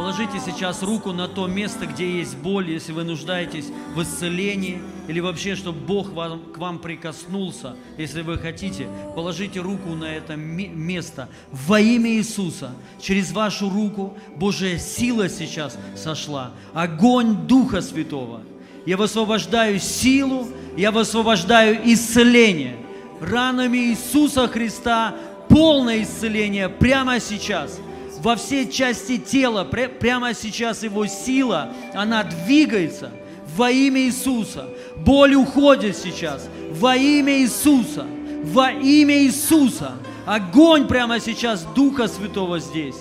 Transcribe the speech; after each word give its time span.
Положите 0.00 0.40
сейчас 0.42 0.82
руку 0.82 1.12
на 1.12 1.28
то 1.28 1.46
место, 1.46 1.84
где 1.84 2.10
есть 2.10 2.34
боль, 2.38 2.70
если 2.70 2.90
вы 2.90 3.04
нуждаетесь 3.04 3.66
в 3.94 4.00
исцелении, 4.00 4.80
или 5.08 5.20
вообще, 5.20 5.56
чтобы 5.56 5.78
Бог 5.78 6.14
вам, 6.14 6.40
к 6.54 6.56
вам 6.56 6.78
прикоснулся, 6.78 7.76
если 7.98 8.22
вы 8.22 8.38
хотите, 8.38 8.88
положите 9.14 9.60
руку 9.60 9.90
на 9.90 10.06
это 10.06 10.36
место 10.36 11.28
во 11.52 11.78
имя 11.80 12.12
Иисуса. 12.12 12.72
Через 12.98 13.32
вашу 13.32 13.68
руку 13.68 14.16
Божья 14.36 14.78
сила 14.78 15.28
сейчас 15.28 15.76
сошла, 15.94 16.52
огонь 16.72 17.46
Духа 17.46 17.82
Святого. 17.82 18.40
Я 18.86 18.96
высвобождаю 18.96 19.78
силу, 19.78 20.48
я 20.78 20.92
высвобождаю 20.92 21.78
исцеление. 21.84 22.78
Ранами 23.20 23.90
Иисуса 23.90 24.48
Христа 24.48 25.14
полное 25.50 26.04
исцеление 26.04 26.70
прямо 26.70 27.20
сейчас– 27.20 27.78
во 28.22 28.36
все 28.36 28.70
части 28.70 29.16
тела, 29.16 29.64
прямо 29.64 30.34
сейчас 30.34 30.82
его 30.82 31.06
сила, 31.06 31.72
она 31.94 32.22
двигается 32.22 33.10
во 33.56 33.70
имя 33.70 34.02
Иисуса. 34.02 34.68
Боль 34.96 35.34
уходит 35.34 35.96
сейчас 35.96 36.48
во 36.70 36.96
имя 36.96 37.38
Иисуса. 37.38 38.06
Во 38.44 38.70
имя 38.72 39.22
Иисуса. 39.22 39.92
Огонь 40.26 40.86
прямо 40.86 41.18
сейчас 41.18 41.64
Духа 41.74 42.08
Святого 42.08 42.60
здесь. 42.60 42.96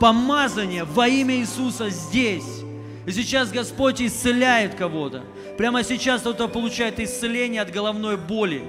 Помазание 0.00 0.84
во 0.84 1.08
имя 1.08 1.36
Иисуса 1.36 1.90
здесь. 1.90 2.62
И 3.06 3.12
сейчас 3.12 3.50
Господь 3.50 4.00
исцеляет 4.00 4.76
кого-то. 4.76 5.24
Прямо 5.58 5.82
сейчас 5.82 6.20
кто-то 6.20 6.48
получает 6.48 7.00
исцеление 7.00 7.62
от 7.62 7.72
головной 7.72 8.16
боли 8.16 8.62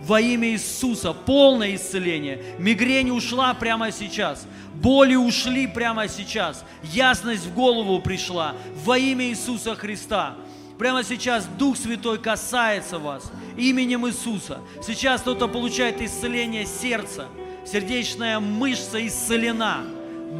во 0.00 0.20
имя 0.20 0.50
Иисуса, 0.50 1.12
полное 1.12 1.74
исцеление. 1.74 2.42
Мигрень 2.58 3.10
ушла 3.10 3.54
прямо 3.54 3.90
сейчас. 3.90 4.46
Боли 4.74 5.14
ушли 5.14 5.66
прямо 5.66 6.08
сейчас. 6.08 6.64
Ясность 6.82 7.46
в 7.46 7.54
голову 7.54 8.00
пришла 8.00 8.54
во 8.84 8.98
имя 8.98 9.26
Иисуса 9.26 9.74
Христа. 9.74 10.36
Прямо 10.78 11.02
сейчас 11.02 11.46
Дух 11.58 11.76
Святой 11.76 12.18
касается 12.18 12.98
вас 12.98 13.32
именем 13.56 14.06
Иисуса. 14.06 14.60
Сейчас 14.86 15.22
кто-то 15.22 15.48
получает 15.48 16.00
исцеление 16.00 16.66
сердца. 16.66 17.26
Сердечная 17.66 18.38
мышца 18.38 19.04
исцелена. 19.04 19.84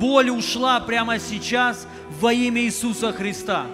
Боль 0.01 0.31
ушла 0.31 0.79
прямо 0.81 1.19
сейчас 1.19 1.87
во 2.21 2.33
имя 2.33 2.63
Иисуса 2.63 3.13
Христа 3.13 3.67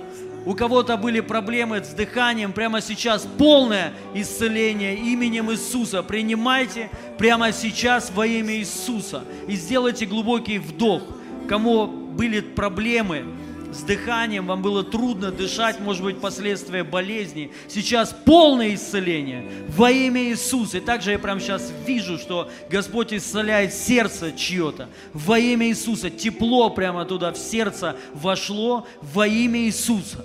у 0.47 0.55
кого-то 0.55 0.97
были 0.97 1.21
проблемы 1.21 1.83
с 1.83 1.89
дыханием, 1.89 2.53
прямо 2.53 2.81
сейчас 2.81 3.27
полное 3.39 3.95
исцеление 4.15 4.95
именем 4.95 5.51
Иисуса. 5.51 6.03
Принимайте 6.03 6.91
прямо 7.19 7.53
сейчас 7.53 8.11
во 8.11 8.27
имя 8.27 8.57
Иисуса 8.57 9.25
и 9.49 9.57
сделайте 9.57 10.07
глубокий 10.07 10.59
вдох. 10.59 11.03
Кому 11.49 11.87
были 11.87 12.41
проблемы 12.41 13.25
с 13.73 13.83
дыханием, 13.83 14.47
вам 14.47 14.63
было 14.63 14.85
трудно 14.85 15.31
дышать, 15.33 15.81
может 15.81 16.03
быть, 16.03 16.21
последствия 16.21 16.85
болезни. 16.85 17.51
Сейчас 17.69 18.15
полное 18.25 18.75
исцеление 18.75 19.51
во 19.69 19.91
имя 19.91 20.23
Иисуса. 20.25 20.79
И 20.79 20.81
также 20.81 21.11
я 21.11 21.19
прямо 21.19 21.41
сейчас 21.41 21.73
вижу, 21.87 22.19
что 22.19 22.51
Господь 22.71 23.13
исцеляет 23.13 23.75
сердце 23.75 24.33
чье-то. 24.33 24.89
Во 25.13 25.39
имя 25.39 25.69
Иисуса. 25.69 26.11
Тепло 26.11 26.71
прямо 26.71 27.05
туда 27.05 27.33
в 27.33 27.39
сердце 27.39 27.97
вошло 28.13 28.87
во 29.01 29.27
имя 29.27 29.61
Иисуса. 29.61 30.25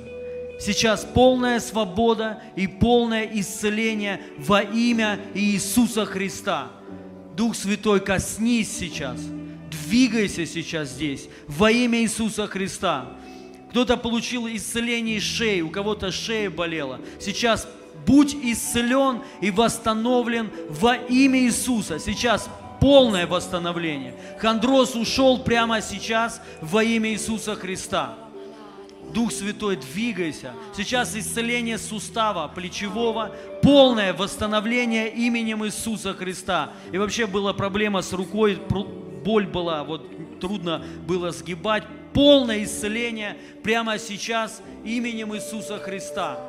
Сейчас 0.60 1.06
полная 1.06 1.62
свобода 1.62 2.42
и 2.58 2.68
полное 2.68 3.24
исцеление 3.34 4.22
во 4.38 4.62
имя 4.62 5.20
Иисуса 5.34 6.06
Христа. 6.06 6.68
Дух 7.38 7.56
Святой, 7.56 8.02
коснись 8.02 8.78
сейчас. 8.78 9.18
Двигайся 9.72 10.46
сейчас 10.46 10.90
здесь 10.90 11.30
во 11.48 11.72
имя 11.72 12.02
Иисуса 12.02 12.46
Христа. 12.48 13.14
Кто-то 13.70 13.96
получил 13.96 14.48
исцеление 14.48 15.22
шеи, 15.22 15.62
у 15.62 15.70
кого-то 15.70 16.12
шея 16.12 16.50
болела. 16.50 17.00
Сейчас 17.22 17.66
будь 18.06 18.36
исцелен 18.36 19.22
и 19.40 19.52
восстановлен 19.52 20.50
во 20.70 20.96
имя 20.96 21.40
Иисуса. 21.40 22.00
Сейчас 22.00 22.50
полное 22.82 23.28
восстановление. 23.28 24.16
Хондроз 24.40 24.96
ушел 24.96 25.40
прямо 25.40 25.82
сейчас 25.82 26.42
во 26.62 26.84
имя 26.84 27.12
Иисуса 27.12 27.56
Христа. 27.56 28.18
Дух 29.14 29.32
Святой, 29.32 29.76
двигайся. 29.76 30.54
Сейчас 30.76 31.16
исцеление 31.16 31.78
сустава 31.78 32.48
плечевого, 32.48 33.36
полное 33.62 34.14
восстановление 34.14 35.10
именем 35.10 35.66
Иисуса 35.66 36.14
Христа. 36.14 36.72
И 36.92 36.98
вообще 36.98 37.26
была 37.26 37.54
проблема 37.54 38.02
с 38.02 38.14
рукой, 38.14 38.60
боль 39.24 39.48
была, 39.48 39.84
вот 39.84 40.40
трудно 40.40 40.84
было 41.08 41.32
сгибать. 41.32 41.84
Полное 42.14 42.64
исцеление 42.64 43.38
прямо 43.64 43.98
сейчас 43.98 44.62
именем 44.84 45.36
Иисуса 45.36 45.78
Христа. 45.80 46.40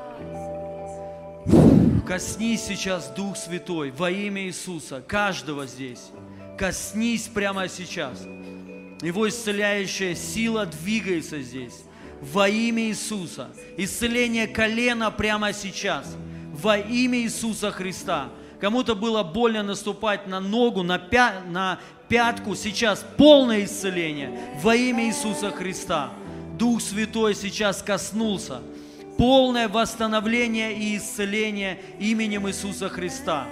Коснись 2.07 2.63
сейчас, 2.63 3.09
Дух 3.11 3.37
Святой, 3.37 3.91
во 3.91 4.11
имя 4.11 4.43
Иисуса, 4.47 5.03
каждого 5.07 5.67
здесь. 5.67 6.11
Коснись 6.59 7.29
прямо 7.29 7.69
сейчас. 7.69 8.23
Его 9.03 9.29
исцеляющая 9.29 10.15
сила 10.15 10.67
двигается 10.67 11.41
здесь 11.41 11.85
во 12.21 12.49
имя 12.49 12.85
Иисуса. 12.85 13.49
Исцеление 13.77 14.47
колена 14.47 15.11
прямо 15.11 15.53
сейчас 15.53 16.17
во 16.53 16.79
имя 16.79 17.21
Иисуса 17.21 17.71
Христа. 17.71 18.29
Кому-то 18.61 18.95
было 18.95 19.23
больно 19.23 19.63
наступать 19.63 20.27
на 20.27 20.41
ногу, 20.41 20.83
на, 20.83 20.99
пя 20.99 21.43
на 21.49 21.81
пятку. 22.09 22.55
Сейчас 22.55 23.05
полное 23.17 23.65
исцеление 23.65 24.39
во 24.63 24.75
имя 24.75 25.07
Иисуса 25.07 25.51
Христа. 25.51 26.11
Дух 26.59 26.83
Святой 26.83 27.35
сейчас 27.35 27.83
коснулся. 27.83 28.61
Полное 29.17 29.69
восстановление 29.69 30.75
и 30.75 30.97
исцеление 30.97 31.81
именем 31.99 32.49
Иисуса 32.49 32.89
Христа. 32.89 33.47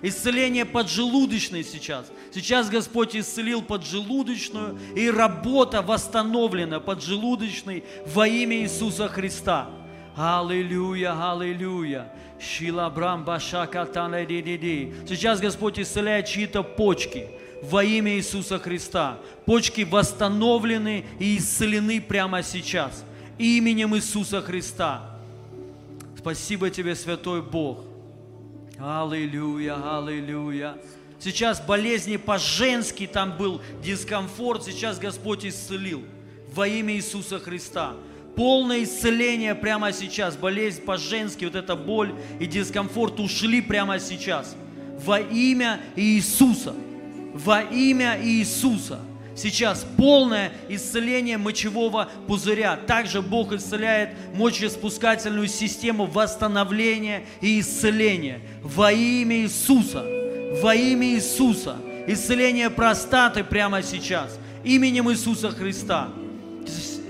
Исцеление 0.00 0.64
поджелудочной 0.64 1.64
сейчас. 1.64 2.06
Сейчас 2.34 2.68
Господь 2.68 3.14
исцелил 3.14 3.62
поджелудочную, 3.62 4.76
и 4.96 5.08
работа 5.08 5.82
восстановлена 5.82 6.80
поджелудочной 6.80 7.84
во 8.06 8.26
имя 8.26 8.56
Иисуса 8.62 9.08
Христа. 9.08 9.70
Аллилуйя, 10.16 11.12
аллилуйя. 11.30 12.12
Сейчас 12.40 12.90
Господь 15.40 15.78
исцеляет 15.78 16.26
чьи-то 16.26 16.64
почки 16.64 17.28
во 17.62 17.84
имя 17.84 18.16
Иисуса 18.16 18.58
Христа. 18.58 19.18
Почки 19.46 19.82
восстановлены 19.82 21.04
и 21.20 21.38
исцелены 21.38 22.00
прямо 22.00 22.42
сейчас 22.42 23.04
именем 23.38 23.94
Иисуса 23.94 24.42
Христа. 24.42 25.20
Спасибо 26.18 26.68
Тебе, 26.70 26.96
Святой 26.96 27.42
Бог. 27.42 27.84
Аллилуйя, 28.76 29.98
аллилуйя. 29.98 30.74
Сейчас 31.24 31.58
болезни 31.58 32.18
по-женски, 32.18 33.06
там 33.06 33.38
был 33.38 33.62
дискомфорт, 33.82 34.62
сейчас 34.62 34.98
Господь 34.98 35.46
исцелил 35.46 36.04
во 36.52 36.68
имя 36.68 36.96
Иисуса 36.96 37.38
Христа. 37.38 37.94
Полное 38.36 38.82
исцеление 38.82 39.54
прямо 39.54 39.90
сейчас. 39.94 40.36
Болезнь 40.36 40.82
по-женски, 40.82 41.46
вот 41.46 41.54
эта 41.54 41.76
боль 41.76 42.14
и 42.40 42.44
дискомфорт 42.44 43.20
ушли 43.20 43.62
прямо 43.62 44.00
сейчас. 44.00 44.54
Во 45.02 45.18
имя 45.18 45.80
Иисуса. 45.96 46.74
Во 47.32 47.62
имя 47.62 48.18
Иисуса. 48.22 49.00
Сейчас 49.34 49.86
полное 49.96 50.52
исцеление 50.68 51.38
мочевого 51.38 52.10
пузыря. 52.26 52.76
Также 52.76 53.22
Бог 53.22 53.54
исцеляет 53.54 54.10
мочеспускательную 54.34 55.48
систему 55.48 56.04
восстановления 56.04 57.24
и 57.40 57.60
исцеления 57.60 58.42
во 58.62 58.92
имя 58.92 59.38
Иисуса. 59.38 60.23
Во 60.62 60.74
имя 60.74 61.08
Иисуса. 61.08 61.76
Исцеление 62.06 62.70
простаты 62.70 63.44
прямо 63.44 63.82
сейчас. 63.82 64.38
Именем 64.62 65.10
Иисуса 65.10 65.50
Христа. 65.50 66.10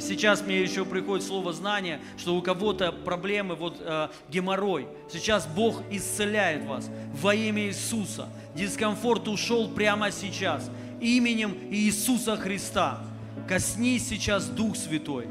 Сейчас 0.01 0.43
мне 0.43 0.61
еще 0.61 0.85
приходит 0.85 1.27
слово 1.27 1.53
знание, 1.53 2.01
что 2.19 2.37
у 2.37 2.43
кого-то 2.43 2.93
проблемы, 2.93 3.55
вот 3.55 3.77
э, 3.81 4.09
геморрой. 4.29 4.87
Сейчас 5.11 5.47
Бог 5.47 5.83
исцеляет 5.91 6.65
вас 6.67 6.91
во 7.21 7.35
имя 7.35 7.67
Иисуса. 7.67 8.29
Дискомфорт 8.55 9.29
ушел 9.29 9.69
прямо 9.69 10.11
сейчас 10.11 10.71
именем 11.01 11.57
Иисуса 11.71 12.37
Христа. 12.37 13.01
Коснись 13.49 14.09
сейчас, 14.09 14.47
Дух 14.47 14.77
Святой. 14.77 15.27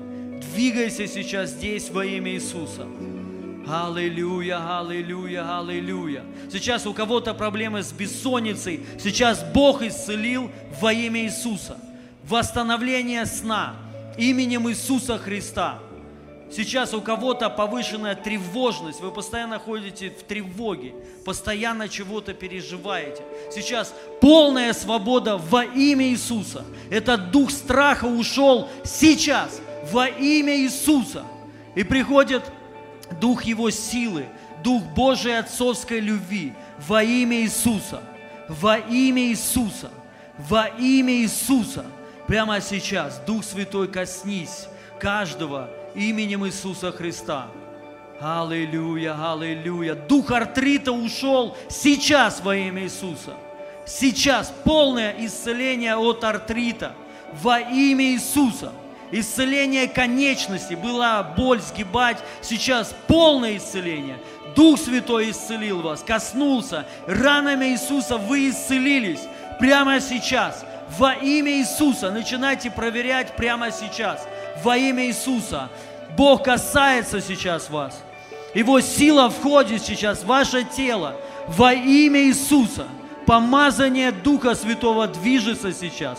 Двигайся 0.54 1.08
сейчас 1.08 1.52
здесь 1.52 1.90
во 1.90 2.06
имя 2.06 2.34
Иисуса. 2.34 2.88
Аллилуйя, 3.68 4.80
аллилуйя, 4.80 5.60
аллилуйя. 5.60 6.26
Сейчас 6.52 6.86
у 6.86 6.94
кого-то 6.94 7.34
проблемы 7.34 7.82
с 7.82 7.92
бессонницей. 7.94 8.86
Сейчас 9.00 9.44
Бог 9.54 9.82
исцелил 9.82 10.52
во 10.82 10.92
имя 10.92 11.22
Иисуса. 11.22 11.78
Восстановление 12.28 13.26
сна 13.26 13.76
именем 14.18 14.70
Иисуса 14.70 15.18
Христа. 15.18 15.80
Сейчас 16.52 16.94
у 16.94 17.02
кого-то 17.02 17.50
повышенная 17.50 18.14
тревожность, 18.14 19.02
вы 19.02 19.12
постоянно 19.12 19.58
ходите 19.58 20.12
в 20.12 20.22
тревоге, 20.24 20.94
постоянно 21.26 21.90
чего-то 21.90 22.36
переживаете. 22.36 23.24
Сейчас 23.52 23.96
полная 24.22 24.74
свобода 24.74 25.38
во 25.38 25.64
имя 25.64 26.10
Иисуса. 26.10 26.64
Этот 26.92 27.32
дух 27.32 27.50
страха 27.50 28.06
ушел 28.06 28.70
сейчас 28.84 29.62
во 29.92 30.08
имя 30.08 30.56
Иисуса. 30.58 31.24
И 31.76 31.84
приходит 31.84 32.44
Дух 33.20 33.44
Его 33.44 33.70
силы, 33.70 34.26
Дух 34.64 34.84
Божией 34.84 35.40
отцовской 35.40 36.00
любви 36.00 36.54
во 36.88 37.04
имя 37.04 37.42
Иисуса. 37.42 38.02
Во 38.48 38.78
имя 38.78 39.24
Иисуса. 39.24 39.92
Во 40.38 40.68
имя 40.68 41.14
Иисуса. 41.14 41.86
Прямо 42.28 42.62
сейчас, 42.62 43.20
Дух 43.26 43.44
Святой, 43.44 43.88
коснись 43.88 44.68
каждого 45.00 45.70
именем 45.96 46.46
Иисуса 46.46 46.92
Христа. 46.92 47.48
Аллилуйя, 48.20 49.34
аллилуйя. 49.34 49.96
Дух 49.96 50.32
артрита 50.32 50.92
ушел 50.92 51.58
сейчас 51.70 52.42
во 52.42 52.56
имя 52.56 52.84
Иисуса. 52.84 53.36
Сейчас 53.86 54.54
полное 54.64 55.14
исцеление 55.20 55.98
от 55.98 56.24
артрита 56.24 56.94
во 57.42 57.60
имя 57.60 58.06
Иисуса. 58.06 58.72
Исцеление 59.16 59.88
конечности, 59.88 60.74
была 60.74 61.22
боль 61.22 61.62
сгибать, 61.62 62.18
сейчас 62.42 62.96
полное 63.06 63.58
исцеление. 63.58 64.18
Дух 64.56 64.80
Святой 64.80 65.30
исцелил 65.30 65.82
вас, 65.82 66.02
коснулся. 66.02 66.88
Ранами 67.06 67.66
Иисуса 67.66 68.18
вы 68.18 68.50
исцелились 68.50 69.20
прямо 69.60 70.02
сейчас. 70.02 70.66
Во 70.98 71.14
имя 71.14 71.52
Иисуса 71.52 72.10
начинайте 72.10 72.72
проверять 72.72 73.36
прямо 73.36 73.70
сейчас. 73.72 74.28
Во 74.64 74.76
имя 74.76 75.06
Иисуса. 75.06 75.70
Бог 76.18 76.46
касается 76.46 77.22
сейчас 77.22 77.70
вас. 77.70 78.02
Его 78.56 78.82
сила 78.82 79.30
входит 79.30 79.84
сейчас 79.84 80.24
в 80.24 80.26
ваше 80.26 80.64
тело. 80.64 81.16
Во 81.48 81.72
имя 81.72 82.24
Иисуса. 82.24 82.88
Помазание 83.28 84.12
Духа 84.12 84.56
Святого 84.56 85.06
движется 85.06 85.72
сейчас. 85.72 86.18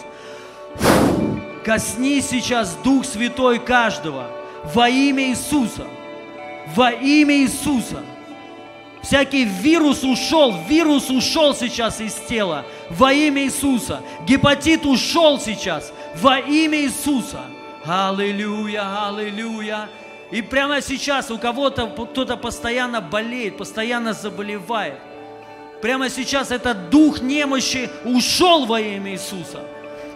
Косни 1.64 2.20
сейчас 2.20 2.76
Дух 2.84 3.05
Святой 3.06 3.58
каждого. 3.58 4.31
Во 4.75 4.88
имя 4.88 5.31
Иисуса. 5.31 5.87
Во 6.75 6.90
имя 6.90 7.37
Иисуса. 7.37 8.02
Всякий 9.02 9.44
вирус 9.44 10.02
ушел, 10.02 10.55
вирус 10.66 11.11
ушел 11.11 11.55
сейчас 11.55 12.00
из 12.00 12.14
тела 12.14 12.64
во 12.88 13.12
имя 13.12 13.44
Иисуса. 13.44 14.00
Гепатит 14.26 14.87
ушел 14.87 15.38
сейчас 15.38 15.93
во 16.16 16.38
имя 16.38 16.82
Иисуса. 16.82 17.43
Аллилуйя, 17.84 19.08
аллилуйя. 19.08 19.88
И 20.31 20.40
прямо 20.40 20.81
сейчас 20.81 21.31
у 21.31 21.38
кого-то 21.38 21.87
кто-то 21.87 22.38
постоянно 22.38 23.02
болеет, 23.02 23.58
постоянно 23.58 24.14
заболевает. 24.14 24.99
Прямо 25.82 26.08
сейчас 26.08 26.50
этот 26.50 26.88
дух 26.88 27.20
немощи 27.20 27.90
ушел 28.05 28.64
во 28.64 28.81
имя 28.81 29.12
Иисуса. 29.12 29.61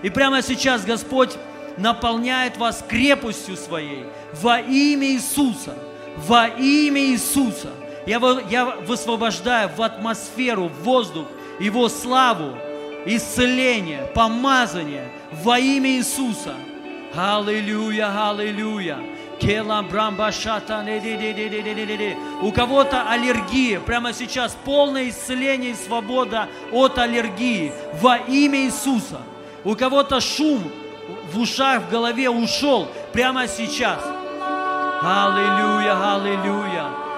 И 0.02 0.10
прямо 0.10 0.42
сейчас 0.42 0.84
Господь 0.84 1.36
наполняет 1.76 2.56
вас 2.56 2.84
крепостью 2.86 3.56
своей 3.56 4.04
во 4.40 4.60
имя 4.60 5.08
Иисуса. 5.08 5.74
Во 6.16 6.48
имя 6.48 7.00
Иисуса. 7.00 7.70
Я, 8.06 8.20
я 8.50 8.64
высвобождаю 8.86 9.68
в 9.76 9.82
атмосферу, 9.82 10.68
в 10.68 10.82
воздух 10.82 11.26
Его 11.60 11.88
славу, 11.88 12.56
исцеление, 13.06 14.10
помазание 14.14 15.08
во 15.30 15.58
имя 15.58 15.90
Иисуса. 15.90 16.54
Аллилуйя, 17.14 18.30
аллилуйя. 18.30 18.98
У 22.42 22.52
кого-то 22.52 23.08
аллергия, 23.08 23.78
прямо 23.78 24.12
сейчас 24.12 24.56
полное 24.64 25.08
исцеление 25.08 25.70
и 25.70 25.74
свобода 25.74 26.48
от 26.72 26.98
аллергии 26.98 27.72
во 28.00 28.16
имя 28.16 28.64
Иисуса. 28.64 29.20
У 29.64 29.74
кого-то 29.74 30.20
шум 30.20 30.62
в 31.32 31.38
ушах, 31.38 31.82
в 31.82 31.90
голове 31.90 32.30
ушел 32.30 32.88
прямо 33.12 33.46
сейчас. 33.48 34.02
Аллилуйя, 35.02 36.14
аллилуйя. 36.14 37.08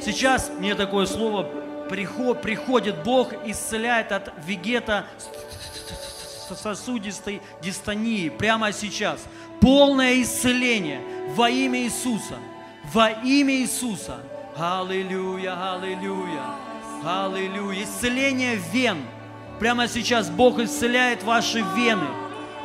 Сейчас 0.00 0.50
мне 0.58 0.74
такое 0.74 1.06
слово 1.06 1.46
приход, 1.88 2.42
приходит 2.42 3.02
Бог, 3.02 3.32
исцеляет 3.46 4.12
от 4.12 4.32
вегета 4.44 5.06
сосудистой 6.54 7.40
дистонии 7.62 8.28
прямо 8.28 8.72
сейчас. 8.72 9.24
Полное 9.60 10.22
исцеление 10.22 11.00
во 11.34 11.50
имя 11.50 11.80
Иисуса. 11.80 12.38
Во 12.92 13.10
имя 13.10 13.54
Иисуса. 13.54 14.18
Аллилуйя, 14.56 15.74
аллилуйя, 15.74 16.54
аллилуйя. 17.04 17.84
Исцеление 17.84 18.56
вен. 18.72 18.98
Прямо 19.58 19.88
сейчас 19.88 20.30
Бог 20.30 20.58
исцеляет 20.58 21.22
ваши 21.22 21.64
вены. 21.76 22.06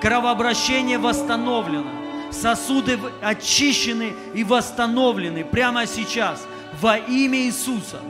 Кровообращение 0.01 0.97
восстановлено 0.97 2.03
сосуды 2.33 2.99
очищены 3.21 4.13
и 4.33 4.43
восстановлены 4.43 5.45
прямо 5.45 5.85
сейчас 5.85 6.45
во 6.81 6.97
имя 6.97 7.39
Иисуса. 7.39 8.01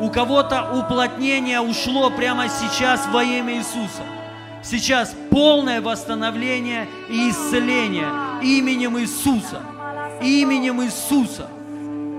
У 0.00 0.10
кого-то 0.10 0.72
уплотнение 0.78 1.60
ушло 1.60 2.10
прямо 2.10 2.48
сейчас 2.48 3.06
во 3.08 3.22
имя 3.22 3.54
Иисуса. 3.56 4.02
Сейчас 4.62 5.14
полное 5.30 5.80
восстановление 5.80 6.88
и 7.08 7.30
исцеление 7.30 8.08
именем 8.42 8.98
Иисуса. 8.98 9.60
Именем 10.22 10.82
Иисуса. 10.82 11.48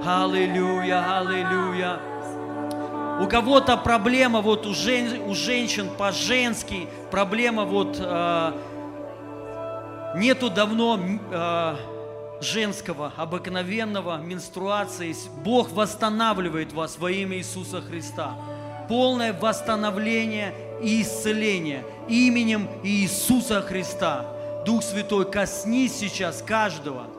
Аллилуйя, 0.05 1.19
аллилуйя. 1.19 1.99
У 3.19 3.27
кого-то 3.27 3.77
проблема 3.77 4.41
вот 4.41 4.65
у, 4.65 4.73
жен, 4.73 5.21
у 5.27 5.33
женщин 5.33 5.89
по-женски, 5.97 6.87
проблема 7.09 7.65
вот 7.65 7.97
э, 7.99 8.51
Нету 10.17 10.49
давно 10.49 10.99
э, 11.31 11.75
женского, 12.41 13.11
обыкновенного 13.17 14.17
менструации. 14.17 15.15
Бог 15.43 15.71
восстанавливает 15.71 16.73
вас 16.73 16.97
во 16.97 17.11
имя 17.11 17.37
Иисуса 17.37 17.81
Христа. 17.81 18.35
Полное 18.89 19.33
восстановление 19.33 20.55
и 20.81 21.01
исцеление 21.01 21.85
именем 22.07 22.67
Иисуса 22.83 23.61
Христа. 23.61 24.25
Дух 24.65 24.81
Святой, 24.81 25.29
коснись 25.29 25.95
сейчас 25.95 26.41
каждого. 26.41 27.16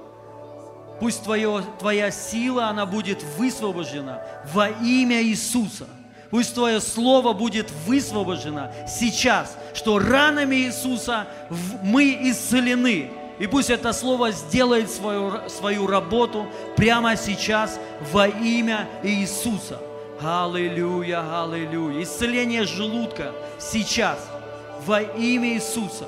Пусть 1.00 1.22
твое, 1.22 1.64
твоя 1.78 2.10
сила, 2.10 2.66
она 2.66 2.84
будет 2.86 3.22
высвобождена 3.36 4.22
во 4.52 4.68
имя 4.68 5.22
Иисуса. 5.22 5.86
Пусть 6.30 6.54
Твое 6.54 6.80
Слово 6.80 7.32
будет 7.32 7.70
высвобождено 7.86 8.70
сейчас, 8.86 9.56
что 9.74 9.98
ранами 9.98 10.56
Иисуса 10.56 11.26
мы 11.82 12.18
исцелены. 12.22 13.10
И 13.38 13.46
пусть 13.46 13.70
это 13.70 13.92
Слово 13.92 14.32
сделает 14.32 14.90
свою, 14.90 15.48
свою 15.48 15.86
работу 15.86 16.46
прямо 16.76 17.16
сейчас 17.16 17.78
во 18.12 18.28
имя 18.28 18.88
Иисуса. 19.02 19.80
Аллилуйя, 20.20 21.44
аллилуйя. 21.44 22.02
Исцеление 22.02 22.64
желудка 22.64 23.32
сейчас 23.58 24.18
во 24.84 25.00
имя 25.00 25.54
Иисуса. 25.54 26.06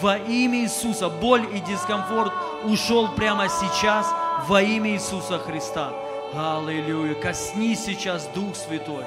Во 0.00 0.16
имя 0.16 0.60
Иисуса. 0.60 1.08
Боль 1.10 1.46
и 1.54 1.60
дискомфорт 1.60 2.32
ушел 2.64 3.08
прямо 3.14 3.48
сейчас 3.48 4.06
во 4.48 4.62
имя 4.62 4.90
Иисуса 4.92 5.38
Христа. 5.38 5.92
Аллилуйя. 6.34 7.14
Коснись 7.14 7.84
сейчас 7.84 8.26
Дух 8.28 8.56
Святой. 8.56 9.04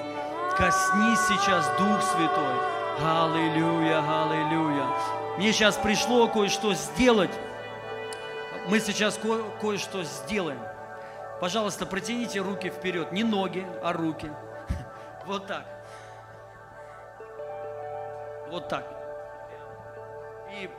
Коснись 0.58 1.20
сейчас, 1.28 1.68
Дух 1.78 2.02
Святой. 2.04 2.56
Аллилуйя, 3.04 3.98
аллилуйя. 4.00 4.86
Мне 5.38 5.52
сейчас 5.52 5.76
пришло 5.76 6.28
кое-что 6.28 6.74
сделать. 6.76 7.32
Мы 8.70 8.80
сейчас 8.80 9.18
ко- 9.18 9.44
кое-что 9.60 10.04
сделаем. 10.04 10.60
Пожалуйста, 11.42 11.86
протяните 11.86 12.40
руки 12.40 12.70
вперед. 12.70 13.12
Не 13.12 13.24
ноги, 13.24 13.66
а 13.84 13.92
руки. 13.92 14.30
Вот 15.26 15.48
так. 15.48 15.66
Вот 18.52 18.70
так. 18.70 18.95
И 20.62 20.70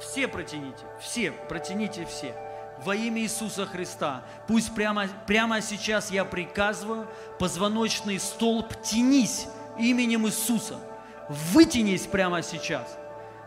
все 0.00 0.28
протяните. 0.28 0.84
Все. 1.00 1.32
Протяните 1.32 2.06
все 2.06 2.34
во 2.84 2.94
имя 2.94 3.22
Иисуса 3.22 3.66
Христа. 3.66 4.22
Пусть 4.46 4.74
прямо, 4.74 5.06
прямо 5.26 5.60
сейчас 5.60 6.10
я 6.10 6.24
приказываю, 6.24 7.08
позвоночный 7.38 8.18
столб, 8.18 8.72
тянись 8.82 9.46
именем 9.78 10.26
Иисуса. 10.26 10.78
Вытянись 11.52 12.06
прямо 12.06 12.42
сейчас. 12.42 12.96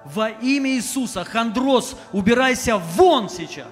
Во 0.03 0.29
имя 0.29 0.71
Иисуса. 0.71 1.23
Хондроз, 1.23 1.95
убирайся 2.11 2.77
вон 2.77 3.29
сейчас. 3.29 3.71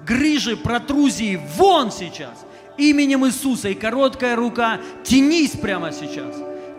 Грыжи, 0.00 0.56
протрузии, 0.56 1.40
вон 1.56 1.90
сейчас. 1.90 2.44
Именем 2.76 3.26
Иисуса. 3.26 3.70
И 3.70 3.74
короткая 3.74 4.36
рука, 4.36 4.80
тянись 5.02 5.52
прямо 5.52 5.92
сейчас. 5.92 6.36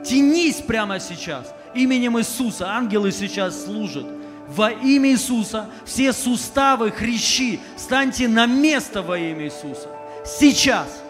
Тянись 0.08 0.58
прямо 0.58 1.00
сейчас. 1.00 1.54
Именем 1.74 2.18
Иисуса. 2.18 2.70
Ангелы 2.70 3.12
сейчас 3.12 3.66
служат 3.66 4.06
во 4.48 4.72
имя 4.72 5.10
Иисуса, 5.12 5.70
все 5.86 6.14
суставы, 6.14 6.92
хрящи, 6.92 7.60
станьте 7.78 8.28
на 8.28 8.46
место 8.46 9.02
во 9.02 9.18
имя 9.18 9.46
Иисуса. 9.46 9.90
Сейчас, 10.26 11.02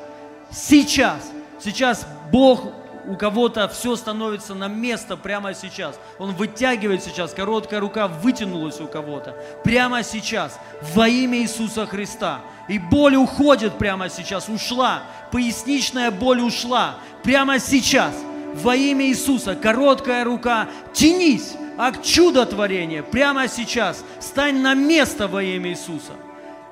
сейчас, 0.52 1.32
сейчас 1.60 2.06
Бог 2.32 2.62
у 3.08 3.16
кого-то 3.16 3.68
все 3.68 3.96
становится 3.96 4.56
на 4.56 4.68
место 4.68 5.16
прямо 5.18 5.54
сейчас. 5.54 6.00
Он 6.18 6.34
вытягивает 6.34 7.04
сейчас, 7.04 7.34
короткая 7.34 7.80
рука 7.80 8.08
вытянулась 8.08 8.80
у 8.80 8.88
кого-то. 8.88 9.36
Прямо 9.64 10.04
сейчас, 10.04 10.60
во 10.94 11.08
имя 11.08 11.40
Иисуса 11.40 11.86
Христа. 11.86 12.42
И 12.68 12.80
боль 12.80 13.16
уходит 13.16 13.78
прямо 13.78 14.10
сейчас, 14.10 14.50
ушла. 14.50 15.04
Поясничная 15.32 16.10
боль 16.12 16.42
ушла. 16.42 16.96
Прямо 17.24 17.60
сейчас, 17.60 18.14
во 18.56 18.76
имя 18.76 19.06
Иисуса, 19.06 19.56
короткая 19.56 20.24
рука, 20.24 20.68
тянись, 20.94 21.54
акт 21.78 22.04
чудотворения 22.04 23.04
прямо 23.04 23.48
сейчас. 23.48 24.04
Стань 24.20 24.60
на 24.60 24.74
место 24.74 25.28
во 25.28 25.44
имя 25.44 25.72
Иисуса. 25.72 26.14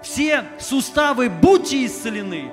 Все 0.01 0.43
суставы 0.60 1.29
будьте 1.29 1.86
исцелены. 1.86 2.51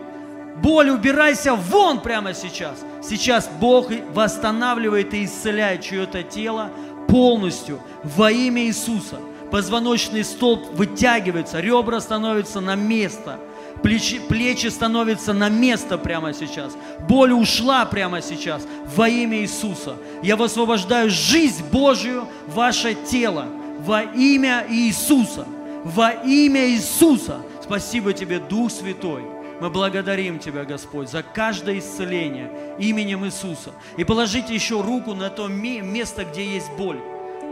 Боль, 0.57 0.91
убирайся 0.91 1.55
вон 1.55 2.01
прямо 2.01 2.35
сейчас. 2.35 2.85
Сейчас 3.03 3.49
Бог 3.61 3.89
восстанавливает 4.13 5.15
и 5.15 5.25
исцеляет 5.25 5.83
чье-то 5.83 6.23
тело 6.23 6.71
полностью 7.09 7.81
во 8.05 8.31
имя 8.31 8.65
Иисуса. 8.65 9.19
Позвоночный 9.51 10.23
столб 10.23 10.65
вытягивается, 10.75 11.61
ребра 11.61 12.01
становятся 12.01 12.61
на 12.61 12.77
место, 12.77 13.41
плечи, 13.83 14.19
плечи 14.19 14.69
становятся 14.69 15.33
на 15.33 15.49
место 15.49 15.99
прямо 15.99 16.33
сейчас. 16.33 16.77
Боль 17.09 17.33
ушла 17.33 17.85
прямо 17.85 18.23
сейчас 18.23 18.67
во 18.95 19.09
имя 19.09 19.41
Иисуса. 19.41 19.97
Я 20.23 20.37
высвобождаю 20.37 21.11
жизнь 21.11 21.65
Божию 21.71 22.29
ваше 22.49 22.95
тело 22.95 23.47
во 23.81 24.03
имя 24.03 24.67
Иисуса. 24.69 25.47
Во 25.85 26.11
имя 26.11 26.69
Иисуса. 26.69 27.41
Спасибо 27.63 28.13
тебе, 28.13 28.39
Дух 28.39 28.71
Святой. 28.71 29.23
Мы 29.61 29.69
благодарим 29.69 30.39
Тебя, 30.39 30.65
Господь, 30.65 31.11
за 31.11 31.23
каждое 31.23 31.79
исцеление 31.79 32.51
именем 32.79 33.27
Иисуса. 33.27 33.73
И 33.99 34.05
положите 34.05 34.55
еще 34.55 34.81
руку 34.81 35.15
на 35.15 35.29
то 35.29 35.49
место, 35.49 36.25
где 36.25 36.45
есть 36.45 36.71
боль. 36.79 36.99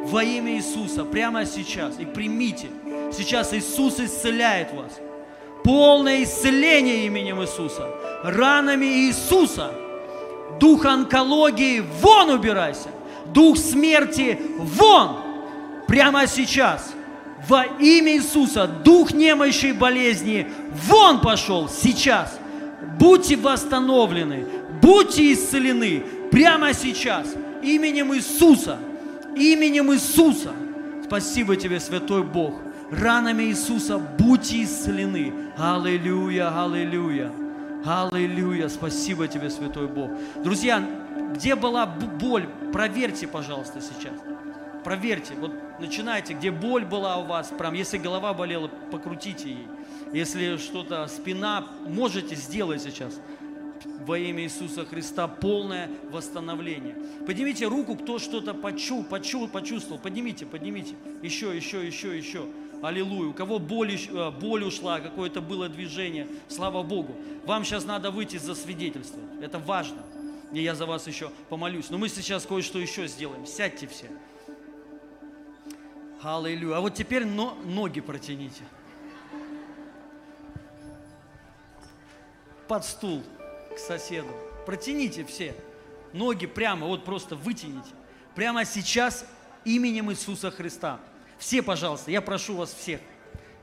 Во 0.04 0.22
имя 0.22 0.56
Иисуса, 0.56 1.04
прямо 1.04 1.44
сейчас. 1.44 1.98
И 1.98 2.06
примите. 2.06 2.68
Сейчас 3.12 3.52
Иисус 3.52 4.00
исцеляет 4.00 4.72
вас. 4.72 5.00
Полное 5.68 6.22
исцеление 6.22 7.04
именем 7.04 7.42
Иисуса. 7.42 7.90
Ранами 8.24 8.86
Иисуса. 8.86 9.70
Дух 10.58 10.86
онкологии, 10.86 11.84
вон 12.00 12.30
убирайся. 12.30 12.88
Дух 13.34 13.58
смерти, 13.58 14.40
вон. 14.56 15.18
Прямо 15.86 16.26
сейчас 16.26 16.90
во 17.46 17.64
имя 17.64 18.16
Иисуса, 18.16 18.66
дух 18.66 19.12
немощи 19.12 19.66
и 19.66 19.72
болезни, 19.72 20.46
вон 20.86 21.20
пошел 21.20 21.68
сейчас. 21.68 22.38
Будьте 22.98 23.36
восстановлены, 23.36 24.46
будьте 24.80 25.34
исцелены 25.34 26.02
прямо 26.32 26.72
сейчас, 26.72 27.26
именем 27.62 28.14
Иисуса, 28.14 28.78
именем 29.36 29.92
Иисуса. 29.92 30.52
Спасибо 31.04 31.56
тебе, 31.56 31.78
Святой 31.78 32.22
Бог. 32.22 32.54
Ранами 32.90 33.44
Иисуса 33.44 33.98
будьте 33.98 34.64
исцелены. 34.64 35.32
Аллилуйя, 35.58 36.64
аллилуйя. 36.64 37.30
Аллилуйя. 37.84 38.68
Спасибо 38.68 39.28
тебе, 39.28 39.50
Святой 39.50 39.88
Бог. 39.88 40.10
Друзья, 40.42 40.82
где 41.34 41.54
была 41.54 41.84
боль, 41.86 42.48
проверьте, 42.72 43.28
пожалуйста, 43.28 43.80
сейчас. 43.82 44.14
Проверьте, 44.84 45.34
вот 45.34 45.52
начинайте, 45.80 46.32
где 46.32 46.50
боль 46.50 46.86
была 46.86 47.18
у 47.18 47.24
вас, 47.26 47.48
прям, 47.58 47.74
если 47.74 47.98
голова 47.98 48.32
болела, 48.32 48.68
покрутите 48.90 49.50
ей. 49.50 49.68
Если 50.14 50.56
что-то, 50.56 51.06
спина, 51.08 51.66
можете 51.86 52.36
сделать 52.36 52.82
сейчас 52.82 53.20
во 54.06 54.18
имя 54.18 54.44
Иисуса 54.44 54.86
Христа 54.86 55.28
полное 55.28 55.90
восстановление. 56.10 56.96
Поднимите 57.26 57.66
руку, 57.66 57.96
кто 57.96 58.18
что-то 58.18 58.54
почул, 58.54 59.04
почул, 59.04 59.46
почувствовал. 59.46 60.00
Поднимите, 60.00 60.46
поднимите. 60.46 60.94
Еще, 61.22 61.54
еще, 61.54 61.86
еще, 61.86 62.16
еще. 62.16 62.46
Аллилуйя. 62.82 63.30
У 63.30 63.32
кого 63.32 63.58
боль, 63.58 63.94
э, 63.94 64.30
боль 64.30 64.64
ушла, 64.64 65.00
какое-то 65.00 65.40
было 65.40 65.68
движение. 65.68 66.28
Слава 66.48 66.82
Богу. 66.82 67.16
Вам 67.44 67.64
сейчас 67.64 67.84
надо 67.84 68.10
выйти 68.10 68.36
за 68.36 68.54
свидетельство. 68.54 69.20
Это 69.42 69.58
важно. 69.58 70.02
И 70.52 70.62
я 70.62 70.74
за 70.74 70.86
вас 70.86 71.06
еще 71.06 71.30
помолюсь. 71.48 71.90
Но 71.90 71.98
мы 71.98 72.08
сейчас 72.08 72.46
кое-что 72.46 72.78
еще 72.78 73.06
сделаем. 73.08 73.46
Сядьте 73.46 73.86
все. 73.86 74.10
Аллилуйя. 76.22 76.76
А 76.76 76.80
вот 76.80 76.94
теперь 76.94 77.24
но, 77.24 77.56
ноги 77.64 78.00
протяните. 78.00 78.62
Под 82.68 82.84
стул 82.84 83.22
к 83.74 83.78
соседу. 83.78 84.28
Протяните 84.66 85.24
все. 85.24 85.54
Ноги 86.12 86.46
прямо, 86.46 86.86
вот 86.86 87.04
просто 87.04 87.36
вытяните. 87.36 87.90
Прямо 88.34 88.64
сейчас 88.64 89.26
именем 89.64 90.10
Иисуса 90.10 90.50
Христа. 90.50 91.00
Все, 91.38 91.62
пожалуйста, 91.62 92.10
я 92.10 92.20
прошу 92.20 92.56
вас 92.56 92.74
всех, 92.74 93.00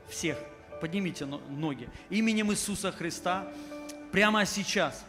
всех, 0.08 0.38
поднимите 0.80 1.26
ноги. 1.26 1.88
Именем 2.10 2.52
Иисуса 2.52 2.92
Христа 2.92 3.46
прямо 4.12 4.46
сейчас. 4.46 5.04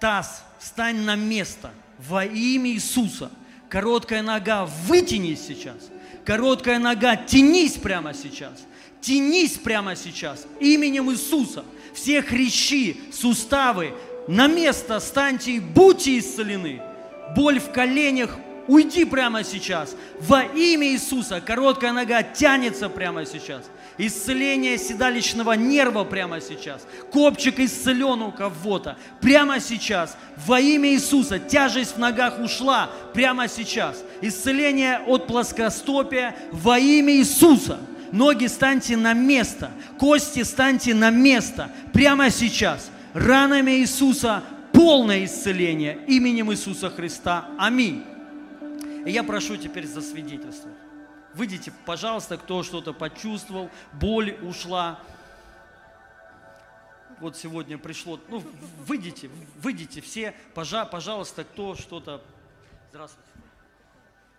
Таз, 0.00 0.44
стань 0.60 1.00
на 1.02 1.16
место 1.16 1.72
во 1.98 2.24
имя 2.24 2.70
Иисуса. 2.70 3.30
Короткая 3.68 4.22
нога, 4.22 4.64
вытянись 4.64 5.46
сейчас– 5.46 5.76
Короткая 6.28 6.78
нога, 6.78 7.16
тянись 7.16 7.72
прямо 7.72 8.12
сейчас. 8.12 8.66
Тянись 9.00 9.52
прямо 9.52 9.96
сейчас 9.96 10.46
именем 10.60 11.10
Иисуса. 11.10 11.64
Все 11.94 12.20
хрящи, 12.20 13.00
суставы 13.10 13.94
на 14.26 14.46
место 14.46 15.00
станьте 15.00 15.52
и 15.52 15.58
будьте 15.58 16.18
исцелены. 16.18 16.82
Боль 17.34 17.58
в 17.58 17.72
коленях, 17.72 18.36
уйди 18.68 19.04
прямо 19.04 19.42
сейчас. 19.42 19.96
Во 20.20 20.42
имя 20.42 20.86
Иисуса 20.88 21.40
короткая 21.40 21.92
нога 21.92 22.22
тянется 22.22 22.88
прямо 22.88 23.26
сейчас. 23.26 23.64
Исцеление 23.96 24.78
седалищного 24.78 25.54
нерва 25.54 26.04
прямо 26.04 26.40
сейчас. 26.40 26.86
Копчик 27.10 27.58
исцелен 27.58 28.22
у 28.22 28.30
кого-то. 28.30 28.96
Прямо 29.20 29.58
сейчас. 29.58 30.16
Во 30.46 30.60
имя 30.60 30.90
Иисуса 30.90 31.40
тяжесть 31.40 31.96
в 31.96 31.98
ногах 31.98 32.38
ушла 32.38 32.90
прямо 33.12 33.48
сейчас. 33.48 34.04
Исцеление 34.20 35.00
от 35.06 35.26
плоскостопия 35.26 36.36
во 36.52 36.78
имя 36.78 37.14
Иисуса. 37.14 37.80
Ноги 38.12 38.46
станьте 38.46 38.96
на 38.96 39.14
место. 39.14 39.72
Кости 39.98 40.44
станьте 40.44 40.94
на 40.94 41.10
место. 41.10 41.70
Прямо 41.92 42.30
сейчас. 42.30 42.90
Ранами 43.14 43.72
Иисуса 43.80 44.44
полное 44.72 45.24
исцеление 45.24 45.98
именем 46.06 46.52
Иисуса 46.52 46.88
Христа. 46.88 47.48
Аминь. 47.58 48.04
И 49.08 49.10
я 49.10 49.24
прошу 49.24 49.56
теперь 49.56 49.86
за 49.86 50.02
свидетельство. 50.02 50.70
Выйдите, 51.32 51.72
пожалуйста, 51.86 52.36
кто 52.36 52.62
что-то 52.62 52.92
почувствовал, 52.92 53.70
боль 53.94 54.38
ушла. 54.42 55.00
Вот 57.18 57.34
сегодня 57.34 57.78
пришло, 57.78 58.20
ну, 58.28 58.44
выйдите, 58.84 59.30
выйдите 59.56 60.02
все, 60.02 60.34
пожалуйста, 60.54 61.44
кто 61.44 61.74
что-то. 61.74 62.22
Здравствуйте. 62.90 63.30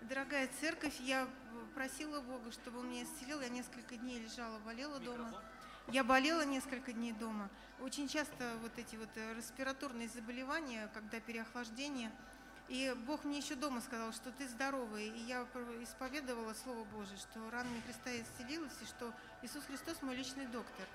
Дорогая 0.01 0.47
церковь, 0.61 0.93
я 0.99 1.27
просила 1.73 2.21
Бога, 2.21 2.51
чтобы 2.51 2.81
он 2.81 2.91
меня 2.91 3.05
исцелил. 3.05 3.41
Я 3.41 3.49
несколько 3.49 3.97
дней 3.97 4.19
лежала, 4.19 4.59
болела 4.59 4.99
Микрофон. 4.99 5.31
дома. 5.31 5.41
Я 5.87 6.03
болела 6.03 6.45
несколько 6.45 6.93
дней 6.93 7.13
дома. 7.13 7.49
Очень 7.81 8.07
часто 8.07 8.53
вот 8.61 8.73
эти 8.77 8.95
вот 8.97 9.09
э, 9.15 9.33
респираторные 9.35 10.09
заболевания, 10.09 10.91
когда 10.93 11.19
переохлаждение– 11.19 12.11
и 12.69 12.95
Бог 13.07 13.23
мне 13.23 13.39
еще 13.39 13.55
дома 13.55 13.81
сказал, 13.81 14.13
что 14.13 14.31
ты 14.31 14.47
здоровый. 14.47 15.07
И 15.07 15.19
я 15.23 15.41
исповедовала 15.81 16.53
Слово 16.53 16.83
Божие, 16.85 17.17
что 17.17 17.49
ранами 17.49 17.81
Христа 17.81 18.11
исцелилась, 18.11 18.73
и 18.81 18.85
что 18.85 19.11
Иисус 19.41 19.63
Христос 19.65 20.01
мой 20.03 20.15
личный 20.15 20.45
доктор. 20.45 20.85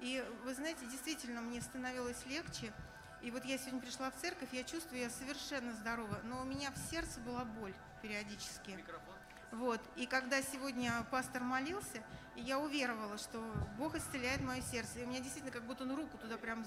И 0.00 0.24
вы 0.44 0.54
знаете, 0.54 0.86
действительно, 0.86 1.42
мне 1.42 1.60
становилось 1.60 2.24
легче. 2.26 2.72
И 3.20 3.30
вот 3.30 3.44
я 3.44 3.58
сегодня 3.58 3.80
пришла 3.80 4.10
в 4.10 4.16
церковь, 4.16 4.48
я 4.52 4.64
чувствую, 4.64 5.02
я 5.02 5.10
совершенно 5.10 5.72
здорова, 5.74 6.18
но 6.24 6.40
у 6.40 6.44
меня 6.44 6.72
в 6.72 6.90
сердце 6.90 7.20
была 7.20 7.44
боль 7.44 7.74
периодически. 8.00 8.70
Микрофон. 8.70 9.14
Вот. 9.52 9.80
И 9.96 10.06
когда 10.06 10.40
сегодня 10.42 11.06
пастор 11.10 11.42
молился, 11.42 12.02
я 12.36 12.58
уверовала, 12.58 13.18
что 13.18 13.38
Бог 13.76 13.94
исцеляет 13.94 14.40
мое 14.40 14.62
сердце. 14.62 15.00
И 15.00 15.04
у 15.04 15.08
меня 15.08 15.20
действительно 15.20 15.52
как 15.52 15.64
будто 15.64 15.84
он 15.84 15.94
руку 15.94 16.16
туда 16.16 16.38
прям 16.38 16.64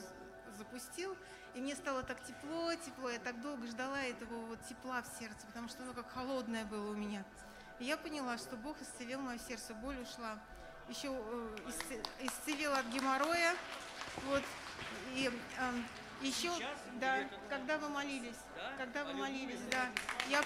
запустил, 0.57 1.17
и 1.55 1.61
мне 1.61 1.73
стало 1.75 2.03
так 2.03 2.21
тепло, 2.23 2.73
тепло. 2.75 3.09
Я 3.09 3.19
так 3.19 3.41
долго 3.41 3.65
ждала 3.67 3.99
этого 4.03 4.35
вот 4.45 4.59
тепла 4.67 5.01
в 5.01 5.07
сердце, 5.19 5.47
потому 5.47 5.69
что 5.69 5.83
оно 5.83 5.93
как 5.93 6.11
холодное 6.11 6.65
было 6.65 6.91
у 6.91 6.95
меня. 6.95 7.23
И 7.79 7.85
я 7.85 7.97
поняла, 7.97 8.37
что 8.37 8.57
Бог 8.57 8.81
исцелил 8.81 9.21
мое 9.21 9.39
сердце, 9.39 9.73
боль 9.73 9.97
ушла. 10.01 10.37
Еще 10.89 11.07
э, 11.09 11.55
исцелил 12.21 12.73
от 12.73 12.85
геморроя. 12.87 13.55
Вот. 14.27 14.43
И 15.15 15.31
э, 15.57 15.71
еще, 16.21 16.51
Сейчас 16.51 16.79
да, 16.99 17.27
когда 17.49 17.77
вы 17.77 17.89
молились, 17.89 18.37
да? 18.55 18.73
когда 18.77 19.03
вы 19.03 19.13
молились, 19.13 19.59
да, 19.71 19.89
я 20.29 20.43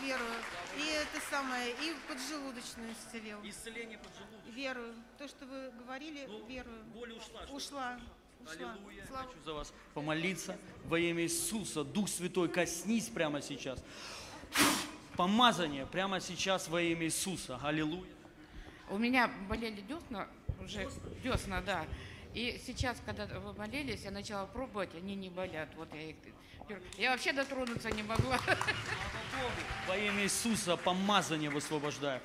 верую. 0.00 0.30
И 0.76 0.86
это 0.86 1.24
самое, 1.28 1.70
и 1.70 1.94
поджелудочную 2.08 2.92
исцелил. 2.92 3.40
Исцеление 3.44 3.98
поджелудочной. 3.98 4.52
Верую. 4.52 4.94
То, 5.18 5.28
что 5.28 5.44
вы 5.46 5.70
говорили, 5.70 6.26
ну, 6.26 6.46
верую. 6.46 6.84
Боль 6.86 7.12
ушла. 7.12 7.42
Ушла 7.50 8.00
ушла. 8.44 8.72
Аллилуйя. 8.72 9.06
Слава 9.06 9.26
Хочу 9.26 9.44
за 9.44 9.54
вас 9.54 9.72
помолиться 9.94 10.58
во 10.84 10.98
имя 10.98 11.22
Иисуса. 11.22 11.84
Дух 11.84 12.08
Святой, 12.08 12.48
коснись 12.48 13.08
прямо 13.08 13.42
сейчас. 13.42 13.82
Помазание 15.16 15.86
прямо 15.86 16.20
сейчас 16.20 16.68
во 16.68 16.80
имя 16.80 17.06
Иисуса. 17.06 17.58
Аллилуйя. 17.62 18.10
У 18.90 18.98
меня 18.98 19.30
болели 19.48 19.80
десна, 19.80 20.28
уже 20.60 20.88
десна, 21.22 21.60
да. 21.62 21.86
И 22.34 22.60
сейчас, 22.66 23.00
когда 23.04 23.26
вы 23.26 23.52
болелись, 23.52 24.04
я 24.04 24.10
начала 24.10 24.46
пробовать, 24.46 24.94
они 24.94 25.14
не 25.14 25.28
болят. 25.28 25.68
Вот 25.76 25.92
я 25.94 26.10
их... 26.10 26.16
Я 26.96 27.10
вообще 27.10 27.32
дотронуться 27.32 27.90
не 27.90 28.02
могла. 28.02 28.38
Во 29.86 29.96
имя 29.96 30.22
Иисуса 30.24 30.76
помазание 30.76 31.50
высвобождаю. 31.50 32.20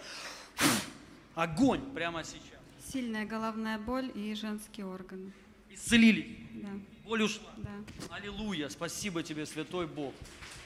Огонь 1.36 1.94
прямо 1.94 2.24
сейчас. 2.24 2.60
Сильная 2.92 3.26
головная 3.26 3.78
боль 3.78 4.10
и 4.16 4.34
женские 4.34 4.86
органы. 4.86 5.32
Исцелились. 5.78 6.38
Да, 6.54 6.70
Боль 7.06 7.24
ушла. 7.24 7.50
да. 7.58 7.72
Аллилуйя. 8.10 8.70
Спасибо 8.70 9.24
тебе, 9.24 9.46
Святой 9.46 9.88
Бог. 9.88 10.14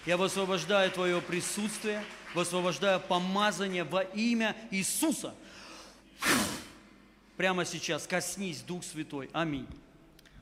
Я 0.05 0.17
высвобождаю 0.17 0.89
Твое 0.91 1.21
присутствие, 1.21 2.03
высвобождаю 2.33 2.99
помазание 2.99 3.83
во 3.83 4.01
имя 4.01 4.55
Иисуса. 4.71 5.35
Прямо 7.37 7.65
сейчас 7.65 8.07
коснись, 8.07 8.61
Дух 8.61 8.83
Святой. 8.83 9.29
Аминь. 9.33 9.67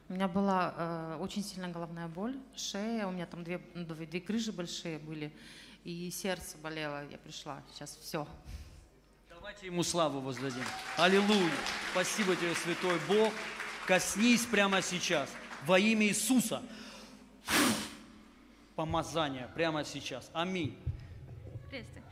У 0.07 0.13
меня 0.13 0.27
была 0.27 0.73
э, 0.75 1.17
очень 1.21 1.43
сильная 1.43 1.69
головная 1.69 2.07
боль, 2.07 2.35
шея, 2.55 3.05
у 3.05 3.11
меня 3.11 3.25
там 3.25 3.43
две, 3.43 3.59
две, 3.75 4.05
две 4.07 4.19
грыжи 4.19 4.51
большие 4.51 4.97
были, 4.97 5.31
и 5.83 6.09
сердце 6.09 6.57
болело. 6.57 7.07
Я 7.09 7.17
пришла, 7.19 7.61
сейчас 7.73 7.95
все. 8.01 8.27
Давайте 9.29 9.67
ему 9.67 9.83
славу 9.83 10.19
воздадим. 10.19 10.63
Аллилуйя. 10.97 11.51
Спасибо 11.91 12.35
тебе, 12.35 12.55
Святой 12.55 12.97
Бог. 13.07 13.31
Коснись 13.89 14.41
прямо 14.41 14.84
сейчас 14.84 15.31
во 15.65 15.79
имя 15.79 16.05
Иисуса. 16.05 16.62
Помазание 18.75 19.50
прямо 19.55 19.84
сейчас. 19.84 20.29
Аминь. 20.31 20.77
Приветствую. 21.72 22.03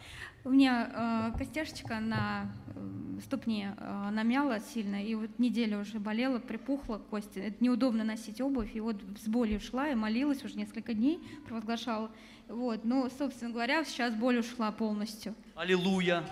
У 0.44 0.50
меня 0.50 1.32
э, 1.36 1.38
костяшечка 1.38 2.00
на 2.00 2.52
э, 2.74 3.20
ступне 3.24 3.76
э, 3.78 4.10
намяла 4.10 4.60
сильно, 4.60 5.06
и 5.06 5.14
вот 5.14 5.38
неделю 5.38 5.82
уже 5.82 6.00
болела, 6.00 6.40
припухла 6.40 6.98
кость. 6.98 7.38
Это 7.38 7.64
неудобно 7.64 8.04
носить 8.04 8.42
обувь, 8.42 8.76
и 8.76 8.80
вот 8.80 8.96
с 9.24 9.28
болью 9.28 9.60
шла 9.60 9.90
и 9.90 9.94
молилась 9.94 10.44
уже 10.44 10.56
несколько 10.56 10.96
дней, 10.96 11.20
провозглашала. 11.48 12.10
Вот, 12.48 12.86
но, 12.86 13.08
собственно 13.16 13.52
говоря, 13.52 13.86
сейчас 13.86 14.16
боль 14.16 14.40
ушла 14.40 14.72
полностью. 14.72 15.36
Аллилуйя. 15.54 16.24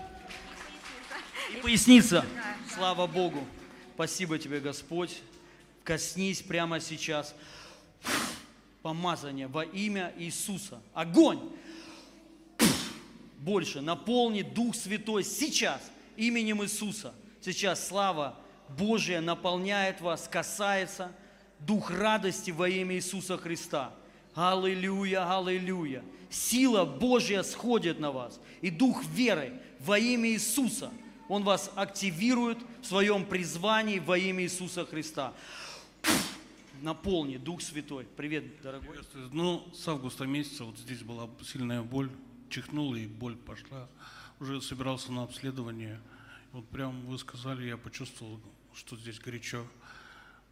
И 1.55 1.61
поясница. 1.61 2.25
Слава 2.67 3.05
Богу. 3.05 3.45
Спасибо 3.93 4.39
тебе, 4.39 4.59
Господь. 4.59 5.21
Коснись 5.85 6.41
прямо 6.41 6.79
сейчас. 6.79 7.35
Помазание 8.81 9.47
во 9.47 9.63
имя 9.63 10.11
Иисуса. 10.17 10.81
Огонь. 10.93 11.39
Больше 13.37 13.81
наполни 13.81 14.41
Дух 14.41 14.75
Святой 14.75 15.23
сейчас 15.23 15.79
именем 16.17 16.63
Иисуса. 16.63 17.13
Сейчас 17.39 17.87
слава 17.87 18.35
Божия 18.69 19.21
наполняет 19.21 20.01
вас, 20.01 20.27
касается 20.27 21.11
Дух 21.59 21.91
радости 21.91 22.49
во 22.49 22.67
имя 22.67 22.95
Иисуса 22.95 23.37
Христа. 23.37 23.93
Аллилуйя, 24.33 25.37
аллилуйя. 25.37 26.03
Сила 26.31 26.83
Божья 26.83 27.43
сходит 27.43 27.99
на 27.99 28.11
вас. 28.11 28.39
И 28.61 28.71
Дух 28.71 29.05
веры 29.05 29.53
во 29.79 29.99
имя 29.99 30.29
Иисуса. 30.29 30.91
Он 31.29 31.43
вас 31.43 31.71
активирует 31.75 32.57
в 32.81 32.87
своем 32.87 33.23
призвании 33.23 33.99
во 33.99 34.17
имя 34.17 34.43
Иисуса 34.43 34.85
Христа. 34.85 35.33
Наполни, 36.81 37.37
Дух 37.37 37.61
Святой. 37.61 38.05
Привет, 38.15 38.61
дорогой. 38.61 38.89
Приветствую. 38.89 39.29
Ну, 39.33 39.67
с 39.73 39.87
августа 39.87 40.25
месяца 40.25 40.65
вот 40.65 40.77
здесь 40.77 41.01
была 41.01 41.27
сильная 41.43 41.81
боль, 41.81 42.11
чихнул 42.49 42.93
и 42.93 43.07
боль 43.07 43.35
пошла. 43.35 43.89
Уже 44.39 44.61
собирался 44.61 45.11
на 45.11 45.23
обследование. 45.23 45.99
Вот 46.51 46.67
прям 46.69 47.05
вы 47.07 47.17
сказали, 47.17 47.67
я 47.67 47.77
почувствовал, 47.77 48.39
что 48.73 48.97
здесь 48.97 49.19
горячо. 49.19 49.65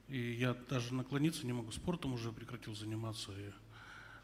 И 0.08 0.18
я 0.34 0.56
даже 0.70 0.94
наклониться 0.94 1.46
не 1.46 1.54
могу. 1.54 1.72
Спортом 1.72 2.14
уже 2.14 2.32
прекратил 2.32 2.76
заниматься. 2.76 3.32
И, 3.32 3.52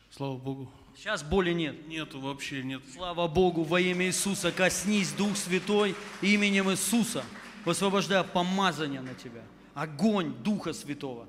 слава 0.10 0.38
Богу. 0.38 0.72
Сейчас 0.96 1.24
боли 1.24 1.52
нет. 1.52 1.88
Нету 1.88 2.20
вообще, 2.20 2.63
нет. 2.63 2.82
Слава 2.92 3.28
Богу, 3.28 3.63
во 3.63 3.80
имя 3.80 4.08
Иисуса, 4.08 4.52
коснись, 4.52 5.12
Дух 5.13 5.38
Святой, 5.38 5.96
именем 6.22 6.72
Иисуса. 6.72 7.24
Высвобождаю 7.65 8.26
помазание 8.26 9.02
на 9.02 9.13
тебя. 9.13 9.44
Огонь 9.80 10.34
Духа 10.44 10.74
Святого. 10.74 11.26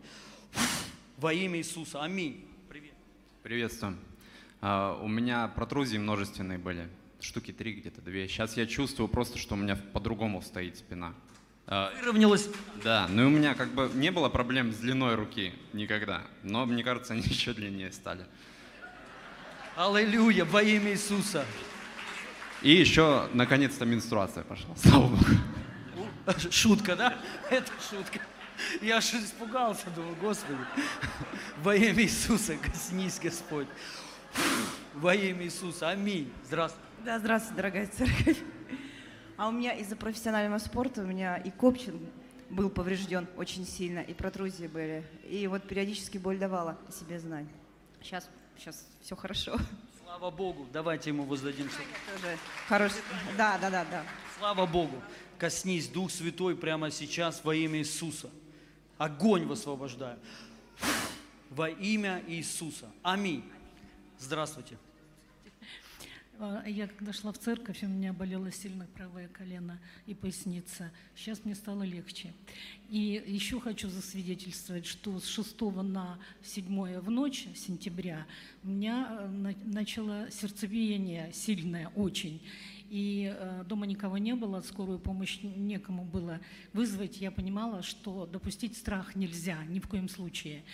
Во 1.19 1.33
имя 1.33 1.59
Иисуса. 1.59 2.03
Аминь. 2.03 2.45
Привет. 2.69 2.95
Приветствую. 3.45 3.97
А, 4.61 4.99
У 5.01 5.07
меня 5.07 5.47
протрузии 5.47 5.99
множественные 5.99 6.59
были, 6.59 6.89
штуки 7.21 7.53
три 7.53 7.75
где-то, 7.75 8.01
две. 8.01 8.27
Сейчас 8.27 8.57
я 8.57 8.67
чувствую 8.67 9.07
просто, 9.07 9.39
что 9.39 9.55
у 9.55 9.57
меня 9.57 9.77
по-другому 9.77 10.43
стоит 10.43 10.77
спина. 10.77 11.15
А, 11.69 11.93
Выровнялась. 12.01 12.49
Да, 12.83 13.07
ну 13.09 13.23
и 13.23 13.27
у 13.27 13.31
меня 13.31 13.55
как 13.55 13.73
бы 13.73 13.89
не 13.95 14.11
было 14.11 14.29
проблем 14.29 14.73
с 14.73 14.79
длиной 14.79 15.15
руки 15.15 15.55
никогда, 15.73 16.23
но 16.43 16.67
мне 16.67 16.83
кажется, 16.83 17.13
они 17.13 17.23
еще 17.27 17.53
длиннее 17.53 17.93
стали. 17.93 18.27
Аллилуйя, 19.77 20.45
во 20.45 20.61
имя 20.61 20.91
Иисуса. 20.91 21.47
И 22.63 22.73
еще, 22.73 23.29
наконец-то, 23.33 23.85
менструация 23.85 24.43
пошла, 24.43 24.75
слава 24.77 25.07
богу. 25.07 25.25
Шутка, 26.51 26.97
да? 26.97 27.17
Это 27.51 27.71
шутка. 27.89 28.19
Я 28.83 28.97
аж 28.97 29.13
испугался, 29.15 29.91
думал, 29.91 30.15
Господи. 30.21 30.59
Во 31.63 31.75
имя 31.75 32.03
Иисуса, 32.03 32.57
коснись, 32.57 33.19
Господь. 33.19 33.67
Во 34.95 35.15
имя 35.15 35.45
Иисуса. 35.45 35.91
Аминь. 35.91 36.33
Здравствуй. 36.47 36.83
Да, 37.05 37.19
здравствуйте, 37.19 37.57
дорогая 37.57 37.87
церковь. 37.87 38.39
А 39.37 39.49
у 39.49 39.53
меня 39.53 39.73
из-за 39.73 39.97
профессионального 39.97 40.59
спорта 40.59 41.03
у 41.03 41.07
меня 41.07 41.37
и 41.37 41.51
копчин 41.51 41.99
был 42.51 42.69
поврежден 42.69 43.27
очень 43.37 43.67
сильно, 43.67 44.01
и 44.01 44.13
протрузии 44.13 44.67
были. 44.67 45.05
И 45.25 45.47
вот 45.47 45.67
периодически 45.67 46.19
боль 46.19 46.39
давала 46.39 46.77
о 46.89 46.93
себе 46.93 47.19
знать. 47.19 47.47
Сейчас, 48.03 48.29
сейчас 48.59 48.87
все 49.01 49.17
хорошо. 49.17 49.57
Слава 50.05 50.31
Богу. 50.31 50.67
Давайте 50.73 51.11
ему 51.11 51.25
воздадим. 51.25 51.71
Тоже 52.13 52.37
хороший. 52.69 53.01
Да, 53.39 53.57
да, 53.59 53.71
да, 53.71 53.87
да. 53.91 54.05
Слава 54.39 54.67
Богу. 54.67 55.01
Коснись, 55.39 55.89
Дух 55.89 56.11
Святой, 56.11 56.57
прямо 56.57 56.91
сейчас 56.91 57.43
во 57.45 57.55
имя 57.55 57.79
Иисуса. 57.79 58.29
Огонь 59.05 59.47
высвобождаю. 59.47 60.19
Во 61.49 61.71
имя 61.71 62.23
Иисуса. 62.29 62.87
Аминь. 63.03 63.43
Здравствуйте. 64.19 64.77
А, 66.39 66.63
Я 66.67 66.87
когда 66.87 67.15
шла 67.15 67.33
в 67.33 67.39
церковь, 67.39 67.83
у 67.83 67.87
меня 67.87 68.13
болело 68.13 68.53
сильно 68.53 68.87
правое 68.95 69.29
колено 69.29 69.81
и 70.05 70.13
поясница. 70.13 70.93
Сейчас 71.17 71.47
мне 71.47 71.55
стало 71.55 71.83
легче. 71.83 72.35
И 72.91 73.25
еще 73.27 73.59
хочу 73.59 73.89
засвидетельствовать, 73.89 74.85
что 74.85 75.19
с 75.19 75.25
6 75.25 75.59
на 75.83 76.19
7 76.43 77.01
в 77.01 77.11
ночь 77.11 77.47
сентября 77.57 78.27
у 78.63 78.69
меня 78.69 79.17
э, 79.23 79.29
на- 79.29 79.55
начало 79.65 80.31
сердцебиение 80.31 81.33
сильное 81.33 81.89
очень. 81.97 82.43
И 82.91 83.33
э, 83.33 83.65
дома 83.67 83.87
никого 83.87 84.19
не 84.19 84.35
было, 84.35 84.61
скорую 84.63 84.99
помощь 84.99 85.39
некому 85.43 86.05
было 86.05 86.41
вызвать. 86.73 87.21
Я 87.21 87.31
понимала, 87.31 87.83
что 87.83 88.27
допустить 88.27 88.77
страх 88.77 89.15
нельзя 89.15 89.65
ни 89.67 89.79
в 89.79 89.89
коем 89.89 90.09
случае. 90.09 90.65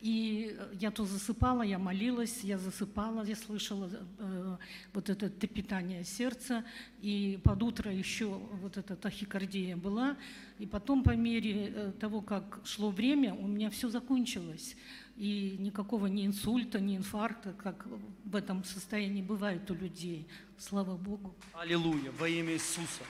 И 0.00 0.56
э, 0.56 0.74
я 0.80 0.92
то 0.92 1.04
засыпала, 1.04 1.62
я 1.62 1.78
молилась, 1.78 2.44
я 2.44 2.58
засыпала, 2.58 3.24
я 3.24 3.34
слышала 3.34 3.90
э, 4.18 4.56
вот 4.92 5.10
это 5.10 5.28
трепетание 5.28 6.04
сердца, 6.04 6.64
и 7.00 7.40
под 7.42 7.62
утро 7.64 7.92
еще 7.92 8.26
вот 8.62 8.76
эта 8.76 8.94
тахикардия 8.94 9.76
была, 9.76 10.16
и 10.60 10.66
потом 10.66 11.02
по 11.02 11.16
мере 11.16 11.72
э, 11.74 11.92
того, 11.98 12.20
как 12.20 12.60
шло 12.64 12.90
время, 12.90 13.34
у 13.34 13.48
меня 13.48 13.70
все 13.70 13.88
закончилось, 13.88 14.76
и 15.18 15.56
никакого 15.58 16.06
ни 16.06 16.24
инсульта, 16.24 16.78
ни 16.78 16.96
инфаркта, 16.96 17.52
как 17.52 17.84
в 18.24 18.36
этом 18.36 18.62
состоянии 18.62 19.20
бывает 19.20 19.68
у 19.68 19.74
людей. 19.74 20.28
Слава 20.56 20.96
Богу. 20.96 21.34
Аллилуйя. 21.54 22.12
Во 22.12 22.28
имя 22.28 22.52
Иисуса. 22.52 23.02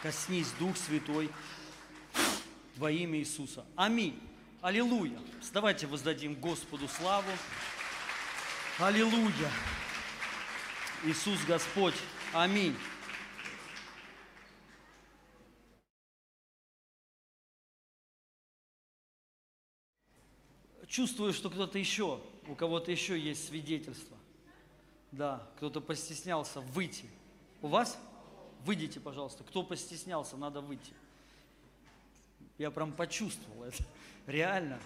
Коснись, 0.00 0.52
Дух 0.60 0.76
Святой. 0.76 1.28
Во 2.76 2.88
имя 2.88 3.18
Иисуса. 3.18 3.64
Аминь. 3.74 4.16
Аллилуйя. 4.62 5.18
Давайте 5.52 5.88
воздадим 5.88 6.34
Господу 6.34 6.86
славу. 6.86 7.30
Аллилуйя. 8.78 9.50
Иисус 11.04 11.40
Господь. 11.48 11.96
Аминь. 12.32 12.76
Чувствую, 20.96 21.34
что 21.34 21.50
кто-то 21.50 21.78
еще, 21.78 22.22
у 22.48 22.54
кого-то 22.54 22.90
еще 22.90 23.20
есть 23.20 23.48
свидетельство. 23.48 24.16
Да, 25.12 25.46
кто-то 25.58 25.82
постеснялся 25.82 26.62
выйти. 26.62 27.04
У 27.60 27.66
вас? 27.66 27.98
Выйдите, 28.64 28.98
пожалуйста. 28.98 29.44
Кто 29.44 29.62
постеснялся, 29.62 30.38
надо 30.38 30.62
выйти. 30.62 30.94
Я 32.56 32.70
прям 32.70 32.94
почувствовал 32.94 33.64
это. 33.64 33.84
Реально. 34.26 34.80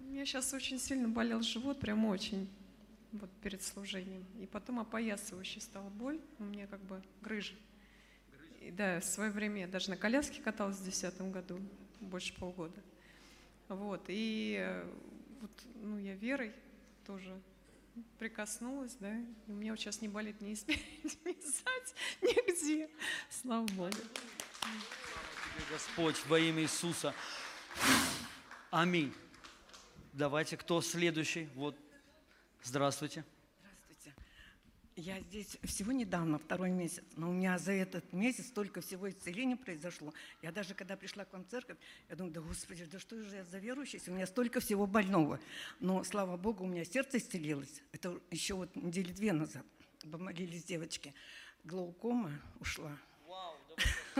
У 0.00 0.02
меня 0.02 0.26
сейчас 0.26 0.52
очень 0.52 0.78
сильно 0.78 1.08
болел 1.08 1.40
живот, 1.40 1.80
прям 1.80 2.04
очень, 2.04 2.46
вот 3.12 3.30
перед 3.42 3.62
служением. 3.62 4.26
И 4.38 4.44
потом 4.44 4.80
опоясывающей 4.80 5.62
стала 5.62 5.88
боль, 5.88 6.20
у 6.38 6.44
меня 6.44 6.66
как 6.66 6.82
бы 6.82 7.02
грыжа. 7.22 7.54
И, 8.60 8.70
да, 8.70 9.00
в 9.00 9.04
свое 9.06 9.30
время 9.30 9.62
я 9.62 9.66
даже 9.66 9.88
на 9.88 9.96
коляске 9.96 10.42
каталась 10.42 10.76
в 10.76 10.82
2010 10.82 11.32
году, 11.32 11.58
больше 12.02 12.34
полгода. 12.34 12.82
Вот, 13.68 14.04
и 14.08 14.58
э, 14.60 14.90
вот, 15.40 15.50
ну, 15.76 15.98
я 15.98 16.14
верой 16.14 16.52
тоже 17.06 17.40
прикоснулась, 18.18 18.94
да, 19.00 19.16
и 19.16 19.52
у 19.52 19.54
меня 19.54 19.72
вот 19.72 19.80
сейчас 19.80 20.00
не 20.00 20.08
болит 20.08 20.40
ни 20.40 20.54
спереди, 20.54 20.82
ни 21.24 21.40
сзади, 21.40 21.94
нигде. 22.22 22.90
Слава 23.30 23.66
Богу. 23.68 23.90
Тебе, 23.90 25.64
Господь, 25.70 26.16
во 26.26 26.38
имя 26.38 26.62
Иисуса. 26.62 27.14
Аминь. 28.70 29.12
Давайте, 30.12 30.56
кто 30.56 30.80
следующий? 30.80 31.48
Вот. 31.54 31.76
Здравствуйте. 32.62 33.20
Здравствуйте. 33.20 33.33
Я 34.96 35.18
здесь 35.22 35.58
всего 35.64 35.90
недавно, 35.90 36.38
второй 36.38 36.70
месяц, 36.70 37.02
но 37.16 37.30
у 37.30 37.32
меня 37.32 37.58
за 37.58 37.72
этот 37.72 38.12
месяц 38.12 38.46
столько 38.46 38.80
всего 38.80 39.10
исцеления 39.10 39.56
произошло. 39.56 40.14
Я 40.40 40.52
даже 40.52 40.74
когда 40.74 40.96
пришла 40.96 41.24
к 41.24 41.32
вам 41.32 41.44
в 41.44 41.48
церковь, 41.48 41.76
я 42.08 42.14
думаю, 42.14 42.32
да 42.32 42.40
господи, 42.40 42.84
да 42.84 43.00
что 43.00 43.20
же 43.20 43.34
я 43.34 43.44
за 43.44 43.58
верующий, 43.58 44.00
у 44.06 44.12
меня 44.12 44.26
столько 44.28 44.60
всего 44.60 44.86
больного. 44.86 45.40
Но, 45.80 46.04
слава 46.04 46.36
Богу, 46.36 46.62
у 46.62 46.68
меня 46.68 46.84
сердце 46.84 47.18
исцелилось. 47.18 47.82
Это 47.90 48.20
еще 48.30 48.54
вот 48.54 48.76
недели 48.76 49.10
две 49.12 49.32
назад. 49.32 49.66
Помолились 50.08 50.62
девочки. 50.62 51.12
Глаукома 51.64 52.30
ушла. 52.60 52.96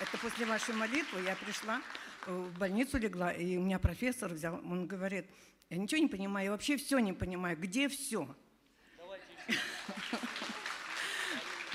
Это 0.00 0.16
после 0.22 0.46
вашей 0.46 0.74
молитвы 0.74 1.20
я 1.26 1.36
пришла, 1.36 1.82
э, 2.26 2.32
в 2.32 2.58
больницу 2.58 2.96
легла, 2.96 3.32
и 3.32 3.58
у 3.58 3.62
меня 3.62 3.78
профессор 3.78 4.32
взял, 4.32 4.54
он 4.54 4.86
говорит, 4.86 5.26
я 5.68 5.76
ничего 5.76 6.00
не 6.00 6.08
понимаю, 6.08 6.46
я 6.46 6.50
вообще 6.52 6.78
все 6.78 7.00
не 7.00 7.12
понимаю, 7.12 7.58
где 7.58 7.86
все? 7.90 8.34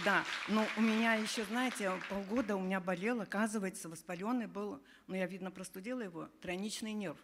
Да, 0.04 0.24
но 0.50 0.66
у 0.78 0.82
меня 0.82 1.14
еще, 1.14 1.46
знаете, 1.46 1.92
полгода 2.10 2.56
у 2.56 2.60
меня 2.60 2.80
болел, 2.80 3.22
оказывается, 3.22 3.90
воспаленный 3.90 4.46
был, 4.46 4.80
ну 5.08 5.16
я, 5.16 5.26
видно, 5.26 5.50
простудила 5.52 6.02
его, 6.02 6.30
тройничный 6.42 6.94
нерв. 6.94 7.18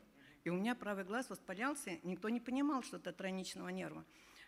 И 0.44 0.50
у 0.50 0.56
меня 0.56 0.74
правый 0.74 1.04
глаз 1.04 1.30
воспалялся, 1.30 2.00
никто 2.04 2.30
не 2.30 2.40
понимал, 2.40 2.82
что 2.82 2.98
это 2.98 3.12
тройничного 3.12 3.70
нерва. 3.70 4.04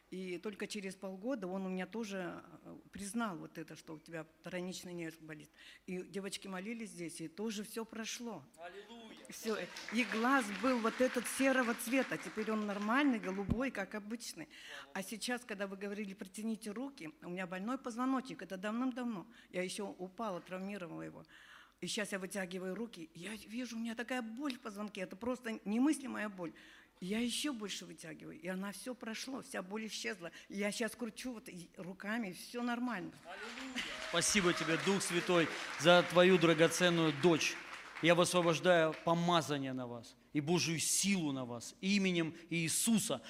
И 0.09 0.37
только 0.37 0.67
через 0.67 0.95
полгода 0.95 1.47
он 1.47 1.65
у 1.65 1.69
меня 1.69 1.87
тоже 1.87 2.43
э, 2.65 2.77
признал 2.91 3.35
вот 3.37 3.57
это, 3.57 3.75
что 3.75 3.95
у 3.95 3.99
тебя 3.99 4.25
тройничный 4.43 4.93
нерв 4.93 5.19
болит. 5.21 5.49
И 5.87 6.03
девочки 6.03 6.47
молились 6.47 6.91
здесь, 6.91 7.19
и 7.19 7.27
тоже 7.27 7.63
все 7.63 7.83
прошло. 7.83 8.43
Все. 9.33 9.57
И 9.91 10.03
глаз 10.05 10.45
был 10.61 10.79
вот 10.79 11.01
этот 11.01 11.27
серого 11.27 11.73
цвета, 11.73 12.17
теперь 12.17 12.51
он 12.51 12.65
нормальный, 12.65 13.19
голубой, 13.19 13.71
как 13.71 13.95
обычный. 13.95 14.47
А 14.93 15.01
сейчас, 15.01 15.41
когда 15.43 15.67
вы 15.67 15.75
говорили, 15.75 16.13
протяните 16.13 16.71
руки, 16.71 17.11
у 17.21 17.29
меня 17.29 17.47
больной 17.47 17.77
позвоночник, 17.77 18.41
это 18.41 18.57
давным-давно. 18.57 19.25
Я 19.49 19.63
еще 19.63 19.83
упала, 19.83 20.39
травмировала 20.39 21.01
его. 21.01 21.25
И 21.81 21.87
сейчас 21.87 22.11
я 22.11 22.19
вытягиваю 22.19 22.75
руки, 22.75 23.09
я 23.13 23.35
вижу, 23.47 23.75
у 23.75 23.79
меня 23.79 23.95
такая 23.95 24.21
боль 24.21 24.55
в 24.55 24.61
позвонке, 24.61 25.01
это 25.01 25.15
просто 25.15 25.59
немыслимая 25.65 26.29
боль. 26.29 26.53
Я 27.01 27.19
еще 27.19 27.51
больше 27.51 27.85
вытягиваю, 27.85 28.39
и 28.39 28.47
она 28.47 28.71
все 28.71 28.95
прошло, 28.95 29.41
вся 29.41 29.61
боль 29.61 29.87
исчезла. 29.87 30.31
Я 30.47 30.71
сейчас 30.71 30.95
кручу 30.95 31.33
вот 31.33 31.49
руками, 31.75 32.31
все 32.31 32.61
нормально. 32.61 33.11
Спасибо 34.09 34.53
тебе, 34.53 34.77
Дух 34.85 35.01
Святой, 35.01 35.49
за 35.81 36.05
твою 36.11 36.37
драгоценную 36.37 37.11
дочь. 37.21 37.57
Я 38.03 38.15
высвобождаю 38.15 38.93
помазание 39.05 39.71
на 39.71 39.87
вас 39.87 40.13
и 40.33 40.41
Божию 40.41 40.77
силу 40.77 41.31
на 41.31 41.45
вас 41.45 41.73
именем 41.79 42.35
Иисуса. 42.49 43.21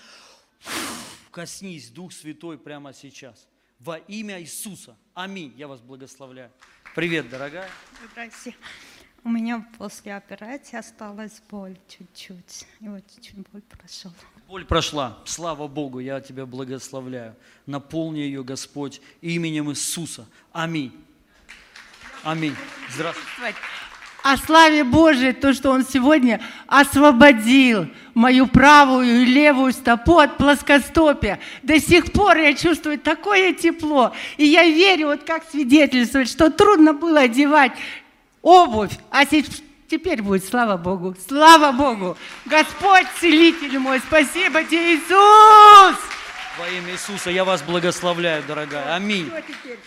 Коснись, 1.29 1.89
Дух 1.91 2.11
Святой, 2.11 2.57
прямо 2.57 2.91
сейчас. 2.91 3.47
Во 3.77 3.97
имя 3.97 4.41
Иисуса. 4.41 4.97
Аминь. 5.13 5.53
Я 5.57 5.67
вас 5.67 5.79
благословляю. 5.79 6.51
Привет, 6.95 7.29
дорогая. 7.29 7.69
Здрасте. 8.11 8.55
У 9.23 9.29
меня 9.29 9.63
после 9.77 10.15
операции 10.15 10.77
осталась 10.77 11.39
боль 11.51 11.77
чуть-чуть. 11.87 12.65
И 12.79 12.87
вот 12.87 13.03
чуть 13.21 13.47
боль 13.51 13.61
прошла. 13.61 14.11
Боль 14.47 14.65
прошла. 14.65 15.19
Слава 15.25 15.67
Богу, 15.67 15.99
я 15.99 16.19
тебя 16.19 16.47
благословляю. 16.47 17.35
Наполни 17.67 18.21
ее, 18.21 18.43
Господь, 18.43 19.01
именем 19.21 19.69
Иисуса. 19.69 20.27
Аминь. 20.51 20.91
Аминь. 22.23 22.55
Здравствуйте. 22.89 23.55
О 24.23 24.37
славе 24.37 24.85
Божией, 24.85 25.33
то, 25.33 25.53
что 25.53 25.69
Он 25.69 25.85
сегодня 25.85 26.39
освободил 26.67 27.87
мою 28.13 28.47
правую 28.47 29.21
и 29.21 29.25
левую 29.25 29.73
стопу 29.73 30.17
от 30.17 30.37
плоскостопия. 30.37 31.39
До 31.61 31.77
сих 31.77 32.13
пор 32.13 32.37
я 32.37 32.53
чувствую 32.53 32.97
такое 32.97 33.51
тепло. 33.51 34.13
И 34.37 34.45
я 34.45 34.63
верю, 34.63 35.07
вот 35.07 35.23
как 35.23 35.43
свидетельствовать, 35.51 36.29
что 36.29 36.49
трудно 36.49 36.93
было 36.93 37.21
одевать 37.21 37.73
обувь, 38.41 38.93
а 39.11 39.25
теперь 39.25 40.21
будет, 40.21 40.45
слава 40.45 40.77
Богу, 40.77 41.15
слава 41.27 41.73
Богу. 41.73 42.15
Господь, 42.45 43.07
целитель 43.19 43.77
мой, 43.77 43.99
спасибо 43.99 44.63
тебе, 44.63 44.95
Иисус! 44.95 45.97
Во 46.57 46.69
имя 46.69 46.93
Иисуса 46.93 47.31
я 47.31 47.43
вас 47.43 47.63
благословляю, 47.63 48.43
дорогая. 48.47 48.95
Аминь. 48.95 49.29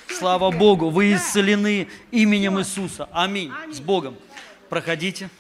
Слава 0.09 0.51
Богу, 0.51 0.91
вы 0.91 1.15
исцелены 1.15 1.89
именем 2.11 2.59
Иисуса. 2.59 3.09
Аминь. 3.13 3.53
С 3.73 3.79
Богом. 3.79 4.17
Проходите. 4.69 5.31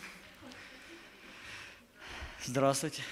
Здравствуйте. 2.44 3.02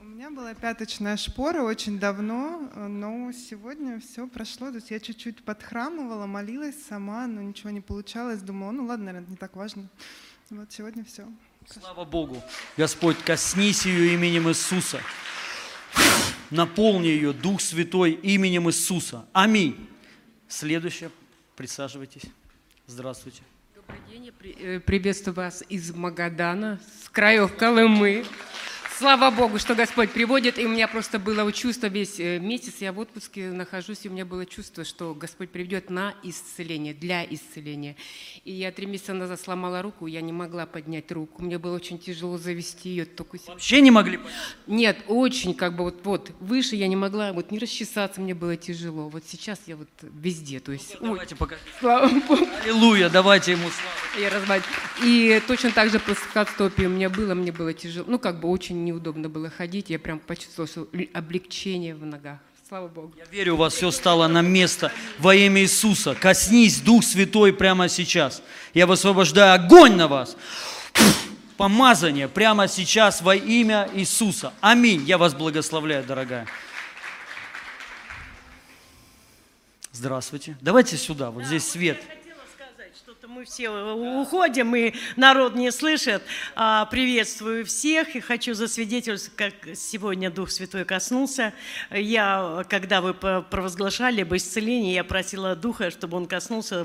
У 0.00 0.04
меня 0.04 0.30
была 0.30 0.52
пяточная 0.52 1.16
шпора 1.16 1.62
очень 1.62 1.98
давно, 2.00 2.70
но 2.74 3.30
сегодня 3.32 4.00
все 4.00 4.26
прошло. 4.26 4.70
То 4.70 4.76
есть 4.76 4.90
я 4.90 4.98
чуть-чуть 4.98 5.44
подхрамывала, 5.44 6.26
молилась 6.26 6.74
сама, 6.88 7.26
но 7.28 7.40
ничего 7.40 7.70
не 7.70 7.80
получалось. 7.80 8.42
Думала, 8.42 8.72
ну 8.72 8.86
ладно, 8.86 9.06
наверное, 9.06 9.30
не 9.30 9.36
так 9.36 9.54
важно. 9.54 9.88
Вот 10.50 10.72
сегодня 10.72 11.04
все. 11.04 11.26
Слава 11.70 12.04
Богу. 12.04 12.42
Господь, 12.76 13.18
коснись 13.18 13.86
ее 13.86 14.14
именем 14.14 14.48
Иисуса. 14.48 15.00
Наполни 16.50 17.06
ее, 17.06 17.32
Дух 17.32 17.60
Святой, 17.60 18.12
именем 18.12 18.68
Иисуса. 18.68 19.24
Аминь. 19.32 19.88
Следующее. 20.48 21.10
Присаживайтесь. 21.56 22.24
Здравствуйте. 22.86 23.42
Добрый 23.86 24.02
день. 24.10 24.32
Я 24.58 24.80
приветствую 24.80 25.34
вас 25.34 25.62
из 25.68 25.94
Магадана, 25.94 26.80
с 27.02 27.08
краев 27.10 27.54
Колымы. 27.56 28.24
Слава 28.96 29.32
Богу, 29.32 29.58
что 29.58 29.74
Господь 29.74 30.12
приводит. 30.12 30.56
И 30.56 30.64
у 30.64 30.68
меня 30.68 30.86
просто 30.86 31.18
было 31.18 31.50
чувство 31.52 31.88
весь 31.88 32.20
э, 32.20 32.38
месяц, 32.38 32.74
я 32.78 32.92
в 32.92 33.00
отпуске 33.00 33.50
нахожусь, 33.50 34.04
и 34.04 34.08
у 34.08 34.12
меня 34.12 34.24
было 34.24 34.46
чувство, 34.46 34.84
что 34.84 35.14
Господь 35.14 35.50
приведет 35.50 35.90
на 35.90 36.14
исцеление, 36.22 36.94
для 36.94 37.24
исцеления. 37.24 37.96
И 38.44 38.52
я 38.52 38.70
три 38.70 38.86
месяца 38.86 39.12
назад 39.12 39.40
сломала 39.40 39.82
руку, 39.82 40.06
я 40.06 40.20
не 40.20 40.32
могла 40.32 40.64
поднять 40.64 41.10
руку. 41.10 41.42
Мне 41.42 41.58
было 41.58 41.74
очень 41.74 41.98
тяжело 41.98 42.38
завести 42.38 42.90
ее. 42.90 43.04
Только... 43.04 43.38
Вообще 43.48 43.80
не 43.80 43.90
могли 43.90 44.20
Нет, 44.68 44.98
очень 45.08 45.54
как 45.54 45.74
бы 45.74 45.82
вот, 45.82 46.04
вот 46.04 46.30
выше 46.38 46.76
я 46.76 46.86
не 46.86 46.94
могла, 46.96 47.32
вот 47.32 47.50
не 47.50 47.58
расчесаться 47.58 48.20
мне 48.20 48.34
было 48.34 48.56
тяжело. 48.56 49.08
Вот 49.08 49.24
сейчас 49.26 49.58
я 49.66 49.74
вот 49.74 49.88
везде, 50.02 50.60
то 50.60 50.70
есть... 50.70 50.98
Ну, 51.00 51.14
давайте 51.14 51.34
пока. 51.34 51.56
Слава 51.80 52.08
Богу. 52.08 52.46
Аллилуйя, 52.62 53.08
давайте 53.08 53.52
ему 53.52 53.68
славу. 53.70 54.22
Я 54.22 54.30
размать. 54.30 54.62
И 55.02 55.42
точно 55.48 55.72
так 55.72 55.90
же 55.90 55.98
плоскостопие 55.98 56.86
у 56.86 56.90
меня 56.90 57.10
было, 57.10 57.34
мне 57.34 57.50
было 57.50 57.72
тяжело. 57.74 58.06
Ну, 58.08 58.20
как 58.20 58.38
бы 58.38 58.48
очень 58.48 58.83
неудобно 58.84 59.28
было 59.28 59.50
ходить. 59.50 59.90
Я 59.90 59.98
прям 59.98 60.18
почувствовала 60.18 60.68
что 60.68 60.88
облегчение 61.12 61.94
в 61.94 62.04
ногах. 62.04 62.38
Слава 62.68 62.88
Богу. 62.88 63.12
Я 63.18 63.24
верю, 63.30 63.54
у 63.54 63.56
вас 63.58 63.74
все 63.74 63.90
стало 63.90 64.26
на 64.26 64.40
место 64.40 64.90
во 65.18 65.34
имя 65.34 65.62
Иисуса. 65.62 66.14
Коснись, 66.14 66.80
Дух 66.80 67.04
Святой, 67.04 67.52
прямо 67.52 67.88
сейчас. 67.88 68.42
Я 68.72 68.86
высвобождаю 68.86 69.54
огонь 69.54 69.96
на 69.96 70.08
вас. 70.08 70.36
Помазание 71.56 72.26
прямо 72.26 72.66
сейчас 72.66 73.22
во 73.22 73.36
имя 73.36 73.88
Иисуса. 73.94 74.52
Аминь. 74.60 75.04
Я 75.04 75.18
вас 75.18 75.34
благословляю, 75.34 76.04
дорогая. 76.04 76.46
Здравствуйте. 79.92 80.56
Давайте 80.60 80.96
сюда, 80.96 81.30
вот 81.30 81.44
здесь 81.44 81.68
свет. 81.68 82.02
Что-то 83.24 83.38
мы 83.38 83.44
все 83.46 83.70
уходим, 83.70 84.76
и 84.76 84.92
народ 85.16 85.54
не 85.54 85.72
слышит. 85.72 86.22
А, 86.54 86.84
приветствую 86.86 87.64
всех 87.64 88.16
и 88.16 88.20
хочу 88.20 88.52
засвидетельствовать, 88.52 89.36
как 89.36 89.76
сегодня 89.76 90.30
Дух 90.30 90.50
Святой 90.50 90.84
коснулся. 90.84 91.54
Я, 91.90 92.66
когда 92.68 93.00
вы 93.00 93.14
провозглашали 93.14 94.20
об 94.22 94.34
исцелении, 94.34 94.92
я 94.92 95.04
просила 95.04 95.56
Духа, 95.56 95.90
чтобы 95.90 96.18
Он 96.18 96.26
коснулся 96.26 96.84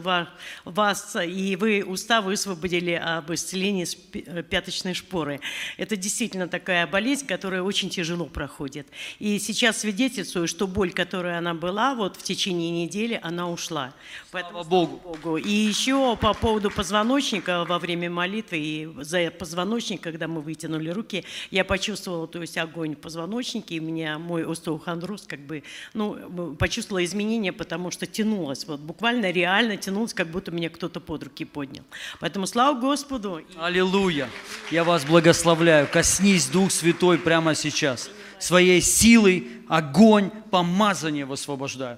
вас, 0.64 1.18
и 1.26 1.58
вы 1.58 1.84
уста 1.86 2.22
высвободили 2.22 2.92
об 2.92 3.34
исцелении 3.34 3.84
с 3.84 3.96
пяточной 3.96 4.94
шпоры. 4.94 5.42
Это 5.76 5.98
действительно 5.98 6.48
такая 6.48 6.88
болезнь, 6.88 7.28
которая 7.28 7.64
очень 7.64 7.90
тяжело 7.90 8.26
проходит. 8.26 8.88
И 9.18 9.40
сейчас 9.40 9.80
свидетельствую, 9.80 10.48
что 10.48 10.68
боль, 10.68 10.94
которая 10.94 11.40
она 11.40 11.54
была, 11.54 11.96
вот 11.96 12.16
в 12.16 12.24
течение 12.24 12.72
недели, 12.72 13.20
она 13.22 13.50
ушла. 13.50 13.94
Слава 14.30 14.64
Богу. 14.64 15.02
Богу. 15.04 15.38
И 15.38 15.52
еще 15.52 15.90
еще 15.90 16.16
по 16.30 16.36
поводу 16.36 16.70
позвоночника 16.70 17.66
во 17.66 17.80
время 17.80 18.08
молитвы 18.08 18.58
и 18.60 18.90
за 19.02 19.32
позвоночник, 19.32 20.02
когда 20.02 20.28
мы 20.28 20.42
вытянули 20.42 20.92
руки, 20.92 21.26
я 21.50 21.66
почувствовала, 21.66 22.28
то 22.28 22.40
есть 22.40 22.56
огонь 22.56 22.96
в 22.96 23.00
позвоночнике, 23.00 23.74
и 23.76 23.80
у 23.80 23.84
меня 23.84 24.20
мой 24.20 24.46
остеохондроз 24.46 25.24
как 25.28 25.40
бы, 25.40 25.64
ну, 25.96 26.56
почувствовала 26.60 27.04
изменения, 27.04 27.52
потому 27.52 27.90
что 27.90 28.06
тянулась, 28.06 28.68
вот 28.68 28.80
буквально 28.80 29.32
реально 29.32 29.76
тянулась, 29.78 30.14
как 30.14 30.28
будто 30.28 30.52
меня 30.52 30.70
кто-то 30.70 31.00
под 31.00 31.24
руки 31.24 31.46
поднял. 31.46 31.84
Поэтому 32.20 32.46
слава 32.46 32.80
Господу. 32.80 33.42
Аллилуйя. 33.58 34.30
Я 34.70 34.84
вас 34.84 35.06
благословляю. 35.06 35.88
Коснись, 35.92 36.46
Дух 36.46 36.72
Святой, 36.72 37.18
прямо 37.18 37.56
сейчас. 37.56 38.12
Своей 38.38 38.82
силой 38.82 39.48
огонь, 39.68 40.30
помазание 40.52 41.26
высвобождаю. 41.26 41.98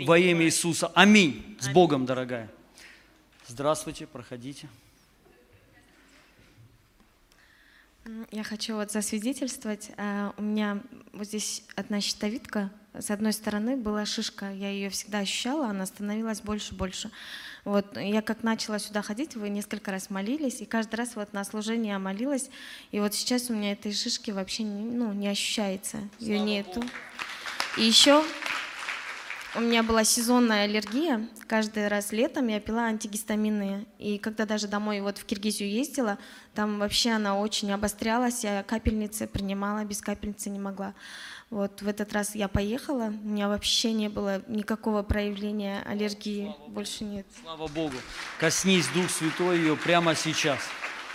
Во 0.00 0.18
имя 0.18 0.46
Иисуса. 0.46 0.88
Аминь. 0.88 1.56
С 1.60 1.68
Богом, 1.68 2.04
дорогая. 2.04 2.50
Здравствуйте, 3.50 4.06
проходите. 4.06 4.68
Я 8.30 8.44
хочу 8.44 8.76
вот 8.76 8.92
засвидетельствовать. 8.92 9.90
А, 9.96 10.32
У 10.36 10.42
меня 10.42 10.80
вот 11.12 11.26
здесь 11.26 11.64
одна 11.74 12.00
щитовидка. 12.00 12.70
С 12.96 13.10
одной 13.10 13.32
стороны 13.32 13.76
была 13.76 14.06
шишка. 14.06 14.52
Я 14.52 14.70
ее 14.70 14.88
всегда 14.88 15.18
ощущала, 15.18 15.66
она 15.66 15.84
становилась 15.86 16.40
больше, 16.40 16.76
больше. 16.76 17.10
Вот 17.64 17.96
я 17.96 18.22
как 18.22 18.44
начала 18.44 18.78
сюда 18.78 19.02
ходить, 19.02 19.34
вы 19.34 19.48
несколько 19.48 19.90
раз 19.90 20.10
молились, 20.10 20.60
и 20.60 20.64
каждый 20.64 20.94
раз 20.94 21.16
вот 21.16 21.32
на 21.32 21.42
служение 21.42 21.94
я 21.94 21.98
молилась, 21.98 22.50
и 22.92 23.00
вот 23.00 23.14
сейчас 23.14 23.50
у 23.50 23.54
меня 23.54 23.72
этой 23.72 23.92
шишки 23.92 24.30
вообще 24.30 24.62
не, 24.62 24.84
ну, 24.84 25.12
не 25.12 25.26
ощущается, 25.26 25.98
ее 26.20 26.38
нету. 26.38 26.84
И 27.76 27.82
еще 27.82 28.24
у 29.56 29.60
меня 29.60 29.82
была 29.82 30.04
сезонная 30.04 30.64
аллергия. 30.64 31.28
Каждый 31.48 31.88
раз 31.88 32.12
летом 32.12 32.46
я 32.48 32.60
пила 32.60 32.84
антигистаминные. 32.84 33.86
И 33.98 34.18
когда 34.18 34.46
даже 34.46 34.68
домой 34.68 35.00
вот 35.00 35.18
в 35.18 35.24
Киргизию 35.24 35.68
ездила, 35.68 36.18
там 36.54 36.78
вообще 36.78 37.10
она 37.10 37.38
очень 37.38 37.72
обострялась. 37.72 38.44
Я 38.44 38.62
капельницы 38.62 39.26
принимала, 39.26 39.84
без 39.84 40.00
капельницы 40.00 40.50
не 40.50 40.60
могла. 40.60 40.94
Вот 41.50 41.82
в 41.82 41.88
этот 41.88 42.12
раз 42.12 42.36
я 42.36 42.46
поехала, 42.46 43.06
у 43.06 43.28
меня 43.28 43.48
вообще 43.48 43.92
не 43.92 44.08
было 44.08 44.40
никакого 44.46 45.02
проявления 45.02 45.82
аллергии, 45.84 46.54
больше 46.68 47.02
нет. 47.02 47.26
Слава 47.42 47.66
Богу. 47.66 47.96
Коснись, 48.38 48.86
Дух 48.94 49.10
Святой, 49.10 49.58
ее 49.58 49.76
прямо 49.76 50.14
сейчас. 50.14 50.60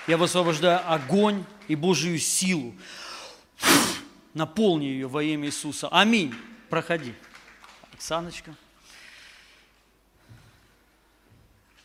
Я 0.08 0.18
высвобождаю 0.18 0.82
огонь 0.92 1.46
и 1.70 1.76
Божию 1.76 2.20
силу. 2.20 2.76
Наполни 4.34 4.84
ее 4.84 5.08
во 5.08 5.24
имя 5.24 5.48
Иисуса. 5.48 5.88
Аминь. 5.88 6.36
Проходи. 6.70 7.14
Оксаночка. 7.96 8.54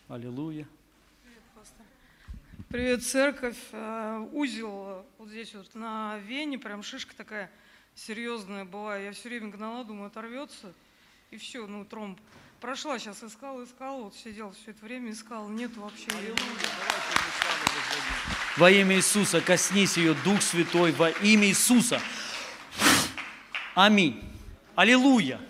Аллилуйя. 0.08 0.66
Привет, 2.68 3.04
церковь. 3.04 3.56
Э, 3.70 4.18
Узел 4.32 4.86
э, 4.88 5.02
вот 5.18 5.28
здесь 5.28 5.54
вот 5.54 5.72
на 5.76 6.18
вене, 6.18 6.58
прям 6.58 6.82
шишка 6.82 7.14
такая 7.14 7.48
серьезная 7.94 8.64
была. 8.64 8.96
Я 8.96 9.12
все 9.12 9.28
время 9.28 9.50
гнала, 9.50 9.84
думаю, 9.84 10.08
оторвется. 10.08 10.72
И 11.30 11.36
все, 11.36 11.64
ну, 11.68 11.84
тромб. 11.84 12.18
Прошла 12.60 12.98
сейчас, 12.98 13.22
искала, 13.22 13.62
искала, 13.62 14.02
вот 14.02 14.16
сидел 14.16 14.50
все 14.50 14.72
это 14.72 14.84
время, 14.84 15.12
искала, 15.12 15.48
нет 15.48 15.76
вообще. 15.76 16.08
Во 18.56 18.68
имя 18.68 18.96
Иисуса 18.96 19.40
коснись 19.40 19.96
ее, 19.96 20.14
Дух 20.24 20.42
Святой, 20.42 20.90
во 20.90 21.10
имя 21.10 21.46
Иисуса. 21.46 22.00
Аминь. 23.76 24.20
Аллилуйя. 24.74 25.40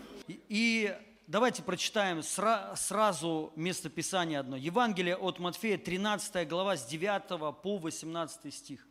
И- 0.49 0.97
давайте 1.27 1.63
прочитаем 1.63 2.19
сра- 2.21 2.77
сразу 2.77 3.53
местописание 3.57 4.39
одно. 4.39 4.57
Евангелие 4.57 5.17
от 5.17 5.39
Матфея, 5.39 5.79
13 5.79 6.45
глава, 6.47 6.77
с 6.77 6.87
9 6.87 7.53
по 7.53 7.79
18 7.79 8.51
стих. 8.51 8.87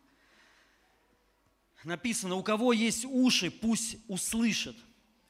Написано, 1.84 2.36
у 2.36 2.44
кого 2.44 2.74
есть 2.74 3.06
уши, 3.06 3.52
пусть 3.52 3.98
услышит. 4.08 4.76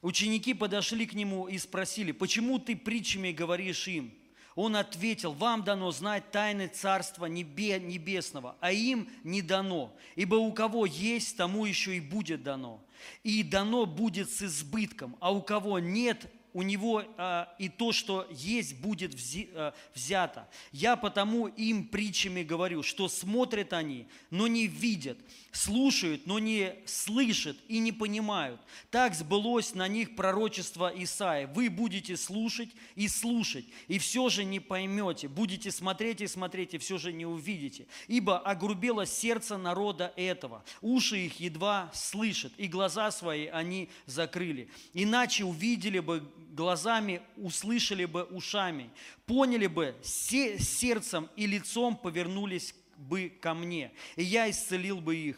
Ученики 0.02 0.54
подошли 0.54 1.06
к 1.06 1.14
нему 1.14 1.46
и 1.46 1.58
спросили, 1.58 2.12
почему 2.12 2.58
ты 2.58 2.74
притчами 2.74 3.32
говоришь 3.32 3.86
им? 3.86 4.14
Он 4.56 4.74
ответил, 4.74 5.32
вам 5.32 5.62
дано 5.62 5.92
знать 5.92 6.32
тайны 6.32 6.66
Царства 6.66 7.26
Небе- 7.26 7.78
Небесного, 7.78 8.56
а 8.60 8.72
им 8.72 9.08
не 9.22 9.42
дано. 9.42 9.96
Ибо 10.16 10.36
у 10.36 10.52
кого 10.52 10.86
есть, 10.86 11.36
тому 11.36 11.66
еще 11.66 11.96
и 11.96 12.00
будет 12.00 12.42
дано. 12.42 12.82
И 13.22 13.42
дано 13.42 13.86
будет 13.86 14.30
с 14.30 14.42
избытком, 14.42 15.16
а 15.20 15.32
у 15.32 15.42
кого 15.42 15.78
нет, 15.78 16.26
у 16.52 16.62
него 16.62 17.04
а, 17.16 17.54
и 17.58 17.68
то, 17.68 17.92
что 17.92 18.26
есть, 18.30 18.76
будет 18.76 19.14
взи- 19.14 19.50
а, 19.54 19.74
взято. 19.94 20.48
Я 20.72 20.96
потому 20.96 21.46
им 21.46 21.86
притчами 21.86 22.42
говорю, 22.42 22.82
что 22.82 23.08
смотрят 23.08 23.72
они, 23.72 24.06
но 24.30 24.46
не 24.46 24.66
видят, 24.66 25.18
слушают, 25.52 26.26
но 26.26 26.38
не 26.38 26.74
слышат 26.86 27.56
и 27.68 27.78
не 27.78 27.92
понимают. 27.92 28.60
Так 28.90 29.14
сбылось 29.14 29.74
на 29.74 29.88
них 29.88 30.16
пророчество 30.16 30.92
Исаия. 30.94 31.46
Вы 31.46 31.70
будете 31.70 32.16
слушать 32.16 32.70
и 32.94 33.08
слушать, 33.08 33.64
и 33.88 33.98
все 33.98 34.28
же 34.28 34.44
не 34.44 34.60
поймете. 34.60 35.28
Будете 35.28 35.70
смотреть 35.70 36.20
и 36.20 36.26
смотреть, 36.26 36.74
и 36.74 36.78
все 36.78 36.98
же 36.98 37.12
не 37.12 37.26
увидите. 37.26 37.86
Ибо 38.08 38.38
огрубело 38.38 39.06
сердце 39.06 39.56
народа 39.56 40.12
этого. 40.16 40.64
Уши 40.80 41.26
их 41.26 41.40
едва 41.40 41.90
слышат, 41.94 42.52
и 42.56 42.66
глаза 42.66 43.10
свои 43.10 43.46
они 43.46 43.88
закрыли. 44.06 44.68
Иначе 44.94 45.44
увидели 45.44 46.00
бы 46.00 46.28
глазами, 46.50 47.22
услышали 47.36 48.04
бы 48.04 48.24
ушами, 48.24 48.90
поняли 49.26 49.66
бы 49.66 49.94
се- 50.02 50.58
сердцем 50.58 51.28
и 51.36 51.46
лицом 51.46 51.96
повернулись 51.96 52.74
бы 52.96 53.30
ко 53.40 53.54
мне, 53.54 53.92
и 54.16 54.22
я 54.22 54.50
исцелил 54.50 55.00
бы 55.00 55.16
их. 55.16 55.36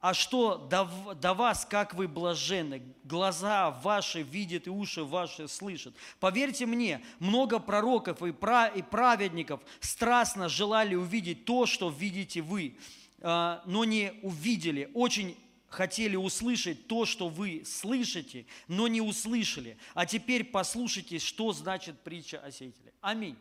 А 0.00 0.14
что 0.14 0.58
до, 0.58 0.88
до 1.14 1.34
вас, 1.34 1.66
как 1.68 1.94
вы 1.94 2.06
блаженны, 2.06 2.82
глаза 3.02 3.70
ваши 3.82 4.22
видят 4.22 4.68
и 4.68 4.70
уши 4.70 5.02
ваши 5.02 5.48
слышат. 5.48 5.94
Поверьте 6.20 6.66
мне, 6.66 7.04
много 7.18 7.58
пророков 7.58 8.22
и, 8.22 8.30
пра- 8.32 8.68
и 8.68 8.82
праведников 8.82 9.60
страстно 9.80 10.48
желали 10.48 10.94
увидеть 10.94 11.44
то, 11.44 11.66
что 11.66 11.88
видите 11.90 12.42
вы, 12.42 12.76
а, 13.22 13.62
но 13.66 13.84
не 13.84 14.12
увидели. 14.22 14.88
Очень 14.94 15.36
хотели 15.72 16.16
услышать 16.16 16.86
то, 16.86 17.06
что 17.06 17.28
вы 17.28 17.64
слышите, 17.64 18.46
но 18.68 18.88
не 18.88 19.00
услышали. 19.00 19.78
А 19.94 20.04
теперь 20.04 20.44
послушайте, 20.44 21.18
что 21.18 21.52
значит 21.52 21.98
притча 22.00 22.38
о 22.38 22.50
сеятеле. 22.50 22.92
Аминь. 23.00 23.36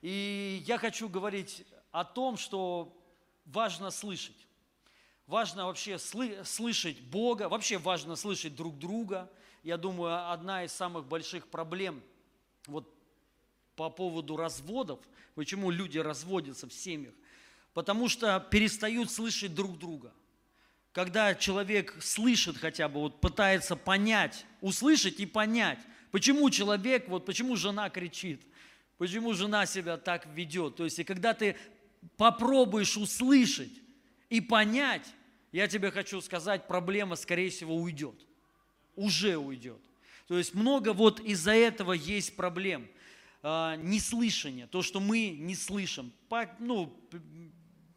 И 0.00 0.62
я 0.66 0.78
хочу 0.78 1.08
говорить 1.08 1.64
о 1.92 2.04
том, 2.04 2.38
что 2.38 2.96
важно 3.44 3.90
слышать. 3.90 4.36
Важно 5.26 5.66
вообще 5.66 5.94
сlı- 5.94 6.44
слышать 6.44 7.00
Бога, 7.00 7.48
вообще 7.48 7.78
важно 7.78 8.16
слышать 8.16 8.54
друг 8.56 8.78
друга. 8.78 9.30
Я 9.62 9.76
думаю, 9.76 10.30
одна 10.30 10.64
из 10.64 10.72
самых 10.72 11.06
больших 11.06 11.48
проблем 11.48 12.02
вот 12.66 12.90
по 13.76 13.90
поводу 13.90 14.36
разводов, 14.36 15.00
почему 15.34 15.70
люди 15.70 15.98
разводятся 15.98 16.68
в 16.68 16.72
семьях, 16.72 17.14
потому 17.74 18.08
что 18.08 18.40
перестают 18.40 19.10
слышать 19.10 19.54
друг 19.54 19.78
друга. 19.78 20.12
Когда 20.94 21.34
человек 21.34 21.92
слышит 22.00 22.56
хотя 22.56 22.88
бы, 22.88 23.00
вот 23.00 23.20
пытается 23.20 23.74
понять, 23.74 24.46
услышать 24.60 25.18
и 25.18 25.26
понять, 25.26 25.80
почему 26.12 26.48
человек, 26.50 27.08
вот 27.08 27.26
почему 27.26 27.56
жена 27.56 27.90
кричит, 27.90 28.40
почему 28.96 29.34
жена 29.34 29.66
себя 29.66 29.96
так 29.96 30.24
ведет. 30.26 30.76
То 30.76 30.84
есть, 30.84 31.00
и 31.00 31.04
когда 31.04 31.34
ты 31.34 31.56
попробуешь 32.16 32.96
услышать 32.96 33.72
и 34.30 34.40
понять, 34.40 35.04
я 35.50 35.66
тебе 35.66 35.90
хочу 35.90 36.20
сказать, 36.20 36.68
проблема, 36.68 37.16
скорее 37.16 37.50
всего, 37.50 37.74
уйдет. 37.74 38.14
Уже 38.94 39.36
уйдет. 39.36 39.82
То 40.28 40.38
есть 40.38 40.54
много 40.54 40.92
вот 40.92 41.18
из-за 41.18 41.54
этого 41.54 41.92
есть 41.92 42.36
проблем. 42.36 42.86
А, 43.42 43.74
Неслышание, 43.76 44.68
то, 44.68 44.80
что 44.80 45.00
мы 45.00 45.30
не 45.30 45.56
слышим. 45.56 46.12
Ну, 46.60 46.96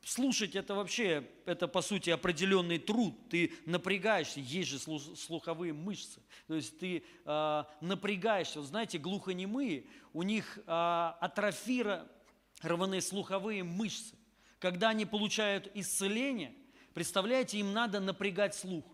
слушать 0.08 0.56
это 0.56 0.74
вообще, 0.74 1.28
это 1.46 1.68
по 1.68 1.82
сути 1.82 2.10
определенный 2.10 2.80
труд. 2.80 3.14
Ты 3.30 3.54
напрягаешься, 3.66 4.40
есть 4.40 4.70
же 4.70 4.78
слу- 4.78 5.16
слуховые 5.16 5.74
мышцы. 5.74 6.22
То 6.48 6.56
есть 6.56 6.80
ты 6.80 7.04
а, 7.26 7.68
напрягаешься. 7.82 8.60
Вот 8.60 8.70
знаете, 8.70 8.98
глухонемые, 8.98 9.86
у 10.14 10.24
них 10.24 10.60
а, 10.66 11.18
атрофированы 11.20 13.02
слуховые 13.02 13.64
мышцы. 13.64 14.16
Когда 14.60 14.90
они 14.90 15.06
получают 15.06 15.70
исцеление, 15.74 16.56
представляете, 16.94 17.60
им 17.60 17.74
надо 17.74 18.00
напрягать 18.00 18.56
слух. 18.56 18.86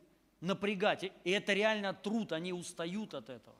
Напрягать. 0.41 1.11
И 1.23 1.29
это 1.29 1.53
реально 1.53 1.93
труд, 1.93 2.31
они 2.31 2.51
устают 2.53 3.13
от 3.13 3.29
этого. 3.29 3.55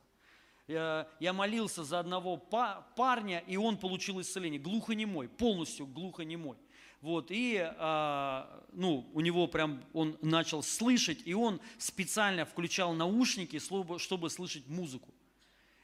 Я, 0.68 1.08
я 1.20 1.34
молился 1.34 1.84
за 1.84 2.00
одного 2.00 2.38
па- 2.38 2.88
парня, 2.96 3.44
и 3.46 3.58
он 3.58 3.78
получил 3.78 4.20
исцеление. 4.20 4.60
Глухонемой, 4.60 5.28
полностью 5.30 5.86
глухонемой. 5.86 6.58
Вот, 7.04 7.32
и, 7.32 7.60
а, 7.60 8.64
ну, 8.72 9.06
у 9.14 9.20
него 9.20 9.48
прям, 9.48 9.84
он 9.92 10.18
начал 10.22 10.64
слышать, 10.64 11.20
и 11.26 11.34
он 11.34 11.60
специально 11.78 12.46
включал 12.46 12.94
наушники, 12.94 13.60
чтобы, 13.60 14.30
слышать 14.30 14.70
музыку. 14.70 15.14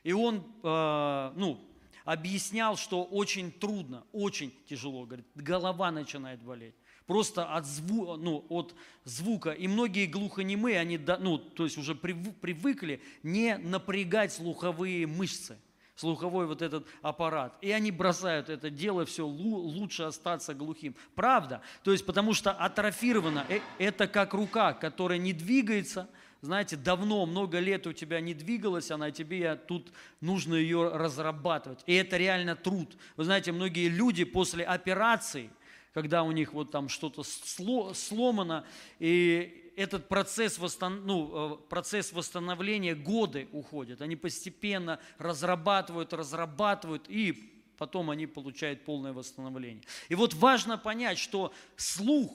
И 0.03 0.13
он, 0.13 0.45
а, 0.63 1.33
ну, 1.35 1.59
объяснял, 2.05 2.77
что 2.77 3.03
очень 3.03 3.51
трудно, 3.51 4.05
очень 4.13 4.53
тяжело. 4.69 5.05
Говорит, 5.05 5.25
голова 5.35 5.91
начинает 5.91 6.41
болеть. 6.41 6.75
Просто 7.05 7.53
от, 7.53 7.65
зву, 7.65 8.15
ну, 8.15 8.45
от 8.47 8.73
звука. 9.03 9.51
И 9.51 9.67
многие 9.67 10.05
глухонемые, 10.05 10.79
они 10.79 10.97
ну, 10.97 11.37
то 11.37 11.65
есть 11.65 11.77
уже 11.77 11.95
привыкли 11.95 13.01
не 13.23 13.57
напрягать 13.57 14.31
слуховые 14.31 15.05
мышцы 15.05 15.57
слуховой 15.99 16.45
вот 16.45 16.61
этот 16.61 16.87
аппарат. 17.01 17.57
И 17.61 17.71
они 17.71 17.91
бросают 17.91 18.49
это 18.49 18.69
дело, 18.69 19.05
все 19.05 19.25
лучше 19.25 20.03
остаться 20.03 20.53
глухим. 20.53 20.95
Правда. 21.15 21.61
То 21.83 21.91
есть 21.91 22.05
потому 22.05 22.33
что 22.33 22.51
атрофировано. 22.51 23.45
Э, 23.49 23.59
это 23.77 24.07
как 24.07 24.33
рука, 24.33 24.73
которая 24.73 25.17
не 25.17 25.33
двигается, 25.33 26.07
знаете, 26.41 26.77
давно, 26.77 27.25
много 27.25 27.59
лет 27.59 27.85
у 27.85 27.91
тебя 27.91 28.21
не 28.21 28.33
двигалась 28.33 28.91
она, 28.91 29.11
тебе 29.11 29.55
тут 29.55 29.91
нужно 30.21 30.55
ее 30.55 30.89
разрабатывать. 30.89 31.83
И 31.85 31.93
это 31.93 32.15
реально 32.15 32.55
труд. 32.55 32.95
Вы 33.17 33.25
знаете, 33.25 33.51
многие 33.51 33.89
люди 33.89 34.23
после 34.23 34.63
операции, 34.63 35.49
когда 35.93 36.23
у 36.23 36.31
них 36.31 36.53
вот 36.53 36.71
там 36.71 36.87
что-то 36.87 37.23
сломано, 37.23 38.65
и 38.99 39.68
этот 39.79 40.09
процесс, 40.09 40.59
восстан... 40.59 41.05
ну, 41.05 41.53
э, 41.53 41.57
процесс 41.69 42.11
восстановления 42.11 42.95
годы 42.95 43.47
уходит. 43.53 44.01
Они 44.01 44.17
постепенно 44.17 44.99
разрабатывают, 45.17 46.11
разрабатывают, 46.11 47.05
и 47.07 47.53
потом 47.77 48.09
они 48.09 48.27
получают 48.27 48.83
полное 48.83 49.13
восстановление. 49.13 49.81
И 50.09 50.15
вот 50.15 50.33
важно 50.33 50.77
понять, 50.77 51.17
что 51.17 51.53
слух, 51.77 52.29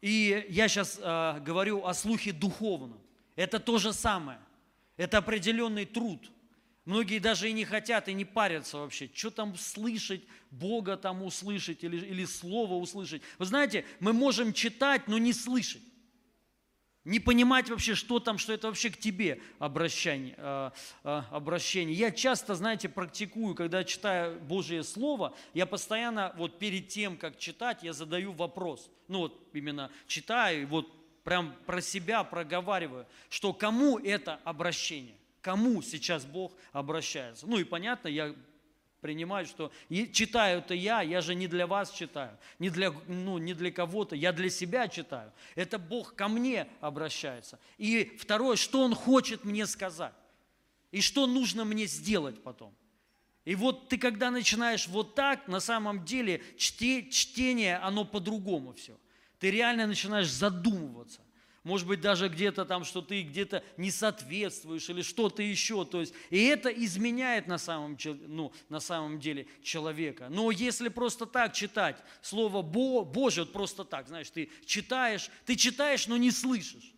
и 0.00 0.46
я 0.48 0.68
сейчас 0.68 0.98
э, 0.98 1.40
говорю 1.40 1.84
о 1.84 1.92
слухе 1.92 2.32
духовном, 2.32 2.98
это 3.36 3.60
то 3.60 3.76
же 3.76 3.92
самое. 3.92 4.38
Это 4.96 5.18
определенный 5.18 5.84
труд. 5.84 6.30
Многие 6.86 7.18
даже 7.18 7.50
и 7.50 7.52
не 7.52 7.66
хотят, 7.66 8.08
и 8.08 8.14
не 8.14 8.24
парятся 8.24 8.78
вообще. 8.78 9.10
Что 9.12 9.30
там 9.30 9.54
слышать, 9.58 10.22
Бога 10.50 10.96
там 10.96 11.22
услышать 11.24 11.84
или, 11.84 11.98
или 11.98 12.24
Слово 12.24 12.74
услышать. 12.76 13.20
Вы 13.38 13.44
знаете, 13.44 13.84
мы 14.00 14.14
можем 14.14 14.54
читать, 14.54 15.08
но 15.08 15.18
не 15.18 15.34
слышать 15.34 15.82
не 17.04 17.20
понимать 17.20 17.68
вообще, 17.68 17.94
что 17.94 18.18
там, 18.18 18.38
что 18.38 18.52
это 18.52 18.68
вообще 18.68 18.90
к 18.90 18.96
тебе 18.96 19.40
обращение. 19.58 20.34
Э, 20.38 20.70
э, 21.04 21.22
обращение. 21.30 21.94
Я 21.94 22.10
часто, 22.10 22.54
знаете, 22.54 22.88
практикую, 22.88 23.54
когда 23.54 23.84
читаю 23.84 24.40
Божье 24.40 24.82
Слово, 24.82 25.34
я 25.52 25.66
постоянно 25.66 26.32
вот 26.36 26.58
перед 26.58 26.88
тем, 26.88 27.16
как 27.16 27.38
читать, 27.38 27.82
я 27.82 27.92
задаю 27.92 28.32
вопрос. 28.32 28.90
Ну 29.08 29.18
вот 29.20 29.48
именно 29.52 29.90
читаю, 30.06 30.66
вот 30.68 30.90
прям 31.24 31.54
про 31.66 31.80
себя 31.80 32.24
проговариваю, 32.24 33.06
что 33.28 33.52
кому 33.52 33.98
это 33.98 34.40
обращение, 34.44 35.16
кому 35.40 35.82
сейчас 35.82 36.24
Бог 36.24 36.52
обращается. 36.72 37.46
Ну 37.46 37.58
и 37.58 37.64
понятно, 37.64 38.08
я 38.08 38.34
принимают, 39.04 39.50
что 39.50 39.70
читаю 40.12 40.60
это 40.60 40.72
я, 40.72 41.02
я 41.02 41.20
же 41.20 41.34
не 41.34 41.46
для 41.46 41.66
вас 41.66 41.90
читаю, 41.90 42.38
не 42.58 42.70
для, 42.70 42.90
ну, 43.06 43.36
не 43.36 43.52
для 43.52 43.70
кого-то, 43.70 44.16
я 44.16 44.32
для 44.32 44.48
себя 44.48 44.88
читаю. 44.88 45.30
Это 45.56 45.78
Бог 45.78 46.14
ко 46.14 46.26
мне 46.26 46.66
обращается. 46.80 47.58
И 47.76 48.16
второе, 48.18 48.56
что 48.56 48.80
Он 48.80 48.94
хочет 48.94 49.44
мне 49.44 49.66
сказать, 49.66 50.14
и 50.90 51.02
что 51.02 51.26
нужно 51.26 51.66
мне 51.66 51.84
сделать 51.84 52.42
потом. 52.42 52.74
И 53.44 53.54
вот 53.54 53.90
ты, 53.90 53.98
когда 53.98 54.30
начинаешь 54.30 54.88
вот 54.88 55.14
так, 55.14 55.48
на 55.48 55.60
самом 55.60 56.06
деле 56.06 56.42
чте, 56.56 57.06
чтение, 57.10 57.76
оно 57.76 58.06
по-другому 58.06 58.72
все. 58.72 58.98
Ты 59.38 59.50
реально 59.50 59.86
начинаешь 59.86 60.30
задумываться 60.30 61.20
может 61.64 61.88
быть, 61.88 62.02
даже 62.02 62.28
где-то 62.28 62.66
там, 62.66 62.84
что 62.84 63.00
ты 63.00 63.22
где-то 63.22 63.64
не 63.78 63.90
соответствуешь 63.90 64.88
или 64.90 65.00
что-то 65.00 65.42
еще. 65.42 65.86
То 65.86 66.00
есть, 66.00 66.14
и 66.28 66.44
это 66.44 66.68
изменяет 66.68 67.46
на 67.46 67.56
самом, 67.56 67.96
ну, 68.04 68.52
на 68.68 68.80
самом 68.80 69.18
деле 69.18 69.46
человека. 69.62 70.28
Но 70.28 70.50
если 70.50 70.90
просто 70.90 71.24
так 71.24 71.54
читать 71.54 71.96
Слово 72.20 72.60
Бо, 72.60 73.02
Божье, 73.02 73.44
вот 73.44 73.54
просто 73.54 73.84
так, 73.84 74.08
знаешь, 74.08 74.28
ты 74.28 74.50
читаешь, 74.66 75.30
ты 75.46 75.56
читаешь, 75.56 76.06
но 76.06 76.18
не 76.18 76.30
слышишь. 76.30 76.92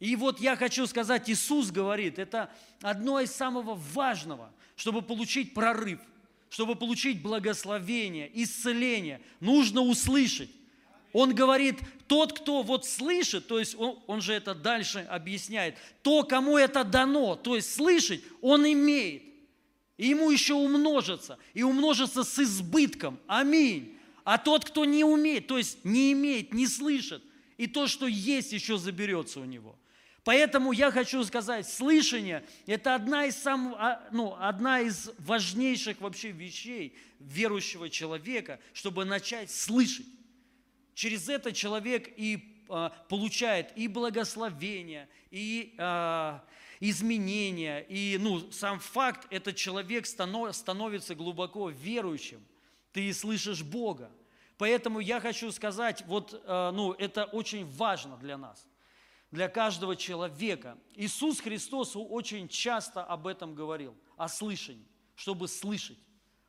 И 0.00 0.16
вот 0.16 0.40
я 0.40 0.56
хочу 0.56 0.86
сказать, 0.86 1.28
Иисус 1.28 1.70
говорит, 1.70 2.18
это 2.18 2.50
одно 2.80 3.20
из 3.20 3.32
самого 3.32 3.74
важного, 3.74 4.50
чтобы 4.76 5.02
получить 5.02 5.52
прорыв, 5.52 6.00
чтобы 6.48 6.74
получить 6.74 7.22
благословение, 7.22 8.30
исцеление, 8.42 9.20
нужно 9.40 9.82
услышать. 9.82 10.50
Он 11.12 11.34
говорит, 11.34 11.78
тот, 12.06 12.38
кто 12.38 12.62
вот 12.62 12.86
слышит, 12.86 13.46
то 13.46 13.58
есть 13.58 13.74
он, 13.78 13.98
он 14.06 14.20
же 14.20 14.32
это 14.32 14.54
дальше 14.54 15.06
объясняет, 15.10 15.76
то, 16.02 16.24
кому 16.24 16.56
это 16.56 16.84
дано, 16.84 17.36
то 17.36 17.56
есть 17.56 17.74
слышать, 17.74 18.22
он 18.40 18.66
имеет. 18.66 19.22
И 19.98 20.08
ему 20.08 20.30
еще 20.30 20.54
умножится, 20.54 21.38
и 21.54 21.62
умножится 21.62 22.24
с 22.24 22.38
избытком. 22.38 23.18
Аминь. 23.26 23.96
А 24.24 24.38
тот, 24.38 24.64
кто 24.64 24.84
не 24.84 25.04
умеет, 25.04 25.46
то 25.46 25.58
есть 25.58 25.84
не 25.84 26.12
имеет, 26.12 26.54
не 26.54 26.66
слышит, 26.66 27.22
и 27.56 27.66
то, 27.66 27.86
что 27.86 28.06
есть, 28.06 28.52
еще 28.52 28.78
заберется 28.78 29.40
у 29.40 29.44
него. 29.44 29.78
Поэтому 30.24 30.72
я 30.72 30.90
хочу 30.92 31.22
сказать, 31.24 31.68
слышание– 31.68 32.44
это 32.66 32.94
одна 32.94 33.26
из, 33.26 33.36
сам, 33.36 33.74
а, 33.76 34.06
ну, 34.12 34.36
одна 34.38 34.80
из 34.80 35.10
важнейших 35.18 36.00
вообще 36.00 36.30
вещей 36.30 36.96
верующего 37.18 37.90
человека, 37.90 38.60
чтобы 38.72 39.04
начать 39.04 39.50
слышать. 39.50 40.06
Через 40.94 41.28
это 41.28 41.52
человек 41.52 42.12
и 42.16 42.52
а, 42.68 42.90
получает 43.08 43.76
и 43.76 43.86
благословение, 43.88 45.08
и 45.30 45.74
а, 45.78 46.42
изменения, 46.80 47.80
и 47.80 48.16
ну, 48.18 48.50
сам 48.50 48.78
факт, 48.78 49.26
этот 49.30 49.56
человек 49.56 50.06
станов, 50.06 50.56
становится 50.56 51.14
глубоко 51.14 51.68
верующим. 51.68 52.42
Ты 52.92 53.12
слышишь 53.12 53.62
Бога. 53.62 54.10
Поэтому 54.56 55.00
я 55.00 55.20
хочу 55.20 55.50
сказать, 55.52 56.02
вот, 56.06 56.40
а, 56.46 56.72
ну, 56.72 56.92
это 56.92 57.24
очень 57.24 57.66
важно 57.66 58.16
для 58.16 58.38
нас, 58.38 58.66
для 59.30 59.48
каждого 59.48 59.94
человека. 59.94 60.78
Иисус 60.94 61.40
Христос 61.40 61.92
очень 61.94 62.48
часто 62.48 63.02
об 63.04 63.26
этом 63.26 63.54
говорил, 63.54 63.94
о 64.16 64.28
слышании, 64.28 64.86
чтобы 65.14 65.48
слышать. 65.48 65.98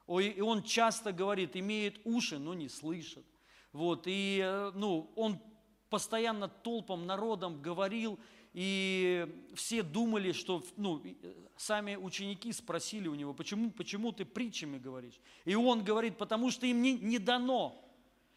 И 0.07 0.41
Он 0.41 0.63
часто 0.63 1.11
говорит, 1.11 1.55
имеет 1.55 1.99
уши, 2.05 2.39
но 2.39 2.53
не 2.53 2.69
слышит 2.69 3.25
вот, 3.73 4.03
и 4.05 4.39
э, 4.43 4.71
ну, 4.75 5.11
он 5.15 5.39
постоянно 5.89 6.47
толпам, 6.47 7.05
народом 7.05 7.61
говорил, 7.61 8.19
и 8.53 9.27
все 9.55 9.81
думали, 9.81 10.31
что 10.31 10.63
ну, 10.77 11.01
э, 11.03 11.33
сами 11.57 11.95
ученики 11.95 12.53
спросили 12.53 13.07
у 13.07 13.15
него, 13.15 13.33
почему, 13.33 13.71
почему 13.71 14.11
ты 14.11 14.25
притчами 14.25 14.77
говоришь? 14.77 15.19
И 15.43 15.55
он 15.55 15.83
говорит, 15.83 16.17
потому 16.17 16.51
что 16.51 16.67
им 16.67 16.83
не, 16.83 16.93
не 16.93 17.17
дано. 17.17 17.83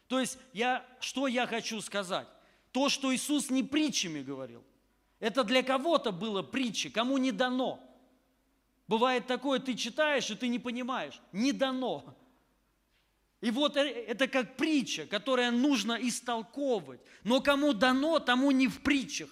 То 0.07 0.19
есть, 0.19 0.39
я, 0.53 0.83
что 0.99 1.27
я 1.27 1.45
хочу 1.45 1.81
сказать? 1.81 2.27
То, 2.71 2.89
что 2.89 3.13
Иисус 3.13 3.51
не 3.51 3.63
притчами 3.63 4.23
говорил, 4.23 4.63
это 5.19 5.43
для 5.43 5.61
кого-то 5.61 6.11
было 6.11 6.41
притчи, 6.41 6.89
кому 6.89 7.17
не 7.17 7.31
дано. 7.31 7.79
Бывает 8.87 9.27
такое, 9.27 9.59
ты 9.59 9.75
читаешь, 9.75 10.29
и 10.31 10.35
ты 10.35 10.47
не 10.47 10.59
понимаешь. 10.59 11.19
Не 11.31 11.51
дано. 11.51 12.15
И 13.41 13.51
вот 13.51 13.77
э, 13.77 13.81
это 13.81 14.27
как 14.27 14.57
притча, 14.57 15.05
которая 15.05 15.51
нужно 15.51 15.97
истолковывать. 16.01 17.01
Но 17.23 17.41
кому 17.41 17.73
дано, 17.73 18.19
тому 18.19 18.51
не 18.51 18.67
в 18.67 18.81
притчах. 18.81 19.29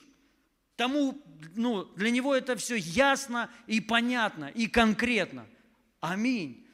Тому, 0.76 1.22
ну, 1.56 1.86
для 1.96 2.12
него 2.12 2.36
это 2.36 2.56
все 2.56 2.76
ясно 2.76 3.50
и 3.66 3.80
понятно, 3.80 4.46
и 4.46 4.68
конкретно. 4.68 5.48
Аминь. 6.02 6.68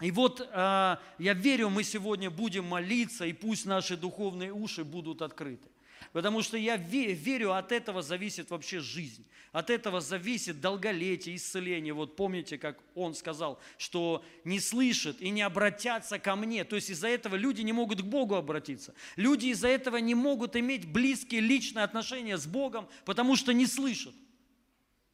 И 0.00 0.10
вот 0.10 0.40
э, 0.40 0.46
я 0.52 1.34
верю, 1.34 1.70
мы 1.70 1.84
сегодня 1.84 2.30
будем 2.30 2.64
молиться, 2.64 3.24
и 3.24 3.32
пусть 3.32 3.64
наши 3.64 3.96
духовные 3.96 4.52
уши 4.52 4.82
будут 4.84 5.22
открыты. 5.22 5.68
Потому 6.14 6.42
что 6.42 6.56
я 6.56 6.76
верю, 6.76 7.54
от 7.54 7.72
этого 7.72 8.00
зависит 8.00 8.50
вообще 8.50 8.78
жизнь. 8.78 9.26
От 9.50 9.68
этого 9.68 10.00
зависит 10.00 10.60
долголетие, 10.60 11.34
исцеление. 11.34 11.92
Вот 11.92 12.14
помните, 12.14 12.56
как 12.56 12.78
он 12.94 13.14
сказал, 13.14 13.60
что 13.78 14.24
не 14.44 14.60
слышат 14.60 15.20
и 15.20 15.30
не 15.30 15.42
обратятся 15.42 16.20
ко 16.20 16.36
мне. 16.36 16.62
То 16.62 16.76
есть 16.76 16.88
из-за 16.88 17.08
этого 17.08 17.34
люди 17.34 17.62
не 17.62 17.72
могут 17.72 18.02
к 18.02 18.04
Богу 18.04 18.36
обратиться. 18.36 18.94
Люди 19.16 19.46
из-за 19.46 19.66
этого 19.66 19.96
не 19.96 20.14
могут 20.14 20.54
иметь 20.54 20.86
близкие 20.86 21.40
личные 21.40 21.82
отношения 21.82 22.38
с 22.38 22.46
Богом, 22.46 22.88
потому 23.04 23.34
что 23.34 23.52
не 23.52 23.66
слышат. 23.66 24.14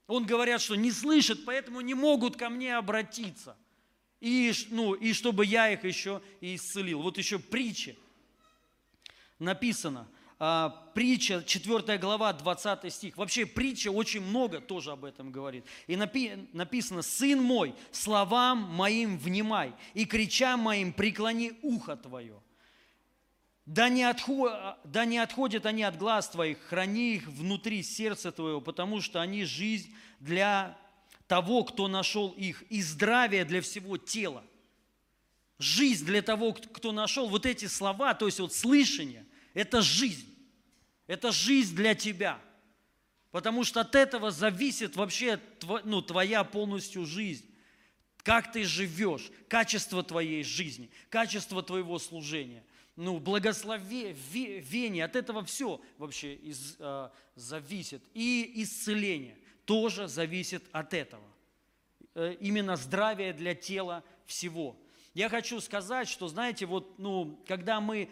Он 0.06 0.26
говорят, 0.26 0.60
что 0.60 0.74
не 0.74 0.92
слышат, 0.92 1.46
поэтому 1.46 1.80
не 1.80 1.94
могут 1.94 2.36
ко 2.36 2.50
мне 2.50 2.76
обратиться. 2.76 3.56
И, 4.20 4.52
ну, 4.68 4.92
и 4.92 5.14
чтобы 5.14 5.46
я 5.46 5.72
их 5.72 5.82
еще 5.82 6.20
и 6.42 6.56
исцелил. 6.56 7.00
Вот 7.00 7.16
еще 7.16 7.38
притча 7.38 7.96
написано– 9.38 10.06
притча, 10.94 11.42
4 11.44 11.98
глава, 11.98 12.32
20 12.32 12.92
стих. 12.92 13.16
Вообще 13.18 13.44
притча 13.44 13.90
очень 13.90 14.22
много 14.22 14.60
тоже 14.60 14.92
об 14.92 15.04
этом 15.04 15.30
говорит. 15.30 15.66
И 15.86 15.94
напи- 15.94 16.48
написано, 16.54 17.02
«Сын 17.02 17.42
мой, 17.42 17.74
словам 17.90 18.62
моим 18.62 19.18
внимай, 19.18 19.74
и 19.92 20.06
крича 20.06 20.56
моим 20.56 20.94
преклони 20.94 21.52
ухо 21.62 21.96
твое». 21.96 22.40
Да 23.66 23.88
не, 23.88 24.02
отхо... 24.02 24.78
да 24.84 25.04
не 25.04 25.18
отходят 25.18 25.66
они 25.66 25.82
от 25.82 25.96
глаз 25.98 26.30
твоих, 26.30 26.58
храни 26.62 27.16
их 27.16 27.28
внутри 27.28 27.82
сердца 27.82 28.32
твоего, 28.32 28.60
потому 28.60 29.00
что 29.00 29.20
они 29.20 29.44
жизнь 29.44 29.94
для 30.18 30.76
того, 31.28 31.64
кто 31.64 31.86
нашел 31.86 32.30
их, 32.30 32.62
и 32.70 32.80
здравие 32.82 33.44
для 33.44 33.60
всего 33.60 33.98
тела. 33.98 34.42
Жизнь 35.58 36.06
для 36.06 36.22
того, 36.22 36.54
кто 36.54 36.90
нашел 36.92 37.28
вот 37.28 37.44
эти 37.44 37.66
слова, 37.66 38.14
то 38.14 38.24
есть 38.26 38.40
вот 38.40 38.54
слышание, 38.54 39.26
это 39.54 39.82
жизнь. 39.82 40.29
Это 41.10 41.32
жизнь 41.32 41.74
для 41.74 41.96
тебя. 41.96 42.38
Потому 43.32 43.64
что 43.64 43.80
от 43.80 43.96
этого 43.96 44.30
зависит 44.30 44.94
вообще 44.94 45.40
ну, 45.82 46.02
твоя 46.02 46.44
полностью 46.44 47.04
жизнь. 47.04 47.52
Как 48.18 48.52
ты 48.52 48.62
живешь, 48.62 49.32
качество 49.48 50.04
твоей 50.04 50.44
жизни, 50.44 50.88
качество 51.08 51.64
твоего 51.64 51.98
служения. 51.98 52.62
Ну, 52.94 53.18
благословение, 53.18 55.04
от 55.04 55.16
этого 55.16 55.44
все 55.44 55.80
вообще 55.98 56.36
из, 56.36 56.76
э, 56.78 57.08
зависит. 57.34 58.04
И 58.14 58.48
исцеление 58.62 59.36
тоже 59.64 60.06
зависит 60.06 60.62
от 60.70 60.94
этого. 60.94 61.26
Э, 62.14 62.36
именно 62.38 62.76
здравие 62.76 63.32
для 63.32 63.56
тела 63.56 64.04
всего. 64.26 64.80
Я 65.14 65.28
хочу 65.28 65.60
сказать, 65.60 66.08
что, 66.08 66.28
знаете, 66.28 66.66
вот, 66.66 67.00
ну, 67.00 67.42
когда 67.48 67.80
мы 67.80 68.08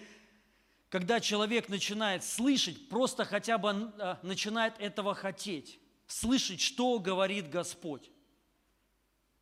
когда 0.88 1.20
человек 1.20 1.68
начинает 1.68 2.24
слышать, 2.24 2.88
просто 2.88 3.24
хотя 3.24 3.58
бы 3.58 3.92
э, 3.98 4.16
начинает 4.22 4.74
этого 4.78 5.14
хотеть, 5.14 5.78
слышать, 6.06 6.60
что 6.60 6.98
говорит 6.98 7.50
Господь. 7.50 8.10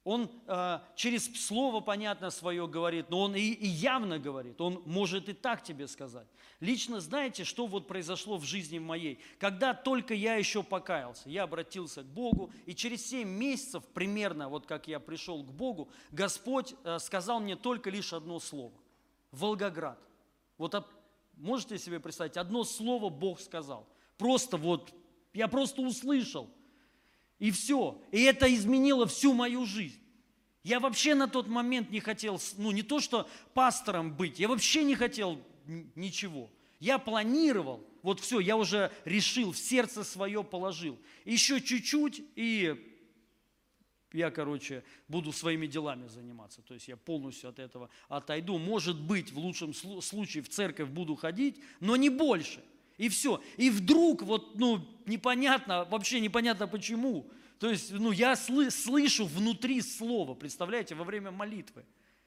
Он 0.02 0.30
э, 0.46 0.78
через 0.94 1.46
слово, 1.46 1.80
понятно, 1.80 2.30
свое 2.30 2.68
говорит, 2.68 3.10
но 3.10 3.22
он 3.22 3.34
и, 3.34 3.40
и 3.40 3.66
явно 3.66 4.20
говорит. 4.20 4.60
Он 4.60 4.80
может 4.86 5.28
и 5.28 5.32
так 5.32 5.64
тебе 5.64 5.88
сказать. 5.88 6.28
Лично 6.60 7.00
знаете, 7.00 7.42
что 7.42 7.66
вот 7.66 7.88
произошло 7.88 8.36
в 8.36 8.44
жизни 8.44 8.78
моей? 8.78 9.18
Когда 9.40 9.74
только 9.74 10.14
я 10.14 10.36
еще 10.36 10.62
покаялся, 10.62 11.28
я 11.28 11.42
обратился 11.42 12.02
к 12.02 12.06
Богу, 12.06 12.52
и 12.66 12.74
через 12.74 13.04
7 13.08 13.28
месяцев 13.28 13.84
примерно, 13.94 14.48
вот 14.48 14.64
как 14.66 14.86
я 14.86 15.00
пришел 15.00 15.42
к 15.42 15.52
Богу, 15.52 15.90
Господь 16.12 16.74
э, 16.84 17.00
сказал 17.00 17.40
мне 17.40 17.56
только 17.56 17.90
лишь 17.90 18.12
одно 18.12 18.38
слово. 18.38 18.74
Волгоград. 19.32 19.98
Вот 20.56 20.74
можете 21.36 21.78
себе 21.78 22.00
представить, 22.00 22.36
одно 22.36 22.64
слово 22.64 23.08
Бог 23.08 23.40
сказал. 23.40 23.88
Просто 24.18 24.56
вот, 24.56 24.92
я 25.32 25.48
просто 25.48 25.82
услышал. 25.82 26.50
И 27.38 27.50
все. 27.50 28.00
И 28.12 28.22
это 28.22 28.52
изменило 28.52 29.06
всю 29.06 29.34
мою 29.34 29.66
жизнь. 29.66 30.00
Я 30.62 30.80
вообще 30.80 31.14
на 31.14 31.28
тот 31.28 31.46
момент 31.46 31.90
не 31.90 32.00
хотел, 32.00 32.40
ну 32.56 32.72
не 32.72 32.82
то 32.82 32.98
что 32.98 33.28
пастором 33.54 34.16
быть, 34.16 34.40
я 34.40 34.48
вообще 34.48 34.82
не 34.82 34.96
хотел 34.96 35.40
ничего. 35.94 36.50
Я 36.80 36.98
планировал, 36.98 37.86
вот 38.02 38.20
все, 38.20 38.40
я 38.40 38.56
уже 38.56 38.90
решил, 39.04 39.52
в 39.52 39.58
сердце 39.58 40.02
свое 40.02 40.42
положил. 40.42 40.98
Еще 41.24 41.60
чуть-чуть, 41.60 42.22
и 42.34 42.95
я, 44.16 44.30
короче, 44.30 44.82
буду 45.08 45.32
своими 45.32 45.66
делами 45.66 46.08
заниматься. 46.08 46.62
То 46.62 46.74
есть 46.74 46.88
я 46.88 46.96
полностью 46.96 47.50
от 47.50 47.58
этого 47.58 47.90
отойду. 48.08 48.58
Может 48.58 49.00
быть, 49.00 49.30
в 49.32 49.38
лучшем 49.38 49.72
случае 49.74 50.42
в 50.42 50.48
церковь 50.48 50.88
буду 50.88 51.14
ходить, 51.14 51.60
но 51.80 51.96
не 51.96 52.10
больше– 52.10 52.64
и 52.98 53.08
все. 53.08 53.42
И 53.56 53.70
вдруг, 53.70 54.22
вот, 54.22 54.58
ну, 54.58 54.80
непонятно, 55.06 55.84
вообще 55.84 56.20
непонятно 56.20 56.66
почему. 56.66 57.26
То 57.58 57.70
есть, 57.70 57.92
ну, 57.92 58.10
я 58.10 58.32
сл- 58.32 58.70
слышу 58.70 59.26
внутри 59.26 59.80
слова, 59.82 60.34
представляете, 60.34 60.94
во 60.94 61.04
время 61.04 61.30
молитвы. 61.30 61.84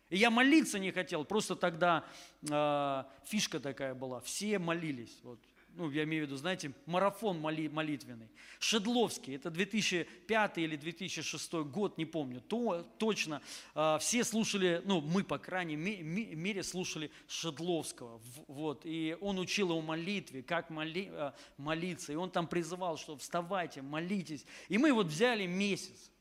И 0.10 0.18
я 0.18 0.32
молиться 0.32 0.80
не 0.80 0.92
хотел, 0.92 1.24
просто 1.24 1.56
тогда 1.56 2.04
э, 2.42 3.04
фишка 3.26 3.60
такая 3.60 3.94
была, 3.94 4.22
все 4.22 4.58
молились. 4.58 5.20
Вот 5.22 5.40
ну, 5.80 5.90
я 5.92 6.04
имею 6.04 6.26
в 6.26 6.28
виду, 6.28 6.36
знаете, 6.36 6.74
марафон 6.86 7.40
моли, 7.40 7.70
молитвенный. 7.70 8.28
Шедловский, 8.60 9.38
это 9.38 9.50
2005 9.50 10.58
или 10.58 10.76
2006 10.76 11.54
год, 11.54 11.98
не 11.98 12.06
помню, 12.06 12.42
то, 12.42 12.86
точно. 12.98 13.42
Э, 13.76 13.98
все 14.02 14.26
слушали, 14.26 14.82
ну, 14.84 15.00
мы, 15.00 15.24
по 15.24 15.38
крайней 15.38 15.78
мере, 15.78 16.64
слушали 16.64 17.12
Шедловского. 17.30 18.22
Вот, 18.48 18.82
и 18.84 19.18
он 19.22 19.40
учил 19.40 19.72
о 19.72 19.82
молитве, 19.82 20.44
как 20.44 20.70
моли, 20.70 21.10
э, 21.10 21.32
молиться. 21.58 22.12
И 22.12 22.16
он 22.16 22.30
там 22.30 22.46
призывал, 22.46 22.98
что 22.98 23.16
вставайте, 23.16 23.82
молитесь. 23.82 24.46
И 24.68 24.78
мы 24.78 24.92
вот 24.92 25.08
взяли 25.08 25.46
месяц. 25.46 26.12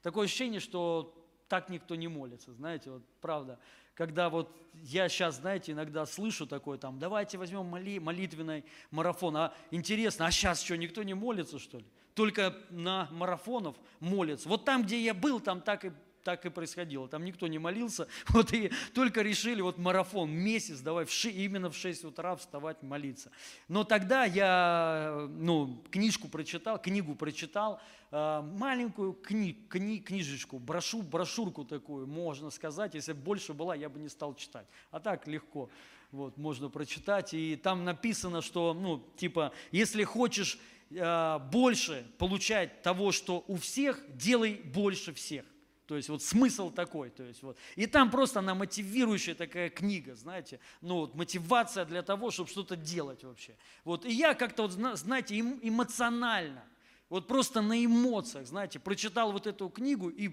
Такое 0.00 0.26
ощущение, 0.26 0.60
что 0.60 1.12
так 1.48 1.70
никто 1.70 1.96
не 1.96 2.06
молится, 2.06 2.52
знаете, 2.52 2.90
вот 2.90 3.02
правда 3.20 3.58
когда 3.98 4.30
вот 4.30 4.56
я 4.74 5.08
сейчас, 5.08 5.38
знаете, 5.38 5.72
иногда 5.72 6.06
слышу 6.06 6.46
такое 6.46 6.78
там, 6.78 7.00
давайте 7.00 7.36
возьмем 7.36 7.66
моли, 7.66 7.98
молитвенный 7.98 8.64
марафон. 8.92 9.36
А 9.36 9.54
интересно, 9.72 10.26
а 10.26 10.30
сейчас 10.30 10.62
что, 10.62 10.76
никто 10.76 11.02
не 11.02 11.14
молится, 11.14 11.58
что 11.58 11.78
ли? 11.78 11.84
Только 12.14 12.56
на 12.70 13.08
марафонов 13.10 13.74
молятся. 13.98 14.48
Вот 14.48 14.64
там, 14.64 14.84
где 14.84 15.00
я 15.00 15.14
был, 15.14 15.40
там 15.40 15.60
так 15.60 15.84
и 15.84 15.90
так 16.28 16.44
и 16.44 16.50
происходило. 16.50 17.08
Там 17.08 17.24
никто 17.24 17.46
не 17.46 17.58
молился, 17.58 18.06
вот 18.28 18.52
и 18.52 18.70
только 18.92 19.22
решили 19.22 19.62
вот 19.62 19.78
марафон, 19.78 20.30
месяц, 20.30 20.80
давай 20.80 21.06
в 21.06 21.10
6, 21.10 21.34
именно 21.34 21.70
в 21.70 21.74
6 21.74 22.04
утра 22.04 22.36
вставать 22.36 22.82
молиться. 22.82 23.30
Но 23.66 23.82
тогда 23.82 24.26
я 24.26 25.26
ну, 25.30 25.82
книжку 25.90 26.28
прочитал, 26.28 26.78
книгу 26.78 27.14
прочитал, 27.14 27.80
э, 28.10 28.42
маленькую 28.42 29.14
кни, 29.14 29.54
кни, 29.70 30.00
книжечку, 30.00 30.58
брошу, 30.58 31.00
брошюрку 31.00 31.64
такую, 31.64 32.06
можно 32.06 32.50
сказать, 32.50 32.92
если 32.92 33.14
бы 33.14 33.22
больше 33.22 33.54
была, 33.54 33.74
я 33.74 33.88
бы 33.88 33.98
не 33.98 34.10
стал 34.10 34.34
читать. 34.34 34.66
А 34.90 35.00
так 35.00 35.26
легко 35.26 35.70
вот, 36.12 36.36
можно 36.36 36.68
прочитать. 36.68 37.32
И 37.32 37.56
там 37.56 37.86
написано, 37.86 38.42
что, 38.42 38.74
ну, 38.74 39.02
типа, 39.16 39.54
если 39.72 40.04
хочешь 40.04 40.58
э, 40.90 41.38
больше 41.50 42.06
получать 42.18 42.82
того, 42.82 43.12
что 43.12 43.44
у 43.48 43.56
всех, 43.56 44.02
делай 44.14 44.56
больше 44.56 45.14
всех. 45.14 45.46
То 45.88 45.96
есть 45.96 46.10
вот 46.10 46.22
смысл 46.22 46.70
такой. 46.70 47.08
То 47.08 47.22
есть 47.22 47.42
вот. 47.42 47.56
И 47.74 47.86
там 47.86 48.10
просто 48.10 48.40
она 48.40 48.54
мотивирующая 48.54 49.34
такая 49.34 49.70
книга, 49.70 50.14
знаете, 50.14 50.60
ну 50.82 50.96
вот 50.96 51.14
мотивация 51.14 51.86
для 51.86 52.02
того, 52.02 52.30
чтобы 52.30 52.50
что-то 52.50 52.76
делать 52.76 53.24
вообще. 53.24 53.56
Вот. 53.84 54.04
И 54.04 54.12
я 54.12 54.34
как-то, 54.34 54.64
вот, 54.64 54.72
знаете, 54.72 55.40
эмоционально, 55.40 56.62
вот 57.08 57.26
просто 57.26 57.62
на 57.62 57.82
эмоциях, 57.82 58.46
знаете, 58.46 58.78
прочитал 58.78 59.32
вот 59.32 59.46
эту 59.46 59.70
книгу 59.70 60.10
и 60.10 60.28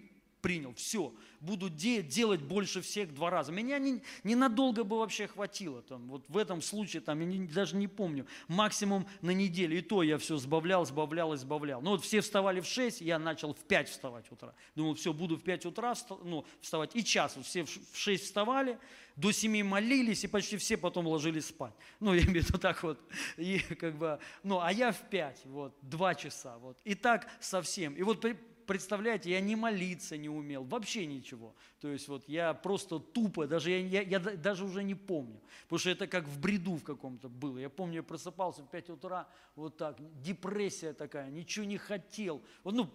принял, 0.46 0.76
все, 0.76 1.12
буду 1.40 1.72
де- 1.72 2.04
делать 2.04 2.40
больше 2.40 2.84
всех 2.84 3.16
два 3.16 3.32
раза. 3.32 3.52
Меня 3.52 3.80
не, 3.80 4.04
ненадолго 4.24 4.84
бы 4.84 5.00
вообще 5.00 5.26
хватило, 5.26 5.82
там, 5.82 6.08
вот 6.08 6.24
в 6.30 6.38
этом 6.38 6.62
случае, 6.62 7.02
там, 7.02 7.20
я 7.20 7.26
не, 7.26 7.48
даже 7.48 7.76
не 7.76 7.88
помню, 7.88 8.28
максимум 8.48 9.08
на 9.24 9.32
неделю, 9.32 9.76
и 9.76 9.82
то 9.82 10.04
я 10.04 10.20
все 10.20 10.38
сбавлял, 10.38 10.86
сбавлял 10.86 11.36
сбавлял. 11.36 11.82
Ну 11.82 11.90
вот 11.90 12.04
все 12.04 12.22
вставали 12.22 12.60
в 12.60 12.68
6, 12.68 13.02
я 13.02 13.18
начал 13.18 13.56
в 13.56 13.64
5 13.64 13.90
вставать 13.90 14.32
утра. 14.32 14.54
Думал, 14.76 14.94
все, 14.94 15.14
буду 15.14 15.36
в 15.36 15.42
5 15.42 15.66
утра 15.66 15.96
ну, 16.24 16.46
вставать, 16.62 16.96
и 16.96 17.04
час, 17.04 17.38
вот 17.38 17.48
все 17.48 17.64
в 17.64 17.98
6 17.98 18.24
вставали, 18.24 18.78
до 19.16 19.32
7 19.32 19.64
молились, 19.64 20.26
и 20.26 20.28
почти 20.28 20.58
все 20.58 20.78
потом 20.78 21.08
ложились 21.08 21.48
спать. 21.48 21.74
Ну, 22.00 22.14
я 22.14 22.22
имею 22.22 22.44
в 22.44 22.50
виду 22.50 22.60
так 22.60 22.84
вот, 22.84 23.00
и 23.38 23.58
как 23.80 23.98
бы, 23.98 24.20
ну, 24.44 24.60
а 24.60 24.72
я 24.72 24.92
в 24.92 25.10
5, 25.10 25.42
вот, 25.46 25.76
2 25.82 26.14
часа, 26.14 26.56
вот, 26.60 26.78
и 26.84 26.94
так 26.94 27.28
совсем. 27.40 27.96
И 27.96 28.04
вот 28.04 28.22
представляете, 28.66 29.32
я 29.32 29.40
не 29.40 29.56
молиться 29.56 30.18
не 30.18 30.30
умел, 30.30 30.64
вообще 30.64 31.06
ничего. 31.06 31.56
То 31.80 31.88
есть 31.88 32.08
вот 32.08 32.28
я 32.28 32.54
просто 32.54 33.00
тупо, 33.00 33.48
даже 33.48 33.72
я, 33.72 33.80
я, 33.80 34.02
я 34.02 34.20
даже 34.20 34.66
уже 34.66 34.84
не 34.84 34.96
помню, 34.96 35.40
потому 35.64 35.80
что 35.80 35.90
это 35.90 36.08
как 36.08 36.28
в 36.28 36.40
бреду 36.40 36.76
в 36.76 36.84
каком-то 36.84 37.30
было. 37.30 37.58
Я 37.58 37.70
помню, 37.70 37.98
я 37.98 38.04
просыпался 38.04 38.64
в 38.64 38.70
5 38.70 38.90
утра, 38.90 39.28
вот 39.56 39.78
так, 39.78 39.98
депрессия 40.22 40.94
такая, 40.94 41.30
ничего 41.30 41.66
не 41.66 41.78
хотел. 41.78 42.42
Вот, 42.64 42.74
ну, 42.74 42.90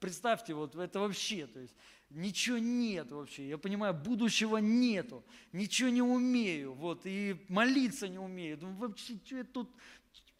представьте, 0.00 0.54
вот 0.54 0.74
это 0.74 1.00
вообще, 1.00 1.46
то 1.46 1.60
есть 1.60 1.74
ничего 2.10 2.58
нет 2.58 3.12
вообще, 3.12 3.48
я 3.48 3.58
понимаю, 3.58 3.94
будущего 3.94 4.56
нету, 4.56 5.24
ничего 5.52 5.90
не 5.90 6.02
умею, 6.02 6.72
вот, 6.72 7.02
и 7.04 7.36
молиться 7.48 8.08
не 8.08 8.18
умею. 8.18 8.58
Думаю, 8.58 8.76
вообще, 8.78 9.18
что 9.24 9.36
я 9.36 9.44
тут 9.44 9.70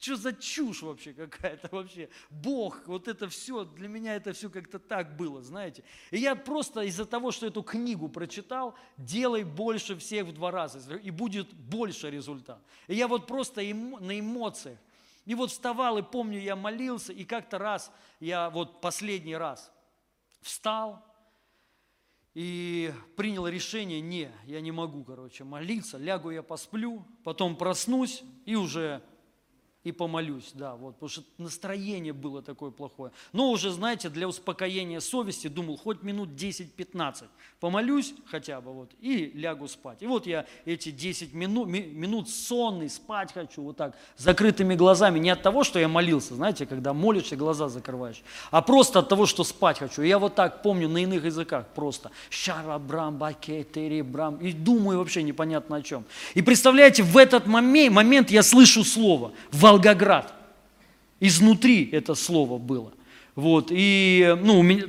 что 0.00 0.16
за 0.16 0.32
чушь 0.32 0.82
вообще 0.82 1.12
какая-то 1.12 1.68
вообще? 1.72 2.08
Бог, 2.30 2.86
вот 2.86 3.06
это 3.06 3.28
все, 3.28 3.64
для 3.64 3.86
меня 3.86 4.16
это 4.16 4.32
все 4.32 4.48
как-то 4.48 4.78
так 4.78 5.16
было, 5.16 5.42
знаете. 5.42 5.84
И 6.10 6.18
я 6.18 6.34
просто 6.34 6.80
из-за 6.82 7.04
того, 7.04 7.30
что 7.30 7.46
эту 7.46 7.62
книгу 7.62 8.08
прочитал, 8.08 8.74
делай 8.96 9.44
больше 9.44 9.96
всех 9.96 10.26
в 10.26 10.32
два 10.32 10.50
раза, 10.50 10.96
и 10.96 11.10
будет 11.10 11.52
больше 11.52 12.10
результат. 12.10 12.64
И 12.88 12.94
я 12.94 13.06
вот 13.06 13.26
просто 13.26 13.70
эмо, 13.70 14.00
на 14.00 14.18
эмоциях. 14.18 14.78
И 15.26 15.34
вот 15.34 15.50
вставал, 15.50 15.98
и 15.98 16.02
помню, 16.02 16.40
я 16.40 16.56
молился, 16.56 17.12
и 17.12 17.24
как-то 17.24 17.58
раз, 17.58 17.92
я 18.20 18.48
вот 18.48 18.80
последний 18.80 19.36
раз 19.36 19.70
встал, 20.40 21.04
и 22.32 22.92
принял 23.16 23.46
решение, 23.46 24.00
не, 24.00 24.30
я 24.46 24.60
не 24.62 24.72
могу, 24.72 25.04
короче, 25.04 25.44
молиться, 25.44 25.98
лягу 25.98 26.30
я 26.30 26.42
посплю, 26.42 27.04
потом 27.22 27.56
проснусь 27.56 28.22
и 28.46 28.54
уже 28.54 29.02
и 29.82 29.92
помолюсь, 29.92 30.50
да, 30.52 30.74
вот, 30.74 30.94
потому 30.94 31.08
что 31.08 31.22
настроение 31.38 32.12
было 32.12 32.42
такое 32.42 32.70
плохое. 32.70 33.12
Но 33.32 33.50
уже, 33.50 33.70
знаете, 33.70 34.10
для 34.10 34.28
успокоения 34.28 35.00
совести 35.00 35.48
думал, 35.48 35.78
хоть 35.78 36.02
минут 36.02 36.30
10-15 36.30 37.24
помолюсь 37.60 38.14
хотя 38.30 38.60
бы, 38.60 38.72
вот, 38.72 38.90
и 39.00 39.30
лягу 39.34 39.68
спать. 39.68 40.02
И 40.02 40.06
вот 40.06 40.26
я 40.26 40.46
эти 40.66 40.90
10 40.90 41.32
минут, 41.32 41.68
минут 41.68 42.28
сонный, 42.28 42.90
спать 42.90 43.32
хочу, 43.32 43.62
вот 43.62 43.76
так, 43.76 43.96
закрытыми 44.16 44.74
глазами, 44.74 45.18
не 45.18 45.30
от 45.30 45.42
того, 45.42 45.64
что 45.64 45.78
я 45.78 45.88
молился, 45.88 46.34
знаете, 46.34 46.66
когда 46.66 46.92
молишься, 46.92 47.36
глаза 47.36 47.68
закрываешь, 47.68 48.22
а 48.50 48.60
просто 48.60 48.98
от 48.98 49.08
того, 49.08 49.24
что 49.24 49.44
спать 49.44 49.78
хочу. 49.78 50.02
И 50.02 50.08
я 50.08 50.18
вот 50.18 50.34
так 50.34 50.62
помню 50.62 50.88
на 50.88 50.98
иных 50.98 51.24
языках 51.24 51.66
просто, 51.74 52.10
шара 52.28 52.78
брам, 52.78 53.16
бакетери 53.16 54.02
брам, 54.02 54.36
и 54.36 54.52
думаю 54.52 54.98
вообще 54.98 55.22
непонятно 55.22 55.76
о 55.76 55.82
чем. 55.82 56.04
И 56.34 56.42
представляете, 56.42 57.02
в 57.02 57.16
этот 57.16 57.46
момент, 57.46 57.94
момент 57.94 58.30
я 58.30 58.42
слышу 58.42 58.84
слово, 58.84 59.32
Волгоград. 59.70 60.34
Изнутри 61.20 61.88
это 61.92 62.14
слово 62.14 62.58
было. 62.58 62.92
Вот, 63.36 63.68
и, 63.70 64.36
ну, 64.42 64.58
у 64.58 64.62
меня, 64.62 64.84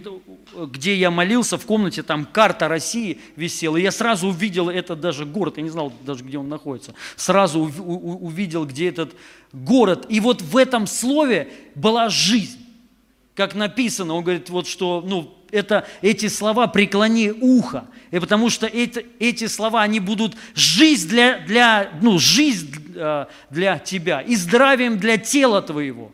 где 0.55 0.95
я 0.95 1.11
молился, 1.11 1.57
в 1.59 1.65
комнате 1.65 2.01
там 2.01 2.25
карта 2.25 2.67
России 2.67 3.19
висела, 3.35 3.77
и 3.77 3.83
я 3.83 3.91
сразу 3.91 4.29
увидел 4.29 4.67
этот 4.67 4.99
даже 4.99 5.25
город, 5.25 5.57
я 5.57 5.63
не 5.63 5.69
знал 5.69 5.93
даже, 6.03 6.23
где 6.23 6.39
он 6.39 6.49
находится, 6.49 6.95
сразу 7.15 7.59
увидел, 7.59 8.65
где 8.65 8.89
этот 8.89 9.13
город. 9.53 10.07
И 10.09 10.19
вот 10.19 10.41
в 10.41 10.57
этом 10.57 10.87
слове 10.87 11.53
была 11.75 12.09
жизнь, 12.09 12.57
как 13.35 13.53
написано, 13.53 14.15
он 14.15 14.23
говорит, 14.23 14.49
вот 14.49 14.67
что, 14.67 15.03
ну, 15.05 15.37
это, 15.51 15.85
эти 16.01 16.27
слова 16.27 16.67
«преклони 16.67 17.31
ухо», 17.31 17.85
и 18.09 18.19
потому 18.19 18.49
что 18.49 18.65
это, 18.65 19.03
эти 19.19 19.45
слова, 19.47 19.83
они 19.83 19.99
будут 19.99 20.35
жизнь 20.55 21.07
для, 21.07 21.39
для, 21.39 21.91
ну, 22.01 22.17
жизнь 22.17 22.80
для 23.49 23.79
тебя 23.79 24.21
и 24.21 24.35
здравием 24.35 24.97
для 24.97 25.17
тела 25.17 25.61
твоего. 25.61 26.11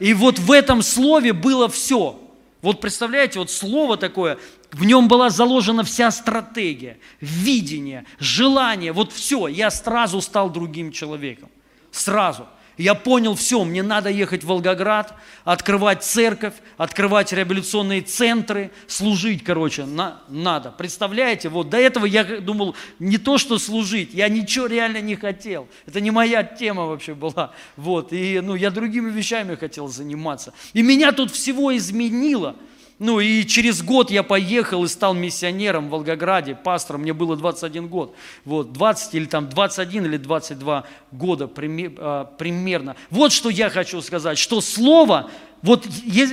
И 0.00 0.14
вот 0.14 0.38
в 0.38 0.50
этом 0.50 0.82
слове 0.82 1.32
было 1.32 1.68
все. 1.68 2.18
Вот 2.60 2.80
представляете, 2.80 3.38
вот 3.38 3.50
слово 3.50 3.96
такое, 3.96 4.38
в 4.72 4.84
нем 4.84 5.08
была 5.08 5.30
заложена 5.30 5.84
вся 5.84 6.10
стратегия, 6.10 6.98
видение, 7.20 8.04
желание, 8.18 8.92
вот 8.92 9.12
все. 9.12 9.48
Я 9.48 9.70
сразу 9.70 10.20
стал 10.20 10.48
другим 10.48 10.92
человеком. 10.92 11.50
Сразу. 11.90 12.46
Я 12.82 12.96
понял, 12.96 13.36
все, 13.36 13.62
мне 13.62 13.80
надо 13.80 14.10
ехать 14.10 14.42
в 14.42 14.48
Волгоград, 14.48 15.14
открывать 15.44 16.02
церковь, 16.02 16.54
открывать 16.76 17.32
реабилитационные 17.32 18.00
центры, 18.00 18.72
служить, 18.88 19.44
короче, 19.44 19.84
на, 19.84 20.20
надо. 20.26 20.72
Представляете, 20.72 21.48
вот 21.48 21.70
до 21.70 21.76
этого 21.76 22.06
я 22.06 22.24
думал, 22.40 22.74
не 22.98 23.18
то, 23.18 23.38
что 23.38 23.58
служить, 23.58 24.12
я 24.12 24.28
ничего 24.28 24.66
реально 24.66 25.00
не 25.00 25.14
хотел. 25.14 25.68
Это 25.86 26.00
не 26.00 26.10
моя 26.10 26.42
тема 26.42 26.86
вообще 26.86 27.14
была. 27.14 27.52
Вот, 27.76 28.12
и 28.12 28.40
ну, 28.40 28.56
я 28.56 28.72
другими 28.72 29.10
вещами 29.10 29.54
хотел 29.54 29.86
заниматься. 29.86 30.52
И 30.72 30.82
меня 30.82 31.12
тут 31.12 31.30
всего 31.30 31.76
изменило– 31.76 32.56
ну 32.98 33.20
и 33.20 33.44
через 33.44 33.82
год 33.82 34.10
я 34.10 34.22
поехал 34.22 34.84
и 34.84 34.88
стал 34.88 35.14
миссионером 35.14 35.88
в 35.88 35.90
Волгограде, 35.90 36.54
пастором, 36.54 37.02
мне 37.02 37.12
было 37.12 37.36
21 37.36 37.88
год. 37.88 38.14
Вот, 38.44 38.72
20 38.72 39.14
или 39.14 39.24
там 39.24 39.48
21 39.48 40.04
или 40.04 40.16
22 40.16 40.84
года 41.10 41.50
а, 41.54 42.24
примерно. 42.24 42.96
Вот 43.10 43.32
что 43.32 43.50
я 43.50 43.70
хочу 43.70 44.00
сказать, 44.02 44.38
что 44.38 44.60
слово, 44.60 45.30
вот, 45.62 45.86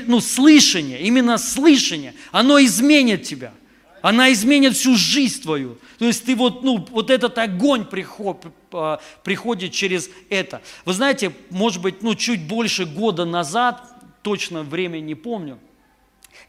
ну, 0.06 0.20
слышание, 0.20 1.02
именно 1.02 1.38
слышание, 1.38 2.14
оно 2.32 2.60
изменит 2.60 3.24
тебя. 3.24 3.54
Она 4.02 4.32
изменит 4.32 4.76
всю 4.76 4.96
жизнь 4.96 5.42
твою. 5.42 5.78
То 5.98 6.06
есть 6.06 6.26
ты 6.26 6.36
вот, 6.36 6.64
ну, 6.64 6.86
вот 6.92 7.10
этот 7.10 7.38
огонь 7.38 7.86
приход, 7.86 8.46
а, 8.72 9.00
приходит 9.24 9.72
через 9.72 10.10
это. 10.30 10.62
Вы 10.86 10.94
знаете, 10.94 11.34
может 11.50 11.82
быть, 11.82 12.02
ну, 12.02 12.16
чуть 12.16 12.48
больше 12.48 12.86
года 12.86 13.26
назад, 13.26 13.84
точно 14.22 14.64
время 14.64 15.00
не 15.00 15.16
помню, 15.16 15.60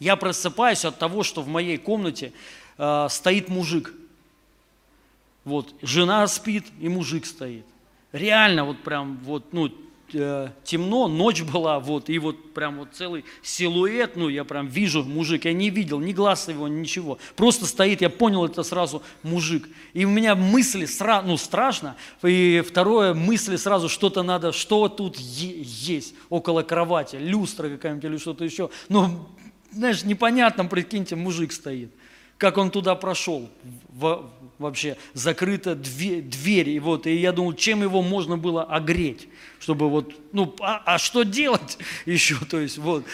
я 0.00 0.16
просыпаюсь 0.16 0.84
от 0.84 0.98
того, 0.98 1.22
что 1.22 1.42
в 1.42 1.48
моей 1.48 1.76
комнате 1.76 2.32
э, 2.78 3.06
стоит 3.10 3.48
мужик. 3.48 3.94
Вот, 5.44 5.74
жена 5.82 6.26
спит, 6.26 6.64
и 6.80 6.88
мужик 6.88 7.26
стоит. 7.26 7.64
Реально, 8.12 8.64
вот 8.64 8.82
прям, 8.82 9.18
вот, 9.22 9.52
ну, 9.52 9.70
э, 10.12 10.48
темно, 10.64 11.06
ночь 11.06 11.42
была, 11.42 11.80
вот, 11.80 12.08
и 12.08 12.18
вот 12.18 12.54
прям 12.54 12.78
вот 12.78 12.88
целый 12.92 13.24
силуэт, 13.42 14.16
ну, 14.16 14.28
я 14.28 14.44
прям 14.44 14.66
вижу 14.66 15.04
мужик, 15.04 15.44
я 15.44 15.52
не 15.52 15.70
видел 15.70 16.00
ни 16.00 16.12
глаз 16.12 16.48
его, 16.48 16.66
ничего, 16.66 17.18
просто 17.36 17.66
стоит, 17.66 18.00
я 18.00 18.10
понял, 18.10 18.44
это 18.44 18.62
сразу 18.62 19.02
мужик. 19.22 19.68
И 19.92 20.04
у 20.04 20.10
меня 20.10 20.34
мысли, 20.34 20.86
сра, 20.86 21.22
ну, 21.22 21.36
страшно, 21.36 21.96
и 22.22 22.62
второе, 22.66 23.14
мысли 23.14 23.56
сразу, 23.56 23.88
что-то 23.88 24.22
надо, 24.22 24.52
что 24.52 24.88
тут 24.88 25.18
есть 25.18 26.14
около 26.30 26.62
кровати, 26.62 27.16
люстра 27.16 27.68
какая-нибудь 27.68 28.04
или 28.04 28.16
что-то 28.16 28.44
еще, 28.44 28.70
ну, 28.88 29.26
знаешь, 29.72 30.04
непонятно, 30.04 30.64
прикиньте, 30.64 31.16
мужик 31.16 31.52
стоит. 31.52 31.90
Как 32.38 32.56
он 32.56 32.70
туда 32.70 32.94
прошел, 32.94 33.50
в, 33.88 34.30
вообще 34.58 34.96
закрыта 35.12 35.74
дверь, 35.74 36.22
дверь, 36.22 36.70
и 36.70 36.80
вот, 36.80 37.06
и 37.06 37.14
я 37.14 37.32
думал, 37.32 37.52
чем 37.52 37.82
его 37.82 38.02
можно 38.02 38.38
было 38.38 38.62
огреть, 38.62 39.28
чтобы 39.58 39.90
вот, 39.90 40.14
ну, 40.32 40.54
а, 40.60 40.82
а 40.86 40.98
что 40.98 41.22
делать 41.22 41.78
еще, 42.06 42.36
то 42.36 42.58
есть, 42.58 42.78
вот. 42.78 43.04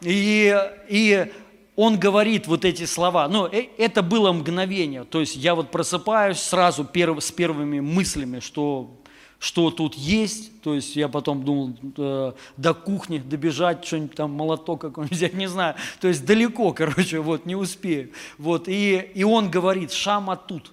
И, 0.00 0.56
и 0.88 1.30
он 1.76 1.98
говорит 1.98 2.46
вот 2.46 2.64
эти 2.64 2.84
слова, 2.84 3.28
ну, 3.28 3.46
э, 3.46 3.68
это 3.76 4.02
было 4.02 4.32
мгновение, 4.32 5.04
то 5.04 5.20
есть 5.20 5.36
я 5.36 5.54
вот 5.54 5.70
просыпаюсь 5.70 6.38
сразу 6.38 6.84
перв, 6.84 7.22
с 7.22 7.30
первыми 7.30 7.80
мыслями, 7.80 8.40
что 8.40 8.99
что 9.40 9.70
тут 9.70 9.94
есть. 9.94 10.60
То 10.60 10.74
есть 10.74 10.94
я 10.94 11.08
потом 11.08 11.44
думал 11.44 11.74
э, 11.96 12.32
до 12.58 12.74
кухни 12.74 13.18
добежать, 13.18 13.84
что-нибудь 13.84 14.14
там, 14.14 14.30
молоток 14.32 14.82
какой-нибудь 14.82 15.16
взять, 15.16 15.34
не 15.34 15.48
знаю. 15.48 15.74
То 16.00 16.08
есть 16.08 16.24
далеко, 16.24 16.72
короче, 16.74 17.18
вот, 17.18 17.46
не 17.46 17.56
успею. 17.56 18.12
Вот, 18.38 18.68
и, 18.68 19.10
и 19.14 19.24
он 19.24 19.50
говорит, 19.50 19.90
Шама 19.90 20.36
тут. 20.36 20.72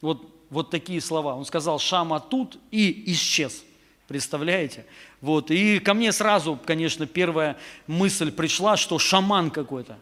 Вот, 0.00 0.26
вот 0.48 0.70
такие 0.70 1.00
слова. 1.02 1.36
Он 1.36 1.44
сказал, 1.44 1.78
Шама 1.78 2.18
тут 2.18 2.58
и 2.70 3.12
исчез. 3.12 3.62
Представляете? 4.08 4.86
Вот, 5.20 5.50
и 5.50 5.78
ко 5.78 5.92
мне 5.92 6.12
сразу, 6.12 6.58
конечно, 6.64 7.06
первая 7.06 7.58
мысль 7.86 8.30
пришла, 8.30 8.76
что 8.76 8.98
шаман 8.98 9.50
какой-то. 9.50 9.98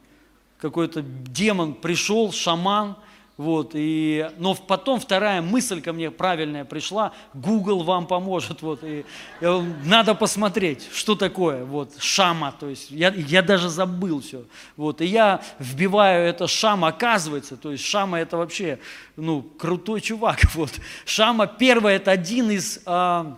Какой-то 0.58 1.02
демон 1.02 1.74
пришел, 1.74 2.30
шаман, 2.30 2.96
вот, 3.36 3.72
и, 3.74 4.30
но 4.38 4.54
потом 4.54 5.00
вторая 5.00 5.42
мысль 5.42 5.80
ко 5.80 5.92
мне 5.92 6.12
правильная 6.12 6.64
пришла, 6.64 7.12
Google 7.34 7.82
вам 7.82 8.06
поможет, 8.06 8.62
вот, 8.62 8.84
и, 8.84 9.04
и 9.40 9.62
надо 9.84 10.14
посмотреть, 10.14 10.88
что 10.92 11.16
такое, 11.16 11.64
вот, 11.64 11.92
шама, 11.98 12.54
то 12.58 12.68
есть 12.68 12.92
я, 12.92 13.12
я 13.12 13.42
даже 13.42 13.70
забыл 13.70 14.20
все, 14.20 14.44
вот, 14.76 15.00
и 15.00 15.06
я 15.06 15.42
вбиваю 15.58 16.28
это 16.28 16.46
шама, 16.46 16.88
оказывается, 16.88 17.56
то 17.56 17.72
есть 17.72 17.84
шама 17.84 18.20
это 18.20 18.36
вообще, 18.36 18.78
ну, 19.16 19.42
крутой 19.42 20.00
чувак, 20.00 20.38
вот, 20.54 20.70
шама 21.04 21.48
первое, 21.48 21.96
это 21.96 22.12
один 22.12 22.52
из, 22.52 22.82
а, 22.86 23.36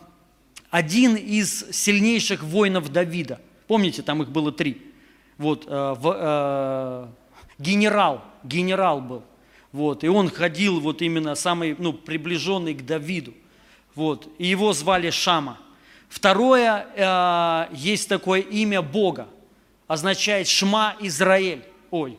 один 0.69 1.17
из 1.17 1.71
сильнейших 1.71 2.43
воинов 2.43 2.93
Давида, 2.93 3.41
помните, 3.67 4.03
там 4.03 4.23
их 4.23 4.29
было 4.29 4.53
три, 4.53 4.93
вот, 5.39 5.65
а, 5.69 5.95
в, 5.95 6.15
а, 6.15 7.09
генерал, 7.59 8.23
генерал 8.45 9.01
был, 9.01 9.23
вот, 9.77 10.05
и 10.05 10.09
он 10.09 10.31
ходил 10.31 10.81
вот 10.81 11.03
именно 11.03 11.35
самый 11.35 11.77
ну, 11.79 11.93
приближенный 11.93 12.73
к 12.73 12.87
Давиду. 12.87 13.35
Вот, 13.95 14.27
и 14.39 14.47
его 14.47 14.73
звали 14.73 15.11
Шама. 15.11 15.59
Второе, 16.09 16.87
э, 16.97 17.75
есть 17.75 18.09
такое 18.09 18.41
имя 18.41 18.81
Бога, 18.81 19.29
означает 19.87 20.49
Шма 20.49 20.97
Израиль. 21.01 21.63
Ой, 21.91 22.19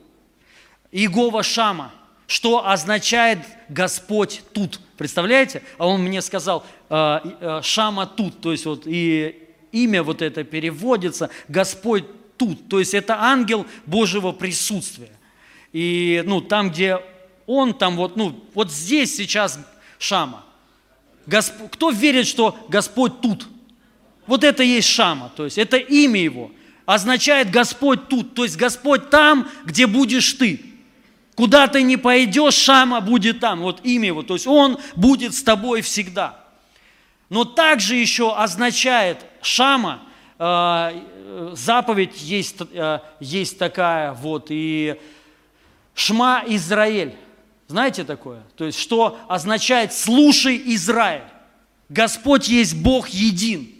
Иегова 0.91 1.41
Шама, 1.41 1.91
что 2.28 2.68
означает 2.70 3.39
Господь 3.70 4.43
тут. 4.53 4.80
Представляете? 4.95 5.64
А 5.80 5.88
он 5.88 6.03
мне 6.03 6.22
сказал, 6.22 6.64
э, 6.91 7.20
э, 7.41 7.62
Шама 7.64 8.05
тут, 8.05 8.39
то 8.39 8.51
есть 8.51 8.68
вот 8.68 8.84
и 8.86 9.49
имя 9.72 10.03
вот 10.03 10.22
это 10.22 10.43
переводится, 10.43 11.32
Господь 11.47 12.05
тут, 12.38 12.70
то 12.70 12.78
есть 12.78 12.93
это 12.93 13.16
ангел 13.20 13.66
Божьего 13.88 14.32
присутствия. 14.32 15.10
И 15.74 16.22
ну, 16.24 16.39
там, 16.39 16.70
где 16.70 16.99
он 17.47 17.73
там 17.73 17.95
вот, 17.95 18.15
ну, 18.15 18.39
вот 18.53 18.71
здесь 18.71 19.15
сейчас 19.15 19.59
Шама. 19.97 20.43
Госп... 21.25 21.55
Кто 21.71 21.89
верит, 21.89 22.27
что 22.27 22.55
Господь 22.67 23.21
тут? 23.21 23.47
Вот 24.27 24.43
это 24.43 24.61
и 24.61 24.67
есть 24.67 24.89
Шама, 24.89 25.31
то 25.35 25.45
есть 25.45 25.57
это 25.57 25.77
имя 25.77 26.21
его. 26.21 26.51
Означает 26.85 27.49
Господь 27.49 28.07
тут, 28.09 28.35
то 28.35 28.43
есть 28.43 28.57
Господь 28.57 29.09
там, 29.09 29.49
где 29.65 29.87
будешь 29.87 30.33
ты. 30.33 30.61
Куда 31.35 31.67
ты 31.67 31.81
не 31.83 31.97
пойдешь, 31.97 32.53
Шама 32.53 32.99
будет 32.99 33.39
там. 33.39 33.61
Вот 33.61 33.79
имя 33.83 34.07
его, 34.07 34.23
то 34.23 34.33
есть 34.33 34.47
он 34.47 34.77
будет 34.95 35.33
с 35.33 35.43
тобой 35.43 35.81
всегда. 35.81 36.43
Но 37.29 37.45
также 37.45 37.95
еще 37.95 38.35
означает 38.35 39.25
Шама, 39.41 40.01
э, 40.39 41.01
заповедь 41.53 42.21
есть, 42.21 42.57
э, 42.71 42.99
есть 43.19 43.59
такая 43.59 44.13
вот, 44.13 44.47
и 44.49 44.99
Шма 45.93 46.43
Израиль. 46.47 47.15
Знаете 47.68 48.03
такое? 48.03 48.43
То 48.55 48.65
есть, 48.65 48.80
что 48.80 49.20
означает 49.28 49.93
«слушай, 49.93 50.61
Израиль». 50.65 51.24
Господь 51.89 52.47
есть 52.47 52.76
Бог 52.76 53.09
един. 53.09 53.74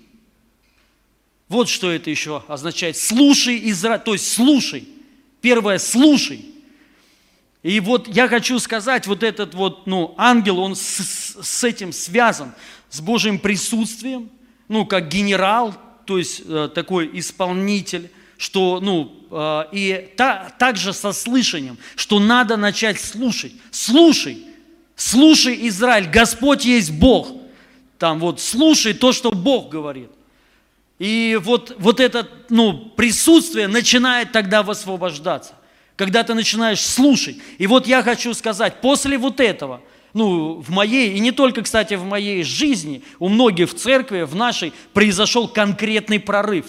Вот 1.50 1.70
что 1.70 1.92
это 1.92 2.10
еще 2.10 2.44
означает. 2.48 2.98
Слушай, 2.98 3.60
Израиль, 3.70 4.02
то 4.02 4.14
есть 4.14 4.32
слушай. 4.32 4.88
Первое, 5.42 5.78
слушай. 5.78 6.46
И 7.64 7.80
вот 7.80 8.08
я 8.08 8.28
хочу 8.28 8.60
сказать, 8.60 9.08
вот 9.08 9.24
этот 9.24 9.54
вот, 9.54 9.88
ну, 9.88 10.14
ангел, 10.18 10.60
он 10.60 10.76
с, 10.76 11.38
с 11.42 11.64
этим 11.64 11.92
связан, 11.92 12.54
с 12.90 13.02
Божьим 13.02 13.40
присутствием, 13.40 14.30
ну, 14.68 14.86
как 14.86 15.10
генерал, 15.10 15.74
то 16.06 16.18
есть 16.18 16.44
э, 16.46 16.70
такой 16.74 17.10
исполнитель, 17.14 18.10
что, 18.38 18.80
ну, 18.82 19.28
э, 19.32 19.64
и 19.72 20.14
та, 20.16 20.52
также 20.58 20.94
со 20.94 21.12
слышанием, 21.12 21.78
что 21.96 22.20
надо 22.20 22.58
начать 22.58 23.00
слушать. 23.00 23.54
Слушай, 23.72 24.44
слушай, 24.96 25.68
Израиль, 25.68 26.08
Господь 26.08 26.66
есть 26.66 26.92
Бог. 26.92 27.32
Там 27.98 28.20
вот 28.20 28.40
слушай 28.40 28.94
то, 28.94 29.12
что 29.12 29.32
Бог 29.32 29.70
говорит. 29.70 30.10
И 31.00 31.40
вот, 31.42 31.76
вот 31.80 32.00
это 32.00 32.28
ну, 32.50 32.74
присутствие 32.96 33.68
начинает 33.68 34.32
тогда 34.32 34.64
высвобождаться, 34.64 35.54
когда 35.96 36.24
ты 36.24 36.34
начинаешь 36.34 36.82
слушать. 36.82 37.38
И 37.58 37.68
вот 37.68 37.88
я 37.88 38.02
хочу 38.02 38.34
сказать, 38.34 38.82
после 38.82 39.18
вот 39.18 39.40
этого, 39.40 39.82
ну, 40.14 40.56
в 40.56 40.70
моей, 40.70 41.14
и 41.14 41.20
не 41.20 41.32
только, 41.32 41.62
кстати, 41.62 41.94
в 41.96 42.04
моей 42.04 42.44
жизни, 42.44 43.04
у 43.20 43.30
многих 43.30 43.72
в 43.72 43.76
церкви, 43.76 44.24
в 44.24 44.36
нашей, 44.36 44.74
произошел 44.94 45.48
конкретный 45.48 46.20
прорыв. 46.20 46.66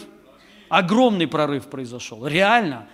Огромный 0.69 1.27
прорыв 1.27 1.67
произошел, 1.67 2.27
реально. 2.27 2.87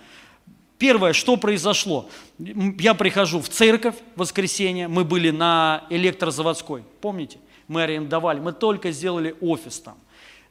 Первое, 0.77 1.13
что 1.13 1.37
произошло? 1.37 2.09
Я 2.37 2.93
прихожу 2.93 3.39
в 3.41 3.49
церковь 3.49 3.95
в 4.15 4.19
воскресенье, 4.19 4.87
мы 4.87 5.05
были 5.05 5.31
на 5.31 5.85
электрозаводской, 5.89 6.83
помните? 7.01 7.39
Мы 7.67 7.83
арендовали, 7.83 8.39
мы 8.39 8.51
только 8.51 8.91
сделали 8.91 9.35
офис 9.39 9.79
там 9.79 9.95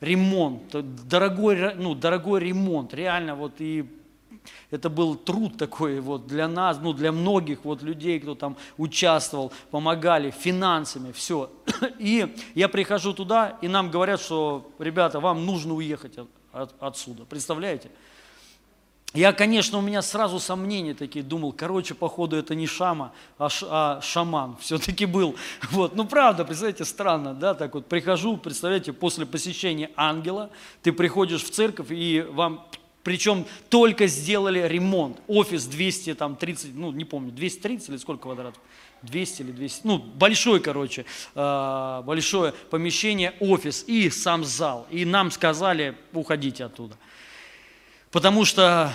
ремонт, 0.01 0.75
дорогой, 1.09 1.75
ну, 1.75 1.95
дорогой 1.95 2.41
ремонт, 2.41 2.95
реально 2.95 3.35
вот 3.35 3.61
и 3.61 3.85
это 4.71 4.91
был 4.91 5.15
труд 5.15 5.57
такой 5.57 6.01
вот 6.01 6.27
для 6.27 6.49
нас, 6.49 6.79
ну 6.83 6.93
для 6.93 7.13
многих 7.13 7.65
вот 7.65 7.83
людей, 7.83 8.21
кто 8.21 8.35
там 8.35 8.57
участвовал, 8.77 9.53
помогали 9.71 10.31
финансами, 10.31 11.13
все. 11.13 11.51
И 11.99 12.35
я 12.55 12.69
прихожу 12.69 13.15
туда, 13.15 13.57
и 13.63 13.69
нам 13.69 13.91
говорят, 13.91 14.21
что, 14.21 14.71
ребята, 14.79 15.21
вам 15.21 15.47
нужно 15.47 15.75
уехать 15.75 16.19
от, 16.55 16.73
от, 16.73 16.83
отсюда. 16.83 17.25
Представляете? 17.25 17.91
Я, 19.15 19.33
конечно, 19.33 19.79
у 19.79 19.81
меня 19.81 20.03
сразу 20.03 20.41
сомнения 20.41 20.93
такие, 20.93 21.25
думал, 21.25 21.53
короче, 21.53 21.95
походу 21.95 22.37
это 22.37 22.57
не 22.57 22.67
Шама, 22.67 23.13
а, 23.39 23.49
ш, 23.49 23.67
а 23.71 24.01
шаман 24.01 24.57
все-таки 24.61 25.07
был. 25.07 25.37
Вот. 25.71 25.95
Ну, 25.95 26.05
правда, 26.05 26.45
представляете, 26.45 26.85
странно, 26.85 27.33
да, 27.33 27.55
так 27.55 27.75
вот 27.75 27.87
прихожу, 27.87 28.37
представляете, 28.37 28.93
после 28.93 29.25
посещения 29.25 29.93
ангела, 29.95 30.51
ты 30.83 30.93
приходишь 30.93 31.45
в 31.45 31.51
церковь, 31.51 31.93
и 31.93 32.27
вам, 32.29 32.67
причем 33.05 33.47
только 33.69 34.09
сделали 34.09 34.67
ремонт, 34.67 35.19
офис 35.29 35.67
230, 35.67 36.75
ну, 36.75 36.91
не 36.91 37.05
помню, 37.05 37.31
230 37.31 37.91
или 37.91 37.97
сколько 37.99 38.23
квадратов? 38.25 38.61
200 39.05 39.43
или 39.43 39.53
200, 39.53 39.87
ну, 39.87 39.99
большой, 39.99 40.61
короче, 40.61 41.05
а, 41.35 42.03
большое 42.03 42.53
помещение, 42.71 43.35
офис 43.41 43.85
и 43.87 44.11
сам 44.11 44.45
зал. 44.45 44.87
И 44.91 45.05
нам 45.05 45.31
сказали, 45.31 45.97
уходите 46.13 46.65
оттуда. 46.65 46.97
Потому 48.11 48.45
что 48.45 48.93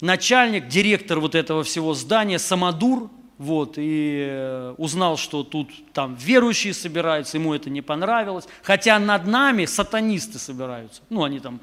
начальник, 0.00 0.68
директор 0.68 1.20
вот 1.20 1.34
этого 1.34 1.62
всего 1.62 1.94
здания, 1.94 2.38
Самодур, 2.38 3.10
вот, 3.38 3.74
и 3.76 4.26
э, 4.28 4.74
узнал, 4.78 5.16
что 5.16 5.42
тут 5.42 5.70
там 5.92 6.14
верующие 6.14 6.72
собираются, 6.72 7.36
ему 7.36 7.52
это 7.52 7.68
не 7.68 7.82
понравилось, 7.82 8.46
хотя 8.62 8.98
над 8.98 9.26
нами 9.26 9.64
сатанисты 9.64 10.38
собираются, 10.38 11.02
ну, 11.10 11.24
они 11.24 11.40
там, 11.40 11.60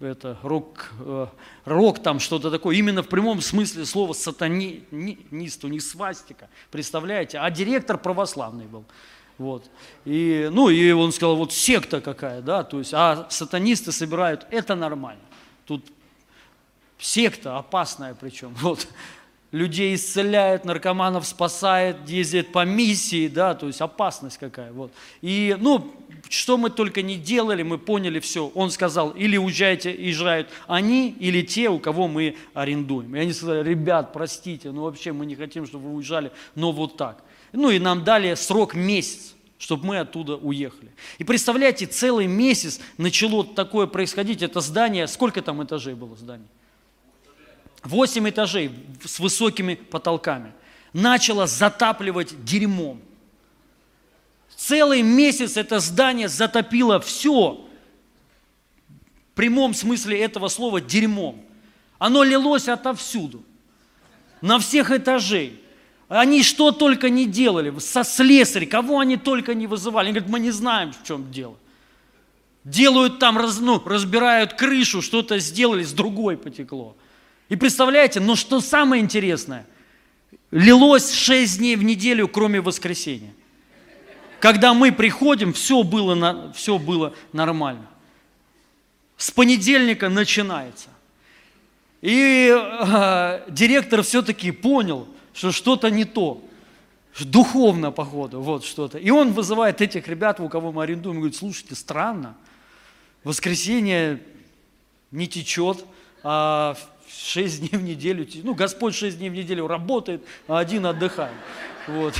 это 0.00 0.38
рок, 0.42 0.90
э, 1.00 1.26
рок 1.64 2.02
там 2.02 2.20
что-то 2.20 2.50
такое, 2.50 2.76
именно 2.76 3.02
в 3.02 3.08
прямом 3.08 3.40
смысле 3.40 3.84
слова 3.84 4.12
сатанист, 4.12 5.64
у 5.64 5.68
них 5.68 5.82
свастика, 5.82 6.48
представляете, 6.70 7.38
а 7.38 7.50
директор 7.50 7.98
православный 7.98 8.66
был, 8.66 8.84
вот. 9.38 9.70
И, 10.04 10.48
ну, 10.52 10.68
и 10.68 10.90
он 10.90 11.12
сказал, 11.12 11.36
вот 11.36 11.52
секта 11.52 12.00
какая, 12.00 12.42
да, 12.42 12.64
то 12.64 12.78
есть, 12.78 12.92
а 12.94 13.26
сатанисты 13.30 13.92
собирают, 13.92 14.46
это 14.50 14.74
нормально. 14.74 15.22
Тут 15.66 15.84
секта 16.98 17.58
опасная 17.58 18.14
причем, 18.14 18.54
вот. 18.60 18.88
Людей 19.50 19.94
исцеляет, 19.94 20.66
наркоманов 20.66 21.26
спасает, 21.26 21.96
ездит 22.06 22.52
по 22.52 22.66
миссии, 22.66 23.28
да, 23.28 23.54
то 23.54 23.66
есть 23.66 23.80
опасность 23.80 24.36
какая, 24.36 24.72
вот. 24.72 24.92
И, 25.22 25.56
ну, 25.58 25.90
что 26.28 26.58
мы 26.58 26.68
только 26.70 27.02
не 27.02 27.16
делали, 27.16 27.62
мы 27.62 27.78
поняли 27.78 28.20
все. 28.20 28.48
Он 28.54 28.70
сказал, 28.70 29.10
или 29.10 29.36
уезжайте, 29.36 29.90
езжают 29.90 30.48
они, 30.66 31.10
или 31.18 31.42
те, 31.42 31.70
у 31.70 31.78
кого 31.78 32.08
мы 32.08 32.36
арендуем. 32.54 33.14
И 33.16 33.18
они 33.18 33.32
сказали, 33.32 33.66
ребят, 33.66 34.12
простите, 34.12 34.70
ну 34.70 34.82
вообще 34.82 35.12
мы 35.12 35.26
не 35.26 35.34
хотим, 35.34 35.66
чтобы 35.66 35.88
вы 35.88 35.94
уезжали, 35.96 36.30
но 36.54 36.72
вот 36.72 36.96
так. 36.96 37.24
Ну 37.52 37.70
и 37.70 37.78
нам 37.78 38.04
дали 38.04 38.34
срок 38.34 38.74
месяц, 38.74 39.34
чтобы 39.58 39.86
мы 39.86 39.98
оттуда 39.98 40.36
уехали. 40.36 40.90
И 41.18 41.24
представляете, 41.24 41.86
целый 41.86 42.26
месяц 42.26 42.80
начало 42.98 43.44
такое 43.44 43.86
происходить. 43.86 44.42
Это 44.42 44.60
здание, 44.60 45.06
сколько 45.06 45.40
там 45.40 45.64
этажей 45.64 45.94
было 45.94 46.16
здание? 46.16 46.48
Восемь 47.82 48.28
этажей 48.28 48.72
с 49.04 49.18
высокими 49.18 49.74
потолками. 49.74 50.52
Начало 50.92 51.46
затапливать 51.46 52.44
дерьмом. 52.44 53.00
Целый 54.56 55.02
месяц 55.02 55.56
это 55.56 55.78
здание 55.78 56.28
затопило 56.28 56.98
все. 56.98 57.64
В 59.32 59.36
прямом 59.36 59.74
смысле 59.74 60.20
этого 60.20 60.48
слова 60.48 60.80
дерьмом. 60.80 61.40
Оно 61.98 62.24
лилось 62.24 62.68
отовсюду. 62.68 63.44
На 64.40 64.58
всех 64.58 64.90
этажей. 64.90 65.62
Они 66.08 66.42
что 66.42 66.72
только 66.72 67.10
не 67.10 67.26
делали, 67.26 67.76
со 67.78 68.02
слесарь, 68.02 68.66
кого 68.66 68.98
они 68.98 69.16
только 69.16 69.54
не 69.54 69.66
вызывали. 69.66 70.06
Они 70.06 70.14
говорят, 70.14 70.30
мы 70.30 70.40
не 70.40 70.50
знаем, 70.50 70.92
в 70.92 71.06
чем 71.06 71.30
дело. 71.30 71.56
Делают 72.64 73.18
там, 73.18 73.38
ну, 73.60 73.82
разбирают 73.84 74.54
крышу, 74.54 75.02
что-то 75.02 75.38
сделали, 75.38 75.84
с 75.84 75.92
другой 75.92 76.36
потекло. 76.36 76.96
И 77.48 77.56
представляете, 77.56 78.20
но 78.20 78.36
что 78.36 78.60
самое 78.60 79.02
интересное, 79.02 79.66
лилось 80.50 81.12
шесть 81.12 81.58
дней 81.58 81.76
в 81.76 81.82
неделю, 81.82 82.28
кроме 82.28 82.60
воскресенья. 82.60 83.32
Когда 84.40 84.74
мы 84.74 84.92
приходим, 84.92 85.52
все 85.52 85.82
было, 85.82 86.52
все 86.54 86.78
было 86.78 87.14
нормально. 87.32 87.88
С 89.16 89.30
понедельника 89.30 90.08
начинается. 90.08 90.90
И 92.02 92.54
э, 92.54 93.50
директор 93.50 94.02
все-таки 94.02 94.50
понял– 94.52 95.08
что 95.38 95.52
что-то 95.52 95.88
не 95.88 96.04
то, 96.04 96.42
духовно, 97.20 97.92
походу, 97.92 98.40
вот 98.40 98.64
что-то. 98.64 98.98
И 98.98 99.10
он 99.10 99.32
вызывает 99.32 99.80
этих 99.80 100.08
ребят, 100.08 100.40
у 100.40 100.48
кого 100.48 100.72
мы 100.72 100.82
арендуем, 100.82 101.16
и 101.16 101.18
говорит, 101.20 101.36
слушайте, 101.36 101.76
странно, 101.76 102.36
воскресенье 103.22 104.20
не 105.12 105.28
течет, 105.28 105.84
а 106.24 106.76
шесть 107.10 107.60
дней 107.60 107.78
в 107.78 107.82
неделю, 107.82 108.26
ну, 108.42 108.54
Господь 108.54 108.94
шесть 108.94 109.18
дней 109.18 109.30
в 109.30 109.34
неделю 109.34 109.66
работает, 109.66 110.22
а 110.46 110.58
один 110.58 110.86
отдыхает. 110.86 111.34
Вот. 111.86 112.14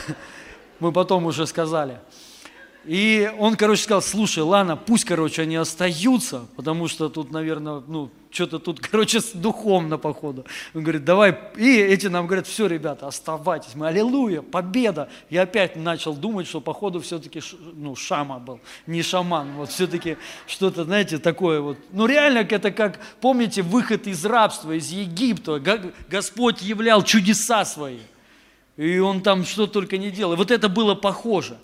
Мы 0.81 0.93
потом 0.93 1.27
уже 1.27 1.47
сказали. 1.47 1.99
И 2.89 3.31
он, 3.39 3.57
короче, 3.57 3.83
сказал, 3.83 4.01
слушай, 4.01 4.43
ладно, 4.43 4.75
пусть, 4.75 5.05
короче, 5.05 5.43
они 5.43 5.57
остаются, 5.57 6.47
потому 6.57 6.89
что 6.89 7.11
тут, 7.11 7.31
наверное, 7.31 7.83
ну, 7.87 8.11
что-то 8.31 8.59
тут, 8.59 8.81
короче, 8.91 9.21
духовно, 9.35 9.99
походу. 9.99 10.47
Он 10.73 10.85
говорит, 10.85 11.05
давай, 11.05 11.39
и 11.59 11.77
эти 11.77 12.07
нам 12.07 12.27
говорят, 12.27 12.47
все, 12.47 12.67
ребята, 12.67 13.07
оставайтесь, 13.07 13.75
мы, 13.75 13.89
аллилуйя, 13.89 14.41
победа. 14.41 15.11
Я 15.29 15.43
опять 15.43 15.77
начал 15.77 16.15
думать, 16.15 16.47
что, 16.47 16.63
походу, 16.63 17.03
все-таки, 17.03 17.43
ну, 17.75 17.95
шама 17.95 18.39
был, 18.39 18.59
не 18.87 19.03
шаман, 19.03 19.53
вот 19.53 19.69
все-таки 19.69 20.17
что-то, 20.47 20.85
знаете, 20.85 21.19
такое 21.19 21.61
вот. 21.61 21.77
Ну, 21.93 22.07
реально, 22.07 22.39
это 22.39 22.71
как, 22.71 23.01
помните, 23.21 23.61
выход 23.61 24.07
из 24.07 24.25
рабства, 24.25 24.73
из 24.73 24.89
Египта, 24.89 25.61
Господь 26.09 26.63
являл 26.63 27.03
чудеса 27.03 27.67
свои. 27.67 27.99
И 28.79 28.99
он 28.99 29.23
там 29.23 29.45
что 29.45 29.67
только 29.67 29.99
не 29.99 30.13
делал. 30.13 30.35
И 30.35 30.37
вот 30.37 30.53
это 30.53 30.69
было 30.69 30.95
похоже. 30.95 31.59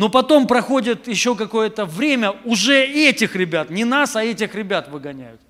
Но 0.00 0.08
потом 0.08 0.46
проходит 0.46 1.08
еще 1.08 1.36
какое-то 1.36 1.84
время, 1.84 2.30
уже 2.46 2.86
этих 2.86 3.36
ребят, 3.36 3.68
не 3.68 3.84
нас, 3.84 4.16
а 4.16 4.24
этих 4.24 4.54
ребят 4.54 4.88
выгоняют. 4.88 5.42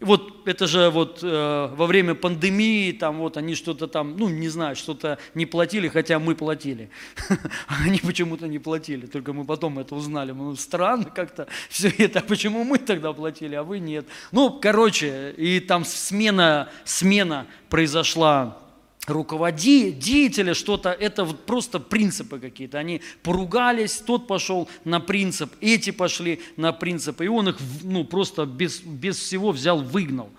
Вот 0.00 0.48
это 0.48 0.66
же 0.66 0.88
вот 0.88 1.18
э, 1.22 1.68
во 1.76 1.86
время 1.86 2.14
пандемии, 2.14 2.92
там 2.92 3.18
вот 3.18 3.36
они 3.36 3.54
что-то 3.54 3.88
там, 3.88 4.16
ну 4.16 4.30
не 4.30 4.48
знаю, 4.48 4.74
что-то 4.74 5.18
не 5.34 5.44
платили, 5.44 5.88
хотя 5.88 6.18
мы 6.18 6.34
платили. 6.34 6.88
Они 7.84 7.98
почему-то 7.98 8.48
не 8.48 8.58
платили, 8.58 9.04
только 9.04 9.34
мы 9.34 9.44
потом 9.44 9.78
это 9.78 9.94
узнали. 9.94 10.32
Ну 10.32 10.56
странно 10.56 11.04
как-то 11.04 11.46
все 11.68 11.92
это, 11.98 12.20
а 12.20 12.22
почему 12.22 12.64
мы 12.64 12.78
тогда 12.78 13.12
платили, 13.12 13.54
а 13.54 13.62
вы 13.62 13.80
нет. 13.80 14.06
Ну, 14.32 14.58
короче, 14.62 15.34
и 15.36 15.60
там 15.60 15.84
смена, 15.84 16.70
смена 16.86 17.46
произошла 17.68 18.61
руководителя 19.06 20.54
что-то, 20.54 20.90
это 20.90 21.24
вот 21.24 21.44
просто 21.44 21.80
принципы 21.80 22.38
какие-то. 22.38 22.78
Они 22.78 23.00
поругались, 23.22 23.96
тот 23.96 24.26
пошел 24.26 24.68
на 24.84 25.00
принцип, 25.00 25.52
эти 25.60 25.90
пошли 25.90 26.40
на 26.56 26.72
принцип, 26.72 27.20
и 27.20 27.26
он 27.26 27.48
их 27.48 27.58
ну, 27.82 28.04
просто 28.04 28.46
без, 28.46 28.80
без 28.80 29.16
всего 29.18 29.50
взял, 29.50 29.80
выгнал. 29.82 30.30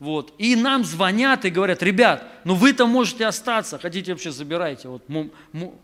Вот. 0.00 0.32
И 0.38 0.56
нам 0.56 0.82
звонят 0.82 1.44
и 1.44 1.50
говорят, 1.50 1.82
ребят, 1.82 2.24
ну 2.44 2.54
вы-то 2.54 2.86
можете 2.86 3.26
остаться, 3.26 3.78
хотите 3.78 4.12
вообще 4.12 4.30
забирайте, 4.30 4.88
вот, 4.88 5.02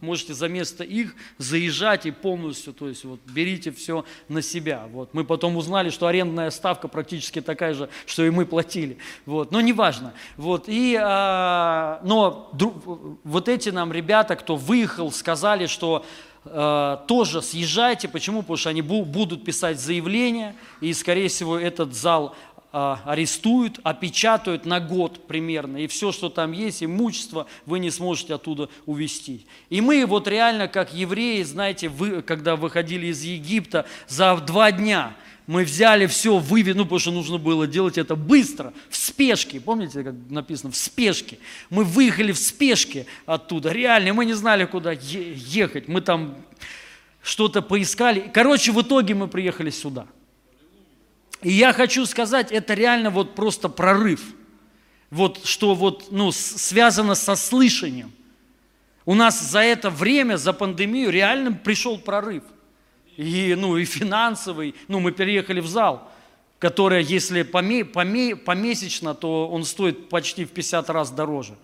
можете 0.00 0.32
за 0.32 0.48
место 0.48 0.84
их 0.84 1.14
заезжать 1.36 2.06
и 2.06 2.10
полностью, 2.10 2.72
то 2.72 2.88
есть 2.88 3.04
вот, 3.04 3.20
берите 3.26 3.70
все 3.72 4.06
на 4.28 4.40
себя. 4.40 4.84
Вот. 4.90 5.12
Мы 5.12 5.24
потом 5.24 5.58
узнали, 5.58 5.90
что 5.90 6.06
арендная 6.06 6.48
ставка 6.48 6.88
практически 6.88 7.42
такая 7.42 7.74
же, 7.74 7.90
что 8.06 8.24
и 8.24 8.30
мы 8.30 8.46
платили. 8.46 8.96
Вот. 9.26 9.52
Но 9.52 9.60
неважно. 9.60 10.14
Вот. 10.38 10.64
И, 10.66 10.98
а, 10.98 12.00
но 12.02 12.48
друг, 12.54 12.74
вот 13.22 13.48
эти 13.50 13.68
нам 13.68 13.92
ребята, 13.92 14.34
кто 14.36 14.56
выехал, 14.56 15.12
сказали, 15.12 15.66
что 15.66 16.06
а, 16.48 17.04
тоже 17.06 17.42
съезжайте. 17.42 18.08
Почему? 18.08 18.42
Потому 18.42 18.56
что 18.56 18.70
они 18.70 18.82
будут 18.82 19.44
писать 19.44 19.80
заявление, 19.80 20.54
и, 20.80 20.92
скорее 20.92 21.28
всего, 21.28 21.58
этот 21.58 21.94
зал 21.94 22.36
арестуют, 22.72 23.80
опечатают 23.84 24.66
на 24.66 24.80
год 24.80 25.26
примерно, 25.26 25.78
и 25.78 25.86
все, 25.86 26.12
что 26.12 26.28
там 26.28 26.52
есть, 26.52 26.82
имущество, 26.82 27.46
вы 27.64 27.78
не 27.78 27.90
сможете 27.90 28.34
оттуда 28.34 28.68
увезти. 28.84 29.46
И 29.70 29.80
мы 29.80 30.04
вот 30.04 30.28
реально, 30.28 30.68
как 30.68 30.92
евреи, 30.92 31.42
знаете, 31.42 31.88
вы, 31.88 32.22
когда 32.22 32.56
выходили 32.56 33.06
из 33.06 33.22
Египта, 33.22 33.86
за 34.08 34.36
два 34.36 34.72
дня 34.72 35.16
мы 35.46 35.64
взяли 35.64 36.06
все, 36.06 36.38
вывели, 36.38 36.74
ну, 36.74 36.84
потому 36.84 36.98
что 36.98 37.12
нужно 37.12 37.38
было 37.38 37.66
делать 37.66 37.98
это 37.98 38.16
быстро, 38.16 38.74
в 38.90 38.96
спешке. 38.96 39.60
Помните, 39.60 40.02
как 40.02 40.14
написано, 40.28 40.72
в 40.72 40.76
спешке. 40.76 41.38
Мы 41.70 41.84
выехали 41.84 42.32
в 42.32 42.38
спешке 42.38 43.06
оттуда, 43.26 43.70
реально, 43.70 44.12
мы 44.12 44.24
не 44.26 44.34
знали, 44.34 44.64
куда 44.64 44.92
ехать. 44.92 45.86
Мы 45.88 46.00
там 46.00 46.34
что-то 47.22 47.62
поискали. 47.62 48.28
Короче, 48.34 48.72
в 48.72 48.82
итоге 48.82 49.14
мы 49.14 49.28
приехали 49.28 49.70
сюда– 49.70 50.06
и 51.42 51.50
я 51.50 51.72
хочу 51.72 52.06
сказать, 52.06 52.50
это 52.50 52.74
реально 52.74 53.10
вот 53.10 53.34
просто 53.34 53.68
прорыв. 53.68 54.22
Вот 55.10 55.44
что 55.44 55.74
вот, 55.74 56.10
ну, 56.10 56.32
связано 56.32 57.14
со 57.14 57.36
слышанием. 57.36 58.12
У 59.04 59.14
нас 59.14 59.40
за 59.40 59.60
это 59.60 59.88
время, 59.88 60.36
за 60.36 60.52
пандемию 60.52 61.10
реально 61.10 61.52
пришел 61.52 61.98
прорыв. 61.98 62.42
И, 63.16 63.54
ну, 63.56 63.76
и 63.76 63.84
финансовый. 63.84 64.74
Ну, 64.88 64.98
мы 64.98 65.12
переехали 65.12 65.60
в 65.60 65.68
зал, 65.68 66.10
который, 66.58 67.04
если 67.04 67.42
поме, 67.42 67.84
поме, 67.84 68.34
помесячно, 68.34 69.14
то 69.14 69.48
он 69.48 69.64
стоит 69.64 70.08
почти 70.08 70.44
в 70.44 70.50
50 70.50 70.90
раз 70.90 71.10
дороже. 71.10 71.54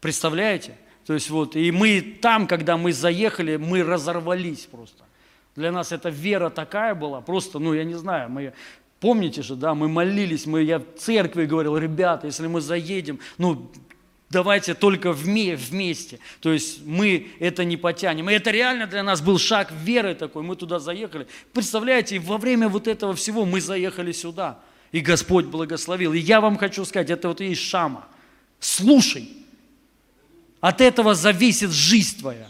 Представляете? 0.00 0.76
То 1.06 1.12
есть 1.12 1.28
вот, 1.28 1.54
и 1.54 1.70
мы 1.70 2.00
там, 2.00 2.46
когда 2.46 2.76
мы 2.76 2.92
заехали, 2.92 3.56
мы 3.56 3.82
разорвались 3.82 4.64
просто. 4.64 5.04
Для 5.54 5.70
нас 5.70 5.92
эта 5.92 6.08
вера 6.08 6.50
такая 6.50 6.94
была, 6.94 7.20
просто, 7.20 7.58
ну, 7.58 7.74
я 7.74 7.84
не 7.84 7.94
знаю, 7.94 8.30
мы 8.30 8.54
Помните 9.04 9.42
же, 9.42 9.54
да, 9.54 9.74
мы 9.74 9.86
молились, 9.86 10.46
мы, 10.46 10.62
я 10.62 10.78
в 10.78 10.84
церкви 10.96 11.44
говорил, 11.44 11.76
ребята, 11.76 12.26
если 12.26 12.46
мы 12.46 12.62
заедем, 12.62 13.20
ну, 13.36 13.70
давайте 14.30 14.72
только 14.72 15.12
вместе. 15.12 16.20
То 16.40 16.50
есть 16.50 16.86
мы 16.86 17.28
это 17.38 17.66
не 17.66 17.76
потянем. 17.76 18.30
И 18.30 18.32
это 18.32 18.50
реально 18.50 18.86
для 18.86 19.02
нас 19.02 19.20
был 19.20 19.36
шаг 19.36 19.70
веры 19.70 20.14
такой. 20.14 20.42
Мы 20.42 20.56
туда 20.56 20.78
заехали. 20.78 21.26
Представляете, 21.52 22.18
во 22.18 22.38
время 22.38 22.70
вот 22.70 22.88
этого 22.88 23.14
всего 23.14 23.44
мы 23.44 23.60
заехали 23.60 24.10
сюда. 24.10 24.58
И 24.90 25.00
Господь 25.00 25.44
благословил. 25.44 26.14
И 26.14 26.18
я 26.18 26.40
вам 26.40 26.56
хочу 26.56 26.82
сказать, 26.86 27.10
это 27.10 27.28
вот 27.28 27.42
и 27.42 27.48
есть 27.48 27.60
шама. 27.60 28.06
Слушай. 28.58 29.28
От 30.62 30.80
этого 30.80 31.14
зависит 31.14 31.72
жизнь 31.72 32.20
твоя. 32.20 32.48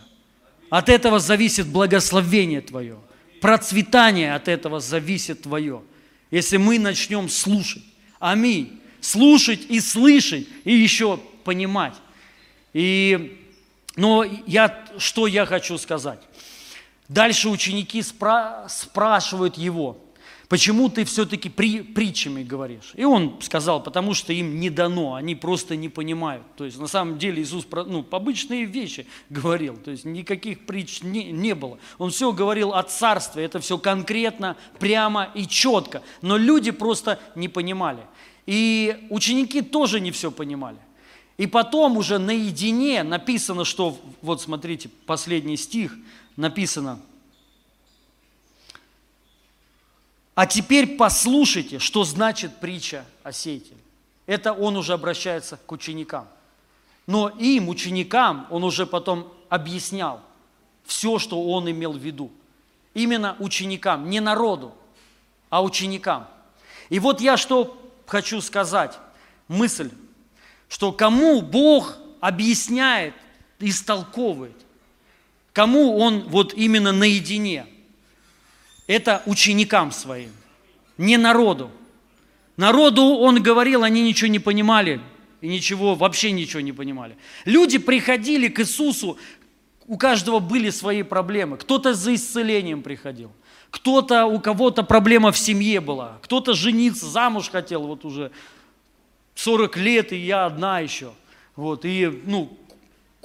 От 0.71 0.89
этого 0.89 1.19
зависит 1.19 1.67
благословение 1.67 2.61
твое. 2.61 2.99
Процветание 3.41 4.37
от 4.37 4.47
этого 4.47 4.79
зависит 4.79 5.43
твое 5.43 5.83
если 6.35 6.57
мы 6.57 6.81
начнем 6.81 7.29
слушать. 7.29 7.85
Аминь. 8.19 8.81
Слушать 9.01 9.67
и 9.69 9.79
слышать, 9.79 10.49
и 10.65 10.75
еще 10.75 11.21
понимать. 11.45 11.95
И, 12.73 13.41
но 13.95 14.25
я, 14.25 14.85
что 14.99 15.29
я 15.29 15.47
хочу 15.47 15.79
сказать? 15.79 16.19
Дальше 17.07 17.49
ученики 17.49 18.01
спра- 18.01 18.69
спрашивают 18.69 19.57
его, 19.57 20.04
Почему 20.55 20.89
ты 20.89 21.05
все-таки 21.05 21.49
при, 21.49 21.81
притчами 21.81 22.45
говоришь? 22.45 22.93
И 22.95 23.03
он 23.03 23.39
сказал, 23.41 23.83
потому 23.83 24.15
что 24.15 24.33
им 24.33 24.61
не 24.61 24.71
дано, 24.71 25.15
они 25.15 25.35
просто 25.35 25.75
не 25.75 25.89
понимают. 25.89 26.45
То 26.55 26.65
есть 26.65 26.79
на 26.79 26.87
самом 26.87 27.19
деле 27.19 27.43
Иисус 27.43 27.67
ну, 27.73 28.07
обычные 28.09 28.65
вещи 28.65 29.09
говорил, 29.31 29.77
то 29.77 29.91
есть 29.91 30.05
никаких 30.05 30.65
притч 30.65 31.03
не, 31.03 31.33
не 31.33 31.57
было. 31.57 31.81
Он 31.99 32.13
все 32.13 32.31
говорил 32.31 32.73
о 32.73 32.85
царстве, 32.85 33.43
это 33.43 33.59
все 33.59 33.79
конкретно, 33.79 34.57
прямо 34.79 35.29
и 35.35 35.49
четко. 35.49 36.03
Но 36.23 36.37
люди 36.37 36.71
просто 36.71 37.19
не 37.35 37.49
понимали. 37.49 38.03
И 38.47 39.09
ученики 39.11 39.61
тоже 39.61 39.99
не 39.99 40.13
все 40.13 40.31
понимали. 40.31 40.79
И 41.37 41.49
потом 41.49 41.97
уже 41.97 42.19
наедине 42.19 43.03
написано, 43.03 43.65
что, 43.65 43.99
вот 44.23 44.41
смотрите, 44.41 44.89
последний 45.05 45.57
стих, 45.57 45.97
написано– 46.37 47.01
А 50.35 50.47
теперь 50.47 50.97
послушайте, 50.97 51.79
что 51.79 52.05
значит 52.05 52.57
притча 52.57 53.05
о 53.23 53.33
сеятеле. 53.33 53.79
Это 54.27 54.53
он 54.53 54.77
уже 54.77 54.93
обращается 54.93 55.59
к 55.65 55.71
ученикам. 55.71 56.27
Но 57.07 57.29
им, 57.29 57.69
ученикам, 57.69 58.47
он 58.51 58.65
уже 58.65 58.87
потом 58.87 59.33
объяснял 59.49 60.21
все, 60.85 61.19
что 61.19 61.43
он 61.45 61.71
имел 61.71 61.93
в 61.93 61.99
виду. 61.99 62.33
Именно 62.95 63.37
ученикам, 63.39 64.11
не 64.11 64.21
народу, 64.21 64.75
а 65.51 65.63
ученикам. 65.63 66.27
И 66.89 66.99
вот 66.99 67.21
я 67.21 67.37
что 67.37 67.81
хочу 68.07 68.41
сказать, 68.41 68.99
мысль, 69.47 69.91
что 70.69 70.93
кому 70.93 71.43
Бог 71.43 71.97
объясняет, 72.21 73.15
истолковывает, 73.61 74.57
кому 75.53 75.97
Он 75.99 76.23
вот 76.23 76.55
именно 76.55 76.91
наедине– 76.91 77.67
это 78.87 79.23
ученикам 79.27 79.93
своим, 79.93 80.31
не 80.99 81.17
народу. 81.17 81.71
Народу 82.57 83.03
он 83.03 83.43
говорил, 83.43 83.83
они 83.83 84.03
ничего 84.03 84.29
не 84.29 84.39
понимали, 84.39 85.01
и 85.41 85.49
ничего, 85.49 85.95
вообще 85.95 86.31
ничего 86.31 86.61
не 86.61 86.73
понимали. 86.73 87.17
Люди 87.45 87.79
приходили 87.79 88.49
к 88.49 88.61
Иисусу, 88.61 89.19
у 89.87 89.99
каждого 89.99 90.39
были 90.39 90.71
свои 90.71 91.03
проблемы. 91.03 91.57
Кто-то 91.57 91.95
за 91.95 92.15
исцелением 92.15 92.83
приходил, 92.83 93.31
кто-то, 93.71 94.27
у 94.27 94.41
кого-то 94.41 94.83
проблема 94.83 95.33
в 95.33 95.39
семье 95.39 95.81
была, 95.81 96.19
кто-то 96.23 96.55
жениться, 96.55 97.07
замуж 97.07 97.51
хотел, 97.51 97.87
вот 97.87 98.05
уже 98.05 98.31
40 99.35 99.77
лет, 99.77 100.13
и 100.13 100.17
я 100.17 100.47
одна 100.47 100.81
еще. 100.81 101.13
Вот, 101.57 101.85
и, 101.85 102.23
ну, 102.25 102.57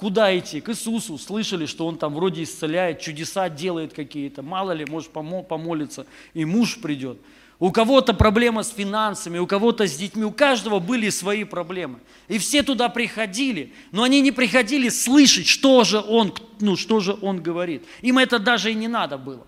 Куда 0.00 0.34
идти? 0.38 0.62
К 0.62 0.70
Иисусу. 0.70 1.18
Слышали, 1.18 1.66
что 1.66 1.86
Он 1.86 1.98
там 1.98 2.14
вроде 2.14 2.42
исцеляет, 2.42 3.00
чудеса 3.00 3.50
делает 3.50 3.92
какие-то. 3.92 4.40
Мало 4.40 4.72
ли, 4.72 4.86
может 4.86 5.10
помолиться, 5.10 6.06
и 6.32 6.46
муж 6.46 6.80
придет. 6.80 7.18
У 7.58 7.70
кого-то 7.70 8.14
проблема 8.14 8.62
с 8.62 8.70
финансами, 8.70 9.36
у 9.36 9.46
кого-то 9.46 9.86
с 9.86 9.94
детьми, 9.94 10.24
у 10.24 10.30
каждого 10.30 10.78
были 10.78 11.10
свои 11.10 11.44
проблемы. 11.44 11.98
И 12.28 12.38
все 12.38 12.62
туда 12.62 12.88
приходили, 12.88 13.74
но 13.92 14.02
они 14.02 14.22
не 14.22 14.32
приходили 14.32 14.88
слышать, 14.88 15.46
что 15.46 15.84
же 15.84 16.00
он, 16.00 16.32
ну, 16.60 16.76
что 16.76 17.00
же 17.00 17.14
он 17.20 17.42
говорит. 17.42 17.84
Им 18.00 18.16
это 18.16 18.38
даже 18.38 18.72
и 18.72 18.74
не 18.74 18.88
надо 18.88 19.18
было. 19.18 19.46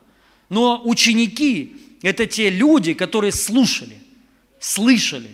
Но 0.50 0.82
ученики– 0.84 1.76
это 2.03 2.26
те 2.26 2.50
люди, 2.50 2.92
которые 2.92 3.32
слушали, 3.32 3.96
слышали, 4.61 5.30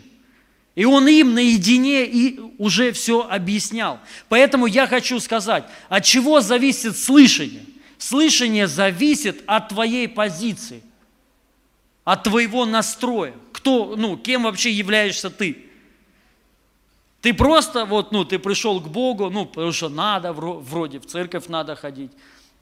и 0.78 0.84
он 0.84 1.08
им 1.08 1.34
наедине 1.34 2.06
и 2.06 2.38
уже 2.56 2.92
все 2.92 3.28
объяснял. 3.28 3.98
Поэтому 4.28 4.66
я 4.66 4.86
хочу 4.86 5.18
сказать, 5.18 5.64
от 5.88 6.04
чего 6.04 6.40
зависит 6.40 6.96
слышание? 6.96 7.64
Слышание 7.98 8.68
зависит 8.68 9.42
от 9.48 9.70
твоей 9.70 10.06
позиции, 10.06 10.84
от 12.04 12.22
твоего 12.22 12.64
настроя. 12.64 13.34
Кто, 13.50 13.96
ну, 13.96 14.16
кем 14.16 14.44
вообще 14.44 14.70
являешься 14.70 15.30
ты? 15.30 15.66
Ты 17.22 17.34
просто 17.34 17.84
вот, 17.84 18.12
ну, 18.12 18.24
ты 18.24 18.38
пришел 18.38 18.80
к 18.80 18.86
Богу, 18.86 19.30
ну, 19.30 19.46
потому 19.46 19.72
что 19.72 19.88
надо, 19.88 20.32
вроде 20.32 21.00
в 21.00 21.06
церковь 21.06 21.48
надо 21.48 21.74
ходить, 21.74 22.12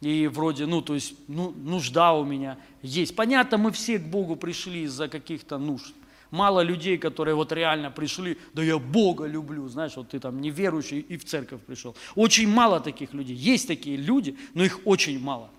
и 0.00 0.26
вроде, 0.26 0.64
ну, 0.64 0.80
то 0.80 0.94
есть, 0.94 1.12
ну, 1.28 1.50
нужда 1.50 2.14
у 2.14 2.24
меня 2.24 2.56
есть. 2.80 3.14
Понятно, 3.14 3.58
мы 3.58 3.72
все 3.72 3.98
к 3.98 4.06
Богу 4.06 4.36
пришли 4.36 4.84
из-за 4.84 5.08
каких-то 5.08 5.58
нужд. 5.58 5.92
Мало 6.30 6.60
людей, 6.60 6.98
которые 6.98 7.34
вот 7.34 7.52
реально 7.52 7.90
пришли, 7.90 8.36
да 8.52 8.62
я 8.62 8.78
Бога 8.78 9.26
люблю, 9.26 9.68
знаешь, 9.68 9.96
вот 9.96 10.10
ты 10.10 10.18
там 10.18 10.40
неверующий 10.40 11.00
и 11.00 11.16
в 11.16 11.24
церковь 11.24 11.60
пришел. 11.62 11.94
Очень 12.14 12.48
мало 12.48 12.80
таких 12.80 13.12
людей. 13.12 13.36
Есть 13.36 13.68
такие 13.68 13.96
люди, 13.96 14.36
но 14.54 14.64
их 14.64 14.80
очень 14.84 15.20
мало. 15.20 15.50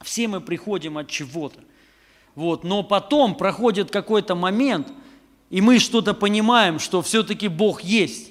Все 0.00 0.26
мы 0.26 0.40
приходим 0.40 0.98
от 0.98 1.08
чего-то. 1.08 1.60
Вот. 2.34 2.64
Но 2.64 2.82
потом 2.82 3.36
проходит 3.36 3.90
какой-то 3.90 4.34
момент, 4.34 4.88
и 5.50 5.60
мы 5.60 5.78
что-то 5.78 6.14
понимаем, 6.14 6.78
что 6.78 7.02
все-таки 7.02 7.48
Бог 7.48 7.82
есть. 7.82 8.30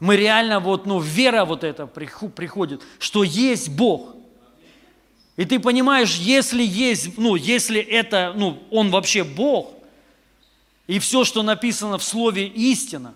Мы 0.00 0.16
реально 0.16 0.60
вот, 0.60 0.86
ну, 0.86 1.00
вера 1.00 1.44
вот 1.44 1.64
эта 1.64 1.86
приходит, 1.86 2.82
что 2.98 3.24
есть 3.24 3.68
Бог. 3.68 4.14
И 5.36 5.44
ты 5.44 5.58
понимаешь, 5.58 6.16
если 6.16 6.62
есть, 6.62 7.18
ну, 7.18 7.34
если 7.34 7.80
это, 7.80 8.32
ну, 8.36 8.62
Он 8.70 8.90
вообще 8.90 9.24
Бог, 9.24 9.74
и 10.88 10.98
все, 10.98 11.22
что 11.22 11.44
написано 11.44 11.98
в 11.98 12.02
Слове 12.02 12.48
истина, 12.48 13.14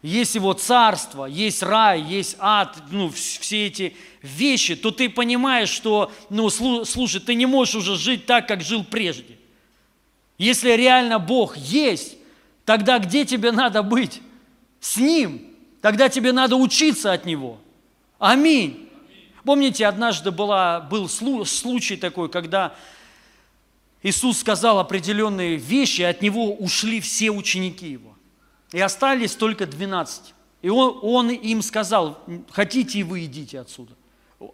есть 0.00 0.36
Его 0.36 0.54
царство, 0.54 1.26
есть 1.26 1.62
рай, 1.62 2.00
есть 2.00 2.36
ад, 2.38 2.82
ну, 2.90 3.10
все 3.10 3.66
эти 3.66 3.94
вещи, 4.22 4.74
то 4.76 4.90
ты 4.92 5.10
понимаешь, 5.10 5.68
что, 5.68 6.10
ну, 6.30 6.48
слушай, 6.48 7.20
ты 7.20 7.34
не 7.34 7.44
можешь 7.44 7.74
уже 7.74 7.96
жить 7.96 8.24
так, 8.24 8.48
как 8.48 8.62
жил 8.62 8.82
прежде. 8.82 9.36
Если 10.38 10.70
реально 10.70 11.18
Бог 11.18 11.58
есть, 11.58 12.16
тогда 12.64 12.98
где 12.98 13.26
тебе 13.26 13.52
надо 13.52 13.82
быть? 13.82 14.22
С 14.80 14.96
Ним. 14.96 15.42
Тогда 15.82 16.08
тебе 16.08 16.32
надо 16.32 16.56
учиться 16.56 17.12
от 17.12 17.26
Него. 17.26 17.58
Аминь. 18.18 18.88
Помните, 19.44 19.86
однажды 19.86 20.30
была, 20.30 20.80
был 20.80 21.08
случай 21.08 21.96
такой, 21.96 22.30
когда 22.30 22.74
Иисус 24.02 24.38
сказал 24.38 24.78
определенные 24.78 25.56
вещи, 25.56 26.00
и 26.00 26.04
от 26.04 26.22
Него 26.22 26.54
ушли 26.54 27.00
все 27.00 27.30
ученики 27.30 27.88
Его. 27.88 28.16
И 28.72 28.80
остались 28.80 29.34
только 29.34 29.66
12. 29.66 30.34
И 30.62 30.68
он, 30.68 30.98
он 31.02 31.30
им 31.30 31.62
сказал, 31.62 32.22
хотите 32.50 33.02
вы 33.02 33.24
идите 33.24 33.60
отсюда. 33.60 33.92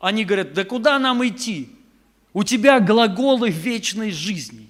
Они 0.00 0.24
говорят, 0.24 0.52
да 0.52 0.64
куда 0.64 0.98
нам 0.98 1.26
идти? 1.26 1.70
У 2.32 2.44
тебя 2.44 2.80
глаголы 2.80 3.50
вечной 3.50 4.10
жизни. 4.10 4.68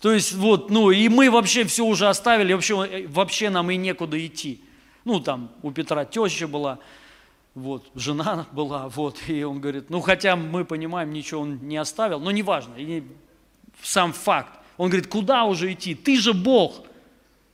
То 0.00 0.12
есть 0.12 0.32
вот, 0.32 0.70
ну 0.70 0.90
и 0.90 1.08
мы 1.08 1.30
вообще 1.30 1.64
все 1.64 1.84
уже 1.84 2.08
оставили, 2.08 2.52
вообще, 2.52 3.06
вообще 3.06 3.50
нам 3.50 3.70
и 3.70 3.76
некуда 3.76 4.24
идти. 4.24 4.60
Ну 5.04 5.20
там 5.20 5.52
у 5.62 5.70
Петра 5.70 6.04
теща 6.04 6.48
была, 6.48 6.80
вот, 7.54 7.88
жена 7.94 8.46
была, 8.52 8.88
вот, 8.88 9.20
и 9.28 9.44
он 9.44 9.60
говорит, 9.60 9.90
ну 9.90 10.00
хотя 10.00 10.34
мы 10.34 10.64
понимаем, 10.64 11.12
ничего 11.12 11.42
он 11.42 11.58
не 11.62 11.76
оставил, 11.76 12.18
но 12.18 12.32
неважно, 12.32 12.74
и 12.76 13.04
сам 13.82 14.12
факт. 14.12 14.58
Он 14.76 14.88
говорит, 14.88 15.08
куда 15.08 15.44
уже 15.44 15.72
идти? 15.72 15.94
Ты 15.94 16.18
же 16.18 16.32
Бог. 16.32 16.86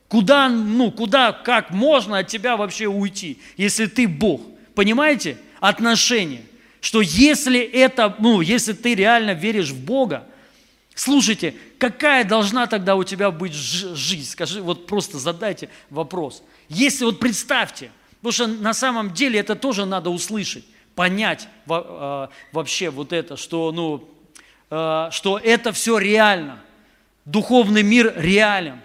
Куда, 0.07 0.49
ну, 0.49 0.91
куда, 0.91 1.31
как 1.31 1.69
можно 1.69 2.19
от 2.19 2.27
тебя 2.27 2.57
вообще 2.57 2.87
уйти, 2.87 3.39
если 3.57 3.85
ты 3.85 4.07
Бог? 4.07 4.41
Понимаете? 4.73 5.37
Отношения. 5.59 6.41
Что 6.81 7.01
если 7.01 7.59
это, 7.59 8.15
ну, 8.19 8.41
если 8.41 8.73
ты 8.73 8.95
реально 8.95 9.31
веришь 9.31 9.69
в 9.69 9.85
Бога, 9.85 10.25
слушайте, 10.95 11.53
какая 11.77 12.23
должна 12.23 12.65
тогда 12.65 12.95
у 12.95 13.03
тебя 13.03 13.29
быть 13.29 13.53
жизнь? 13.53 14.29
Скажи, 14.29 14.61
вот 14.61 14.87
просто 14.87 15.19
задайте 15.19 15.69
вопрос. 15.89 16.41
Если 16.69 17.05
вот 17.05 17.19
представьте, 17.19 17.91
Потому 18.21 18.31
что 18.33 18.47
на 18.47 18.73
самом 18.73 19.13
деле 19.13 19.39
это 19.39 19.55
тоже 19.55 19.85
надо 19.85 20.09
услышать, 20.09 20.65
понять 20.93 21.47
э, 21.69 22.27
вообще 22.51 22.89
вот 22.89 23.13
это, 23.13 23.37
что, 23.37 23.71
ну, 23.71 24.09
что 24.69 25.39
это 25.43 25.71
все 25.71 25.97
реально. 25.97 26.59
Духовный 27.25 27.83
мир 27.83 28.13
реален. 28.15 28.79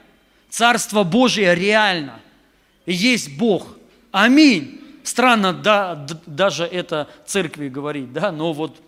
Царство 0.50 1.02
Божие 1.02 1.54
реально. 1.54 2.20
И 2.86 2.92
есть 2.92 3.36
Бог. 3.36 3.76
Аминь. 4.10 4.80
Странно 5.02 5.52
да, 5.52 6.06
даже 6.24 6.64
это 6.64 7.10
церкви 7.26 7.68
говорить, 7.68 8.12
да, 8.14 8.32
но 8.32 8.54
вот 8.54 8.80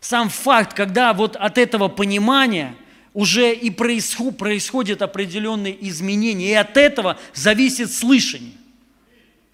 сам 0.00 0.28
факт, 0.28 0.74
когда 0.74 1.12
вот 1.12 1.34
от 1.34 1.58
этого 1.58 1.88
понимания 1.88 2.76
уже 3.12 3.52
и 3.52 3.70
происход, 3.70 4.38
происходят 4.38 5.02
определенные 5.02 5.76
изменения, 5.88 6.50
и 6.50 6.54
от 6.54 6.76
этого 6.76 7.18
зависит 7.34 7.92
слышание. 7.92 8.52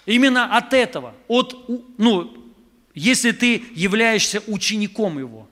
Именно 0.05 0.57
от 0.57 0.73
этого, 0.75 1.15
от, 1.29 1.57
ну, 1.99 2.33
если 2.95 3.31
ты 3.31 3.65
являешься 3.75 4.43
учеником 4.47 5.19
его, 5.19 5.49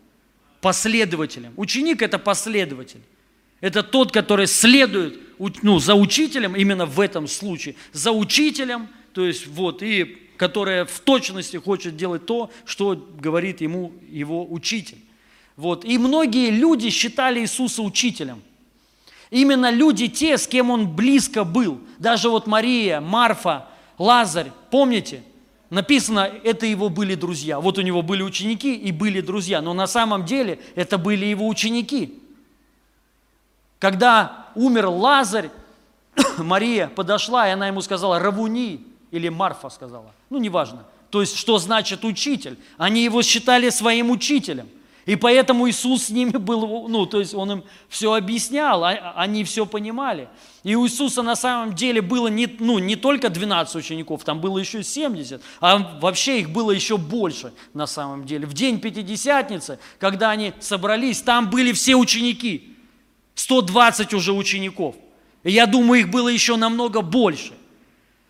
последователем. 0.60 1.52
Ученик– 1.56 2.02
это 2.02 2.18
последователь. 2.18 3.00
Это 3.60 3.82
тот, 3.82 4.12
который 4.12 4.46
следует 4.46 5.18
ну, 5.62 5.78
за 5.78 5.94
учителем, 5.94 6.54
именно 6.56 6.86
в 6.86 7.00
этом 7.00 7.26
случае, 7.26 7.74
за 7.92 8.12
учителем, 8.12 8.88
то 9.12 9.26
есть 9.26 9.46
вот, 9.46 9.82
и 9.82 10.18
которая 10.36 10.84
в 10.84 11.00
точности 11.00 11.56
хочет 11.56 11.96
делать 11.96 12.26
то, 12.26 12.50
что 12.64 12.94
говорит 13.18 13.60
ему 13.60 13.92
его 14.08 14.46
учитель. 14.50 14.98
Вот. 15.56 15.84
И 15.84 15.96
многие 15.96 16.50
люди 16.50 16.90
считали 16.90 17.40
Иисуса 17.40 17.82
учителем. 17.82 18.42
Именно 19.30 19.70
люди 19.70 20.08
те, 20.08 20.38
с 20.38 20.46
кем 20.46 20.70
он 20.70 20.94
близко 20.94 21.44
был. 21.44 21.80
Даже 21.98 22.28
вот 22.28 22.46
Мария, 22.46 23.00
Марфа, 23.00 23.66
Лазарь, 23.98 24.52
помните? 24.70 25.22
Написано, 25.70 26.30
это 26.44 26.66
его 26.66 26.88
были 26.88 27.14
друзья. 27.14 27.58
Вот 27.58 27.78
у 27.78 27.82
него 27.82 28.02
были 28.02 28.22
ученики 28.22 28.74
и 28.74 28.92
были 28.92 29.20
друзья. 29.20 29.60
Но 29.60 29.74
на 29.74 29.86
самом 29.86 30.24
деле 30.24 30.60
это 30.74 30.96
были 30.96 31.26
его 31.26 31.48
ученики. 31.48 32.22
Когда 33.78 34.46
умер 34.54 34.86
Лазарь, 34.86 35.50
Мария 36.38 36.88
подошла, 36.88 37.48
и 37.48 37.50
она 37.50 37.66
ему 37.66 37.80
сказала, 37.82 38.18
Равуни, 38.18 38.86
или 39.10 39.28
Марфа 39.28 39.68
сказала, 39.68 40.12
ну 40.30 40.38
неважно. 40.38 40.84
То 41.10 41.20
есть, 41.20 41.36
что 41.36 41.58
значит 41.58 42.04
учитель? 42.04 42.58
Они 42.76 43.02
его 43.02 43.22
считали 43.22 43.70
своим 43.70 44.10
учителем. 44.10 44.68
И 45.06 45.14
поэтому 45.14 45.70
Иисус 45.70 46.06
с 46.06 46.10
ними 46.10 46.30
был, 46.30 46.88
ну, 46.88 47.06
то 47.06 47.20
есть 47.20 47.32
Он 47.32 47.52
им 47.52 47.64
все 47.88 48.12
объяснял, 48.12 48.84
а, 48.84 49.14
они 49.16 49.44
все 49.44 49.64
понимали. 49.64 50.28
И 50.64 50.74
у 50.74 50.84
Иисуса 50.84 51.22
на 51.22 51.36
самом 51.36 51.76
деле 51.76 52.02
было 52.02 52.26
не, 52.26 52.48
ну, 52.58 52.80
не 52.80 52.96
только 52.96 53.30
12 53.30 53.76
учеников, 53.76 54.24
там 54.24 54.40
было 54.40 54.58
еще 54.58 54.82
70, 54.82 55.40
а 55.60 55.98
вообще 56.00 56.40
их 56.40 56.50
было 56.50 56.72
еще 56.72 56.98
больше 56.98 57.52
на 57.72 57.86
самом 57.86 58.26
деле. 58.26 58.46
В 58.46 58.52
день 58.52 58.80
Пятидесятницы, 58.80 59.78
когда 60.00 60.30
они 60.30 60.52
собрались, 60.58 61.22
там 61.22 61.50
были 61.50 61.70
все 61.70 61.94
ученики, 61.94 62.76
120 63.36 64.12
уже 64.12 64.32
учеников. 64.32 64.96
И 65.44 65.52
я 65.52 65.66
думаю, 65.66 66.00
их 66.00 66.10
было 66.10 66.28
еще 66.28 66.56
намного 66.56 67.00
больше. 67.00 67.52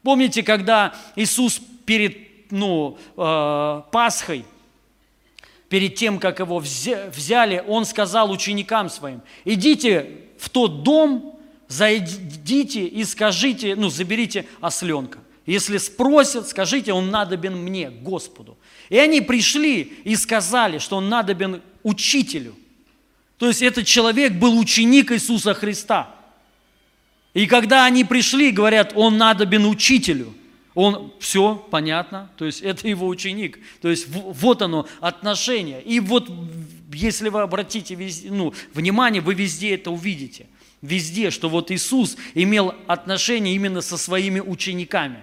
Помните, 0.02 0.42
когда 0.42 0.94
Иисус 1.16 1.58
перед 1.86 2.50
ну, 2.50 2.98
э, 3.16 3.82
Пасхой, 3.90 4.44
перед 5.68 5.94
тем, 5.94 6.18
как 6.18 6.38
его 6.38 6.58
взяли, 6.58 7.64
он 7.66 7.84
сказал 7.84 8.30
ученикам 8.30 8.88
своим, 8.88 9.22
идите 9.44 10.20
в 10.38 10.48
тот 10.50 10.82
дом, 10.82 11.38
зайдите 11.68 12.86
и 12.86 13.04
скажите, 13.04 13.74
ну, 13.74 13.90
заберите 13.90 14.46
осленка. 14.60 15.18
Если 15.46 15.78
спросят, 15.78 16.48
скажите, 16.48 16.92
он 16.92 17.10
надобен 17.10 17.56
мне, 17.56 17.90
Господу. 17.90 18.58
И 18.88 18.98
они 18.98 19.20
пришли 19.20 19.82
и 20.04 20.16
сказали, 20.16 20.78
что 20.78 20.96
он 20.96 21.08
надобен 21.08 21.62
учителю. 21.84 22.54
То 23.38 23.48
есть 23.48 23.62
этот 23.62 23.86
человек 23.86 24.32
был 24.32 24.58
ученик 24.58 25.12
Иисуса 25.12 25.54
Христа. 25.54 26.14
И 27.34 27.46
когда 27.46 27.84
они 27.84 28.02
пришли, 28.04 28.50
говорят, 28.50 28.92
он 28.96 29.18
надобен 29.18 29.66
учителю. 29.66 30.34
Он, 30.76 31.12
все, 31.18 31.56
понятно, 31.70 32.30
то 32.36 32.44
есть 32.44 32.62
это 32.62 32.86
его 32.86 33.08
ученик. 33.08 33.58
То 33.82 33.88
есть 33.88 34.06
вот 34.08 34.62
оно, 34.62 34.86
отношение. 35.00 35.82
И 35.82 35.98
вот 35.98 36.30
если 36.92 37.30
вы 37.30 37.40
обратите 37.40 37.98
ну, 38.30 38.54
внимание, 38.72 39.20
вы 39.20 39.34
везде 39.34 39.74
это 39.74 39.90
увидите– 39.90 40.46
везде, 40.82 41.30
что 41.30 41.48
вот 41.48 41.70
Иисус 41.70 42.16
имел 42.34 42.74
отношение 42.86 43.54
именно 43.54 43.80
со 43.80 43.96
своими 43.96 44.40
учениками, 44.40 45.22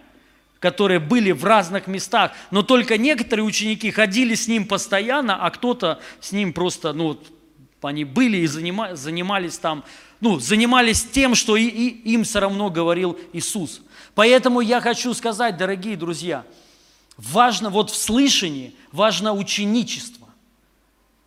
которые 0.59 0.99
были 0.99 1.31
в 1.31 1.43
разных 1.43 1.87
местах, 1.87 2.31
но 2.51 2.63
только 2.63 2.97
некоторые 2.97 3.45
ученики 3.45 3.91
ходили 3.91 4.35
с 4.35 4.47
ним 4.47 4.65
постоянно, 4.67 5.45
а 5.45 5.49
кто-то 5.51 5.99
с 6.19 6.31
ним 6.31 6.53
просто, 6.53 6.93
ну, 6.93 7.19
они 7.81 8.05
были 8.05 8.37
и 8.37 8.47
занимались 8.47 9.57
там, 9.57 9.83
ну, 10.21 10.39
занимались 10.39 11.03
тем, 11.03 11.35
что 11.35 11.57
и, 11.57 11.65
и 11.65 12.13
им 12.13 12.23
все 12.23 12.39
равно 12.39 12.69
говорил 12.69 13.19
Иисус. 13.33 13.81
Поэтому 14.15 14.61
я 14.61 14.81
хочу 14.81 15.13
сказать, 15.13 15.57
дорогие 15.57 15.97
друзья, 15.97 16.45
важно 17.17 17.69
вот 17.69 17.89
в 17.89 17.95
слышании, 17.95 18.75
важно 18.91 19.33
ученичество. 19.33 20.27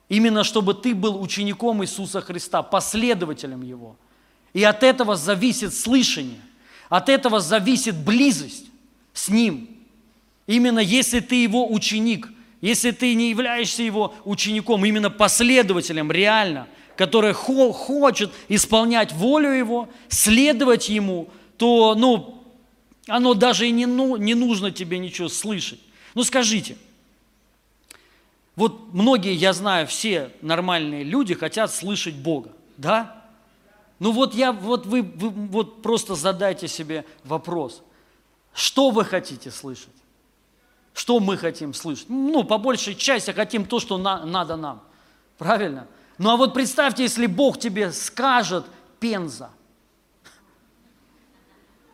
Именно 0.08 0.44
чтобы 0.44 0.74
ты 0.74 0.94
был 0.94 1.20
учеником 1.20 1.82
Иисуса 1.82 2.20
Христа, 2.20 2.62
последователем 2.62 3.62
Его– 3.62 3.96
и 4.56 4.64
от 4.64 4.82
этого 4.82 5.16
зависит 5.16 5.74
слышание, 5.74 6.40
от 6.88 7.10
этого 7.10 7.40
зависит 7.40 7.94
близость 7.94 8.64
с 9.12 9.28
Ним. 9.28 9.68
Именно 10.46 10.78
если 10.78 11.20
ты 11.20 11.42
Его 11.42 11.70
ученик, 11.70 12.30
если 12.62 12.90
ты 12.90 13.12
не 13.12 13.28
являешься 13.28 13.82
Его 13.82 14.14
учеником, 14.24 14.82
именно 14.86 15.10
последователем 15.10 16.10
реально, 16.10 16.68
который 16.96 17.34
хочет 17.34 18.32
исполнять 18.48 19.12
волю 19.12 19.50
Его, 19.50 19.90
следовать 20.08 20.88
Ему, 20.88 21.28
то, 21.58 21.94
ну, 21.94 22.35
оно 23.06 23.34
даже 23.34 23.68
и 23.68 23.70
не, 23.70 23.86
ну, 23.86 24.16
не 24.16 24.34
нужно 24.34 24.70
тебе 24.70 24.98
ничего 24.98 25.28
слышать. 25.28 25.80
Ну, 26.14 26.24
скажите, 26.24 26.76
вот 28.56 28.92
многие, 28.92 29.34
я 29.34 29.52
знаю, 29.52 29.86
все 29.86 30.30
нормальные 30.40 31.04
люди 31.04 31.34
хотят 31.34 31.72
слышать 31.72 32.14
Бога, 32.14 32.50
да? 32.76 33.24
Ну 33.98 34.12
вот 34.12 34.34
я, 34.34 34.52
вот 34.52 34.86
вы, 34.86 35.02
вы 35.02 35.30
вот 35.30 35.82
просто 35.82 36.14
задайте 36.14 36.68
себе 36.68 37.04
вопрос. 37.24 37.82
Что 38.52 38.90
вы 38.90 39.04
хотите 39.04 39.50
слышать? 39.50 39.88
Что 40.94 41.20
мы 41.20 41.36
хотим 41.36 41.74
слышать? 41.74 42.08
Ну, 42.08 42.42
по 42.44 42.56
большей 42.56 42.94
части 42.94 43.30
хотим 43.30 43.66
то, 43.66 43.80
что 43.80 43.98
на, 43.98 44.24
надо 44.24 44.56
нам. 44.56 44.82
Правильно? 45.36 45.86
Ну 46.16 46.30
а 46.30 46.36
вот 46.36 46.54
представьте, 46.54 47.02
если 47.02 47.26
Бог 47.26 47.58
тебе 47.58 47.92
скажет 47.92 48.64
Пенза. 48.98 49.50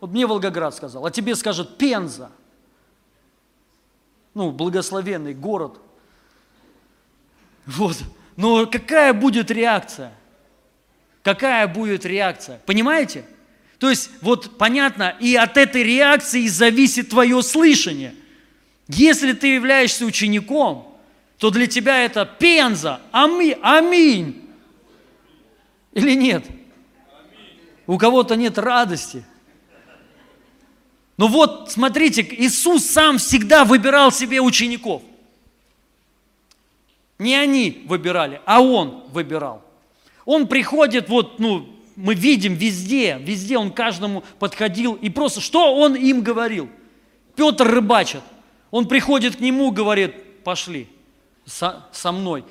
Вот 0.03 0.11
мне 0.11 0.27
Волгоград 0.27 0.75
сказал, 0.75 1.07
а 1.07 1.13
тебе 1.13 1.37
скажет 1.37 1.79
Пенза. 1.79 2.33
Ну, 4.35 4.51
благословенный 4.51 5.33
город. 5.33 5.79
Вот. 7.67 7.97
Но 8.37 8.67
какая 8.67 9.15
будет 9.15 9.53
реакция? 9.53 10.13
Какая 11.23 11.69
будет 11.69 12.05
реакция? 12.05 12.61
Понимаете? 12.67 13.25
То 13.79 13.91
есть, 13.91 14.11
вот 14.23 14.59
понятно, 14.59 15.17
и 15.21 15.37
от 15.37 15.57
этой 15.57 15.85
реакции 15.85 16.49
зависит 16.49 17.11
твое 17.11 17.41
слышание. 17.41 18.17
Если 18.89 19.35
ты 19.35 19.55
являешься 19.55 20.05
учеником, 20.05 20.99
то 21.39 21.51
для 21.51 21.69
тебя 21.69 22.05
это 22.05 22.27
пенза, 22.27 23.01
ами, 23.13 23.57
аминь. 23.63 24.51
Или 25.93 26.17
нет? 26.17 26.45
У 27.87 27.99
кого-то 27.99 28.35
нет 28.35 28.59
радости. 28.59 29.25
Но 31.23 31.29
вот, 31.29 31.71
смотрите, 31.71 32.27
Иисус 32.29 32.85
сам 32.85 33.19
всегда 33.19 33.65
выбирал 33.65 34.11
себе 34.11 34.41
учеников. 34.41 35.03
Не 37.21 37.37
они 37.37 37.85
выбирали, 37.87 38.41
а 38.45 38.61
Он 38.61 39.05
выбирал. 39.13 39.63
Он 40.25 40.49
приходит, 40.49 41.09
вот, 41.09 41.39
ну, 41.39 41.69
мы 41.95 42.17
видим 42.17 42.55
везде, 42.55 43.21
везде 43.21 43.57
Он 43.57 43.71
каждому 43.71 44.25
подходил. 44.41 44.95
И 44.95 45.11
просто, 45.11 45.41
что 45.41 45.77
Он 45.77 45.95
им 45.95 46.23
говорил? 46.23 46.69
Петр 47.37 47.69
рыбачит. 47.69 48.23
Он 48.73 48.89
приходит 48.89 49.37
к 49.37 49.39
нему, 49.39 49.71
говорит, 49.71 50.43
пошли 50.43 50.89
со, 51.47 51.87
со 51.93 52.11
мной 52.11 52.45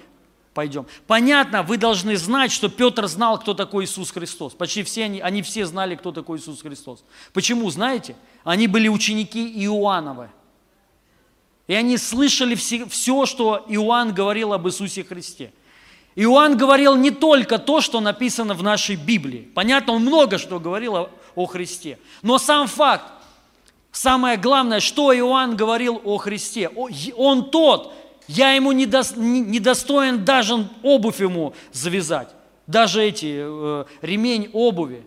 пойдем. 0.54 0.86
Понятно, 1.08 1.64
вы 1.64 1.78
должны 1.78 2.18
знать, 2.18 2.52
что 2.52 2.70
Петр 2.70 3.08
знал, 3.08 3.39
кто 3.39 3.54
такой 3.54 3.86
Иисус 3.86 4.12
Христос. 4.12 4.54
Почти 4.54 4.84
все 4.84 5.06
они, 5.06 5.20
они 5.20 5.41
все 5.41 5.66
знали, 5.66 5.95
кто 5.95 6.12
такой 6.12 6.39
Иисус 6.39 6.62
Христос. 6.62 7.04
Почему, 7.34 7.70
знаете? 7.70 8.16
Они 8.43 8.68
были 8.68 8.88
ученики 8.88 9.41
Иоанновы. 9.66 10.30
И 11.68 11.74
они 11.74 11.97
слышали 11.97 12.56
все, 12.56 12.86
все, 12.86 13.26
что 13.26 13.66
Иоанн 13.70 14.14
говорил 14.14 14.52
об 14.54 14.68
Иисусе 14.68 15.04
Христе. 15.04 15.54
Иоанн 16.16 16.58
говорил 16.58 16.95
не 16.95 17.12
только 17.12 17.58
то, 17.58 17.80
что 17.80 18.02
написано 18.02 18.54
в 18.54 18.64
нашей 18.64 18.97
Библии. 18.97 19.49
Понятно, 19.56 19.93
он 19.93 20.02
много 20.02 20.38
что 20.38 20.60
говорил 20.60 20.95
о, 20.95 21.10
о 21.36 21.45
Христе. 21.45 21.97
Но 22.22 22.38
сам 22.38 22.68
факт, 22.68 23.06
самое 23.91 24.36
главное, 24.38 24.82
что 24.82 25.16
Иоанн 25.16 25.56
говорил 25.56 26.02
о 26.04 26.18
Христе. 26.18 26.70
Он 27.16 27.49
тот, 27.49 27.93
я 28.32 28.54
ему 28.54 28.72
не, 28.72 28.86
до, 28.86 29.04
не 29.18 29.60
даже 29.60 30.70
обувь 30.84 31.20
ему 31.20 31.54
завязать, 31.72 32.30
даже 32.66 33.04
эти 33.04 33.40
э, 33.40 33.86
ремень 34.02 34.50
обуви, 34.54 35.04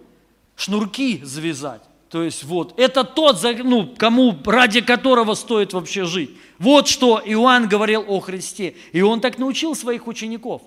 шнурки 0.56 1.20
завязать. 1.24 1.82
То 2.10 2.22
есть 2.22 2.44
вот, 2.44 2.78
это 2.78 3.02
тот, 3.02 3.42
ну, 3.64 3.92
кому, 3.96 4.38
ради 4.44 4.82
которого 4.82 5.34
стоит 5.34 5.72
вообще 5.72 6.04
жить. 6.04 6.30
Вот 6.58 6.86
что 6.86 7.20
Иоанн 7.24 7.68
говорил 7.68 8.04
о 8.06 8.20
Христе. 8.20 8.76
И 8.92 9.00
он 9.00 9.20
так 9.20 9.38
научил 9.38 9.74
своих 9.74 10.06
учеников. 10.06 10.62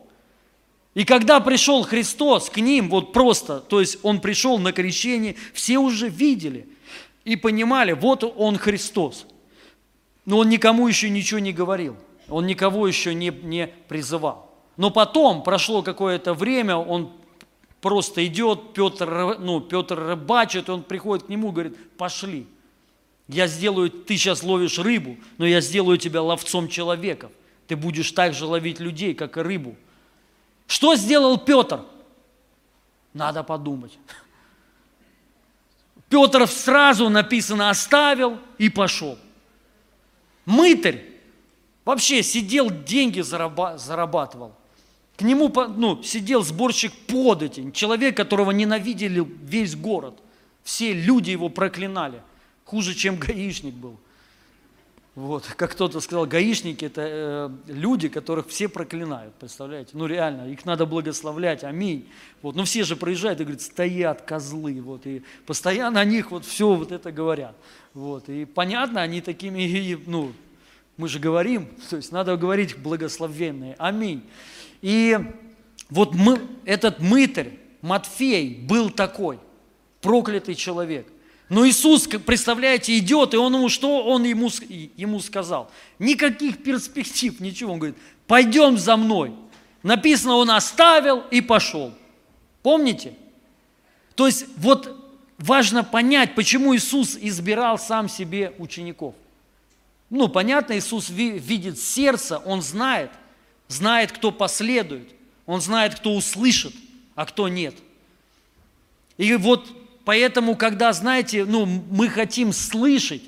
И 0.93 1.05
когда 1.05 1.39
пришел 1.39 1.83
Христос 1.83 2.49
к 2.49 2.57
ним, 2.57 2.89
вот 2.89 3.13
просто, 3.13 3.59
то 3.59 3.79
есть 3.79 3.99
он 4.01 4.19
пришел 4.19 4.57
на 4.57 4.73
крещение, 4.73 5.35
все 5.53 5.77
уже 5.77 6.09
видели 6.09 6.67
и 7.23 7.35
понимали, 7.35 7.93
вот 7.93 8.23
он 8.35 8.57
Христос. 8.57 9.27
Но 10.25 10.39
он 10.39 10.49
никому 10.49 10.87
еще 10.87 11.09
ничего 11.09 11.39
не 11.39 11.53
говорил. 11.53 11.95
Он 12.29 12.45
никого 12.45 12.87
еще 12.87 13.13
не, 13.13 13.29
не 13.29 13.67
призывал. 13.87 14.51
Но 14.75 14.91
потом, 14.91 15.43
прошло 15.43 15.81
какое-то 15.81 16.33
время, 16.33 16.77
он 16.77 17.11
просто 17.81 18.25
идет, 18.25 18.73
Петр, 18.73 19.37
ну, 19.39 19.59
Петр 19.61 19.97
рыбачит, 19.97 20.69
он 20.69 20.83
приходит 20.83 21.25
к 21.25 21.29
нему, 21.29 21.51
говорит, 21.51 21.77
пошли. 21.97 22.47
Я 23.27 23.47
сделаю, 23.47 23.89
ты 23.89 24.15
сейчас 24.15 24.43
ловишь 24.43 24.79
рыбу, 24.79 25.17
но 25.37 25.45
я 25.45 25.61
сделаю 25.61 25.97
тебя 25.97 26.21
ловцом 26.21 26.69
человеков. 26.69 27.31
Ты 27.67 27.75
будешь 27.75 28.11
так 28.11 28.33
же 28.33 28.45
ловить 28.45 28.79
людей, 28.79 29.13
как 29.13 29.37
и 29.37 29.41
рыбу. 29.41 29.75
Что 30.67 30.95
сделал 30.95 31.37
Петр? 31.37 31.81
Надо 33.13 33.43
подумать. 33.43 33.97
Петр 36.07 36.47
сразу 36.47 37.09
написано 37.09 37.69
оставил 37.69 38.39
и 38.57 38.69
пошел. 38.69 39.17
Мытарь 40.45 41.03
Вообще 41.87 42.21
сидел, 42.21 42.69
деньги 42.69 43.21
зарабатывал. 43.21 44.51
К 45.15 45.21
нему 45.21 45.49
ну, 45.77 46.03
сидел 46.03 46.43
сборщик 46.43 46.91
подати, 47.07 47.71
человек, 47.71 48.17
которого 48.17 48.51
ненавидели 48.51 49.25
весь 49.41 49.73
город. 49.73 50.19
Все 50.65 50.91
люди 50.91 51.29
его 51.29 51.47
проклинали. 51.47 52.21
Хуже, 52.65 52.93
чем 52.93 53.15
гаишник 53.19 53.73
был. 53.73 53.95
Вот, 55.15 55.45
как 55.45 55.71
кто-то 55.71 56.01
сказал, 56.01 56.25
гаишники 56.25 56.83
это 56.83 57.01
э, 57.05 57.49
люди, 57.67 58.09
которых 58.09 58.49
все 58.49 58.67
проклинают, 58.67 59.33
представляете? 59.35 59.91
Ну 59.93 60.07
реально, 60.07 60.51
их 60.51 60.65
надо 60.65 60.85
благословлять, 60.85 61.63
аминь. 61.63 62.09
Вот, 62.41 62.55
но 62.55 62.65
все 62.65 62.83
же 62.83 62.97
проезжают 62.97 63.39
и 63.39 63.45
говорят, 63.45 63.61
стоят 63.61 64.21
козлы, 64.23 64.81
вот, 64.81 65.07
и 65.07 65.23
постоянно 65.45 66.01
о 66.01 66.05
них 66.05 66.31
вот 66.31 66.43
все 66.43 66.73
вот 66.73 66.91
это 66.91 67.13
говорят. 67.13 67.55
Вот, 67.93 68.27
и 68.27 68.43
понятно, 68.43 69.01
они 69.01 69.21
такими, 69.21 69.97
ну, 70.05 70.33
мы 70.97 71.07
же 71.07 71.19
говорим, 71.19 71.67
то 71.89 71.95
есть 71.95 72.11
надо 72.11 72.35
говорить 72.37 72.77
благословенные. 72.77 73.75
Аминь. 73.77 74.23
И 74.81 75.17
вот 75.89 76.13
мы, 76.15 76.41
этот 76.65 76.99
мытарь, 76.99 77.51
Матфей, 77.81 78.55
был 78.55 78.89
такой, 78.89 79.39
проклятый 80.01 80.55
человек. 80.55 81.07
Но 81.49 81.65
Иисус, 81.67 82.07
представляете, 82.07 82.97
идет, 82.97 83.33
и 83.33 83.37
он 83.37 83.55
ему, 83.55 83.69
что 83.69 84.03
он 84.03 84.23
ему, 84.23 84.49
ему 84.97 85.19
сказал? 85.19 85.71
Никаких 85.97 86.61
перспектив, 86.61 87.39
ничего. 87.39 87.73
Он 87.73 87.79
говорит, 87.79 87.97
пойдем 88.25 88.77
за 88.77 88.97
мной. 88.97 89.33
Написано, 89.83 90.35
он 90.35 90.51
оставил 90.51 91.23
и 91.31 91.39
пошел. 91.39 91.93
Помните? 92.63 93.13
То 94.15 94.25
есть 94.25 94.45
вот 94.57 94.93
важно 95.37 95.83
понять, 95.83 96.35
почему 96.35 96.75
Иисус 96.75 97.17
избирал 97.21 97.77
сам 97.77 98.09
себе 98.09 98.53
учеников. 98.57 99.15
Ну, 100.09 100.29
понятно, 100.29 100.77
Иисус 100.77 101.09
видит 101.09 101.79
сердце, 101.79 102.37
Он 102.39 102.61
знает, 102.61 103.11
знает, 103.67 104.11
кто 104.11 104.31
последует, 104.31 105.09
Он 105.45 105.59
знает, 105.59 105.95
кто 105.95 106.15
услышит, 106.15 106.73
а 107.15 107.25
кто 107.25 107.49
нет. 107.49 107.75
И 109.17 109.35
вот 109.35 109.67
поэтому, 110.05 110.55
когда, 110.55 110.93
знаете, 110.93 111.43
ну, 111.43 111.65
мы 111.65 112.07
хотим 112.07 112.53
слышать, 112.53 113.21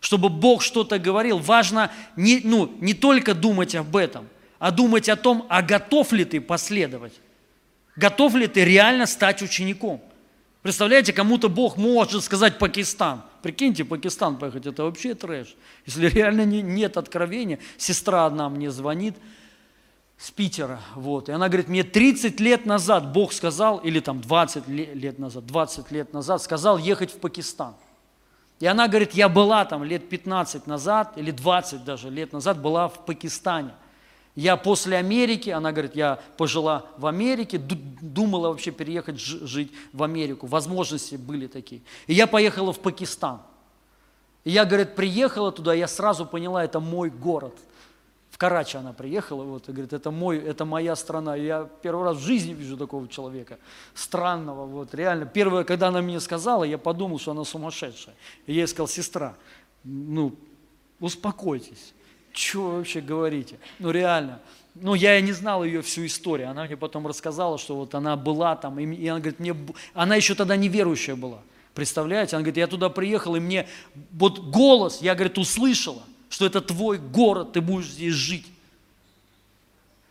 чтобы 0.00 0.30
Бог 0.30 0.62
что-то 0.62 0.98
говорил, 0.98 1.38
важно 1.38 1.92
не, 2.16 2.40
ну, 2.42 2.74
не 2.80 2.94
только 2.94 3.34
думать 3.34 3.74
об 3.74 3.94
этом, 3.94 4.26
а 4.58 4.70
думать 4.70 5.08
о 5.08 5.16
том, 5.16 5.46
а 5.48 5.60
готов 5.60 6.12
ли 6.12 6.24
ты 6.24 6.40
последовать, 6.40 7.12
готов 7.94 8.34
ли 8.36 8.46
ты 8.46 8.64
реально 8.64 9.06
стать 9.06 9.42
учеником. 9.42 10.00
Представляете, 10.62 11.12
кому-то 11.12 11.48
Бог 11.50 11.76
может 11.76 12.24
сказать 12.24 12.58
Пакистан– 12.58 13.22
Прикиньте, 13.42 13.84
Пакистан 13.84 14.38
поехать, 14.38 14.66
это 14.66 14.84
вообще 14.84 15.14
трэш. 15.14 15.56
Если 15.84 16.06
реально 16.06 16.44
не, 16.44 16.62
нет 16.62 16.96
откровения, 16.96 17.58
сестра 17.76 18.26
одна 18.26 18.48
мне 18.48 18.70
звонит 18.70 19.16
с 20.16 20.30
Питера, 20.30 20.80
вот, 20.94 21.28
и 21.28 21.32
она 21.32 21.48
говорит, 21.48 21.68
мне 21.68 21.82
30 21.82 22.38
лет 22.38 22.64
назад 22.64 23.12
Бог 23.12 23.32
сказал, 23.32 23.78
или 23.78 23.98
там 23.98 24.20
20 24.20 24.68
лет 24.68 25.18
назад, 25.18 25.44
20 25.46 25.90
лет 25.90 26.12
назад 26.12 26.40
сказал 26.40 26.78
ехать 26.78 27.10
в 27.10 27.18
Пакистан. 27.18 27.74
И 28.60 28.66
она 28.66 28.86
говорит, 28.86 29.12
я 29.14 29.28
была 29.28 29.64
там 29.64 29.82
лет 29.82 30.08
15 30.08 30.68
назад, 30.68 31.14
или 31.16 31.32
20 31.32 31.84
даже 31.84 32.10
лет 32.10 32.32
назад, 32.32 32.62
была 32.62 32.88
в 32.88 33.04
Пакистане. 33.04 33.72
Я 34.34 34.56
после 34.56 34.96
Америки, 34.96 35.50
она 35.50 35.72
говорит, 35.72 35.94
я 35.94 36.18
пожила 36.38 36.86
в 36.96 37.06
Америке, 37.06 37.58
думала 37.58 38.48
вообще 38.48 38.70
переехать 38.70 39.18
жить 39.18 39.70
в 39.92 40.02
Америку. 40.02 40.46
Возможности 40.46 41.16
были 41.16 41.46
такие. 41.46 41.82
И 42.06 42.14
я 42.14 42.26
поехала 42.26 42.72
в 42.72 42.80
Пакистан. 42.80 43.42
И 44.44 44.50
я, 44.50 44.64
говорит, 44.64 44.94
приехала 44.94 45.52
туда, 45.52 45.74
я 45.74 45.86
сразу 45.86 46.24
поняла, 46.24 46.64
это 46.64 46.80
мой 46.80 47.10
город. 47.10 47.54
В 48.30 48.38
Карачи 48.38 48.78
она 48.78 48.94
приехала, 48.94 49.44
вот, 49.44 49.68
и 49.68 49.72
говорит, 49.72 49.92
это, 49.92 50.10
мой, 50.10 50.38
это 50.38 50.64
моя 50.64 50.96
страна. 50.96 51.36
И 51.36 51.44
я 51.44 51.68
первый 51.82 52.04
раз 52.04 52.16
в 52.16 52.24
жизни 52.24 52.54
вижу 52.54 52.78
такого 52.78 53.06
человека, 53.08 53.58
странного, 53.94 54.64
вот, 54.64 54.94
реально. 54.94 55.26
Первое, 55.26 55.64
когда 55.64 55.88
она 55.88 56.00
мне 56.00 56.18
сказала, 56.18 56.64
я 56.64 56.78
подумал, 56.78 57.18
что 57.18 57.32
она 57.32 57.44
сумасшедшая. 57.44 58.14
И 58.46 58.54
я 58.54 58.62
ей 58.62 58.66
сказал, 58.66 58.88
сестра, 58.88 59.34
ну, 59.84 60.34
успокойтесь 60.98 61.92
что 62.32 62.62
вы 62.62 62.76
вообще 62.78 63.00
говорите? 63.00 63.58
Ну 63.78 63.90
реально. 63.90 64.40
Ну, 64.74 64.94
я 64.94 65.20
не 65.20 65.32
знал 65.32 65.64
ее 65.64 65.82
всю 65.82 66.06
историю. 66.06 66.50
Она 66.50 66.64
мне 66.64 66.76
потом 66.76 67.06
рассказала, 67.06 67.58
что 67.58 67.76
вот 67.76 67.94
она 67.94 68.16
была 68.16 68.56
там, 68.56 68.78
и 68.78 69.06
она 69.06 69.20
говорит, 69.20 69.38
мне, 69.38 69.54
она 69.92 70.16
еще 70.16 70.34
тогда 70.34 70.56
неверующая 70.56 71.14
была. 71.14 71.40
Представляете? 71.74 72.36
Она 72.36 72.42
говорит, 72.42 72.56
я 72.56 72.66
туда 72.66 72.88
приехал, 72.88 73.36
и 73.36 73.40
мне 73.40 73.68
вот 74.12 74.38
голос, 74.38 75.00
я, 75.02 75.14
говорит, 75.14 75.36
услышала, 75.38 76.02
что 76.28 76.46
это 76.46 76.60
твой 76.60 76.98
город, 76.98 77.52
ты 77.52 77.60
будешь 77.60 77.88
здесь 77.88 78.14
жить. 78.14 78.46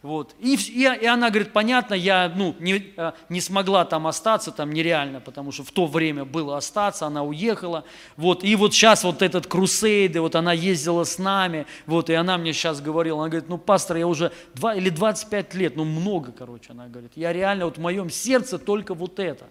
Вот. 0.01 0.35
И, 0.39 0.55
и, 0.55 0.81
и 0.81 1.05
она 1.05 1.29
говорит, 1.29 1.53
понятно, 1.53 1.93
я 1.93 2.31
ну, 2.35 2.55
не, 2.59 2.91
а, 2.97 3.13
не 3.29 3.39
смогла 3.39 3.85
там 3.85 4.07
остаться, 4.07 4.51
там 4.51 4.71
нереально, 4.71 5.21
потому 5.21 5.51
что 5.51 5.63
в 5.63 5.71
то 5.71 5.85
время 5.85 6.25
было 6.25 6.57
остаться, 6.57 7.05
она 7.05 7.23
уехала. 7.23 7.83
Вот. 8.17 8.43
И 8.43 8.55
вот 8.55 8.73
сейчас 8.73 9.03
вот 9.03 9.21
этот 9.21 9.45
крусейды, 9.45 10.19
вот 10.19 10.35
она 10.35 10.53
ездила 10.53 11.03
с 11.03 11.19
нами, 11.19 11.67
вот, 11.85 12.09
и 12.09 12.13
она 12.13 12.39
мне 12.39 12.51
сейчас 12.51 12.81
говорила, 12.81 13.19
она 13.19 13.29
говорит, 13.29 13.47
ну, 13.47 13.59
пастор, 13.59 13.97
я 13.97 14.07
уже 14.07 14.31
2 14.55 14.75
или 14.75 14.89
25 14.89 15.53
лет, 15.53 15.75
ну, 15.75 15.85
много, 15.85 16.31
короче, 16.31 16.71
она 16.71 16.87
говорит, 16.87 17.11
я 17.15 17.31
реально, 17.31 17.65
вот 17.65 17.77
в 17.77 17.81
моем 17.81 18.09
сердце 18.09 18.57
только 18.57 18.95
вот 18.95 19.19
это. 19.19 19.49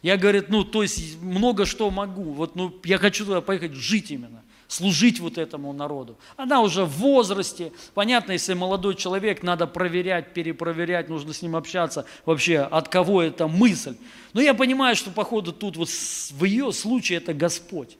Я, 0.00 0.16
говорит, 0.16 0.48
ну, 0.48 0.62
то 0.64 0.82
есть 0.82 1.20
много 1.20 1.66
что 1.66 1.90
могу, 1.90 2.32
вот, 2.34 2.54
ну, 2.54 2.72
я 2.84 2.98
хочу 2.98 3.24
туда 3.24 3.40
поехать 3.40 3.72
жить 3.72 4.12
именно 4.12 4.42
служить 4.72 5.20
вот 5.20 5.36
этому 5.36 5.72
народу. 5.72 6.16
Она 6.36 6.62
уже 6.62 6.84
в 6.84 6.92
возрасте. 6.92 7.72
Понятно, 7.94 8.32
если 8.32 8.54
молодой 8.54 8.94
человек, 8.94 9.42
надо 9.42 9.66
проверять, 9.66 10.32
перепроверять, 10.32 11.08
нужно 11.08 11.34
с 11.34 11.42
ним 11.42 11.56
общаться 11.56 12.06
вообще, 12.24 12.60
от 12.60 12.88
кого 12.88 13.22
эта 13.22 13.48
мысль. 13.48 13.96
Но 14.32 14.40
я 14.40 14.54
понимаю, 14.54 14.96
что, 14.96 15.10
походу, 15.10 15.52
тут 15.52 15.76
вот 15.76 15.88
в 15.88 16.44
ее 16.44 16.72
случае 16.72 17.18
это 17.18 17.34
Господь. 17.34 17.98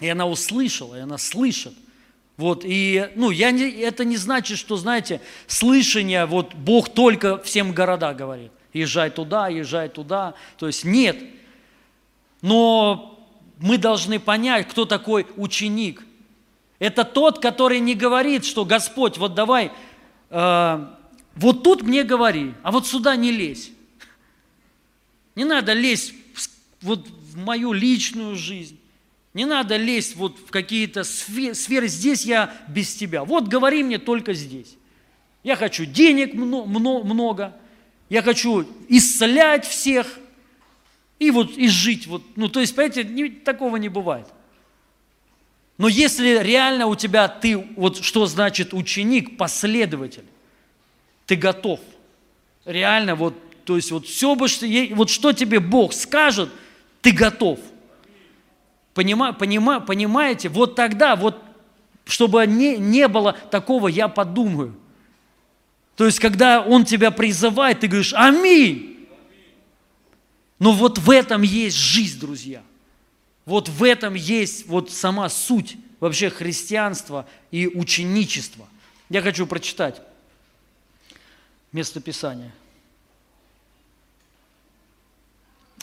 И 0.00 0.08
она 0.08 0.26
услышала, 0.26 0.94
и 0.94 1.00
она 1.00 1.18
слышит. 1.18 1.74
Вот, 2.36 2.62
и, 2.64 3.10
ну, 3.16 3.30
я 3.30 3.50
не, 3.50 3.68
это 3.70 4.04
не 4.04 4.16
значит, 4.16 4.58
что, 4.58 4.76
знаете, 4.76 5.20
слышание, 5.46 6.26
вот 6.26 6.54
Бог 6.54 6.88
только 6.88 7.38
всем 7.38 7.72
города 7.72 8.14
говорит. 8.14 8.52
Езжай 8.72 9.10
туда, 9.10 9.48
езжай 9.48 9.88
туда. 9.88 10.34
То 10.56 10.66
есть 10.66 10.84
нет. 10.84 11.16
Но 12.42 13.13
мы 13.64 13.78
должны 13.78 14.20
понять, 14.20 14.68
кто 14.68 14.84
такой 14.84 15.26
ученик. 15.36 16.02
Это 16.78 17.02
тот, 17.02 17.38
который 17.38 17.80
не 17.80 17.94
говорит, 17.94 18.44
что 18.44 18.66
Господь, 18.66 19.16
вот 19.16 19.34
давай, 19.34 19.72
э, 20.28 20.86
вот 21.34 21.62
тут 21.62 21.80
мне 21.80 22.02
говори, 22.02 22.52
а 22.62 22.70
вот 22.70 22.86
сюда 22.86 23.16
не 23.16 23.32
лезь. 23.32 23.70
Не 25.34 25.46
надо 25.46 25.72
лезть 25.72 26.12
в, 26.34 26.46
вот 26.82 27.08
в 27.08 27.38
мою 27.38 27.72
личную 27.72 28.36
жизнь. 28.36 28.78
Не 29.32 29.46
надо 29.46 29.78
лезть 29.78 30.14
вот 30.14 30.36
в 30.38 30.50
какие-то 30.50 31.02
сферы. 31.02 31.88
Здесь 31.88 32.26
я 32.26 32.54
без 32.68 32.94
тебя. 32.94 33.24
Вот 33.24 33.48
говори 33.48 33.82
мне 33.82 33.96
только 33.96 34.34
здесь. 34.34 34.76
Я 35.42 35.56
хочу 35.56 35.86
денег 35.86 36.34
много, 36.34 37.56
я 38.10 38.20
хочу 38.20 38.66
исцелять 38.90 39.66
всех– 39.66 40.18
и 41.18 41.30
вот 41.30 41.56
и 41.56 41.68
жить. 41.68 42.06
Вот, 42.06 42.22
ну, 42.36 42.48
то 42.48 42.60
есть, 42.60 42.74
понимаете, 42.74 43.04
не, 43.04 43.28
такого 43.28 43.76
не 43.76 43.88
бывает. 43.88 44.26
Но 45.76 45.88
если 45.88 46.38
реально 46.42 46.86
у 46.86 46.94
тебя 46.94 47.28
ты, 47.28 47.56
вот 47.76 48.02
что 48.04 48.26
значит 48.26 48.72
ученик, 48.72 49.36
последователь, 49.36 50.24
ты 51.26 51.36
готов. 51.36 51.80
Реально, 52.64 53.14
вот, 53.14 53.34
то 53.64 53.76
есть, 53.76 53.90
вот 53.90 54.06
все 54.06 54.34
бы, 54.34 54.46
вот 54.94 55.10
что 55.10 55.32
тебе 55.32 55.60
Бог 55.60 55.92
скажет, 55.92 56.50
ты 57.02 57.10
готов. 57.10 57.58
Понима, 58.94 59.32
понима, 59.32 59.80
понимаете? 59.80 60.48
Вот 60.48 60.76
тогда, 60.76 61.16
вот, 61.16 61.42
чтобы 62.04 62.46
не, 62.46 62.76
не 62.76 63.08
было 63.08 63.32
такого, 63.32 63.88
я 63.88 64.08
подумаю. 64.08 64.76
То 65.96 66.06
есть, 66.06 66.20
когда 66.20 66.60
Он 66.62 66.84
тебя 66.84 67.10
призывает, 67.10 67.80
ты 67.80 67.88
говоришь, 67.88 68.14
аминь. 68.14 68.93
Но 70.58 70.72
вот 70.72 70.98
в 70.98 71.10
этом 71.10 71.42
есть 71.42 71.76
жизнь, 71.76 72.18
друзья. 72.18 72.62
Вот 73.44 73.68
в 73.68 73.82
этом 73.82 74.14
есть 74.14 74.66
вот 74.66 74.90
сама 74.90 75.28
суть 75.28 75.76
вообще 76.00 76.30
христианства 76.30 77.28
и 77.50 77.66
ученичества. 77.66 78.68
Я 79.08 79.20
хочу 79.22 79.46
прочитать 79.46 80.00
место 81.72 82.00
Писания. 82.00 82.52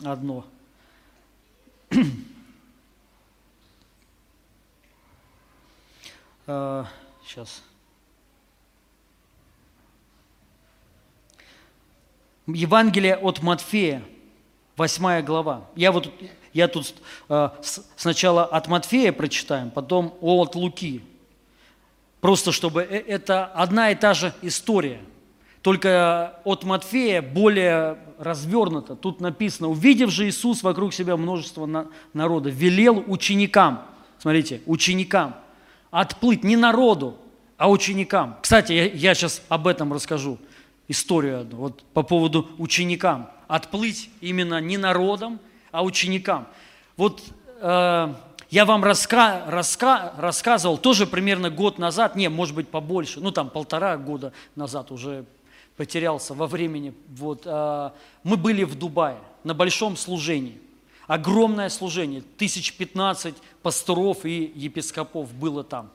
Одно. 0.03 0.45
Сейчас. 1.89 2.07
А, 6.47 6.87
Евангелие 12.47 13.15
от 13.15 13.41
Матфея, 13.41 14.03
Восьмая 14.81 15.21
глава. 15.21 15.67
Я 15.75 15.91
вот 15.91 16.11
я 16.53 16.67
тут 16.67 16.95
э, 17.29 17.49
сначала 17.95 18.45
от 18.45 18.67
Матфея 18.67 19.11
прочитаем, 19.11 19.69
потом 19.69 20.17
от 20.21 20.55
Луки. 20.55 21.03
Просто 22.19 22.51
чтобы 22.51 22.81
э, 22.81 22.97
это 23.05 23.45
одна 23.45 23.91
и 23.91 23.95
та 23.95 24.15
же 24.15 24.33
история. 24.41 24.99
Только 25.61 26.39
от 26.45 26.63
Матфея 26.63 27.21
более 27.21 27.99
развернуто. 28.17 28.95
Тут 28.95 29.21
написано, 29.21 29.69
увидев 29.69 30.09
же 30.09 30.27
Иисус 30.27 30.63
вокруг 30.63 30.95
себя 30.95 31.15
множество 31.15 31.69
народа, 32.13 32.49
велел 32.49 33.03
ученикам, 33.05 33.85
смотрите, 34.17 34.63
ученикам, 34.65 35.35
отплыть 35.91 36.43
не 36.43 36.55
народу, 36.55 37.17
а 37.55 37.69
ученикам. 37.69 38.39
Кстати, 38.41 38.73
я, 38.73 38.85
я 38.85 39.13
сейчас 39.13 39.43
об 39.47 39.67
этом 39.67 39.93
расскажу, 39.93 40.39
историю 40.87 41.41
одну, 41.41 41.57
вот 41.57 41.83
по 41.93 42.01
поводу 42.01 42.49
ученикам 42.57 43.29
отплыть 43.51 44.09
именно 44.21 44.61
не 44.61 44.77
народом, 44.77 45.37
а 45.71 45.83
ученикам. 45.83 46.47
Вот 46.95 47.21
э, 47.59 48.13
я 48.49 48.65
вам 48.65 48.81
раска, 48.81 49.43
раска, 49.45 50.13
рассказывал 50.17 50.77
тоже 50.77 51.05
примерно 51.05 51.49
год 51.49 51.77
назад, 51.77 52.15
не, 52.15 52.29
может 52.29 52.55
быть 52.55 52.69
побольше, 52.69 53.19
ну 53.19 53.31
там 53.31 53.49
полтора 53.49 53.97
года 53.97 54.31
назад 54.55 54.89
уже 54.89 55.25
потерялся 55.75 56.33
во 56.33 56.47
времени. 56.47 56.93
Вот, 57.09 57.41
э, 57.43 57.89
мы 58.23 58.37
были 58.37 58.63
в 58.63 58.75
Дубае 58.75 59.17
на 59.43 59.53
большом 59.53 59.97
служении. 59.97 60.57
Огромное 61.07 61.67
служение, 61.67 62.21
тысяч 62.21 62.73
пятнадцать 62.77 63.35
пасторов 63.61 64.25
и 64.25 64.49
епископов 64.55 65.33
было 65.33 65.65
там. 65.65 65.89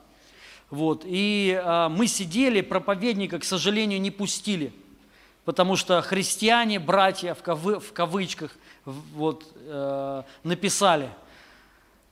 Вот, 0.69 1.01
и 1.05 1.59
э, 1.59 1.87
мы 1.89 2.05
сидели, 2.05 2.61
проповедника, 2.61 3.39
к 3.39 3.43
сожалению, 3.43 3.99
не 3.99 4.11
пустили– 4.11 4.71
потому 5.47 5.77
что 5.77 6.01
христиане, 6.01 6.77
братья 6.77 7.33
в, 7.33 7.41
кавы, 7.41 7.79
в 7.79 7.93
кавычках, 7.93 8.51
вот, 8.83 9.45
э, 9.55 10.23
написали 10.43 11.09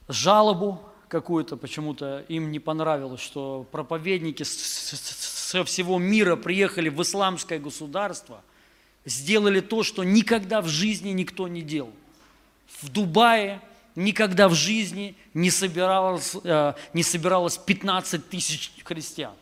жалобу 0.07 0.79
какую-то, 1.09 1.57
почему-то 1.57 2.23
им 2.29 2.49
не 2.49 2.59
понравилось, 2.59 3.19
что 3.19 3.67
проповедники 3.73 4.43
со 4.43 5.65
всего 5.65 5.99
мира 5.99 6.37
приехали 6.37 6.87
в 6.87 7.01
исламское 7.01 7.59
государство, 7.59 8.41
сделали 9.03 9.59
то, 9.59 9.83
что 9.83 10.05
никогда 10.05 10.61
в 10.61 10.69
жизни 10.69 11.09
никто 11.09 11.49
не 11.49 11.61
делал. 11.61 11.91
В 12.81 12.87
Дубае 12.87 13.59
никогда 13.95 14.47
в 14.47 14.53
жизни 14.53 15.13
не 15.33 15.51
собиралось, 15.51 16.37
э, 16.41 16.73
не 16.93 17.03
собиралось 17.03 17.57
15 17.57 18.29
тысяч 18.29 18.71
христиан. 18.85 19.33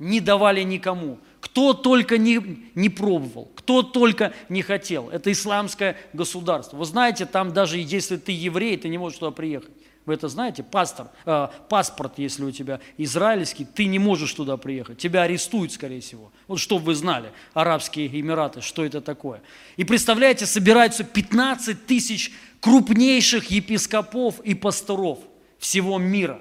Не 0.00 0.18
давали 0.18 0.64
никому. 0.64 1.20
Кто 1.40 1.72
только 1.74 2.18
не, 2.18 2.40
не 2.74 2.88
пробовал, 2.88 3.50
кто 3.54 3.82
только 3.82 4.32
не 4.48 4.62
хотел. 4.62 5.08
Это 5.10 5.30
исламское 5.30 5.96
государство. 6.12 6.76
Вы 6.76 6.84
знаете, 6.84 7.26
там 7.26 7.52
даже 7.52 7.78
если 7.78 8.16
ты 8.16 8.32
еврей, 8.32 8.76
ты 8.76 8.88
не 8.88 8.98
можешь 8.98 9.18
туда 9.18 9.30
приехать. 9.30 9.70
Вы 10.08 10.14
это 10.14 10.28
знаете? 10.28 10.62
Пастор, 10.62 11.08
э, 11.26 11.48
паспорт, 11.68 12.14
если 12.16 12.42
у 12.42 12.50
тебя 12.50 12.80
израильский, 12.96 13.66
ты 13.66 13.84
не 13.84 13.98
можешь 13.98 14.32
туда 14.32 14.56
приехать. 14.56 14.96
Тебя 14.96 15.24
арестуют, 15.24 15.70
скорее 15.70 16.00
всего. 16.00 16.32
Вот 16.46 16.60
чтобы 16.60 16.86
вы 16.86 16.94
знали, 16.94 17.30
Арабские 17.52 18.06
Эмираты, 18.06 18.62
что 18.62 18.86
это 18.86 19.02
такое. 19.02 19.42
И 19.76 19.84
представляете, 19.84 20.46
собираются 20.46 21.04
15 21.04 21.84
тысяч 21.84 22.32
крупнейших 22.60 23.50
епископов 23.50 24.40
и 24.40 24.54
пасторов 24.54 25.18
всего 25.58 25.98
мира. 25.98 26.40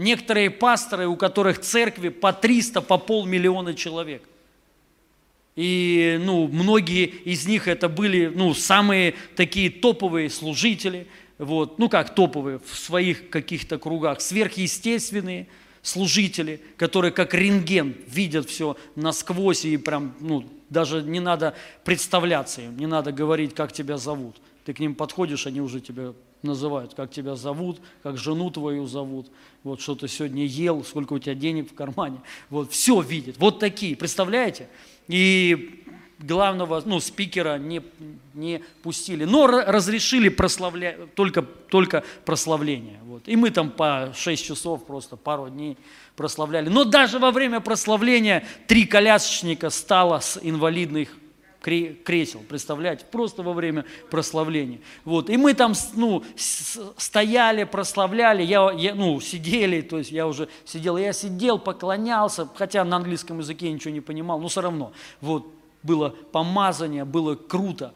Некоторые 0.00 0.48
пасторы, 0.48 1.06
у 1.06 1.14
которых 1.14 1.60
церкви 1.60 2.08
по 2.08 2.32
300, 2.32 2.80
по 2.80 2.96
полмиллиона 2.96 3.74
человек. 3.74 4.22
И 5.56 6.18
ну, 6.24 6.48
многие 6.48 7.04
из 7.04 7.46
них 7.46 7.68
это 7.68 7.90
были 7.90 8.32
ну, 8.34 8.54
самые 8.54 9.14
такие 9.36 9.68
топовые 9.68 10.30
служители, 10.30 11.06
вот, 11.36 11.78
ну 11.78 11.90
как 11.90 12.14
топовые, 12.14 12.60
в 12.64 12.78
своих 12.78 13.28
каких-то 13.28 13.78
кругах, 13.78 14.22
сверхъестественные 14.22 15.48
служители, 15.82 16.62
которые 16.78 17.12
как 17.12 17.34
рентген 17.34 17.94
видят 18.06 18.48
все 18.48 18.78
насквозь 18.96 19.66
и 19.66 19.76
прям, 19.76 20.14
ну, 20.18 20.48
даже 20.70 21.02
не 21.02 21.20
надо 21.20 21.54
представляться 21.84 22.62
им, 22.62 22.78
не 22.78 22.86
надо 22.86 23.12
говорить, 23.12 23.54
как 23.54 23.70
тебя 23.70 23.98
зовут. 23.98 24.40
Ты 24.64 24.72
к 24.72 24.78
ним 24.78 24.94
подходишь, 24.94 25.46
они 25.46 25.60
уже 25.60 25.78
тебя 25.82 26.14
называют, 26.42 26.94
как 26.94 27.10
тебя 27.10 27.36
зовут, 27.36 27.80
как 28.02 28.16
жену 28.16 28.50
твою 28.50 28.86
зовут, 28.86 29.30
вот 29.62 29.80
что 29.80 29.94
ты 29.94 30.08
сегодня 30.08 30.44
ел, 30.44 30.84
сколько 30.84 31.12
у 31.12 31.18
тебя 31.18 31.34
денег 31.34 31.70
в 31.70 31.74
кармане, 31.74 32.20
вот 32.48 32.72
все 32.72 33.00
видит, 33.00 33.36
вот 33.38 33.58
такие, 33.58 33.96
представляете? 33.96 34.68
И 35.08 35.84
главного 36.20 36.82
ну, 36.84 37.00
спикера 37.00 37.58
не, 37.58 37.82
не 38.34 38.62
пустили. 38.82 39.24
Но 39.24 39.46
разрешили 39.46 40.28
прославлять, 40.28 41.14
только, 41.14 41.42
только 41.42 42.04
прославление. 42.24 43.00
Вот. 43.04 43.22
И 43.26 43.36
мы 43.36 43.50
там 43.50 43.70
по 43.70 44.12
6 44.14 44.44
часов, 44.44 44.84
просто 44.84 45.16
пару 45.16 45.48
дней 45.48 45.76
прославляли. 46.16 46.68
Но 46.68 46.84
даже 46.84 47.18
во 47.18 47.30
время 47.30 47.60
прославления 47.60 48.44
три 48.66 48.86
колясочника 48.86 49.70
стало 49.70 50.20
с 50.20 50.38
инвалидных 50.42 51.16
кресел, 51.60 52.40
представляете, 52.48 53.04
просто 53.10 53.42
во 53.42 53.52
время 53.52 53.84
прославления. 54.10 54.80
Вот. 55.04 55.28
И 55.28 55.36
мы 55.36 55.54
там 55.54 55.74
ну, 55.94 56.24
стояли, 56.36 57.64
прославляли, 57.64 58.42
я, 58.42 58.70
я, 58.72 58.94
ну, 58.94 59.20
сидели, 59.20 59.82
то 59.82 59.98
есть 59.98 60.10
я 60.10 60.26
уже 60.26 60.48
сидел, 60.64 60.96
я 60.96 61.12
сидел, 61.12 61.58
поклонялся, 61.58 62.48
хотя 62.54 62.84
на 62.84 62.96
английском 62.96 63.38
языке 63.38 63.70
ничего 63.70 63.92
не 63.92 64.00
понимал, 64.00 64.40
но 64.40 64.48
все 64.48 64.62
равно. 64.62 64.92
Вот, 65.20 65.46
было 65.82 66.10
помазание, 66.32 67.04
было 67.04 67.34
круто. 67.34 67.92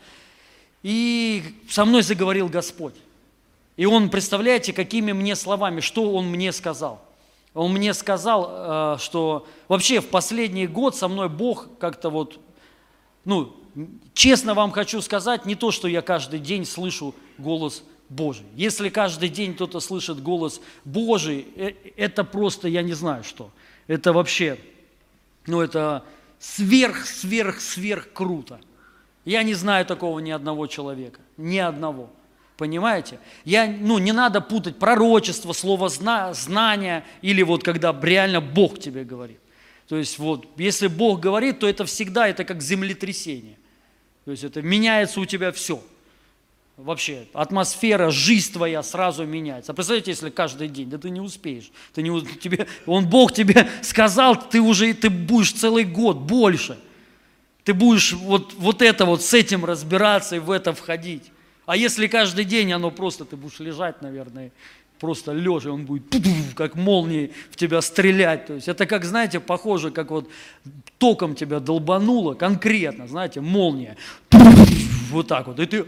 И 0.82 1.42
со 1.68 1.84
мной 1.84 2.02
заговорил 2.02 2.48
Господь. 2.48 2.94
И 3.76 3.86
Он, 3.86 4.10
представляете, 4.10 4.72
какими 4.72 5.12
мне 5.12 5.34
словами, 5.36 5.80
что 5.80 6.12
Он 6.12 6.26
мне 6.26 6.52
сказал. 6.52 7.00
Он 7.54 7.72
мне 7.72 7.94
сказал, 7.94 8.50
э, 8.50 8.96
что 8.98 9.46
вообще 9.68 10.00
в 10.00 10.08
последний 10.08 10.66
год 10.66 10.96
со 10.96 11.08
мной 11.08 11.28
Бог 11.28 11.68
как-то 11.78 12.10
вот 12.10 12.38
ну, 13.24 13.56
честно 14.12 14.54
вам 14.54 14.70
хочу 14.70 15.00
сказать, 15.00 15.46
не 15.46 15.54
то, 15.54 15.70
что 15.70 15.88
я 15.88 16.02
каждый 16.02 16.40
день 16.40 16.64
слышу 16.64 17.14
голос 17.38 17.82
Божий. 18.08 18.46
Если 18.54 18.88
каждый 18.88 19.28
день 19.28 19.54
кто-то 19.54 19.80
слышит 19.80 20.22
голос 20.22 20.60
Божий, 20.84 21.46
э, 21.56 21.72
это 21.96 22.24
просто, 22.24 22.68
я 22.68 22.82
не 22.82 22.92
знаю 22.92 23.24
что. 23.24 23.50
Это 23.86 24.12
вообще, 24.12 24.58
ну 25.46 25.60
это 25.60 26.04
сверх, 26.38 27.06
сверх, 27.06 27.60
сверх 27.60 28.12
круто. 28.12 28.60
Я 29.24 29.42
не 29.42 29.54
знаю 29.54 29.86
такого 29.86 30.18
ни 30.18 30.30
одного 30.30 30.66
человека, 30.66 31.20
ни 31.36 31.58
одного. 31.58 32.10
Понимаете? 32.56 33.18
Я, 33.44 33.66
ну, 33.66 33.98
не 33.98 34.12
надо 34.12 34.40
путать 34.40 34.78
пророчество, 34.78 35.52
слово 35.52 35.88
зна, 35.88 36.32
знания 36.34 37.04
или 37.20 37.42
вот 37.42 37.64
когда 37.64 37.98
реально 38.00 38.40
Бог 38.40 38.78
тебе 38.78 39.02
говорит. 39.02 39.40
То 39.88 39.96
есть 39.96 40.18
вот, 40.18 40.48
если 40.56 40.86
Бог 40.86 41.20
говорит, 41.20 41.58
то 41.58 41.68
это 41.68 41.84
всегда, 41.84 42.28
это 42.28 42.44
как 42.44 42.62
землетрясение. 42.62 43.58
То 44.24 44.30
есть 44.30 44.44
это 44.44 44.62
меняется 44.62 45.20
у 45.20 45.26
тебя 45.26 45.52
все. 45.52 45.82
Вообще, 46.76 47.28
атмосфера, 47.34 48.10
жизнь 48.10 48.52
твоя 48.52 48.82
сразу 48.82 49.24
меняется. 49.24 49.70
А 49.70 49.74
представляете, 49.74 50.10
если 50.10 50.30
каждый 50.30 50.68
день, 50.68 50.90
да 50.90 50.98
ты 50.98 51.08
не 51.08 51.20
успеешь. 51.20 51.70
Ты 51.92 52.02
не, 52.02 52.20
тебе, 52.38 52.66
он, 52.86 53.06
Бог 53.06 53.32
тебе 53.32 53.68
сказал, 53.82 54.36
ты 54.36 54.60
уже 54.60 54.92
ты 54.94 55.08
будешь 55.08 55.52
целый 55.52 55.84
год, 55.84 56.16
больше. 56.16 56.76
Ты 57.62 57.74
будешь 57.74 58.12
вот, 58.12 58.54
вот 58.54 58.82
это 58.82 59.04
вот 59.04 59.22
с 59.22 59.32
этим 59.32 59.64
разбираться 59.64 60.36
и 60.36 60.40
в 60.40 60.50
это 60.50 60.72
входить. 60.72 61.30
А 61.64 61.76
если 61.76 62.08
каждый 62.08 62.44
день 62.44 62.72
оно 62.72 62.90
просто, 62.90 63.24
ты 63.24 63.36
будешь 63.36 63.60
лежать, 63.60 64.02
наверное, 64.02 64.50
просто 65.04 65.32
лежа, 65.32 65.70
он 65.70 65.84
будет 65.84 66.04
как 66.54 66.76
молнией 66.76 67.32
в 67.50 67.56
тебя 67.56 67.82
стрелять. 67.82 68.46
То 68.46 68.54
есть 68.54 68.68
это 68.68 68.86
как, 68.86 69.04
знаете, 69.04 69.38
похоже, 69.38 69.90
как 69.90 70.10
вот 70.10 70.30
током 70.96 71.34
тебя 71.34 71.60
долбануло, 71.60 72.32
конкретно, 72.32 73.06
знаете, 73.06 73.42
молния. 73.42 73.98
Вот 75.10 75.28
так 75.28 75.46
вот. 75.46 75.60
И 75.60 75.66
ты, 75.66 75.84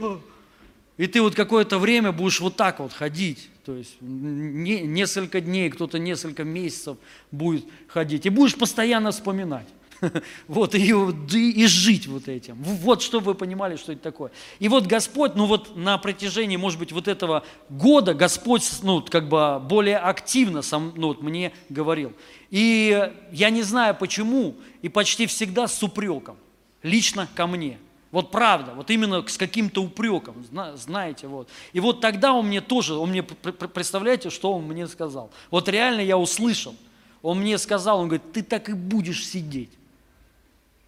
и 0.98 1.06
ты 1.06 1.22
вот 1.22 1.34
какое-то 1.34 1.78
время 1.78 2.12
будешь 2.12 2.40
вот 2.40 2.56
так 2.56 2.78
вот 2.78 2.92
ходить. 2.92 3.48
То 3.64 3.74
есть 3.74 3.96
не, 4.02 4.82
несколько 4.82 5.40
дней, 5.40 5.70
кто-то 5.70 5.98
несколько 5.98 6.44
месяцев 6.44 6.98
будет 7.30 7.64
ходить. 7.88 8.26
И 8.26 8.28
будешь 8.28 8.54
постоянно 8.54 9.12
вспоминать. 9.12 9.66
Вот, 10.48 10.74
и, 10.74 10.88
и 10.88 11.66
жить 11.66 12.06
вот 12.06 12.28
этим. 12.28 12.56
Вот, 12.62 13.02
чтобы 13.02 13.26
вы 13.26 13.34
понимали, 13.34 13.76
что 13.76 13.92
это 13.92 14.02
такое. 14.02 14.30
И 14.58 14.68
вот 14.68 14.86
Господь, 14.86 15.34
ну 15.34 15.46
вот 15.46 15.76
на 15.76 15.98
протяжении, 15.98 16.56
может 16.56 16.78
быть, 16.78 16.92
вот 16.92 17.08
этого 17.08 17.44
года 17.68 18.14
Господь, 18.14 18.68
ну, 18.82 19.02
как 19.02 19.28
бы 19.28 19.60
более 19.60 19.98
активно 19.98 20.62
сам, 20.62 20.92
ну, 20.96 21.08
вот 21.08 21.22
мне 21.22 21.52
говорил. 21.68 22.12
И 22.50 23.10
я 23.32 23.50
не 23.50 23.62
знаю 23.62 23.94
почему, 23.94 24.54
и 24.82 24.88
почти 24.88 25.26
всегда 25.26 25.68
с 25.68 25.82
упреком, 25.82 26.36
лично 26.82 27.28
ко 27.34 27.46
мне. 27.46 27.78
Вот 28.12 28.30
правда, 28.30 28.72
вот 28.74 28.90
именно 28.90 29.26
с 29.26 29.36
каким-то 29.36 29.82
упреком, 29.82 30.46
знаете, 30.76 31.26
вот. 31.26 31.48
И 31.72 31.80
вот 31.80 32.00
тогда 32.00 32.32
он 32.32 32.46
мне 32.46 32.60
тоже, 32.60 32.94
он 32.94 33.10
мне, 33.10 33.22
представляете, 33.22 34.30
что 34.30 34.52
он 34.52 34.64
мне 34.64 34.86
сказал? 34.86 35.30
Вот 35.50 35.68
реально 35.68 36.00
я 36.00 36.16
услышал, 36.16 36.74
он 37.20 37.40
мне 37.40 37.58
сказал, 37.58 38.00
он 38.00 38.08
говорит, 38.08 38.32
ты 38.32 38.42
так 38.42 38.68
и 38.68 38.72
будешь 38.72 39.26
сидеть. 39.26 39.70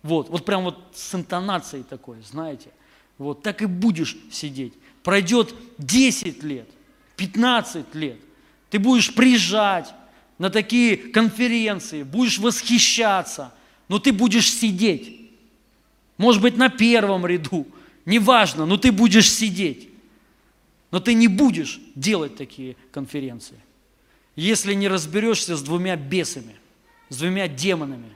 Вот, 0.02 0.28
вот 0.28 0.44
прям 0.44 0.64
вот 0.64 0.78
с 0.94 1.14
интонацией 1.14 1.82
такой, 1.82 2.18
знаете. 2.22 2.70
Вот 3.18 3.42
так 3.42 3.62
и 3.62 3.66
будешь 3.66 4.16
сидеть. 4.30 4.74
Пройдет 5.02 5.54
10 5.78 6.42
лет, 6.42 6.68
15 7.16 7.94
лет. 7.94 8.18
Ты 8.70 8.78
будешь 8.78 9.14
приезжать 9.14 9.92
на 10.38 10.50
такие 10.50 10.96
конференции, 10.96 12.04
будешь 12.04 12.38
восхищаться, 12.38 13.52
но 13.88 13.98
ты 13.98 14.12
будешь 14.12 14.50
сидеть. 14.52 15.30
Может 16.16 16.42
быть, 16.42 16.56
на 16.56 16.68
первом 16.68 17.26
ряду, 17.26 17.66
неважно, 18.04 18.66
но 18.66 18.76
ты 18.76 18.92
будешь 18.92 19.30
сидеть. 19.30 19.88
Но 20.90 21.00
ты 21.00 21.14
не 21.14 21.28
будешь 21.28 21.80
делать 21.94 22.36
такие 22.36 22.76
конференции, 22.92 23.58
если 24.36 24.74
не 24.74 24.88
разберешься 24.88 25.56
с 25.56 25.62
двумя 25.62 25.96
бесами, 25.96 26.56
с 27.08 27.18
двумя 27.18 27.46
демонами, 27.46 28.10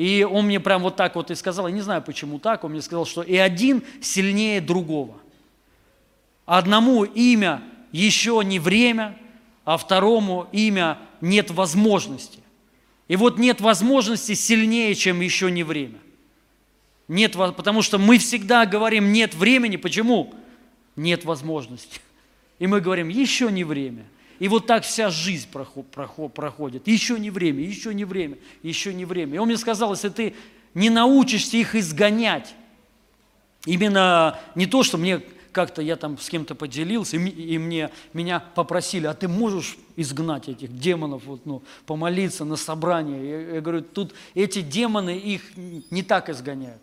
и 0.00 0.24
он 0.24 0.46
мне 0.46 0.58
прям 0.60 0.80
вот 0.80 0.96
так 0.96 1.14
вот 1.14 1.30
и 1.30 1.34
сказал, 1.34 1.68
я 1.68 1.74
не 1.74 1.82
знаю 1.82 2.00
почему 2.00 2.38
так, 2.38 2.64
он 2.64 2.70
мне 2.70 2.80
сказал, 2.80 3.04
что 3.04 3.20
и 3.20 3.36
один 3.36 3.82
сильнее 4.00 4.62
другого. 4.62 5.20
Одному 6.46 7.04
имя 7.04 7.62
еще 7.92 8.40
не 8.42 8.58
время, 8.58 9.14
а 9.66 9.76
второму 9.76 10.48
имя 10.52 10.96
нет 11.20 11.50
возможности. 11.50 12.38
И 13.08 13.16
вот 13.16 13.36
нет 13.38 13.60
возможности 13.60 14.32
сильнее, 14.32 14.94
чем 14.94 15.20
еще 15.20 15.50
не 15.50 15.64
время. 15.64 15.98
Нет, 17.06 17.34
потому 17.34 17.82
что 17.82 17.98
мы 17.98 18.16
всегда 18.16 18.64
говорим 18.64 19.12
нет 19.12 19.34
времени. 19.34 19.76
Почему? 19.76 20.32
Нет 20.96 21.26
возможности. 21.26 22.00
И 22.58 22.66
мы 22.66 22.80
говорим, 22.80 23.10
еще 23.10 23.52
не 23.52 23.64
время– 23.64 24.06
и 24.40 24.48
вот 24.48 24.66
так 24.66 24.84
вся 24.84 25.10
жизнь 25.10 25.46
проходит. 25.50 26.88
Еще 26.88 27.20
не 27.20 27.30
время, 27.30 27.62
еще 27.62 27.94
не 27.94 28.06
время, 28.06 28.38
еще 28.62 28.92
не 28.92 29.04
время. 29.04 29.34
И 29.34 29.38
он 29.38 29.46
мне 29.46 29.58
сказал, 29.58 29.92
если 29.92 30.08
ты 30.08 30.34
не 30.72 30.88
научишься 30.88 31.58
их 31.58 31.74
изгонять, 31.74 32.54
именно 33.66 34.40
не 34.54 34.66
то, 34.66 34.82
что 34.82 34.96
мне 34.96 35.20
как-то 35.52 35.82
я 35.82 35.96
там 35.96 36.16
с 36.16 36.30
кем-то 36.30 36.54
поделился, 36.54 37.18
и, 37.18 37.58
мне, 37.58 37.90
меня 38.14 38.40
попросили, 38.40 39.06
а 39.06 39.12
ты 39.12 39.28
можешь 39.28 39.76
изгнать 39.96 40.48
этих 40.48 40.74
демонов, 40.74 41.24
вот, 41.26 41.44
ну, 41.44 41.62
помолиться 41.84 42.46
на 42.46 42.56
собрании? 42.56 43.22
Я, 43.22 43.40
я 43.56 43.60
говорю, 43.60 43.82
тут 43.82 44.14
эти 44.34 44.62
демоны 44.62 45.18
их 45.18 45.54
не 45.56 46.02
так 46.02 46.30
изгоняют. 46.30 46.80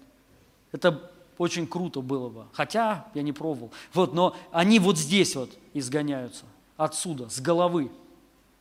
Это 0.72 1.10
очень 1.40 1.66
круто 1.66 2.02
было 2.02 2.30
бы. 2.30 2.46
Хотя 2.52 3.08
я 3.16 3.24
не 3.24 3.34
пробовал. 3.34 3.72
Вот, 3.94 4.14
но 4.14 4.36
они 4.52 4.78
вот 4.78 5.00
здесь 5.00 5.36
вот 5.36 5.58
изгоняются 5.74 6.46
отсюда, 6.78 7.28
с 7.30 7.42
головы, 7.42 7.92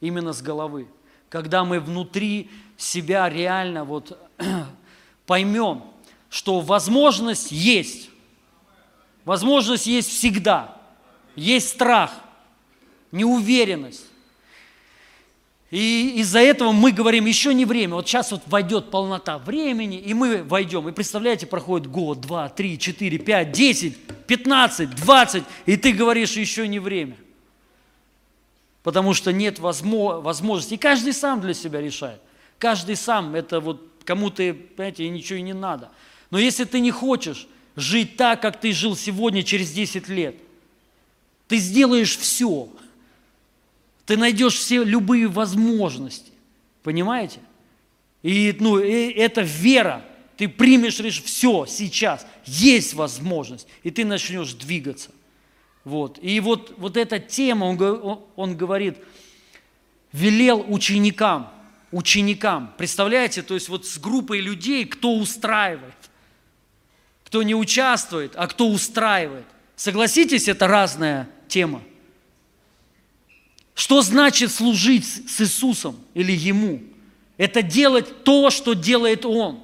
именно 0.01 0.32
с 0.32 0.43
головы. 0.43 0.88
Когда 1.28 1.64
мы 1.64 1.78
внутри 1.78 2.51
себя 2.76 3.28
реально 3.28 3.84
вот 3.84 4.18
поймем, 5.26 5.84
что 6.30 6.60
возможность 6.60 7.52
есть, 7.52 8.10
возможность 9.24 9.86
есть 9.86 10.09
всегда, 10.09 10.76
есть 11.36 11.68
страх, 11.68 12.12
неуверенность. 13.12 14.06
И 15.70 16.20
из-за 16.20 16.38
этого 16.38 16.70
мы 16.70 16.93
говорим, 16.93 17.26
еще 17.26 17.52
не 17.52 17.64
время. 17.64 17.97
Вот 17.97 18.06
сейчас 18.06 18.30
вот 18.30 18.43
войдет 18.47 18.90
полнота 18.90 19.36
времени, 19.36 19.98
и 19.98 20.14
мы 20.14 20.44
войдем. 20.44 20.88
И 20.88 20.93
представляете, 20.93 21.47
проходит 21.47 21.88
год, 21.88 22.20
два, 22.20 22.48
три, 22.48 22.78
четыре, 22.78 23.18
пять, 23.18 23.51
десять, 23.51 23.98
пятнадцать, 24.26 24.94
двадцать, 24.94 25.43
и 25.66 25.76
ты 25.76 25.93
говоришь, 25.93 26.36
еще 26.36 26.68
не 26.68 26.78
время 26.78 27.16
потому 28.86 29.14
что 29.14 29.32
нет 29.32 29.58
возможности. 29.58 30.74
И 30.74 30.76
каждый 30.76 31.12
сам 31.12 31.40
для 31.40 31.54
себя 31.54 31.80
решает. 31.80 32.20
Каждый 32.56 32.94
сам, 32.94 33.34
это 33.34 33.58
вот 33.58 33.82
кому-то, 34.04 34.54
понимаете, 34.76 35.08
ничего 35.08 35.40
и 35.40 35.42
не 35.42 35.54
надо. 35.54 35.90
Но 36.30 36.38
если 36.38 36.62
ты 36.62 36.78
не 36.78 36.92
хочешь 36.92 37.48
жить 37.74 38.16
так, 38.16 38.40
как 38.40 38.60
ты 38.60 38.70
жил 38.70 38.94
сегодня 38.94 39.42
через 39.42 39.72
10 39.72 40.06
лет, 40.06 40.36
ты 41.48 41.56
сделаешь 41.56 42.16
все. 42.16 42.68
Ты 44.04 44.16
найдешь 44.16 44.54
все 44.54 44.84
любые 44.84 45.26
возможности. 45.26 46.30
Понимаете? 46.84 47.40
И, 48.22 48.56
ну, 48.60 48.78
и 48.78 49.10
это 49.10 49.40
вера. 49.40 50.04
Ты 50.36 50.48
примешь, 50.48 51.00
решишь, 51.00 51.24
все, 51.24 51.66
сейчас, 51.66 52.24
есть 52.44 52.94
возможность, 52.94 53.66
и 53.82 53.90
ты 53.90 54.04
начнешь 54.04 54.52
двигаться. 54.52 55.10
Вот. 55.86 56.18
И 56.20 56.40
вот, 56.40 56.74
вот 56.78 56.96
эта 56.96 57.20
тема, 57.20 57.66
он, 57.66 58.20
он 58.34 58.56
говорит, 58.56 58.98
велел 60.10 60.64
ученикам, 60.66 61.48
ученикам. 61.92 62.74
Представляете, 62.76 63.42
то 63.42 63.54
есть 63.54 63.68
вот 63.68 63.86
с 63.86 63.96
группой 63.96 64.40
людей, 64.40 64.84
кто 64.84 65.14
устраивает. 65.14 65.94
кто 67.22 67.44
не 67.44 67.54
участвует, 67.54 68.32
а 68.34 68.48
кто 68.48 68.68
устраивает. 68.68 69.46
Согласитесь, 69.76 70.48
это 70.48 70.66
разная 70.66 71.28
тема. 71.46 71.82
Что 73.74 74.02
значит 74.02 74.50
служить 74.50 75.04
с 75.04 75.40
Иисусом 75.40 75.96
или 76.14 76.32
Ему? 76.32 76.82
Это 77.36 77.62
делать 77.62 78.24
то, 78.24 78.50
что 78.50 78.74
делает 78.74 79.24
Он. 79.24 79.62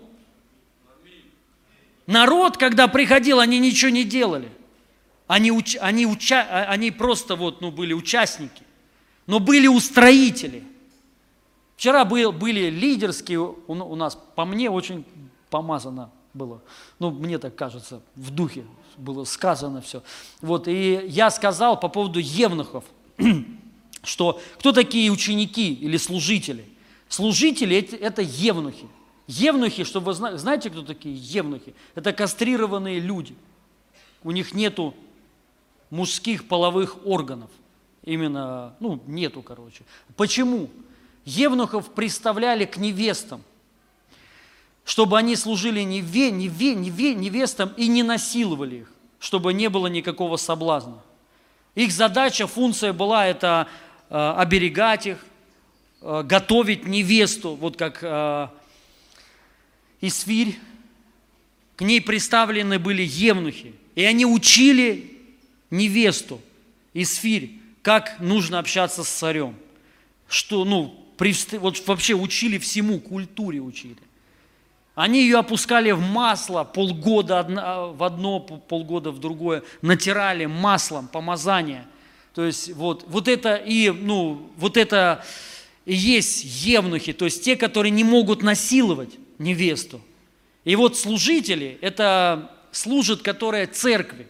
Народ, 2.07 2.59
когда 2.59 2.87
приходил, 2.87 3.41
они 3.41 3.59
ничего 3.59 3.91
не 3.91 4.05
делали. 4.05 4.51
Они, 5.27 5.51
уч, 5.51 5.77
они, 5.81 6.07
уча, 6.07 6.47
а, 6.49 6.65
они 6.65 6.91
просто 6.91 7.37
вот, 7.37 7.61
ну, 7.61 7.71
были 7.71 7.93
участники, 7.93 8.63
но 9.27 9.39
были 9.39 9.67
устроители. 9.67 10.65
Вчера 11.77 12.05
был, 12.05 12.33
были 12.33 12.71
лидерские, 12.71 13.41
у, 13.41 13.57
у 13.67 13.95
нас, 13.97 14.19
по 14.35 14.45
мне, 14.45 14.71
очень 14.71 15.05
помазано 15.51 16.11
было. 16.35 16.63
Ну, 16.99 17.11
мне 17.11 17.39
так 17.39 17.55
кажется, 17.55 18.03
в 18.15 18.31
духе 18.31 18.65
было 18.97 19.25
сказано 19.25 19.81
все. 19.81 20.03
Вот, 20.41 20.69
и 20.69 21.05
я 21.07 21.31
сказал 21.31 21.79
по 21.79 21.89
поводу 21.89 22.19
евнухов, 22.19 22.85
что 24.03 24.41
кто 24.59 24.73
такие 24.73 25.11
ученики 25.11 25.73
или 25.73 25.97
служители? 25.97 26.69
Служители– 27.09 27.77
это 28.01 28.23
евнухи. 28.23 28.87
Евнухи, 29.27 29.85
чтобы 29.85 30.13
вы 30.13 30.39
знаете, 30.39 30.71
кто 30.71 30.83
такие 30.83 31.15
евнухи? 31.15 31.75
Это 31.95 32.13
кастрированные 32.13 33.01
люди. 33.01 33.37
У 34.25 34.31
них 34.31 34.55
нету 34.55 34.95
мужских 35.93 36.49
половых 36.49 37.07
органов. 37.07 37.51
Именно, 38.03 38.75
ну, 38.81 39.01
нету, 39.07 39.43
короче. 39.43 39.85
Почему? 40.17 40.71
Евнухов 41.27 41.91
представляли 41.93 42.65
к 42.65 42.79
невестам, 42.79 43.43
чтобы 44.85 45.19
они 45.19 45.37
служили 45.37 45.83
неве, 45.83 46.31
неве, 46.31 46.75
неве, 46.75 47.15
невестам 47.15 47.73
и 47.77 47.89
не 47.89 48.03
насиловали 48.03 48.77
их, 48.77 48.93
чтобы 49.21 49.53
не 49.53 49.69
было 49.69 49.87
никакого 49.87 50.39
соблазна. 50.39 50.99
Их 51.75 51.93
задача, 51.93 52.47
функция 52.47 52.95
была 52.95 53.27
это 53.27 53.69
э, 54.09 54.35
оберегать 54.39 55.07
их, 55.07 55.19
э, 56.01 56.23
готовить 56.23 56.87
невесту, 56.87 57.55
вот 57.55 57.77
как 57.77 57.99
э, 58.01 58.49
Исфирь, 60.01 60.59
к 61.77 61.83
ней 61.83 62.01
представлены 62.01 62.79
были 62.79 63.03
евнухи, 63.03 63.75
и 63.95 64.05
они 64.05 64.25
учили 64.25 65.12
невесту 65.73 66.41
Исфирь, 66.95 67.59
как 67.83 68.21
нужно 68.21 68.61
общаться 68.61 69.03
с 69.03 69.09
царем, 69.09 69.57
что, 70.29 70.65
ну, 70.65 70.95
вот 71.59 71.87
вообще 71.87 72.15
учили 72.15 72.59
всему, 72.59 73.01
культуре 73.01 73.61
учили. 73.61 73.97
Они 74.95 75.23
ее 75.23 75.39
опускали 75.39 75.91
в 75.91 76.01
масло 76.01 76.65
полгода 76.65 77.43
в 77.97 78.03
одно, 78.05 78.41
полгода 78.41 79.11
в 79.11 79.19
другое, 79.19 79.63
натирали 79.81 80.47
маслом, 80.47 81.09
помазание. 81.09 81.87
То 82.35 82.45
есть 82.45 82.73
вот, 82.75 83.05
вот 83.09 83.27
это 83.27 83.57
и, 83.57 83.91
ну, 83.91 84.51
вот 84.57 84.77
это 84.77 85.25
и 85.87 85.95
есть 85.95 86.45
евнухи, 86.65 87.13
то 87.13 87.25
есть 87.25 87.43
те, 87.43 87.57
которые 87.57 87.91
не 87.91 88.05
могут 88.05 88.43
насиловать 88.43 89.11
невесту. 89.39 90.01
И 90.65 90.77
вот 90.77 90.97
служители, 90.97 91.79
это 91.81 92.51
служат, 92.71 93.23
которые 93.23 93.67
церкви. 93.67 94.29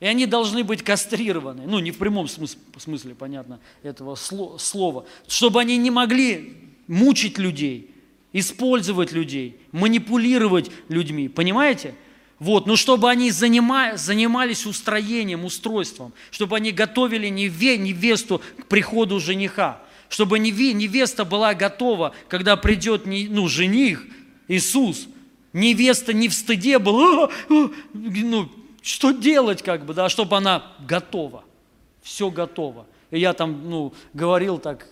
И 0.00 0.06
они 0.06 0.24
должны 0.24 0.64
быть 0.64 0.82
кастрированы, 0.82 1.64
ну 1.66 1.78
не 1.78 1.90
в 1.90 1.98
прямом 1.98 2.26
смысле, 2.26 2.58
смысле 2.78 3.14
понятно, 3.14 3.60
этого 3.82 4.14
слова, 4.14 5.04
чтобы 5.28 5.60
они 5.60 5.76
не 5.76 5.90
могли 5.90 6.54
мучить 6.86 7.36
людей, 7.36 7.90
использовать 8.32 9.12
людей, 9.12 9.58
манипулировать 9.72 10.70
людьми, 10.88 11.28
понимаете? 11.28 11.94
Вот, 12.38 12.66
но 12.66 12.76
чтобы 12.76 13.10
они 13.10 13.30
занима, 13.30 13.98
занимались 13.98 14.64
устроением, 14.64 15.44
устройством, 15.44 16.14
чтобы 16.30 16.56
они 16.56 16.72
готовили 16.72 17.28
неве, 17.28 17.76
невесту 17.76 18.40
к 18.58 18.66
приходу 18.66 19.20
жениха, 19.20 19.82
чтобы 20.08 20.38
невеста 20.38 21.26
была 21.26 21.52
готова, 21.52 22.14
когда 22.28 22.56
придет 22.56 23.02
ну, 23.04 23.46
жених, 23.46 24.06
Иисус, 24.48 25.06
невеста 25.52 26.14
не 26.14 26.28
в 26.30 26.32
стыде 26.32 26.78
была, 26.78 27.28
ну, 27.50 28.50
что 28.82 29.12
делать, 29.12 29.62
как 29.62 29.84
бы, 29.84 29.94
да, 29.94 30.08
чтобы 30.08 30.36
она 30.36 30.72
готова, 30.86 31.44
все 32.02 32.30
готово. 32.30 32.86
И 33.10 33.18
я 33.18 33.32
там, 33.32 33.68
ну, 33.68 33.92
говорил 34.14 34.58
так, 34.58 34.86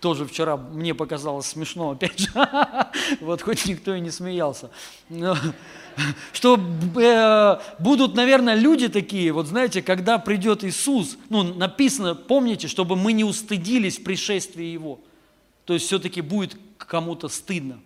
тоже 0.00 0.26
вчера 0.26 0.56
мне 0.56 0.94
показалось 0.94 1.46
смешно, 1.46 1.90
опять 1.90 2.18
же, 2.18 2.30
вот 3.20 3.42
хоть 3.42 3.66
никто 3.66 3.94
и 3.94 4.00
не 4.00 4.10
смеялся. 4.10 4.70
Что 6.32 6.58
э, 6.96 7.60
будут, 7.78 8.14
наверное, 8.14 8.54
люди 8.54 8.88
такие, 8.88 9.32
вот 9.32 9.46
знаете, 9.46 9.82
когда 9.82 10.18
придет 10.18 10.64
Иисус, 10.64 11.18
ну, 11.28 11.42
написано, 11.42 12.14
помните, 12.14 12.68
чтобы 12.68 12.96
мы 12.96 13.12
не 13.12 13.24
устыдились 13.24 13.98
в 13.98 14.04
пришествии 14.04 14.64
Его. 14.64 15.00
То 15.66 15.74
есть 15.74 15.86
все-таки 15.86 16.20
будет 16.22 16.56
кому-то 16.78 17.28
стыдно. 17.28 17.80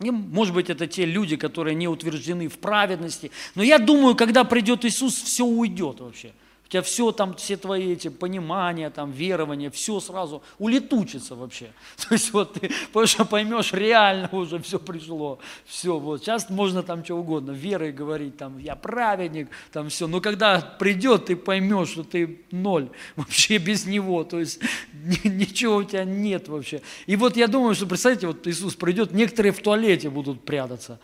Может 0.00 0.54
быть, 0.54 0.70
это 0.70 0.86
те 0.86 1.04
люди, 1.04 1.36
которые 1.36 1.74
не 1.74 1.86
утверждены 1.86 2.48
в 2.48 2.58
праведности. 2.58 3.30
Но 3.54 3.62
я 3.62 3.78
думаю, 3.78 4.16
когда 4.16 4.44
придет 4.44 4.84
Иисус, 4.84 5.14
все 5.14 5.44
уйдет 5.44 6.00
вообще. 6.00 6.32
У 6.70 6.72
тебя 6.72 6.82
все 6.82 7.10
там, 7.10 7.34
все 7.34 7.56
твои 7.56 7.94
эти 7.94 8.06
понимания, 8.06 8.90
там, 8.90 9.10
верования, 9.10 9.70
все 9.70 9.98
сразу 9.98 10.40
улетучится 10.60 11.34
вообще. 11.34 11.72
То 11.96 12.14
есть 12.14 12.32
вот 12.32 12.60
ты 12.60 12.70
потому 12.92 13.28
поймешь, 13.28 13.72
реально 13.72 14.28
уже 14.30 14.60
все 14.60 14.78
пришло. 14.78 15.40
Все, 15.66 15.98
вот. 15.98 16.22
Сейчас 16.22 16.48
можно 16.48 16.84
там 16.84 17.04
что 17.04 17.14
угодно, 17.14 17.50
верой 17.50 17.90
говорить, 17.90 18.36
там, 18.36 18.56
я 18.60 18.76
праведник, 18.76 19.48
там 19.72 19.88
все. 19.88 20.06
Но 20.06 20.20
когда 20.20 20.60
придет, 20.60 21.24
ты 21.24 21.34
поймешь, 21.34 21.88
что 21.88 22.04
ты 22.04 22.42
ноль 22.52 22.88
вообще 23.16 23.58
без 23.58 23.84
него. 23.84 24.22
То 24.22 24.38
есть 24.38 24.60
ничего 25.24 25.78
у 25.78 25.82
тебя 25.82 26.04
нет 26.04 26.46
вообще. 26.46 26.82
И 27.06 27.16
вот 27.16 27.36
я 27.36 27.48
думаю, 27.48 27.74
что, 27.74 27.86
представьте, 27.86 28.28
вот 28.28 28.46
Иисус 28.46 28.76
придет, 28.76 29.10
некоторые 29.10 29.50
в 29.50 29.60
туалете 29.60 30.08
будут 30.08 30.44
прятаться. 30.44 31.00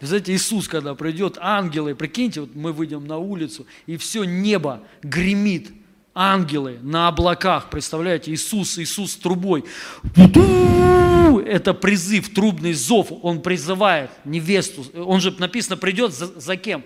Знаете, 0.00 0.32
Иисус, 0.32 0.68
когда 0.68 0.94
придет, 0.94 1.38
ангелы, 1.40 1.94
прикиньте, 1.94 2.42
вот 2.42 2.54
мы 2.54 2.72
выйдем 2.72 3.06
на 3.06 3.18
улицу, 3.18 3.66
и 3.86 3.96
все 3.96 4.24
небо 4.24 4.82
гремит, 5.02 5.70
ангелы 6.14 6.78
на 6.82 7.08
облаках, 7.08 7.70
представляете, 7.70 8.32
Иисус, 8.32 8.78
Иисус 8.78 9.16
трубой. 9.16 9.64
Это 11.46 11.74
призыв, 11.74 12.32
трубный 12.32 12.72
зов, 12.72 13.08
он 13.22 13.42
призывает 13.42 14.10
невесту, 14.24 14.84
он 14.94 15.20
же 15.20 15.34
написано 15.38 15.76
придет 15.76 16.14
за, 16.14 16.26
за 16.40 16.56
кем? 16.56 16.84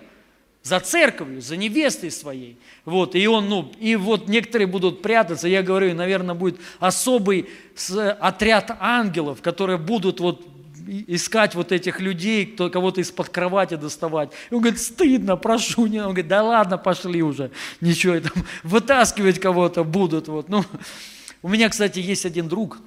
За 0.63 0.79
церковью, 0.79 1.41
за 1.41 1.57
невестой 1.57 2.09
своей. 2.09 2.57
Вот, 2.85 3.15
и 3.15 3.27
он, 3.27 3.49
ну, 3.49 3.71
и 3.79 3.95
вот 3.95 4.27
некоторые 4.27 4.67
будут 4.67 5.01
прятаться, 5.01 5.47
я 5.47 5.61
говорю, 5.61 5.93
наверное, 5.93 6.35
будет 6.35 6.59
особый 6.79 7.47
отряд 8.19 8.75
ангелов, 8.79 9.41
которые 9.41 9.77
будут 9.77 10.19
вот 10.19 10.47
искать 11.07 11.55
вот 11.55 11.71
этих 11.71 11.99
людей, 11.99 12.45
кто 12.45 12.69
кого-то 12.69 13.01
из-под 13.01 13.29
кровати 13.29 13.75
доставать. 13.75 14.31
И 14.49 14.53
он 14.53 14.61
говорит, 14.61 14.81
стыдно, 14.81 15.35
прошу. 15.35 15.85
Не. 15.87 15.99
Он 15.99 16.07
говорит, 16.07 16.27
да 16.27 16.43
ладно, 16.43 16.77
пошли 16.77 17.21
уже. 17.21 17.51
Ничего, 17.81 18.19
там, 18.19 18.43
вытаскивать 18.63 19.39
кого-то 19.39 19.83
будут. 19.83 20.27
Вот. 20.27 20.49
Ну, 20.49 20.63
у 21.41 21.49
меня, 21.49 21.69
кстати, 21.69 21.99
есть 21.99 22.25
один 22.25 22.47
друг, 22.47 22.79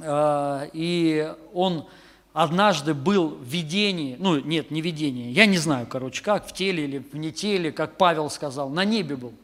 а, 0.00 0.68
и 0.72 1.32
он 1.52 1.86
однажды 2.32 2.94
был 2.94 3.28
в 3.28 3.44
видении, 3.44 4.16
ну 4.18 4.40
нет, 4.40 4.70
не 4.70 4.80
видение, 4.80 5.30
я 5.30 5.46
не 5.46 5.56
знаю, 5.56 5.86
короче, 5.86 6.22
как, 6.22 6.48
в 6.48 6.52
теле 6.52 6.84
или 6.84 6.98
в 6.98 7.16
не 7.16 7.30
теле, 7.30 7.70
как 7.70 7.96
Павел 7.96 8.28
сказал, 8.28 8.70
на 8.70 8.84
небе 8.84 9.14
был. 9.16 9.34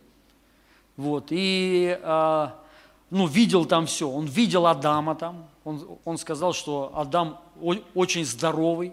Вот, 0.97 1.29
и 1.31 1.99
а, 2.03 2.61
ну, 3.11 3.27
видел 3.27 3.65
там 3.65 3.87
все. 3.87 4.09
Он 4.09 4.27
видел 4.27 4.67
Адама 4.67 5.15
там. 5.15 5.47
Он, 5.65 5.99
он 6.05 6.19
сказал, 6.19 6.53
что 6.53 6.93
Адам 6.95 7.41
очень 7.95 8.25
здоровый, 8.25 8.93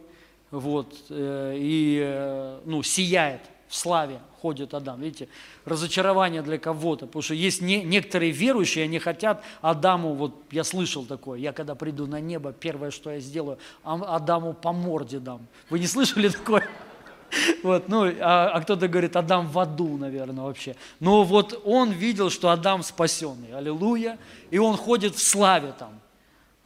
вот, 0.52 0.96
э, 1.10 1.56
и 1.58 2.00
э, 2.04 2.62
ну, 2.66 2.84
сияет 2.84 3.42
в 3.68 3.76
славе 3.76 4.20
ходит 4.42 4.74
Адам. 4.74 5.02
Видите, 5.02 5.28
разочарование 5.66 6.42
для 6.42 6.58
кого-то, 6.58 7.06
потому 7.06 7.22
что 7.22 7.34
есть 7.34 7.62
не, 7.62 7.84
некоторые 7.84 8.32
верующие, 8.32 8.86
они 8.86 9.00
хотят 9.00 9.44
Адаму, 9.62 10.14
вот 10.14 10.34
я 10.52 10.64
слышал 10.64 11.06
такое, 11.06 11.40
я 11.40 11.52
когда 11.52 11.76
приду 11.76 12.08
на 12.08 12.20
небо, 12.20 12.54
первое, 12.54 12.92
что 12.92 13.12
я 13.12 13.20
сделаю, 13.20 13.58
Адаму 13.84 14.54
по 14.54 14.72
морде 14.72 15.20
дам. 15.20 15.48
Вы 15.70 15.80
не 15.80 15.88
слышали 15.88 16.30
такое? 16.30 16.68
Вот, 17.62 17.90
ну, 17.90 18.06
а, 18.22 18.52
а 18.54 18.62
кто-то 18.62 18.88
говорит, 18.88 19.18
Адам 19.18 19.50
в 19.50 19.60
аду, 19.60 19.98
наверное, 19.98 20.46
вообще. 20.46 20.78
Но 21.02 21.26
вот 21.26 21.62
он 21.66 21.92
видел, 21.92 22.30
что 22.30 22.52
Адам 22.52 22.84
спасенный, 22.84 23.54
аллилуйя, 23.54 24.18
и 24.50 24.58
он 24.60 24.78
ходит 24.78 25.14
в 25.16 25.22
славе 25.22 25.74
там. 25.78 26.00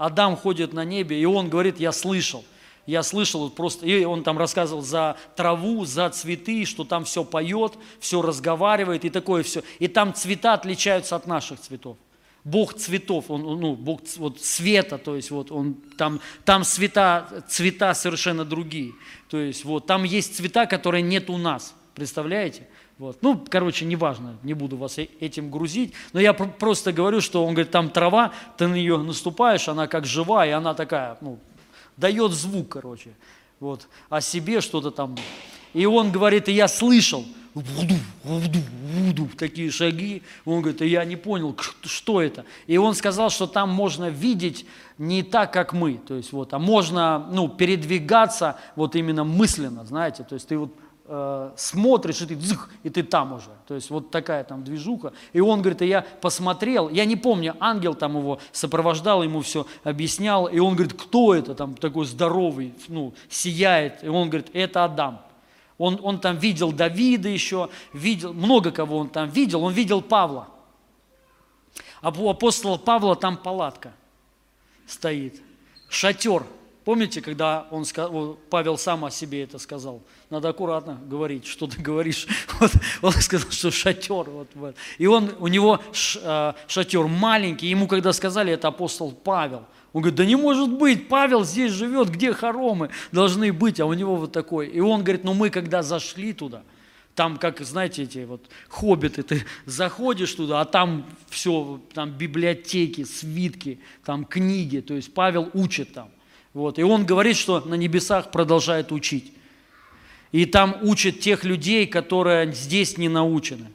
Адам 0.02 0.36
ходит 0.36 0.74
на 0.74 0.84
небе, 0.84 1.20
и 1.20 1.26
он 1.26 1.50
говорит, 1.50 1.80
я 1.80 1.92
слышал. 1.92 2.44
Я 2.88 3.04
слышал 3.04 3.50
просто, 3.52 3.86
и 3.86 4.04
он 4.04 4.24
там 4.24 4.38
рассказывал 4.38 4.82
за 4.82 5.16
траву, 5.36 5.86
за 5.86 6.10
цветы, 6.10 6.66
что 6.66 6.84
там 6.84 7.06
все 7.06 7.24
поет, 7.24 7.74
все 8.00 8.24
разговаривает 8.24 9.06
и 9.06 9.12
такое 9.12 9.44
все. 9.44 9.62
И 9.78 9.88
там 9.88 10.16
цвета 10.16 10.54
отличаются 10.54 11.16
от 11.16 11.28
наших 11.28 11.60
цветов. 11.60 11.98
Бог 12.44 12.74
цветов, 12.74 13.26
он, 13.30 13.44
ну, 13.44 13.76
Бог 13.76 14.02
вот 14.18 14.42
света, 14.42 14.98
то 14.98 15.16
есть 15.16 15.30
вот 15.30 15.52
он 15.52 15.76
там, 15.96 16.20
там 16.44 16.64
цвета, 16.64 17.46
цвета 17.48 17.94
совершенно 17.94 18.44
другие. 18.44 18.94
То 19.30 19.38
есть 19.38 19.64
вот 19.64 19.86
там 19.86 20.04
есть 20.04 20.36
цвета, 20.36 20.66
которые 20.66 21.04
нет 21.04 21.30
у 21.30 21.38
нас. 21.38 21.76
Представляете? 21.94 22.68
Вот. 23.02 23.18
Ну, 23.24 23.44
короче, 23.50 23.84
неважно, 23.84 24.36
не 24.44 24.54
буду 24.54 24.78
вас 24.78 25.00
э- 25.00 25.08
этим 25.20 25.50
грузить, 25.50 25.92
но 26.14 26.20
я 26.20 26.34
пр- 26.34 26.52
просто 26.60 26.94
говорю, 26.94 27.20
что 27.20 27.44
он 27.44 27.56
говорит, 27.56 27.72
там 27.72 27.90
трава, 27.90 28.32
ты 28.58 28.68
на 28.68 28.76
нее 28.76 28.96
наступаешь, 29.00 29.68
она 29.68 29.88
как 29.88 30.06
живая, 30.06 30.50
и 30.50 30.52
она 30.52 30.76
такая, 30.76 31.18
ну, 31.20 31.40
дает 31.98 32.32
звук, 32.32 32.70
короче, 32.70 33.10
вот, 33.60 33.88
о 34.08 34.22
себе 34.22 34.62
что-то 34.62 34.92
там. 34.92 35.18
И 35.74 35.84
он 35.88 36.12
говорит, 36.12 36.48
и 36.48 36.52
я 36.52 36.68
слышал, 36.68 37.26
вуду, 37.56 37.96
вуду, 38.24 38.60
вуду, 38.84 39.30
такие 39.36 39.72
шаги. 39.72 40.22
Он 40.46 40.62
говорит, 40.62 40.84
и 40.84 40.88
я 40.88 41.04
не 41.04 41.16
понял, 41.16 41.58
что 41.84 42.22
это. 42.22 42.46
И 42.68 42.78
он 42.78 42.94
сказал, 42.94 43.32
что 43.32 43.48
там 43.48 43.72
можно 43.72 44.10
видеть 44.10 44.68
не 45.00 45.24
так, 45.24 45.52
как 45.52 45.74
мы, 45.74 45.96
то 45.96 46.14
есть 46.14 46.32
вот, 46.34 46.54
а 46.54 46.60
можно, 46.60 47.28
ну, 47.32 47.50
передвигаться 47.50 48.60
вот 48.76 48.96
именно 48.96 49.24
мысленно, 49.24 49.86
знаете, 49.86 50.24
то 50.24 50.36
есть 50.36 50.48
ты 50.48 50.56
вот 50.56 50.72
э, 51.14 51.52
смотришь, 51.58 52.22
и 52.22 52.26
ты 52.26 52.36
дзых, 52.36 52.70
и 52.84 52.90
ты 52.90 53.04
там 53.04 53.34
уже. 53.34 53.52
То 53.68 53.76
есть 53.76 53.90
вот 53.90 54.12
такая 54.12 54.46
там 54.46 54.64
движуха. 54.64 55.12
И 55.34 55.42
он 55.42 55.62
говорит, 55.62 55.82
и 55.82 55.88
я 55.88 56.06
посмотрел, 56.22 56.90
я 56.90 57.04
не 57.04 57.18
помню, 57.18 57.56
ангел 57.60 57.94
там 57.94 58.18
его 58.18 58.40
сопровождал, 58.54 59.22
ему 59.22 59.42
все 59.42 59.68
объяснял, 59.84 60.48
и 60.48 60.60
он 60.60 60.76
говорит, 60.76 60.94
кто 60.94 61.36
это 61.36 61.54
там 61.54 61.76
такой 61.76 62.06
здоровый, 62.06 62.74
ну, 62.88 63.14
сияет. 63.30 64.04
И 64.04 64.08
он 64.08 64.30
говорит, 64.30 64.50
это 64.54 64.86
Адам. 64.86 65.22
Он, 65.78 66.00
он 66.02 66.20
там 66.20 66.38
видел 66.38 66.72
Давида 66.72 67.28
еще, 67.28 67.70
видел, 67.92 68.34
много 68.34 68.72
кого 68.72 68.98
он 68.98 69.10
там 69.10 69.30
видел, 69.30 69.64
он 69.64 69.74
видел 69.74 70.02
Павла. 70.02 70.48
А 72.02 72.10
у 72.10 72.30
апостола 72.30 72.78
Павла 72.78 73.16
там 73.16 73.36
палатка 73.36 73.92
стоит, 74.88 75.42
шатер. 75.90 76.46
Помните, 76.84 77.22
когда 77.22 77.68
он, 77.70 77.86
Павел 78.50 78.78
сам 78.78 79.06
о 79.06 79.12
себе 79.12 79.44
это 79.44 79.60
сказал? 79.60 80.02
Надо 80.32 80.50
аккуратно 80.50 81.00
говорить, 81.06 81.46
что 81.46 81.68
ты 81.68 81.82
говоришь. 81.82 82.28
Вот, 82.60 82.72
он 83.02 83.12
сказал, 83.14 83.52
что 83.52 83.72
шатер. 83.72 84.30
Вот, 84.30 84.48
вот. 84.56 84.76
И 84.98 85.06
он, 85.06 85.32
у 85.40 85.48
него 85.48 85.80
ш- 85.92 86.20
э, 86.24 86.54
шатер 86.68 87.08
маленький. 87.08 87.68
Ему 87.68 87.88
когда 87.88 88.14
сказали, 88.14 88.54
это 88.54 88.68
апостол 88.68 89.12
Павел. 89.12 89.66
Он 89.94 90.02
говорит, 90.02 90.18
да 90.18 90.26
не 90.26 90.36
может 90.36 90.72
быть, 90.72 91.08
Павел 91.08 91.44
здесь 91.44 91.72
живет, 91.72 92.10
где 92.10 92.34
хоромы 92.34 92.90
должны 93.12 93.52
быть, 93.52 93.80
а 93.80 93.86
у 93.86 93.94
него 93.94 94.16
вот 94.16 94.32
такой. 94.32 94.68
И 94.68 94.80
он 94.80 95.04
говорит, 95.04 95.24
ну 95.24 95.34
мы 95.34 95.50
когда 95.50 95.84
зашли 95.84 96.34
туда, 96.34 96.64
там, 97.14 97.38
как, 97.38 97.60
знаете, 97.60 98.04
эти 98.04 98.20
вот 98.20 98.50
хоббиты, 98.70 99.22
ты 99.22 99.46
заходишь 99.66 100.34
туда, 100.34 100.62
а 100.62 100.66
там 100.66 101.06
все, 101.30 101.82
там 101.94 102.12
библиотеки, 102.12 103.04
свитки, 103.04 103.80
там 104.06 104.24
книги, 104.24 104.80
то 104.80 104.94
есть 104.94 105.14
Павел 105.14 105.50
учит 105.54 105.94
там. 105.94 106.10
Вот. 106.54 106.80
И 106.80 106.84
он 106.84 107.06
говорит, 107.06 107.38
что 107.38 107.62
на 107.62 107.76
небесах 107.76 108.32
продолжает 108.32 108.92
учить. 108.92 109.34
И 110.32 110.46
там 110.46 110.78
учат 110.82 111.20
тех 111.20 111.44
людей, 111.44 111.86
которые 111.88 112.54
здесь 112.54 112.98
не 112.98 113.10
научены, 113.10 113.68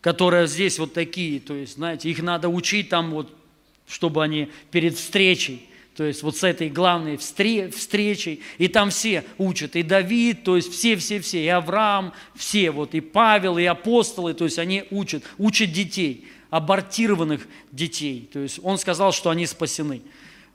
которые 0.00 0.46
здесь 0.46 0.78
вот 0.78 0.92
такие, 0.92 1.40
то 1.40 1.54
есть, 1.54 1.74
знаете, 1.74 2.10
их 2.10 2.20
надо 2.22 2.48
учить 2.48 2.88
там 2.88 3.12
вот, 3.12 3.32
чтобы 3.86 4.24
они 4.24 4.50
перед 4.70 4.96
встречей, 4.96 5.68
то 5.96 6.02
есть 6.02 6.24
вот 6.24 6.36
с 6.36 6.42
этой 6.42 6.68
главной 6.68 7.14
встре- 7.14 7.70
встречей, 7.70 8.40
и 8.58 8.66
там 8.66 8.90
все 8.90 9.24
учат, 9.38 9.76
и 9.76 9.84
Давид, 9.84 10.42
то 10.42 10.56
есть 10.56 10.72
все-все-все, 10.72 11.44
и 11.44 11.48
Авраам, 11.48 12.12
все, 12.34 12.72
вот. 12.72 12.94
И 12.94 13.00
Павел, 13.00 13.58
и 13.58 13.64
апостолы, 13.64 14.34
то 14.34 14.44
есть 14.44 14.58
они 14.58 14.84
учат, 14.90 15.22
учат 15.38 15.70
детей, 15.70 16.26
абортированных 16.50 17.46
детей, 17.70 18.28
то 18.32 18.40
есть 18.40 18.58
он 18.64 18.78
сказал, 18.78 19.12
что 19.12 19.30
они 19.30 19.46
спасены. 19.46 20.02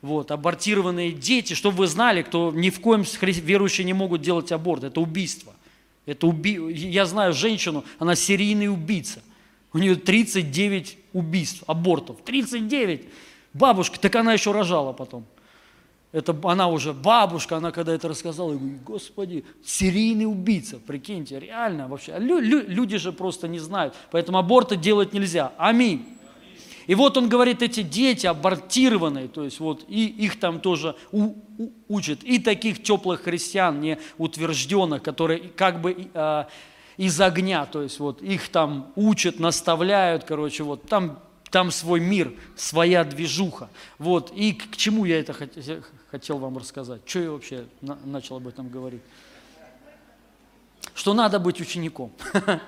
Вот, 0.01 0.31
абортированные 0.31 1.11
дети, 1.11 1.53
чтобы 1.53 1.77
вы 1.77 1.87
знали, 1.87 2.21
кто 2.21 2.51
ни 2.51 2.69
в 2.69 2.79
коем 2.79 3.03
верующие 3.19 3.85
не 3.85 3.93
могут 3.93 4.21
делать 4.21 4.51
аборт, 4.51 4.83
это 4.83 5.01
убийство. 5.01 5.53
Это 6.05 6.25
уби... 6.25 6.57
Я 6.71 7.05
знаю 7.05 7.33
женщину, 7.33 7.83
она 7.99 8.15
серийный 8.15 8.69
убийца. 8.69 9.21
У 9.73 9.77
нее 9.77 9.95
39 9.95 10.97
убийств, 11.13 11.63
абортов. 11.67 12.21
39! 12.23 13.03
Бабушка, 13.53 13.99
так 13.99 14.15
она 14.15 14.33
еще 14.33 14.51
рожала 14.51 14.93
потом. 14.93 15.25
Это 16.11 16.35
она 16.43 16.67
уже 16.69 16.93
бабушка, 16.93 17.57
она 17.57 17.71
когда 17.71 17.93
это 17.93 18.07
рассказала, 18.07 18.53
я 18.53 18.57
говорю, 18.57 18.79
господи, 18.83 19.45
серийный 19.63 20.25
убийца, 20.25 20.79
прикиньте, 20.79 21.39
реально 21.39 21.87
вообще. 21.87 22.17
Лю- 22.17 22.39
лю- 22.39 22.67
люди 22.67 22.97
же 22.97 23.11
просто 23.11 23.47
не 23.47 23.59
знают, 23.59 23.93
поэтому 24.09 24.39
аборты 24.39 24.75
делать 24.75 25.13
нельзя. 25.13 25.53
Аминь. 25.57 26.07
И 26.89 26.95
вот 26.95 27.17
он 27.17 27.29
говорит, 27.29 27.61
эти 27.61 27.83
дети 27.83 28.25
абортированные, 28.25 29.27
то 29.27 29.43
есть 29.43 29.59
вот 29.59 29.85
и 29.87 30.07
их 30.07 30.39
там 30.39 30.59
тоже 30.59 30.95
у- 31.11 31.35
у- 31.59 31.71
учат, 31.87 32.23
и 32.23 32.39
таких 32.39 32.81
теплых 32.81 33.21
христиан, 33.25 33.79
не 33.79 33.99
утвержденных, 34.17 35.03
которые 35.03 35.39
как 35.55 35.81
бы 35.81 36.09
э, 36.11 36.43
из 36.97 37.21
огня, 37.21 37.67
то 37.67 37.83
есть 37.83 37.99
вот 37.99 38.23
их 38.23 38.49
там 38.49 38.91
учат, 38.95 39.39
наставляют, 39.39 40.23
короче, 40.23 40.63
вот 40.63 40.81
там, 40.89 41.19
там 41.51 41.69
свой 41.69 41.99
мир, 41.99 42.33
своя 42.55 43.03
движуха. 43.03 43.69
Вот, 43.99 44.31
и 44.35 44.53
к, 44.53 44.75
чему 44.75 45.05
я 45.05 45.19
это 45.19 45.33
хот- 45.33 45.83
хотел 46.09 46.39
вам 46.39 46.57
рассказать? 46.57 47.01
Что 47.05 47.19
я 47.19 47.29
вообще 47.29 47.65
на- 47.81 47.99
начал 48.03 48.37
об 48.37 48.47
этом 48.47 48.67
говорить? 48.67 49.01
Что 50.95 51.13
надо 51.13 51.37
быть 51.39 51.61
учеником. 51.61 52.11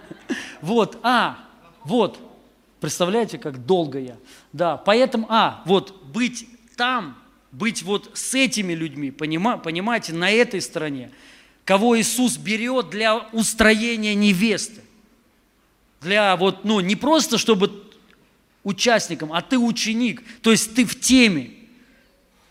Вот, 0.61 0.99
а, 1.01 1.39
вот, 1.83 2.19
Представляете, 2.81 3.37
как 3.37 3.63
долго 3.67 3.99
я? 3.99 4.17
Да, 4.53 4.75
поэтому, 4.75 5.27
а, 5.29 5.61
вот, 5.65 6.03
быть 6.03 6.47
там, 6.75 7.15
быть 7.51 7.83
вот 7.83 8.09
с 8.15 8.33
этими 8.33 8.73
людьми, 8.73 9.11
понима, 9.11 9.59
понимаете, 9.59 10.13
на 10.13 10.31
этой 10.31 10.61
стороне, 10.61 11.11
кого 11.63 11.99
Иисус 11.99 12.37
берет 12.37 12.89
для 12.89 13.17
устроения 13.33 14.15
невесты. 14.15 14.81
Для 16.01 16.35
вот, 16.35 16.65
ну, 16.65 16.79
не 16.79 16.95
просто, 16.95 17.37
чтобы 17.37 17.83
участником, 18.63 19.31
а 19.31 19.43
ты 19.43 19.59
ученик, 19.59 20.23
то 20.41 20.49
есть 20.49 20.73
ты 20.73 20.83
в 20.83 20.99
теме, 20.99 21.51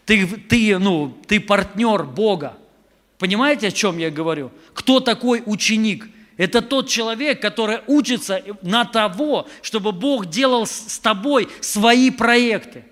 ты, 0.06 0.28
ты, 0.28 0.78
ну, 0.78 1.18
ты 1.26 1.40
партнер 1.40 2.04
Бога. 2.04 2.56
Понимаете, 3.18 3.66
о 3.66 3.72
чем 3.72 3.98
я 3.98 4.10
говорю? 4.10 4.52
Кто 4.74 5.00
такой 5.00 5.42
ученик? 5.44 6.08
Это 6.40 6.62
тот 6.62 6.88
человек, 6.88 7.42
который 7.42 7.80
учится 7.86 8.42
на 8.62 8.86
того, 8.86 9.46
чтобы 9.60 9.92
Бог 9.92 10.24
делал 10.24 10.66
с 10.66 10.98
тобой 10.98 11.50
свои 11.60 12.10
проекты. 12.10 12.86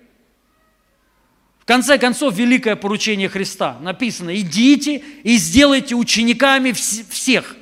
В 1.59 1.65
конце 1.65 1.97
концов, 1.97 2.35
великое 2.35 2.77
поручение 2.77 3.31
Христа 3.31 3.79
написано, 3.81 4.39
идите 4.39 5.03
и 5.23 5.39
сделайте 5.39 5.95
учениками 5.95 6.73
вс- 6.73 7.09
всех. 7.09 7.57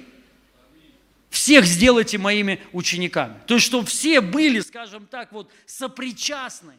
Всех 1.31 1.65
сделайте 1.65 2.19
моими 2.19 2.61
учениками. 2.73 3.37
То 3.47 3.55
есть, 3.55 3.67
чтобы 3.67 3.87
все 3.87 4.21
были, 4.21 4.59
скажем 4.59 5.07
так, 5.07 5.31
вот 5.31 5.53
сопричастны 5.67 6.75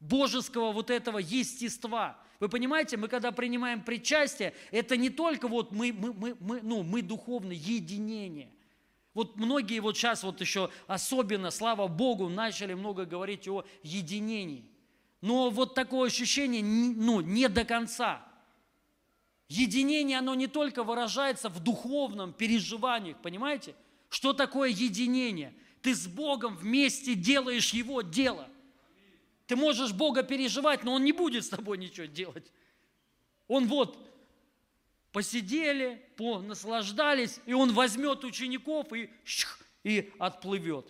божеского 0.00 0.72
вот 0.72 0.90
этого 0.90 1.18
естества. 1.18 2.18
Вы 2.40 2.48
понимаете, 2.48 2.96
мы 2.96 3.08
когда 3.08 3.32
принимаем 3.32 3.82
причастие, 3.82 4.54
это 4.70 4.96
не 4.96 5.10
только 5.10 5.46
вот 5.46 5.72
мы, 5.72 5.92
мы, 5.92 6.14
мы, 6.14 6.36
мы, 6.40 6.60
ну, 6.62 6.82
мы 6.82 7.02
духовно, 7.02 7.52
единение. 7.52 8.50
Вот 9.12 9.36
многие 9.36 9.80
вот 9.80 9.96
сейчас 9.96 10.22
вот 10.22 10.40
еще 10.40 10.70
особенно, 10.86 11.50
слава 11.50 11.86
Богу, 11.86 12.30
начали 12.30 12.72
много 12.72 13.04
говорить 13.04 13.46
о 13.46 13.64
единении. 13.82 14.64
Но 15.20 15.50
вот 15.50 15.74
такое 15.74 16.08
ощущение, 16.08 16.62
ну, 16.62 17.20
не 17.20 17.48
до 17.48 17.66
конца. 17.66 18.26
Единение, 19.48 20.18
оно 20.18 20.34
не 20.34 20.46
только 20.46 20.82
выражается 20.82 21.50
в 21.50 21.60
духовном 21.60 22.32
переживаниях, 22.32 23.18
понимаете? 23.20 23.74
Что 24.08 24.32
такое 24.32 24.70
единение? 24.70 25.52
Ты 25.82 25.94
с 25.94 26.06
Богом 26.06 26.56
вместе 26.56 27.14
делаешь 27.14 27.74
Его 27.74 28.00
дело. 28.00 28.48
Ты 29.50 29.56
можешь 29.56 29.92
Бога 29.92 30.22
переживать, 30.22 30.84
но 30.84 30.92
Он 30.92 31.02
не 31.02 31.10
будет 31.10 31.44
с 31.44 31.48
тобой 31.48 31.76
ничего 31.76 32.06
делать. 32.06 32.52
Он 33.48 33.66
вот 33.66 33.98
посидели, 35.10 36.00
наслаждались, 36.18 37.40
и 37.46 37.52
Он 37.52 37.72
возьмет 37.72 38.22
учеников 38.22 38.92
и, 38.92 39.10
и 39.82 40.12
отплывет. 40.20 40.86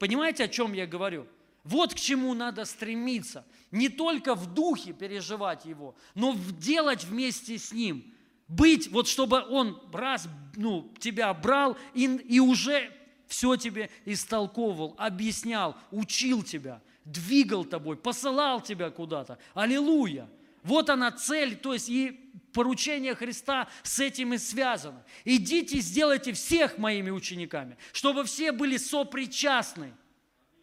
Понимаете, 0.00 0.42
о 0.42 0.48
чем 0.48 0.72
я 0.72 0.84
говорю? 0.84 1.28
Вот 1.62 1.94
к 1.94 1.96
чему 1.96 2.34
надо 2.34 2.64
стремиться. 2.64 3.46
Не 3.70 3.88
только 3.88 4.34
в 4.34 4.52
духе 4.52 4.92
переживать 4.92 5.64
его, 5.64 5.94
но 6.16 6.34
делать 6.58 7.04
вместе 7.04 7.56
с 7.56 7.70
ним. 7.70 8.12
Быть, 8.48 8.90
вот 8.90 9.06
чтобы 9.06 9.44
он 9.48 9.80
раз 9.92 10.26
ну, 10.56 10.92
тебя 10.98 11.32
брал 11.34 11.76
и, 11.94 12.06
и 12.06 12.40
уже 12.40 12.92
все 13.28 13.54
тебе 13.54 13.90
истолковывал, 14.04 14.96
объяснял, 14.98 15.76
учил 15.92 16.42
тебя, 16.42 16.82
двигал 17.06 17.64
тобой, 17.64 17.96
посылал 17.96 18.60
тебя 18.60 18.90
куда-то. 18.90 19.38
Аллилуйя! 19.54 20.28
Вот 20.62 20.90
она 20.90 21.12
цель, 21.12 21.56
то 21.56 21.72
есть 21.72 21.88
и 21.88 22.32
поручение 22.52 23.14
Христа 23.14 23.68
с 23.84 24.00
этим 24.00 24.34
и 24.34 24.38
связано. 24.38 25.04
Идите, 25.24 25.78
сделайте 25.78 26.32
всех 26.32 26.76
моими 26.76 27.10
учениками, 27.10 27.78
чтобы 27.92 28.24
все 28.24 28.50
были 28.50 28.76
сопричастны 28.76 29.94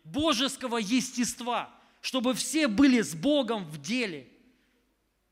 божеского 0.04 0.78
естества, 0.78 1.74
чтобы 2.02 2.34
все 2.34 2.68
были 2.68 3.02
с 3.02 3.16
Богом 3.16 3.64
в 3.64 3.82
деле. 3.82 4.28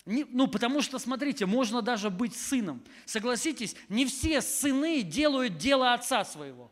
Не- 0.05 0.23
ну, 0.23 0.47
потому 0.47 0.81
что, 0.81 0.97
смотрите, 0.99 1.45
можно 1.45 1.81
даже 1.81 2.09
быть 2.09 2.35
сыном. 2.35 2.81
Согласитесь, 3.05 3.75
не 3.89 4.05
все 4.05 4.41
сыны 4.41 5.01
делают 5.03 5.57
дело 5.57 5.93
отца 5.93 6.23
своего. 6.23 6.71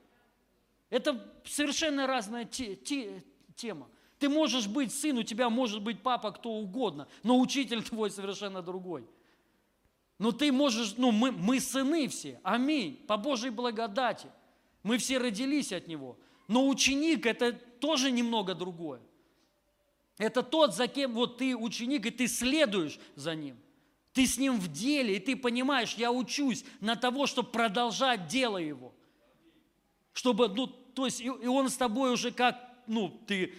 Это 0.89 1.29
совершенно 1.45 2.07
разная 2.07 2.45
те- 2.45 2.75
те- 2.77 3.23
тема. 3.55 3.89
Ты 4.19 4.27
можешь 4.27 4.67
быть 4.67 4.93
сын, 4.93 5.17
у 5.17 5.23
тебя 5.23 5.49
может 5.49 5.81
быть 5.81 6.03
папа 6.03 6.31
кто 6.31 6.51
угодно, 6.51 7.07
но 7.23 7.39
учитель 7.39 7.81
твой 7.89 8.11
совершенно 8.11 8.61
другой. 8.61 9.07
Но 10.19 10.33
ты 10.33 10.51
можешь, 10.51 10.95
ну 10.97 11.11
мы, 11.11 11.31
мы 11.31 11.61
сыны 11.61 12.09
все, 12.09 12.39
аминь, 12.43 12.97
по 13.07 13.15
Божьей 13.15 13.49
благодати. 13.49 14.27
Мы 14.83 14.97
все 14.97 15.17
родились 15.17 15.71
от 15.71 15.87
Него. 15.87 16.17
Но 16.47 16.67
ученик– 16.67 17.25
это 17.27 17.53
тоже 17.53 18.11
немного 18.11 18.55
другое. 18.55 19.01
Это 20.17 20.43
тот, 20.43 20.75
за 20.75 20.87
кем 20.87 21.13
вот 21.13 21.37
ты 21.37 21.55
ученик, 21.55 22.05
и 22.05 22.11
ты 22.11 22.27
следуешь 22.27 22.99
за 23.15 23.35
ним. 23.35 23.57
Ты 24.11 24.25
с 24.25 24.37
ним 24.37 24.59
в 24.59 24.69
деле, 24.69 25.15
и 25.15 25.19
ты 25.19 25.35
понимаешь, 25.37 25.93
я 25.93 26.11
учусь 26.11 26.65
на 26.81 26.95
того, 26.95 27.25
чтобы 27.25 27.51
продолжать 27.51 28.27
дело 28.27 28.57
его. 28.57 28.93
Чтобы, 30.11 30.49
ну, 30.49 30.67
то 30.67 31.05
есть, 31.05 31.21
и, 31.21 31.25
и 31.25 31.47
он 31.47 31.69
с 31.69 31.77
тобой 31.77 32.11
уже 32.11 32.31
как, 32.31 32.57
ну, 32.87 33.09
ты 33.27 33.53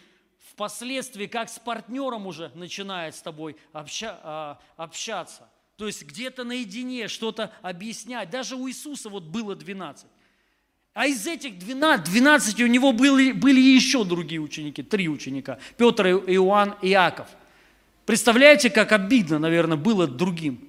впоследствии 0.60 1.24
как 1.24 1.48
с 1.48 1.58
партнером 1.58 2.26
уже 2.26 2.52
начинает 2.54 3.14
с 3.14 3.22
тобой 3.22 3.56
обща- 3.72 4.20
а, 4.22 4.58
общаться. 4.76 5.48
То 5.78 5.86
есть 5.86 6.04
где-то 6.04 6.44
наедине 6.44 7.08
что-то 7.08 7.50
объяснять. 7.62 8.28
Даже 8.28 8.56
у 8.56 8.68
Иисуса 8.68 9.08
вот 9.08 9.22
было 9.22 9.56
12. 9.56 10.06
А 10.92 11.06
из 11.06 11.26
этих 11.26 11.58
12, 11.58 12.04
12 12.04 12.60
у 12.60 12.66
него 12.66 12.92
были, 12.92 13.32
были 13.32 13.58
еще 13.58 14.04
другие 14.04 14.38
ученики, 14.42 14.82
три 14.82 15.08
ученика. 15.08 15.58
Петр, 15.78 16.08
Иоанн 16.08 16.74
и 16.82 16.90
Иаков. 16.90 17.28
Представляете, 18.04 18.68
как 18.68 18.92
обидно, 18.92 19.38
наверное, 19.38 19.78
было 19.78 20.06
другим. 20.06 20.68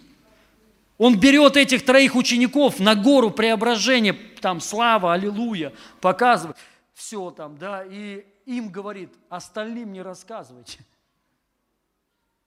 Он 1.00 1.20
берет 1.20 1.58
этих 1.58 1.84
троих 1.84 2.16
учеников 2.16 2.80
на 2.80 2.96
гору 2.96 3.30
преображения, 3.30 4.14
там 4.40 4.62
слава, 4.62 5.12
аллилуйя, 5.12 5.74
показывает, 6.00 6.56
все 6.94 7.32
там, 7.32 7.58
да, 7.58 7.84
и 7.84 8.24
им 8.46 8.70
говорит, 8.70 9.14
остальным 9.30 9.92
не 9.94 10.02
рассказывайте. 10.02 10.80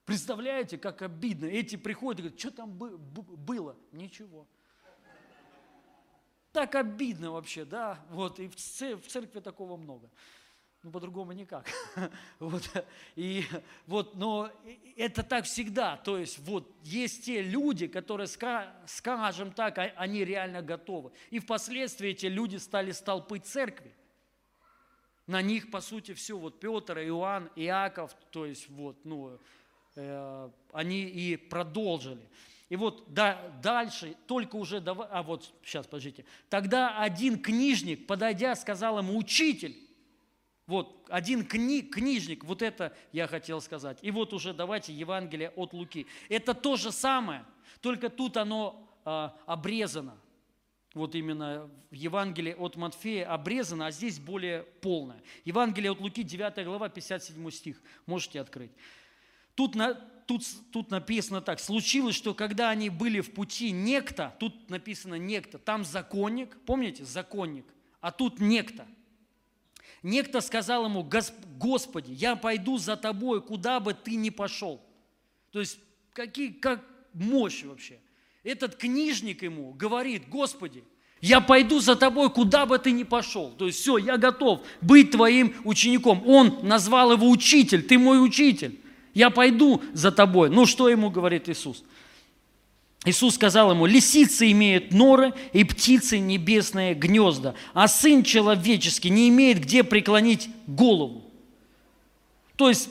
Представляете, 0.04 0.76
как 0.78 1.02
обидно. 1.02 1.46
Эти 1.46 1.76
приходят 1.76 2.20
и 2.20 2.22
говорят, 2.24 2.38
что 2.40 2.50
там 2.50 2.72
было? 2.72 3.76
Ничего. 3.92 4.46
Так 6.52 6.74
обидно 6.76 7.32
вообще, 7.32 7.64
да, 7.64 7.98
вот, 8.10 8.38
и 8.38 8.46
в 8.46 8.54
це- 8.54 8.94
в 8.94 9.06
церкви 9.08 9.40
такого 9.40 9.76
много. 9.76 10.08
Ну, 10.84 10.90
по-другому 10.90 11.32
никак. 11.32 11.66
Вот. 12.38 12.70
И 13.16 13.44
вот, 13.86 14.14
но 14.14 14.50
это 14.96 15.22
так 15.22 15.46
всегда. 15.46 15.96
То 15.96 16.18
есть 16.18 16.38
вот 16.38 16.70
есть 16.84 17.24
те 17.24 17.42
люди, 17.42 17.86
которые, 17.88 18.26
ска- 18.26 18.70
скажем 18.86 19.50
так, 19.52 19.78
а- 19.78 19.92
они 19.96 20.24
реально 20.24 20.62
готовы. 20.62 21.10
И 21.30 21.38
впоследствии 21.40 22.10
эти 22.10 22.26
люди 22.26 22.58
стали 22.58 22.92
столпы 22.92 23.38
церкви. 23.38 23.92
На 25.26 25.40
них, 25.40 25.70
по 25.70 25.80
сути, 25.80 26.12
все, 26.12 26.36
вот 26.36 26.60
Петр, 26.60 26.98
Иоанн, 26.98 27.50
Иаков, 27.56 28.14
то 28.30 28.44
есть 28.44 28.68
вот, 28.68 28.96
ну, 29.04 29.38
э, 29.96 30.50
они 30.72 31.04
и 31.04 31.36
продолжили. 31.36 32.28
И 32.68 32.76
вот 32.76 33.04
да, 33.08 33.40
дальше, 33.62 34.16
только 34.26 34.56
уже, 34.56 34.80
дава- 34.80 35.08
а 35.10 35.22
вот 35.22 35.52
сейчас, 35.62 35.86
подождите. 35.86 36.24
Тогда 36.48 36.98
один 36.98 37.38
книжник, 37.38 38.06
подойдя, 38.06 38.54
сказал 38.54 38.98
ему, 38.98 39.16
учитель, 39.16 39.76
вот, 40.66 41.06
один 41.08 41.44
кни, 41.44 41.82
книжник, 41.82 42.44
вот 42.44 42.62
это 42.62 42.96
я 43.12 43.26
хотел 43.26 43.60
сказать. 43.60 43.98
И 44.02 44.10
вот 44.10 44.32
уже 44.32 44.54
давайте 44.54 44.92
Евангелие 44.94 45.50
от 45.50 45.72
Луки. 45.74 46.06
Это 46.28 46.54
то 46.54 46.76
же 46.76 46.90
самое, 46.90 47.44
только 47.80 48.08
тут 48.08 48.36
оно 48.38 48.88
а, 49.04 49.36
обрезано. 49.46 50.16
Вот 50.94 51.16
именно 51.16 51.68
в 51.90 51.94
Евангелии 51.94 52.54
от 52.54 52.76
Матфея 52.76 53.28
обрезано, 53.28 53.86
а 53.86 53.90
здесь 53.90 54.20
более 54.20 54.62
полное. 54.80 55.20
Евангелие 55.44 55.90
от 55.90 56.00
Луки, 56.00 56.22
9 56.22 56.64
глава, 56.64 56.88
57 56.88 57.50
стих. 57.50 57.82
Можете 58.06 58.40
открыть. 58.40 58.70
Тут, 59.56 59.74
на, 59.74 59.94
тут, 59.94 60.44
тут 60.72 60.90
написано 60.92 61.40
так. 61.40 61.58
Случилось, 61.58 62.14
что 62.14 62.32
когда 62.32 62.70
они 62.70 62.90
были 62.90 63.20
в 63.20 63.32
пути, 63.32 63.72
некто, 63.72 64.36
тут 64.38 64.70
написано 64.70 65.16
некто, 65.16 65.58
там 65.58 65.84
законник, 65.84 66.56
помните, 66.64 67.04
законник, 67.04 67.66
а 68.00 68.12
тут 68.12 68.38
некто. 68.38 68.86
Некто 70.04 70.40
сказал 70.42 70.84
ему, 70.84 71.02
«Гос- 71.02 71.34
Господи, 71.58 72.12
я 72.12 72.36
пойду 72.36 72.78
за 72.78 72.96
тобой, 72.96 73.42
куда 73.42 73.80
бы 73.80 73.94
ты 73.94 74.14
ни 74.14 74.30
пошел. 74.30 74.80
То 75.50 75.60
есть, 75.60 75.80
какие, 76.12 76.52
как 76.52 76.84
мощь 77.14 77.64
вообще. 77.64 77.98
Этот 78.44 78.76
книжник 78.76 79.42
ему 79.42 79.72
говорит, 79.72 80.28
Господи, 80.28 80.84
я 81.22 81.40
пойду 81.40 81.80
за 81.80 81.96
тобой, 81.96 82.30
куда 82.30 82.66
бы 82.66 82.78
ты 82.78 82.92
ни 82.92 83.02
пошел. 83.02 83.50
То 83.56 83.66
есть, 83.66 83.80
все, 83.80 83.96
я 83.96 84.18
готов 84.18 84.60
быть 84.82 85.10
твоим 85.10 85.54
учеником. 85.64 86.22
Он 86.26 86.58
назвал 86.62 87.12
его 87.12 87.30
учитель, 87.30 87.82
ты 87.82 87.98
мой 87.98 88.22
учитель. 88.22 88.78
Я 89.14 89.30
пойду 89.30 89.82
за 89.94 90.12
тобой. 90.12 90.50
Ну, 90.50 90.66
что 90.66 90.90
ему 90.90 91.08
говорит 91.08 91.48
Иисус? 91.48 91.82
Иисус 93.06 93.36
сказал 93.36 93.70
ему, 93.70 93.86
лисицы 93.86 94.50
имеют 94.50 94.92
норы 94.92 95.32
и 95.54 95.64
птицы 95.64 96.18
небесные 96.18 96.94
гнезда, 96.94 97.54
а 97.72 97.86
сын 97.86 98.22
человеческий 98.22 99.10
не 99.10 99.28
имеет 99.28 99.60
где 99.60 99.84
преклонить 99.84 100.48
голову. 100.66 101.30
То 102.56 102.68
есть, 102.68 102.88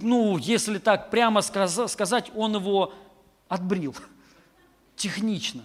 ну, 0.00 0.38
если 0.38 0.78
так 0.78 1.10
прямо 1.10 1.40
сказа- 1.40 1.88
сказать, 1.88 2.30
он 2.34 2.54
его 2.54 2.94
отбрил 3.48 3.94
технично. 5.00 5.62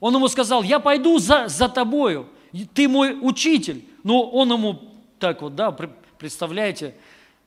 Он 0.00 0.14
ему 0.14 0.28
сказал, 0.28 0.62
я 0.62 0.78
пойду 0.78 1.18
за, 1.18 1.48
за 1.48 1.68
тобою, 1.68 2.28
ты 2.74 2.88
мой 2.88 3.18
учитель. 3.20 3.84
Но 4.04 4.22
он 4.30 4.52
ему 4.52 4.78
так 5.18 5.42
вот, 5.42 5.56
да, 5.56 5.72
пр- 5.72 5.90
представляете, 6.18 6.94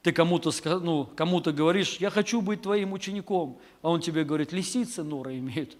ты 0.03 0.11
кому-то, 0.11 0.51
ну, 0.81 1.07
кому-то 1.15 1.51
говоришь, 1.51 1.97
я 1.99 2.09
хочу 2.09 2.41
быть 2.41 2.61
твоим 2.61 2.93
учеником, 2.93 3.57
а 3.81 3.89
он 3.89 4.01
тебе 4.01 4.23
говорит, 4.23 4.51
лисицы 4.51 5.03
норы 5.03 5.37
имеют, 5.37 5.77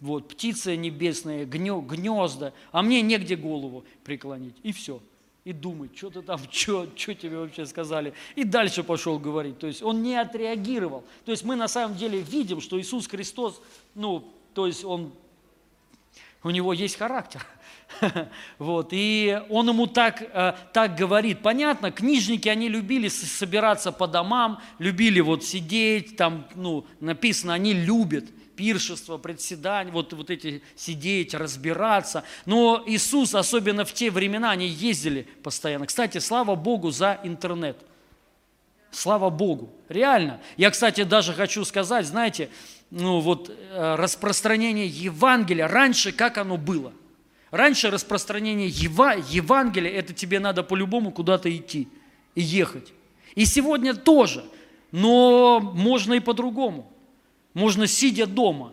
вот, 0.00 0.28
птицы 0.28 0.76
небесные, 0.76 1.44
гнё- 1.44 1.80
гнезда, 1.82 2.52
а 2.72 2.82
мне 2.82 3.00
негде 3.02 3.36
голову 3.36 3.84
преклонить. 4.04 4.56
И 4.62 4.72
все. 4.72 5.00
И 5.44 5.52
думать, 5.52 5.96
что 5.96 6.10
ты 6.10 6.20
там, 6.22 6.38
что 6.50 6.86
тебе 7.14 7.38
вообще 7.38 7.64
сказали. 7.64 8.12
И 8.36 8.44
дальше 8.44 8.82
пошел 8.82 9.18
говорить. 9.18 9.58
То 9.58 9.66
есть 9.66 9.82
он 9.82 10.02
не 10.02 10.14
отреагировал. 10.14 11.04
То 11.24 11.32
есть 11.32 11.44
мы 11.44 11.56
на 11.56 11.68
самом 11.68 11.96
деле 11.96 12.20
видим, 12.20 12.60
что 12.60 12.78
Иисус 12.78 13.06
Христос, 13.06 13.60
ну, 13.94 14.24
то 14.58 14.66
есть 14.66 14.84
он, 14.84 15.12
у 16.42 16.50
него 16.50 16.72
есть 16.72 16.98
характер. 16.98 17.46
Вот, 18.58 18.88
и 18.90 19.40
он 19.50 19.68
ему 19.68 19.86
так, 19.86 20.20
э, 20.20 20.54
так 20.72 20.96
говорит. 20.96 21.42
Понятно, 21.42 21.92
книжники, 21.92 22.48
они 22.48 22.68
любили 22.68 23.06
собираться 23.06 23.92
по 23.92 24.08
домам, 24.08 24.60
любили 24.80 25.20
вот 25.20 25.44
сидеть, 25.44 26.16
там, 26.16 26.48
ну, 26.56 26.84
написано, 26.98 27.54
они 27.54 27.72
любят 27.72 28.24
пиршество, 28.56 29.16
председание, 29.16 29.92
вот, 29.92 30.12
вот 30.12 30.28
эти 30.28 30.60
сидеть, 30.74 31.34
разбираться. 31.34 32.24
Но 32.44 32.82
Иисус, 32.84 33.36
особенно 33.36 33.84
в 33.84 33.92
те 33.92 34.10
времена, 34.10 34.50
они 34.50 34.66
ездили 34.66 35.28
постоянно. 35.44 35.86
Кстати, 35.86 36.18
слава 36.18 36.56
Богу 36.56 36.90
за 36.90 37.20
интернет. 37.22 37.78
Слава 38.90 39.30
Богу. 39.30 39.72
Реально. 39.88 40.40
Я, 40.56 40.70
кстати, 40.70 41.04
даже 41.04 41.32
хочу 41.32 41.64
сказать, 41.64 42.06
знаете, 42.06 42.50
ну 42.90 43.20
вот 43.20 43.50
э, 43.50 43.94
распространение 43.96 44.86
Евангелия, 44.86 45.68
раньше 45.68 46.12
как 46.12 46.38
оно 46.38 46.56
было? 46.56 46.92
Раньше 47.50 47.90
распространение 47.90 48.68
Ева, 48.68 49.14
Евангелия, 49.30 49.92
это 49.92 50.12
тебе 50.12 50.38
надо 50.38 50.62
по-любому 50.62 51.10
куда-то 51.10 51.54
идти 51.54 51.88
и 52.34 52.42
ехать. 52.42 52.92
И 53.34 53.44
сегодня 53.44 53.94
тоже, 53.94 54.44
но 54.92 55.60
можно 55.60 56.14
и 56.14 56.20
по-другому. 56.20 56.90
Можно 57.54 57.86
сидя 57.86 58.26
дома, 58.26 58.72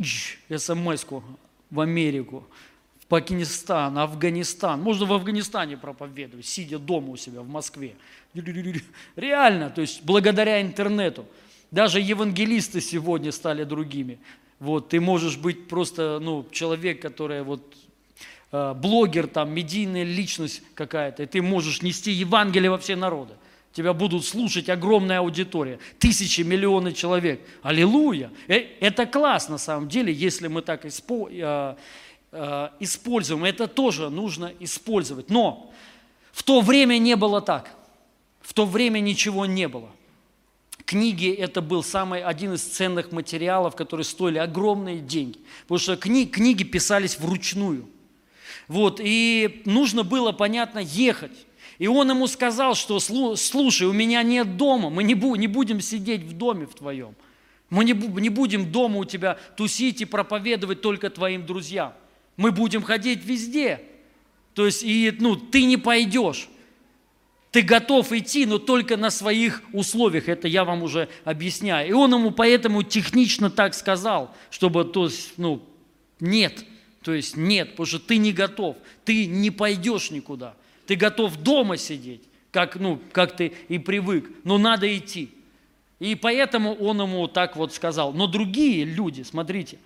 смс-ку 0.00 1.22
в 1.70 1.80
Америку, 1.80 2.46
в 3.00 3.06
Пакистан, 3.06 3.98
Афганистан. 3.98 4.80
Можно 4.80 5.06
в 5.06 5.12
Афганистане 5.12 5.76
проповедовать, 5.76 6.46
сидя 6.46 6.78
дома 6.78 7.10
у 7.10 7.16
себя 7.16 7.40
в 7.40 7.48
Москве. 7.48 7.96
Реально, 9.16 9.70
то 9.70 9.80
есть 9.80 10.02
благодаря 10.04 10.60
интернету. 10.60 11.24
Даже 11.70 12.00
евангелисты 12.00 12.80
сегодня 12.80 13.32
стали 13.32 13.64
другими. 13.64 14.18
Вот, 14.58 14.88
ты 14.88 15.00
можешь 15.00 15.36
быть 15.36 15.68
просто 15.68 16.18
ну, 16.20 16.46
человек, 16.50 17.00
который 17.00 17.42
вот 17.42 17.62
э, 18.50 18.74
блогер, 18.74 19.26
там, 19.26 19.52
медийная 19.52 20.04
личность 20.04 20.62
какая-то, 20.74 21.22
и 21.22 21.26
ты 21.26 21.42
можешь 21.42 21.82
нести 21.82 22.10
Евангелие 22.10 22.70
во 22.70 22.78
все 22.78 22.96
народы. 22.96 23.34
Тебя 23.72 23.92
будут 23.92 24.24
слушать 24.24 24.68
огромная 24.68 25.20
аудитория, 25.20 25.78
тысячи, 25.98 26.40
миллионы 26.40 26.92
человек. 26.92 27.40
Аллилуйя! 27.62 28.32
Э, 28.48 28.60
Это 28.80 29.06
класс 29.06 29.48
на 29.48 29.58
самом 29.58 29.88
деле, 29.88 30.12
если 30.12 30.48
мы 30.48 30.62
так 30.62 30.84
э, 30.84 31.76
используем. 32.80 33.44
Это 33.44 33.68
тоже 33.68 34.10
нужно 34.10 34.52
использовать. 34.58 35.30
Но 35.30 35.72
в 36.32 36.42
то 36.42 36.60
время 36.62 36.98
не 36.98 37.14
было 37.14 37.40
так. 37.40 37.70
В 38.40 38.54
то 38.54 38.64
время 38.64 38.98
ничего 39.00 39.46
не 39.46 39.68
было. 39.68 39.90
Книги 40.88 41.30
это 41.30 41.60
был 41.60 41.82
самый 41.82 42.22
один 42.22 42.54
из 42.54 42.62
ценных 42.62 43.12
материалов, 43.12 43.76
которые 43.76 44.04
стоили 44.04 44.38
огромные 44.38 45.00
деньги. 45.00 45.38
Потому 45.62 45.78
что 45.78 45.96
кни, 45.98 46.24
книги 46.26 46.64
писались 46.64 47.18
вручную. 47.18 47.86
Вот, 48.68 48.98
и 49.02 49.60
нужно 49.66 50.02
было, 50.02 50.32
понятно, 50.32 50.78
ехать. 50.78 51.46
И 51.78 51.86
он 51.86 52.08
ему 52.08 52.26
сказал, 52.26 52.74
что 52.74 53.00
слушай, 53.00 53.86
у 53.86 53.92
меня 53.92 54.22
нет 54.22 54.56
дома, 54.56 54.88
мы 54.88 55.04
не, 55.04 55.14
бу, 55.14 55.34
не 55.36 55.46
будем 55.46 55.82
сидеть 55.82 56.22
в 56.22 56.32
доме 56.32 56.64
в 56.64 56.74
твоем. 56.74 57.14
Мы 57.68 57.84
не, 57.84 57.92
не 57.92 58.30
будем 58.30 58.72
дома 58.72 59.00
у 59.00 59.04
тебя 59.04 59.36
тусить 59.58 60.00
и 60.00 60.06
проповедовать 60.06 60.80
только 60.80 61.10
твоим 61.10 61.44
друзьям. 61.44 61.92
Мы 62.38 62.50
будем 62.50 62.82
ходить 62.82 63.22
везде. 63.22 63.82
То 64.54 64.64
есть, 64.64 64.82
и, 64.82 65.14
ну, 65.20 65.36
ты 65.36 65.64
не 65.64 65.76
пойдешь. 65.76 66.48
Ты 67.50 67.62
готов 67.62 68.12
идти, 68.12 68.44
но 68.44 68.58
только 68.58 68.96
на 68.96 69.10
своих 69.10 69.62
условиях. 69.72 70.28
Это 70.28 70.48
я 70.48 70.64
вам 70.64 70.82
уже 70.82 71.08
объясняю. 71.24 71.88
И 71.88 71.92
он 71.92 72.12
ему 72.12 72.30
поэтому 72.30 72.82
технично 72.82 73.50
так 73.50 73.74
сказал, 73.74 74.34
чтобы, 74.50 74.84
то 74.84 75.06
есть, 75.06 75.32
ну, 75.38 75.62
нет. 76.20 76.64
То 77.02 77.14
есть 77.14 77.36
нет, 77.36 77.70
потому 77.70 77.86
что 77.86 77.98
ты 77.98 78.18
не 78.18 78.32
готов. 78.32 78.76
Ты 79.04 79.26
не 79.26 79.50
пойдешь 79.50 80.10
никуда. 80.10 80.54
Ты 80.86 80.96
готов 80.96 81.36
дома 81.38 81.78
сидеть, 81.78 82.22
как, 82.50 82.76
ну, 82.76 83.00
как 83.12 83.36
ты 83.36 83.52
и 83.68 83.78
привык. 83.78 84.30
Но 84.44 84.58
надо 84.58 84.94
идти. 84.96 85.30
И 86.00 86.14
поэтому 86.14 86.74
он 86.74 87.00
ему 87.00 87.26
так 87.28 87.56
вот 87.56 87.72
сказал. 87.74 88.12
Но 88.12 88.26
другие 88.26 88.84
люди, 88.84 89.22
смотрите, 89.22 89.78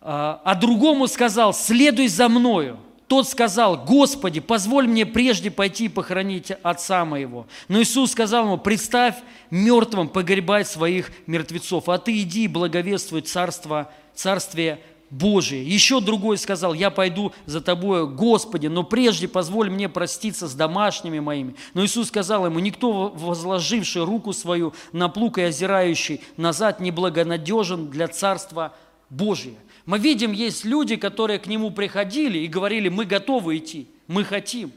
а, 0.00 0.40
а 0.44 0.54
другому 0.54 1.08
сказал, 1.08 1.52
следуй 1.52 2.06
за 2.06 2.28
мною. 2.28 2.78
Тот 3.06 3.28
сказал, 3.28 3.84
Господи, 3.84 4.40
позволь 4.40 4.88
мне 4.88 5.06
прежде 5.06 5.50
пойти 5.50 5.88
похоронить 5.88 6.50
отца 6.62 7.04
моего. 7.04 7.46
Но 7.68 7.80
Иисус 7.80 8.12
сказал 8.12 8.46
ему, 8.46 8.58
представь 8.58 9.14
мертвым 9.50 10.08
погребать 10.08 10.66
своих 10.66 11.12
мертвецов, 11.26 11.88
а 11.88 11.98
ты 11.98 12.20
иди 12.22 12.44
и 12.44 12.48
благовествуй 12.48 13.20
царство, 13.20 13.92
царствие 14.14 14.80
Божие. 15.08 15.64
Еще 15.64 16.00
другой 16.00 16.36
сказал, 16.36 16.74
я 16.74 16.90
пойду 16.90 17.32
за 17.46 17.60
тобою, 17.60 18.08
Господи, 18.08 18.66
но 18.66 18.82
прежде 18.82 19.28
позволь 19.28 19.70
мне 19.70 19.88
проститься 19.88 20.48
с 20.48 20.54
домашними 20.54 21.20
моими. 21.20 21.54
Но 21.74 21.84
Иисус 21.84 22.08
сказал 22.08 22.46
ему, 22.46 22.58
никто, 22.58 23.10
возложивший 23.10 24.02
руку 24.04 24.32
свою 24.32 24.74
на 24.92 25.08
плуг 25.08 25.38
и 25.38 25.42
озирающий 25.42 26.22
назад, 26.36 26.80
не 26.80 26.90
благонадежен 26.90 27.88
для 27.88 28.08
Царства 28.08 28.74
Божия. 29.10 29.54
Мы 29.86 29.98
видим, 29.98 30.32
есть 30.32 30.64
люди, 30.64 30.96
которые 30.96 31.38
к 31.38 31.46
Нему 31.46 31.70
приходили 31.70 32.38
и 32.38 32.48
говорили, 32.48 32.88
мы 32.88 33.04
готовы 33.04 33.56
идти, 33.58 33.86
мы 34.08 34.24
хотим. 34.24 34.72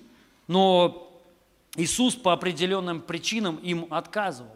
Но 0.48 1.12
Иисус 1.76 2.16
по 2.16 2.32
определенным 2.32 3.02
причинам 3.02 3.58
им 3.58 3.88
отказывал, 3.90 4.56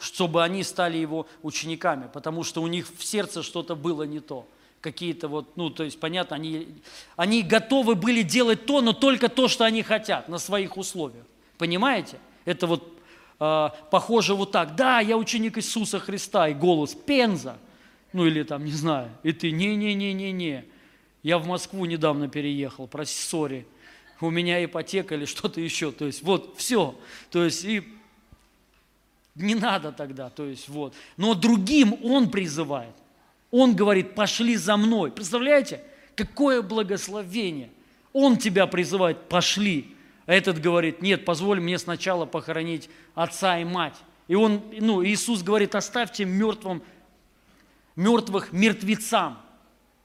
чтобы 0.00 0.42
они 0.42 0.64
стали 0.64 0.98
Его 0.98 1.26
учениками, 1.42 2.08
потому 2.12 2.42
что 2.42 2.60
у 2.60 2.66
них 2.66 2.88
в 2.96 3.04
сердце 3.04 3.42
что-то 3.42 3.76
было 3.76 4.02
не 4.02 4.20
то 4.20 4.46
какие-то 4.82 5.28
вот, 5.28 5.56
ну, 5.56 5.70
то 5.70 5.84
есть, 5.84 5.98
понятно, 6.00 6.36
они, 6.36 6.66
они 7.16 7.42
готовы 7.42 7.94
были 7.94 8.22
делать 8.22 8.66
то, 8.66 8.80
но 8.80 8.92
только 8.92 9.28
то, 9.28 9.46
что 9.46 9.64
они 9.64 9.82
хотят, 9.82 10.28
на 10.28 10.38
своих 10.38 10.76
условиях. 10.76 11.24
Понимаете? 11.56 12.18
Это 12.44 12.66
вот 12.66 12.98
э, 13.38 13.68
похоже 13.90 14.34
вот 14.34 14.50
так. 14.50 14.74
Да, 14.74 14.98
я 14.98 15.16
ученик 15.16 15.56
Иисуса 15.56 16.00
Христа, 16.00 16.48
и 16.48 16.54
голос 16.54 16.94
Пенза, 16.94 17.58
ну 18.12 18.26
или 18.26 18.42
там, 18.42 18.64
не 18.64 18.72
знаю, 18.72 19.10
и 19.22 19.32
ты, 19.32 19.50
не-не-не-не-не, 19.50 20.64
я 21.22 21.38
в 21.38 21.46
Москву 21.46 21.84
недавно 21.84 22.28
переехал, 22.28 22.86
проси, 22.86 23.22
сори, 23.22 23.66
у 24.20 24.30
меня 24.30 24.64
ипотека 24.64 25.14
или 25.14 25.24
что-то 25.24 25.60
еще, 25.60 25.92
то 25.92 26.06
есть 26.06 26.22
вот, 26.22 26.54
все, 26.56 26.94
то 27.30 27.44
есть 27.44 27.64
и 27.64 27.82
не 29.34 29.54
надо 29.54 29.92
тогда, 29.92 30.30
то 30.30 30.44
есть 30.44 30.68
вот. 30.68 30.94
Но 31.16 31.34
другим 31.34 31.96
он 32.04 32.30
призывает. 32.30 32.94
Он 33.50 33.74
говорит, 33.74 34.14
пошли 34.14 34.56
за 34.56 34.76
мной. 34.76 35.10
Представляете, 35.10 35.82
какое 36.14 36.62
благословение. 36.62 37.70
Он 38.12 38.36
тебя 38.36 38.66
призывает, 38.66 39.28
пошли. 39.28 39.94
А 40.26 40.34
этот 40.34 40.60
говорит, 40.60 41.02
нет, 41.02 41.24
позволь 41.24 41.60
мне 41.60 41.78
сначала 41.78 42.26
похоронить 42.26 42.88
отца 43.14 43.58
и 43.58 43.64
мать. 43.64 43.96
И 44.28 44.34
он, 44.34 44.62
ну, 44.80 45.04
Иисус 45.04 45.42
говорит, 45.42 45.74
оставьте 45.74 46.24
мертвым, 46.24 46.82
мертвых 47.96 48.52
мертвецам. 48.52 49.38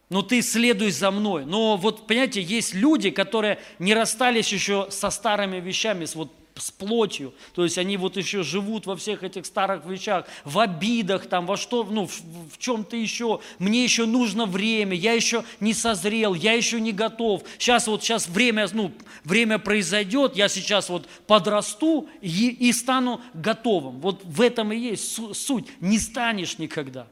Но 0.09 0.21
ты 0.21 0.41
следуй 0.41 0.91
за 0.91 1.11
мной. 1.11 1.45
Но 1.45 1.75
вот, 1.75 2.07
понимаете, 2.07 2.41
есть 2.41 2.73
люди, 2.73 3.09
которые 3.09 3.59
не 3.77 3.93
расстались 3.93 4.53
еще 4.53 4.87
со 4.89 5.09
старыми 5.09 5.59
вещами, 5.59 6.05
с 6.05 6.15
вот 6.15 6.31
с 6.61 6.71
плотью. 6.71 7.33
То 7.53 7.63
есть 7.63 7.77
они 7.77 7.97
вот 7.97 8.17
еще 8.17 8.43
живут 8.43 8.85
во 8.85 8.95
всех 8.95 9.23
этих 9.23 9.45
старых 9.45 9.85
вещах, 9.85 10.25
в 10.43 10.59
обидах, 10.59 11.27
там, 11.27 11.45
во 11.45 11.57
что, 11.57 11.83
ну, 11.83 12.07
в, 12.07 12.21
в 12.51 12.57
чем-то 12.57 12.95
еще. 12.95 13.41
Мне 13.59 13.83
еще 13.83 14.05
нужно 14.05 14.45
время, 14.45 14.95
я 14.95 15.13
еще 15.13 15.43
не 15.59 15.73
созрел, 15.73 16.33
я 16.33 16.53
еще 16.53 16.79
не 16.81 16.91
готов. 16.91 17.43
Сейчас 17.57 17.87
вот 17.87 18.03
сейчас 18.03 18.27
время, 18.27 18.67
ну, 18.73 18.91
время 19.23 19.59
произойдет, 19.59 20.35
я 20.35 20.47
сейчас 20.49 20.89
вот 20.89 21.07
подрасту 21.27 22.09
и, 22.21 22.49
и 22.49 22.71
стану 22.73 23.21
готовым. 23.33 23.99
Вот 23.99 24.21
в 24.23 24.41
этом 24.41 24.71
и 24.71 24.77
есть 24.77 25.19
суть. 25.35 25.65
Не 25.79 25.99
станешь 25.99 26.57
никогда. 26.57 27.07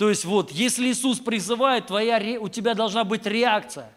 То 0.00 0.08
есть 0.08 0.24
вот, 0.24 0.50
если 0.50 0.88
Иисус 0.90 1.18
призывает, 1.18 1.88
твоя, 1.88 2.40
у 2.40 2.48
тебя 2.48 2.72
должна 2.72 3.04
быть 3.04 3.26
реакция, 3.26 3.92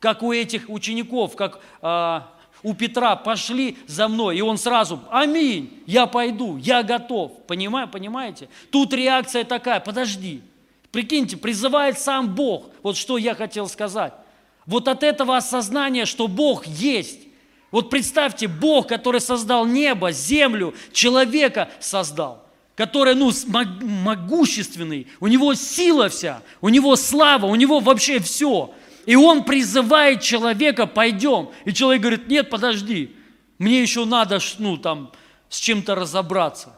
как 0.00 0.24
у 0.24 0.32
этих 0.32 0.68
учеников, 0.68 1.36
как 1.36 1.60
а, 1.80 2.32
у 2.64 2.74
Петра, 2.74 3.14
пошли 3.14 3.78
за 3.86 4.08
мной. 4.08 4.38
И 4.38 4.40
он 4.40 4.58
сразу, 4.58 5.04
аминь, 5.08 5.84
я 5.86 6.08
пойду, 6.08 6.56
я 6.56 6.82
готов. 6.82 7.30
Понимаете, 7.46 7.92
понимаете? 7.92 8.48
Тут 8.72 8.92
реакция 8.92 9.44
такая, 9.44 9.78
подожди. 9.78 10.42
Прикиньте, 10.90 11.36
призывает 11.36 11.96
сам 12.00 12.34
Бог. 12.34 12.66
Вот 12.82 12.96
что 12.96 13.16
я 13.16 13.36
хотел 13.36 13.68
сказать. 13.68 14.14
Вот 14.66 14.88
от 14.88 15.04
этого 15.04 15.36
осознания, 15.36 16.06
что 16.06 16.26
Бог 16.26 16.66
есть. 16.66 17.20
Вот 17.70 17.88
представьте, 17.88 18.48
Бог, 18.48 18.88
который 18.88 19.20
создал 19.20 19.64
небо, 19.64 20.10
землю, 20.10 20.74
человека 20.92 21.68
создал 21.78 22.45
который, 22.76 23.16
ну, 23.16 23.32
могущественный, 23.48 25.08
у 25.18 25.26
него 25.26 25.54
сила 25.54 26.08
вся, 26.08 26.42
у 26.60 26.68
него 26.68 26.94
слава, 26.94 27.46
у 27.46 27.56
него 27.56 27.80
вообще 27.80 28.20
все– 28.20 28.72
и 29.06 29.14
он 29.14 29.44
призывает 29.44 30.20
человека, 30.20 30.86
пойдем. 30.86 31.50
И 31.64 31.72
человек 31.72 32.02
говорит, 32.02 32.28
нет, 32.28 32.50
подожди, 32.50 33.14
мне 33.58 33.80
еще 33.80 34.04
надо, 34.04 34.40
ну, 34.58 34.76
там, 34.76 35.12
с 35.48 35.58
чем-то 35.58 35.94
разобраться. 35.94 36.76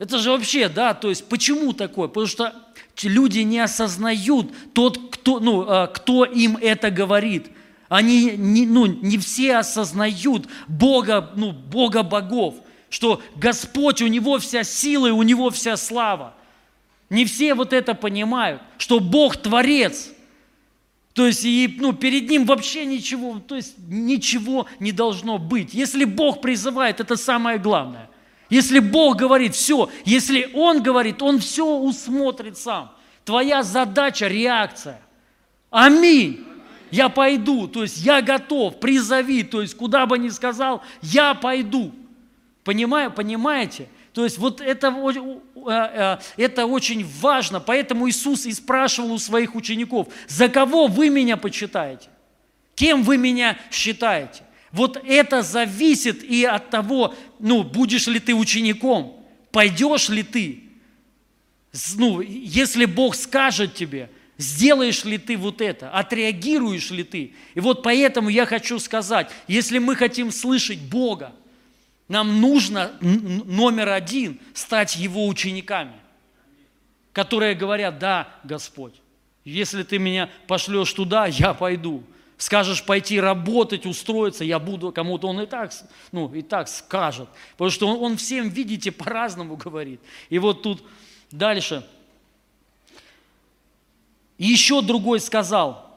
Это 0.00 0.18
же 0.18 0.30
вообще, 0.30 0.68
да, 0.68 0.94
то 0.94 1.08
есть 1.08 1.28
почему 1.28 1.72
такое? 1.72 2.08
Потому 2.08 2.26
что 2.26 2.54
люди 3.02 3.40
не 3.40 3.60
осознают 3.60 4.50
тот, 4.74 5.12
кто, 5.12 5.38
ну, 5.38 5.64
а, 5.66 5.86
кто 5.86 6.24
им 6.24 6.56
это 6.60 6.90
говорит. 6.90 7.50
Они 7.88 8.32
не, 8.36 8.66
ну, 8.66 8.86
не 8.86 9.18
все 9.18 9.56
осознают 9.56 10.48
Бога, 10.66 11.30
ну, 11.36 11.52
Бога 11.52 12.02
богов, 12.02 12.56
что 12.90 13.22
Господь, 13.36 14.02
у 14.02 14.06
Него 14.06 14.38
вся 14.38 14.62
сила 14.62 15.06
и 15.06 15.10
у 15.10 15.22
Него 15.22 15.48
вся 15.48 15.78
слава. 15.78 16.34
Не 17.08 17.24
все 17.24 17.54
вот 17.54 17.72
это 17.72 17.94
понимают, 17.94 18.60
что 18.76 19.00
Бог 19.00 19.38
Творец– 19.38 20.10
то 21.12 21.26
есть 21.26 21.44
и, 21.44 21.76
ну, 21.80 21.92
перед 21.92 22.30
ним 22.30 22.44
вообще 22.44 22.86
ничего, 22.86 23.40
то 23.40 23.56
есть 23.56 23.74
ничего 23.88 24.66
не 24.78 24.92
должно 24.92 25.38
быть. 25.38 25.74
Если 25.74 26.04
Бог 26.04 26.40
призывает, 26.40 27.00
это 27.00 27.16
самое 27.16 27.58
главное. 27.58 28.08
Если 28.48 28.78
Бог 28.78 29.16
говорит, 29.16 29.54
все, 29.54 29.90
если 30.04 30.50
Он 30.54 30.82
говорит, 30.82 31.20
Он 31.22 31.38
все 31.38 31.66
усмотрит 31.66 32.58
сам. 32.58 32.92
Твоя 33.24 33.62
задача– 33.62 34.26
реакция. 34.28 35.00
Аминь. 35.70 36.44
Я 36.90 37.08
пойду, 37.08 37.68
то 37.68 37.82
есть 37.82 37.98
я 37.98 38.20
готов, 38.20 38.80
призови, 38.80 39.44
то 39.44 39.60
есть 39.60 39.76
куда 39.76 40.06
бы 40.06 40.18
ни 40.18 40.28
сказал, 40.28 40.82
я 41.02 41.34
пойду. 41.34 41.92
Понимаю, 42.64 43.10
понимаете? 43.10 43.88
То 44.12 44.24
есть 44.24 44.38
вот 44.38 44.60
это, 44.60 44.88
э, 44.88 45.70
э, 45.70 46.18
это 46.36 46.66
очень 46.66 47.06
важно, 47.20 47.60
поэтому 47.60 48.08
Иисус 48.08 48.44
и 48.46 48.52
спрашивал 48.52 49.12
у 49.12 49.18
своих 49.18 49.54
учеников, 49.54 50.08
за 50.26 50.48
кого 50.48 50.86
вы 50.86 51.10
меня 51.10 51.36
почитаете? 51.36 52.08
Кем 52.74 53.02
вы 53.02 53.16
меня 53.16 53.58
считаете? 53.70 54.42
Вот 54.72 55.02
это 55.04 55.42
зависит 55.42 56.22
и 56.22 56.44
от 56.44 56.70
того, 56.70 57.14
ну, 57.38 57.62
будешь 57.62 58.06
ли 58.06 58.20
ты 58.20 58.34
учеником, 58.34 59.24
пойдешь 59.52 60.08
ли 60.08 60.22
ты. 60.22 60.64
Ну, 61.96 62.20
если 62.20 62.84
Бог 62.84 63.14
скажет 63.14 63.74
тебе, 63.74 64.10
сделаешь 64.38 65.04
ли 65.04 65.18
ты 65.18 65.36
вот 65.36 65.60
это, 65.60 65.90
отреагируешь 65.90 66.90
ли 66.90 67.04
ты. 67.04 67.32
И 67.54 67.60
вот 67.60 67.82
поэтому 67.82 68.28
я 68.28 68.46
хочу 68.46 68.78
сказать, 68.78 69.30
если 69.46 69.78
мы 69.78 69.94
хотим 69.94 70.32
слышать 70.32 70.78
Бога, 70.78 71.32
нам 72.10 72.40
нужно 72.40 72.90
номер 73.00 73.90
один 73.90 74.40
стать 74.52 74.96
Его 74.96 75.28
учениками, 75.28 75.94
которые 77.12 77.54
говорят, 77.54 78.00
да, 78.00 78.28
Господь, 78.42 78.94
если 79.44 79.84
ты 79.84 80.00
меня 80.00 80.28
пошлешь 80.48 80.92
туда, 80.92 81.26
я 81.26 81.54
пойду. 81.54 82.02
скажешь 82.36 82.82
пойти 82.84 83.20
работать, 83.20 83.86
устроиться, 83.86 84.42
я 84.44 84.58
буду, 84.58 84.90
кому-то 84.90 85.28
он 85.28 85.40
и 85.42 85.46
так, 85.46 85.72
ну, 86.10 86.34
и 86.34 86.42
так 86.42 86.66
скажет. 86.66 87.28
Потому 87.52 87.70
что 87.70 87.86
он, 87.86 88.02
он 88.02 88.16
всем, 88.16 88.48
видите, 88.48 88.90
по-разному 89.02 89.56
говорит. 89.56 90.00
И 90.30 90.40
вот 90.40 90.62
тут 90.62 90.82
дальше. 91.30 91.86
Еще 94.36 94.82
другой 94.82 95.20
сказал, 95.20 95.89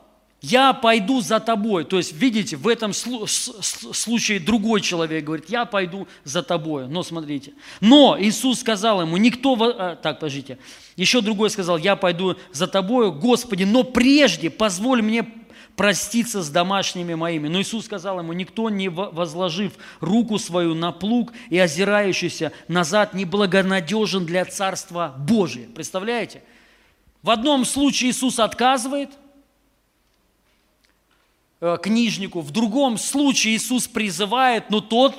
я 0.44 0.74
пойду 0.74 1.22
за 1.22 1.40
тобой. 1.40 1.86
То 1.86 1.98
есть, 1.98 2.12
видите, 2.12 2.58
в 2.58 2.68
этом 2.68 2.92
случае 2.92 4.42
другой 4.42 4.82
человек 4.82 5.24
говорит, 5.24 5.50
я 5.50 5.64
пойду 5.64 6.06
за 6.26 6.44
тобой. 6.44 6.90
Но 6.90 7.02
смотрите. 7.02 7.54
Но 7.80 8.18
Иисус 8.20 8.60
сказал 8.60 9.02
ему, 9.02 9.16
никто... 9.16 9.56
А, 9.56 9.96
так, 9.96 10.20
подождите. 10.20 10.58
Еще 10.98 11.22
другой 11.22 11.50
сказал, 11.50 11.78
я 11.78 11.96
пойду 11.96 12.36
за 12.52 12.68
тобой, 12.68 13.10
Господи, 13.14 13.64
но 13.64 13.84
прежде 13.86 14.50
позволь 14.50 15.02
мне 15.02 15.26
проститься 15.78 16.44
с 16.44 16.50
домашними 16.50 17.14
моими. 17.14 17.48
Но 17.48 17.62
Иисус 17.62 17.86
сказал 17.86 18.20
ему, 18.20 18.34
никто, 18.34 18.70
не 18.70 18.90
возложив 18.90 19.72
руку 20.02 20.38
свою 20.40 20.76
на 20.76 20.92
плуг 20.92 21.32
и 21.52 21.58
озирающийся 21.58 22.52
назад, 22.68 23.14
не 23.14 23.24
благонадежен 23.24 24.26
для 24.26 24.44
Царства 24.44 25.16
Божия. 25.18 25.70
Представляете? 25.74 26.44
В 27.22 27.30
одном 27.30 27.64
случае 27.64 28.12
Иисус 28.12 28.40
отказывает– 28.40 29.10
книжнику. 31.82 32.42
В 32.42 32.52
другом 32.52 32.98
случае 32.98 33.56
Иисус 33.56 33.88
призывает, 33.88 34.70
но 34.70 34.82
тот 34.82 35.16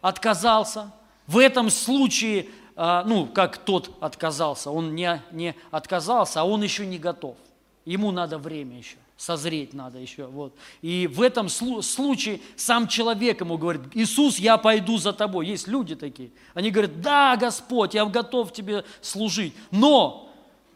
отказался. 0.00 0.92
В 1.26 1.38
этом 1.38 1.70
случае, 1.70 2.46
э, 2.76 3.02
ну, 3.06 3.26
как 3.26 3.58
тот 3.58 3.96
отказался, 4.00 4.70
он 4.70 4.94
не, 4.94 5.22
не 5.32 5.54
отказался, 5.70 6.40
а 6.40 6.44
он 6.44 6.62
еще 6.62 6.86
не 6.86 6.98
готов. 6.98 7.36
Ему 7.84 8.10
надо 8.10 8.38
время 8.38 8.78
еще, 8.78 8.96
созреть 9.16 9.74
надо 9.74 9.98
еще. 9.98 10.26
Вот. 10.26 10.54
И 10.82 11.06
в 11.06 11.22
этом 11.22 11.48
случае 11.48 12.40
сам 12.56 12.88
человек 12.88 13.40
ему 13.40 13.58
говорит, 13.58 13.82
Иисус, 13.94 14.38
я 14.38 14.58
пойду 14.58 14.98
за 14.98 15.12
тобой. 15.12 15.46
Есть 15.46 15.66
люди 15.66 15.94
такие. 15.94 16.30
Они 16.54 16.70
говорят, 16.70 17.00
да, 17.00 17.36
Господь, 17.36 17.94
я 17.94 18.04
готов 18.04 18.52
тебе 18.52 18.84
служить. 19.00 19.54
Но, 19.70 20.30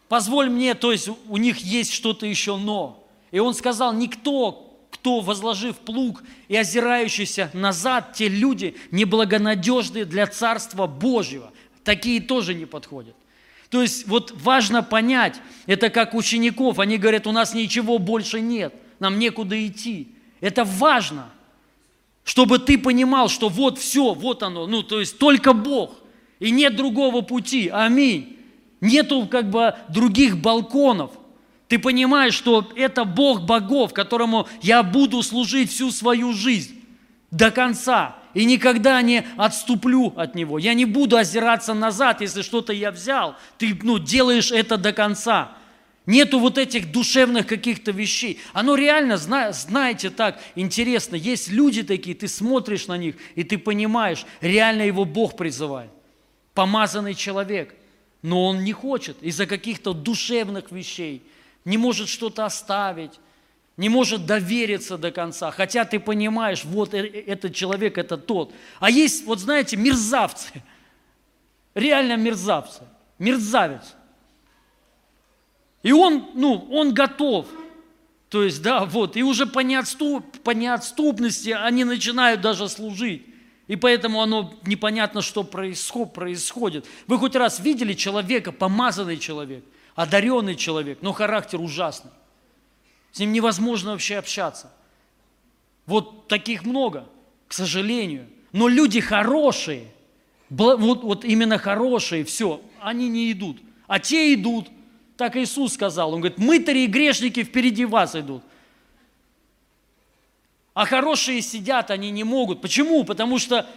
позволь 0.09 0.51
мне, 0.51 0.75
то 0.75 0.93
есть 0.93 1.09
у 1.29 1.37
них 1.37 1.59
есть 1.59 1.93
что-то 1.93 2.27
еще 2.27 2.57
но. 2.57 3.05
И 3.31 3.39
он 3.39 3.55
сказал, 3.55 3.93
никто, 3.93 4.74
кто, 5.05 5.21
возложив 5.21 5.77
плуг 5.77 6.23
и 6.49 6.57
озирающийся 6.57 7.51
назад, 7.53 8.15
те 8.15 8.27
люди 8.27 8.75
неблагонадежные 8.91 10.07
для 10.07 10.27
Царства 10.27 10.87
Божьего. 10.87 11.53
Такие 11.85 12.23
тоже 12.23 12.55
не 12.55 12.65
подходят. 12.65 13.15
То 13.69 13.83
есть 13.83 14.09
вот 14.09 14.33
важно 14.35 14.83
понять, 14.83 15.43
это 15.67 15.91
как 15.91 16.15
учеников, 16.15 16.79
они 16.79 16.97
говорят, 16.97 17.27
у 17.27 17.33
нас 17.33 17.53
ничего 17.53 17.99
больше 17.99 18.41
нет, 18.41 18.73
нам 18.99 19.19
некуда 19.19 19.67
идти. 19.67 20.09
Это 20.41 20.65
важно, 20.65 21.29
чтобы 22.25 22.59
ты 22.59 22.79
понимал, 22.79 23.29
что 23.29 23.51
вот 23.51 23.79
все, 23.79 24.15
вот 24.15 24.43
оно, 24.43 24.67
ну 24.67 24.83
то 24.83 25.01
есть 25.01 25.19
только 25.19 25.53
Бог, 25.53 25.97
и 26.41 26.51
нет 26.51 26.77
другого 26.77 27.21
пути, 27.21 27.69
аминь. 27.69 28.39
Нету 28.81 29.27
как 29.27 29.51
бы 29.51 29.75
других 29.91 30.39
балконов– 30.39 31.11
ты 31.69 31.79
понимаешь, 31.79 32.35
что 32.35 32.71
это 32.77 33.05
Бог 33.05 33.43
богов, 33.43 33.95
которому 33.95 34.49
я 34.61 34.83
буду 34.83 35.23
служить 35.23 35.71
всю 35.71 35.91
свою 35.91 36.33
жизнь 36.33 36.85
до 37.31 37.51
конца 37.51 38.17
и 38.35 38.45
никогда 38.45 39.01
не 39.01 39.27
отступлю 39.37 40.13
от 40.17 40.35
Него. 40.35 40.59
Я 40.59 40.75
не 40.75 40.85
буду 40.85 41.17
озираться 41.17 41.73
назад, 41.73 42.21
если 42.21 42.43
что-то 42.43 42.73
я 42.73 42.91
взял. 42.91 43.37
Ты 43.59 43.79
ну, 43.83 43.99
делаешь 43.99 44.53
это 44.53 44.77
до 44.77 44.93
конца. 44.93 45.57
Нету 46.05 46.39
вот 46.39 46.59
этих 46.59 46.93
душевных 46.93 47.47
каких-то 47.47 47.91
вещей. 47.91 48.39
Оно 48.53 48.75
реально, 48.75 49.17
знаете, 49.17 50.11
так 50.11 50.39
интересно. 50.55 51.17
Есть 51.17 51.49
люди 51.49 51.83
такие, 51.83 52.15
ты 52.15 52.29
смотришь 52.29 52.89
на 52.89 52.99
них, 52.99 53.17
и 53.37 53.43
ты 53.43 53.57
понимаешь, 53.57 54.27
реально 54.43 54.83
его 54.83 55.07
Бог 55.07 55.35
призывает. 55.35 55.91
Помазанный 56.53 57.15
человек. 57.15 57.75
Но 58.21 58.47
он 58.47 58.65
не 58.65 58.73
хочет 58.73 59.17
из-за 59.23 59.47
каких-то 59.47 59.95
душевных 59.95 60.71
вещей– 60.71 61.23
не 61.65 61.79
может 61.79 62.09
что-то 62.09 62.45
оставить, 62.45 63.21
не 63.77 63.89
может 63.89 64.27
довериться 64.27 64.97
до 64.97 65.11
конца, 65.11 65.51
хотя 65.51 65.85
ты 65.85 65.99
понимаешь, 65.99 66.65
вот 66.65 66.95
э, 66.95 67.07
э, 67.07 67.25
этот 67.27 67.55
человек, 67.55 67.99
это 67.99 68.17
тот. 68.17 68.53
А 68.79 68.91
есть, 68.91 69.25
вот 69.25 69.41
знаете, 69.41 69.77
мерзавцы, 69.77 70.63
реально 71.75 72.17
мерзавцы, 72.17 72.83
мерзавец. 73.19 73.95
И 75.83 75.93
он, 75.93 76.31
ну, 76.35 76.69
он 76.71 76.95
готов. 76.95 77.47
То 78.29 78.43
есть, 78.43 78.63
да, 78.63 78.85
вот, 78.85 79.17
и 79.17 79.23
уже 79.23 79.47
по, 79.47 79.61
неотступ, 79.61 80.25
по 80.41 80.51
неотступности 80.51 81.51
они 81.51 81.85
начинают 81.85 82.41
даже 82.41 82.69
служить. 82.69 83.27
И 83.67 83.77
поэтому 83.77 84.21
оно 84.21 84.55
непонятно, 84.67 85.23
что 85.23 85.43
происходит. 85.43 86.87
Вы 87.07 87.19
хоть 87.19 87.35
раз 87.35 87.61
видели 87.61 87.95
человека, 87.95 88.53
помазанный 88.53 89.19
человек? 89.19 89.65
Одаренный 89.95 90.57
человек, 90.57 90.99
но 91.01 91.13
характер 91.13 91.61
ужасный. 91.61 92.11
С 93.13 93.19
ним 93.21 93.33
невозможно 93.33 93.93
вообще 93.93 94.17
общаться. 94.17 94.73
Вот 95.87 96.29
таких 96.29 96.65
много, 96.65 97.07
к 97.47 97.53
сожалению. 97.53 98.27
Но 98.53 98.69
люди 98.69 99.01
хорошие, 99.01 99.87
вот, 100.51 101.03
вот 101.03 101.25
именно 101.25 101.59
хорошие, 101.59 102.25
все, 102.25 102.61
они 102.81 103.09
не 103.09 103.31
идут. 103.33 103.59
А 103.87 104.01
те 104.01 104.35
идут, 104.35 104.69
так 105.17 105.37
Иисус 105.37 105.75
сказал. 105.75 106.13
Он 106.13 106.21
говорит, 106.21 106.39
мытари 106.39 106.81
и 106.81 106.87
грешники 106.87 107.45
впереди 107.45 107.85
вас 107.85 108.17
идут. 108.17 108.43
А 110.73 110.87
хорошие 110.87 111.41
сидят, 111.41 111.91
они 111.91 112.11
не 112.11 112.25
могут. 112.25 112.61
Почему? 112.61 113.05
Потому 113.05 113.39
что 113.39 113.69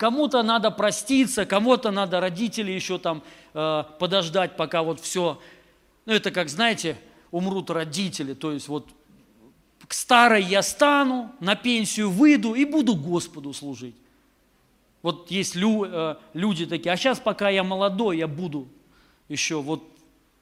Кому-то 0.00 0.42
надо 0.42 0.70
проститься, 0.70 1.44
кому-то 1.44 1.90
надо 1.90 2.20
родители 2.20 2.72
еще 2.72 2.96
там 2.96 3.22
э, 3.52 3.84
подождать, 3.98 4.56
пока 4.56 4.82
вот 4.82 4.98
все. 4.98 5.38
Ну, 6.06 6.14
это 6.14 6.30
как, 6.30 6.48
знаете, 6.48 6.96
умрут 7.30 7.68
родители. 7.68 8.32
То 8.32 8.50
есть 8.52 8.66
вот 8.68 8.88
к 9.86 9.92
старой 9.92 10.42
я 10.42 10.62
стану, 10.62 11.30
на 11.38 11.54
пенсию 11.54 12.08
выйду 12.08 12.54
и 12.54 12.64
буду 12.64 12.94
Господу 12.94 13.52
служить. 13.52 13.94
Вот 15.02 15.30
есть 15.30 15.54
лю, 15.54 15.84
э, 15.84 16.16
люди 16.32 16.64
такие, 16.64 16.92
а 16.92 16.96
сейчас 16.96 17.20
пока 17.20 17.50
я 17.50 17.62
молодой, 17.62 18.16
я 18.16 18.26
буду 18.26 18.68
еще. 19.28 19.60
Вот 19.60 19.84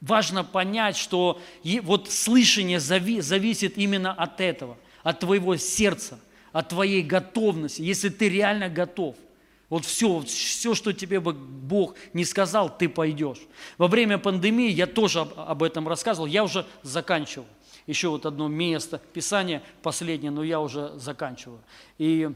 важно 0.00 0.44
понять, 0.44 0.96
что 0.96 1.40
вот 1.82 2.08
слышание 2.08 2.78
зави, 2.78 3.20
зависит 3.22 3.76
именно 3.76 4.12
от 4.12 4.40
этого, 4.40 4.78
от 5.02 5.18
твоего 5.18 5.56
сердца, 5.56 6.20
от 6.52 6.68
твоей 6.68 7.02
готовности, 7.02 7.82
если 7.82 8.08
ты 8.08 8.28
реально 8.28 8.68
готов– 8.68 9.16
вот 9.68 9.84
все, 9.84 10.20
все, 10.20 10.74
что 10.74 10.92
тебе 10.92 11.20
бы 11.20 11.32
Бог 11.32 11.94
не 12.14 12.24
сказал, 12.24 12.74
ты 12.76 12.88
пойдешь. 12.88 13.40
Во 13.76 13.86
время 13.86 14.18
пандемии 14.18 14.70
я 14.70 14.86
тоже 14.86 15.20
об 15.20 15.62
этом 15.62 15.86
рассказывал, 15.86 16.26
я 16.26 16.42
уже 16.44 16.66
заканчивал. 16.82 17.46
Еще 17.86 18.08
вот 18.08 18.26
одно 18.26 18.48
место 18.48 19.00
Писания 19.12 19.62
последнее, 19.82 20.30
но 20.30 20.42
я 20.42 20.60
уже 20.60 20.92
заканчиваю. 20.98 21.60
И 21.98 22.30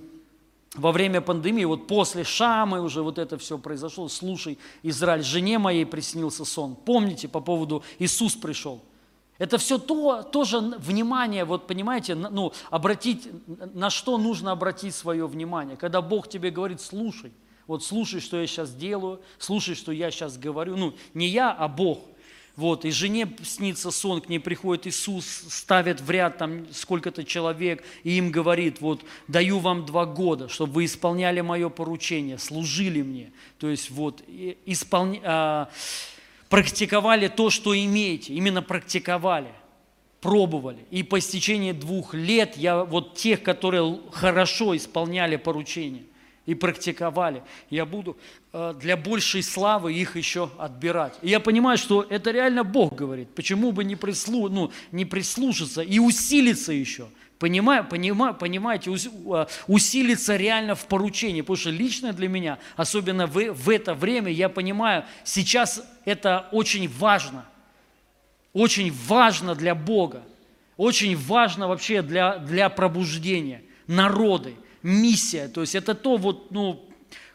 во 0.74 0.92
время 0.92 1.20
пандемии, 1.20 1.64
вот 1.64 1.86
после 1.86 2.24
Шамы 2.24 2.80
уже 2.80 3.02
вот 3.02 3.18
это 3.18 3.36
все 3.36 3.58
произошло, 3.58 4.08
слушай, 4.08 4.58
Израиль, 4.82 5.22
жене 5.22 5.58
моей 5.58 5.84
приснился 5.84 6.44
сон. 6.44 6.74
Помните 6.74 7.28
по 7.28 7.40
поводу 7.40 7.82
Иисус 7.98 8.34
пришел? 8.34 8.82
Это 9.42 9.58
все 9.58 9.76
то, 9.76 10.22
тоже 10.22 10.60
внимание, 10.60 11.44
вот 11.44 11.66
понимаете, 11.66 12.14
ну, 12.14 12.52
обратить, 12.70 13.28
на 13.74 13.90
что 13.90 14.16
нужно 14.16 14.52
обратить 14.52 14.94
свое 14.94 15.26
внимание. 15.26 15.76
Когда 15.76 16.00
Бог 16.00 16.28
тебе 16.28 16.52
говорит, 16.52 16.80
слушай, 16.80 17.32
вот 17.66 17.82
слушай, 17.82 18.20
что 18.20 18.40
я 18.40 18.46
сейчас 18.46 18.72
делаю, 18.72 19.20
слушай, 19.40 19.74
что 19.74 19.90
я 19.90 20.12
сейчас 20.12 20.38
говорю. 20.38 20.76
Ну, 20.76 20.94
не 21.12 21.26
я, 21.26 21.50
а 21.50 21.66
Бог. 21.66 21.98
Вот, 22.54 22.84
и 22.84 22.92
жене 22.92 23.36
снится 23.42 23.90
сон, 23.90 24.20
к 24.20 24.28
ней 24.28 24.38
приходит 24.38 24.86
Иисус, 24.86 25.26
ставит 25.26 26.00
в 26.00 26.08
ряд 26.08 26.38
там 26.38 26.72
сколько-то 26.72 27.24
человек, 27.24 27.82
и 28.04 28.18
им 28.18 28.30
говорит, 28.30 28.80
вот, 28.80 29.00
даю 29.26 29.58
вам 29.58 29.84
два 29.86 30.06
года, 30.06 30.48
чтобы 30.48 30.74
вы 30.74 30.84
исполняли 30.84 31.40
мое 31.40 31.68
поручение, 31.68 32.38
служили 32.38 33.02
мне. 33.02 33.32
То 33.58 33.68
есть, 33.68 33.90
вот, 33.90 34.22
исполня... 34.66 35.68
Практиковали 36.52 37.28
то, 37.28 37.48
что 37.48 37.74
имеете, 37.74 38.34
именно 38.34 38.60
практиковали, 38.60 39.48
пробовали. 40.20 40.84
И 40.90 41.02
по 41.02 41.18
истечении 41.18 41.72
двух 41.72 42.12
лет 42.12 42.58
я 42.58 42.84
вот 42.84 43.14
тех, 43.14 43.42
которые 43.42 43.98
хорошо 44.10 44.76
исполняли 44.76 45.36
поручения 45.36 46.02
и 46.44 46.54
практиковали, 46.54 47.42
я 47.70 47.86
буду 47.86 48.18
э, 48.52 48.74
для 48.78 48.98
большей 48.98 49.42
славы 49.42 49.94
их 49.94 50.16
еще 50.16 50.50
отбирать. 50.58 51.14
И 51.22 51.30
я 51.30 51.40
понимаю, 51.40 51.78
что 51.78 52.06
это 52.06 52.30
реально 52.32 52.64
Бог 52.64 52.96
говорит. 52.96 53.34
Почему 53.34 53.72
бы 53.72 53.82
не, 53.82 53.96
прислу, 53.96 54.50
ну, 54.50 54.72
не 54.90 55.06
прислушаться 55.06 55.80
и 55.80 55.98
усилиться 55.98 56.74
еще– 56.74 57.08
Понимаю, 57.42 57.84
понимаю, 57.84 58.34
понимаете, 58.34 58.94
а, 59.32 59.48
усилиться 59.66 60.36
реально 60.36 60.76
в 60.76 60.86
поручении, 60.86 61.40
потому 61.40 61.56
что 61.56 61.70
лично 61.70 62.12
для 62.12 62.28
меня, 62.28 62.60
особенно 62.76 63.26
в, 63.26 63.34
в 63.52 63.68
это 63.68 63.94
время, 63.94 64.30
я 64.30 64.48
понимаю, 64.48 65.04
сейчас 65.24 65.82
это 66.04 66.46
очень 66.52 66.88
важно, 66.88 67.44
очень 68.52 68.94
важно 69.08 69.56
для 69.56 69.74
Бога. 69.74 70.22
очень 70.76 71.16
важно 71.16 71.66
вообще 71.66 72.02
для, 72.02 72.38
для 72.38 72.68
пробуждения. 72.68 73.64
Народы, 73.88 74.54
миссия. 74.84 75.48
То 75.48 75.62
есть 75.62 75.74
это 75.74 75.96
то, 75.96 76.18
вот, 76.18 76.52
ну, 76.52 76.88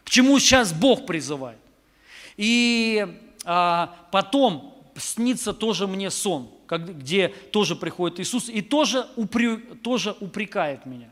к 0.04 0.08
чему 0.08 0.38
сейчас 0.38 0.72
Бог 0.72 1.04
призывает. 1.04 1.58
И 2.38 3.06
а, 3.44 3.94
потом 4.10 4.74
снится 4.96 5.52
тоже 5.52 5.86
мне 5.86 6.10
сон, 6.10 6.50
где 6.76 7.28
тоже 7.28 7.76
приходит 7.76 8.20
Иисус 8.20 8.48
и 8.48 8.60
тоже, 8.60 9.06
упрю, 9.16 9.60
тоже 9.82 10.16
упрекает 10.20 10.84
меня. 10.86 11.10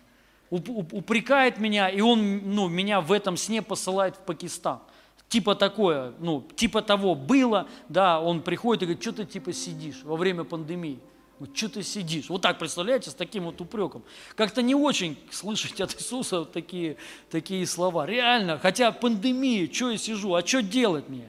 Упрекает 0.50 1.58
меня, 1.58 1.88
и 1.88 2.00
он 2.00 2.54
ну, 2.54 2.68
меня 2.68 3.00
в 3.00 3.10
этом 3.10 3.36
сне 3.36 3.62
посылает 3.62 4.16
в 4.16 4.20
Пакистан. 4.20 4.80
Типа 5.28 5.56
такое, 5.56 6.12
ну, 6.20 6.46
типа 6.54 6.82
того 6.82 7.16
было, 7.16 7.66
да, 7.88 8.20
он 8.20 8.42
приходит 8.42 8.82
и 8.82 8.86
говорит, 8.86 9.02
что 9.02 9.12
ты 9.12 9.24
типа 9.24 9.52
сидишь 9.52 10.02
во 10.04 10.16
время 10.16 10.44
пандемии. 10.44 11.00
Вот 11.38 11.54
что 11.54 11.68
ты 11.68 11.82
сидишь? 11.82 12.30
Вот 12.30 12.42
так, 12.42 12.58
представляете, 12.58 13.10
с 13.10 13.14
таким 13.14 13.44
вот 13.44 13.60
упреком. 13.60 14.02
Как-то 14.36 14.62
не 14.62 14.74
очень 14.74 15.18
слышать 15.30 15.80
от 15.80 15.94
Иисуса 15.96 16.40
вот 16.40 16.52
такие, 16.52 16.96
такие 17.30 17.66
слова. 17.66 18.06
Реально, 18.06 18.58
хотя 18.58 18.90
пандемия, 18.92 19.70
что 19.70 19.90
я 19.90 19.98
сижу, 19.98 20.34
а 20.34 20.46
что 20.46 20.62
делать 20.62 21.08
мне? 21.08 21.28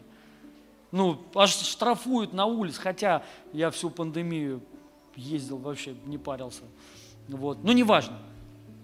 Ну, 0.91 1.21
аж 1.35 1.51
штрафуют 1.51 2.33
на 2.33 2.45
улице, 2.45 2.79
хотя 2.79 3.23
я 3.53 3.71
всю 3.71 3.89
пандемию 3.89 4.61
ездил, 5.15 5.57
вообще 5.57 5.95
не 6.05 6.17
парился. 6.17 6.63
Вот, 7.27 7.63
ну, 7.63 7.71
неважно. 7.73 8.17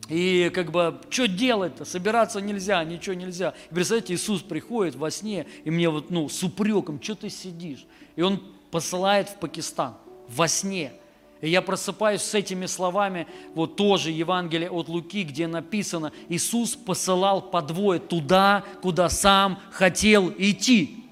И 0.09 0.51
как 0.53 0.71
бы, 0.71 0.99
что 1.09 1.27
делать-то? 1.27 1.85
Собираться 1.85 2.41
нельзя, 2.41 2.83
ничего 2.83 3.15
нельзя. 3.15 3.53
И 3.71 3.73
представляете, 3.73 4.15
Иисус 4.15 4.41
приходит 4.41 4.95
во 4.95 5.09
сне, 5.09 5.47
и 5.63 5.71
мне 5.71 5.89
вот, 5.89 6.09
ну, 6.09 6.27
с 6.27 6.43
упреком, 6.43 7.01
что 7.01 7.15
ты 7.15 7.29
сидишь? 7.29 7.85
И 8.15 8.21
Он 8.21 8.43
посылает 8.69 9.29
в 9.29 9.39
Пакистан 9.39 9.95
во 10.27 10.47
сне. 10.47 10.91
И 11.39 11.49
я 11.49 11.61
просыпаюсь 11.61 12.21
с 12.21 12.33
этими 12.33 12.65
словами, 12.65 13.27
вот 13.53 13.75
тоже 13.75 14.11
Евангелие 14.11 14.69
от 14.69 14.87
Луки, 14.87 15.23
где 15.23 15.45
написано, 15.47 16.11
Иисус 16.29 16.75
посылал 16.75 17.41
по 17.41 17.61
двое 17.61 17.99
туда, 17.99 18.63
куда 18.81 19.09
сам 19.09 19.59
хотел 19.71 20.33
идти. 20.37 21.02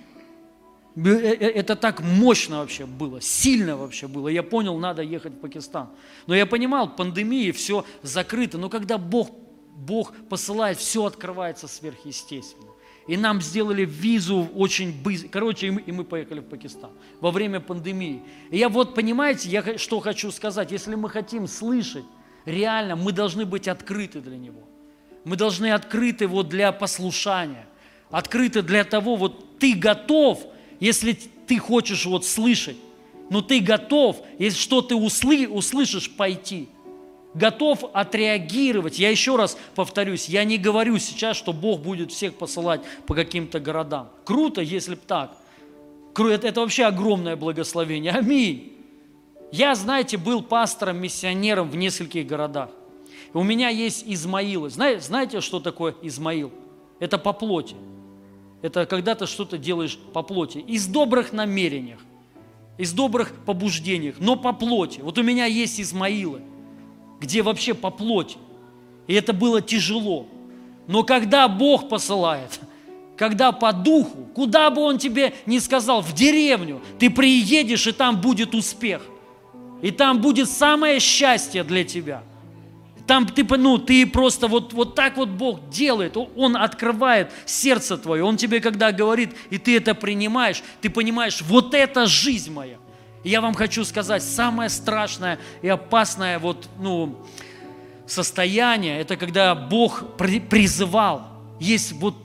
Э, 0.95 1.09
э, 1.09 1.49
это 1.51 1.75
так 1.75 2.01
мощно 2.01 2.59
вообще 2.59 2.85
было, 2.85 3.21
сильно 3.21 3.77
вообще 3.77 4.07
было. 4.07 4.27
Я 4.27 4.43
понял, 4.43 4.77
надо 4.77 5.01
ехать 5.01 5.33
в 5.33 5.39
Пакистан. 5.39 5.89
Но 6.27 6.35
я 6.35 6.45
понимал, 6.45 6.95
пандемия, 6.95 7.53
все 7.53 7.85
закрыто. 8.01 8.57
Но 8.57 8.69
когда 8.69 8.97
Бог, 8.97 9.29
Бог 9.75 10.13
посылает, 10.29 10.77
все 10.77 11.05
открывается 11.05 11.67
сверхъестественно. 11.67 12.71
И 13.07 13.17
нам 13.17 13.41
сделали 13.41 13.83
визу 13.83 14.49
очень 14.53 14.93
быстро. 15.01 15.29
Короче, 15.29 15.67
и 15.67 15.71
мы, 15.71 15.81
и 15.81 15.91
мы 15.91 16.03
поехали 16.03 16.39
в 16.39 16.45
Пакистан 16.45 16.91
во 17.19 17.31
время 17.31 17.59
пандемии. 17.59 18.21
И 18.51 18.57
я 18.57 18.69
вот, 18.69 18.93
понимаете, 18.93 19.49
я 19.49 19.77
что 19.77 19.99
хочу 20.01 20.29
сказать. 20.31 20.71
Если 20.71 20.95
мы 20.95 21.09
хотим 21.09 21.47
слышать, 21.47 22.05
реально, 22.45 22.95
мы 22.95 23.11
должны 23.11 23.45
быть 23.45 23.67
открыты 23.67 24.19
для 24.19 24.37
Него. 24.37 24.61
Мы 25.23 25.35
должны 25.35 25.71
открыты 25.71 26.27
вот 26.27 26.49
для 26.49 26.71
послушания. 26.71 27.67
Открыты 28.09 28.61
для 28.61 28.83
того, 28.83 29.15
вот 29.15 29.57
ты 29.57 29.73
готов– 29.73 30.45
если 30.81 31.13
ты 31.47 31.59
хочешь 31.59 32.05
вот 32.05 32.25
слышать, 32.25 32.75
но 33.29 33.41
ты 33.41 33.61
готов, 33.61 34.17
если 34.37 34.59
что 34.59 34.81
ты 34.81 34.95
услы, 34.95 35.47
услышишь, 35.47 36.11
пойти. 36.11 36.67
Готов 37.33 37.85
отреагировать. 37.93 38.99
Я 38.99 39.09
еще 39.09 39.37
раз 39.37 39.57
повторюсь, 39.75 40.27
я 40.27 40.43
не 40.43 40.57
говорю 40.57 40.97
сейчас, 40.97 41.37
что 41.37 41.53
Бог 41.53 41.79
будет 41.81 42.11
всех 42.11 42.33
посылать 42.33 42.81
по 43.07 43.15
каким-то 43.15 43.61
городам. 43.61 44.09
Круто, 44.25 44.61
если 44.61 44.95
бы 44.95 45.01
так. 45.07 45.37
Это, 46.17 46.47
это 46.47 46.59
вообще 46.59 46.83
огромное 46.83 47.37
благословение. 47.37 48.11
Аминь. 48.11 48.73
Я, 49.51 49.75
знаете, 49.75 50.17
был 50.17 50.41
пастором, 50.41 50.97
миссионером 50.97 51.69
в 51.69 51.75
нескольких 51.77 52.25
городах. 52.25 52.69
У 53.33 53.43
меня 53.43 53.69
есть 53.69 54.03
Измаилы. 54.05 54.69
Знаете, 54.69 55.01
знаете, 55.01 55.41
что 55.41 55.59
такое 55.59 55.95
Измаил? 56.01 56.51
Это 56.99 57.17
по 57.17 57.31
плоти. 57.31 57.75
Это 58.61 58.85
когда 58.85 59.15
ты 59.15 59.25
что-то 59.25 59.57
делаешь 59.57 59.97
по 60.13 60.21
плоти. 60.21 60.59
Из 60.59 60.87
добрых 60.87 61.33
намерениях, 61.33 61.99
из 62.77 62.93
добрых 62.93 63.33
побуждениях, 63.45 64.15
но 64.19 64.35
по 64.35 64.53
плоти. 64.53 65.01
Вот 65.01 65.17
у 65.17 65.23
меня 65.23 65.45
есть 65.45 65.79
Измаилы, 65.81 66.41
где 67.19 67.41
вообще 67.41 67.73
по 67.73 67.89
плоти. 67.89 68.37
И 69.07 69.13
это 69.13 69.33
было 69.33 69.61
тяжело. 69.61 70.27
Но 70.87 71.03
когда 71.03 71.47
Бог 71.47 71.89
посылает, 71.89 72.59
когда 73.17 73.51
по 73.51 73.73
духу, 73.73 74.27
куда 74.35 74.69
бы 74.69 74.81
Он 74.81 74.97
тебе 74.97 75.33
не 75.45 75.59
сказал, 75.59 76.01
в 76.01 76.13
деревню, 76.13 76.81
ты 76.99 77.09
приедешь, 77.09 77.87
и 77.87 77.91
там 77.91 78.21
будет 78.21 78.53
успех. 78.55 79.01
И 79.81 79.89
там 79.89 80.21
будет 80.21 80.49
самое 80.49 80.99
счастье 80.99 81.63
для 81.63 81.83
тебя– 81.83 82.23
там 83.11 83.25
ты, 83.25 83.43
ну, 83.57 83.77
ты 83.77 84.07
просто 84.07 84.47
вот, 84.47 84.71
вот 84.71 84.95
так 84.95 85.17
вот 85.17 85.27
Бог 85.27 85.67
делает. 85.67 86.15
Он 86.15 86.55
открывает 86.55 87.29
сердце 87.45 87.97
твое. 87.97 88.23
Он 88.23 88.37
тебе, 88.37 88.61
когда 88.61 88.93
говорит, 88.93 89.35
и 89.49 89.57
ты 89.57 89.75
это 89.75 89.93
принимаешь, 89.93 90.63
ты 90.79 90.89
понимаешь, 90.89 91.41
вот 91.41 91.73
это 91.73 92.05
жизнь 92.05 92.53
моя. 92.53 92.77
И 93.25 93.29
я 93.29 93.41
вам 93.41 93.53
хочу 93.53 93.83
сказать, 93.83 94.23
самое 94.23 94.69
страшное 94.69 95.39
и 95.61 95.67
опасное 95.67 96.39
вот, 96.39 96.69
ну, 96.79 97.17
состояние, 98.07 99.01
это 99.01 99.17
когда 99.17 99.55
Бог 99.55 100.15
призывал. 100.15 101.27
Есть 101.59 101.91
вот 101.91 102.15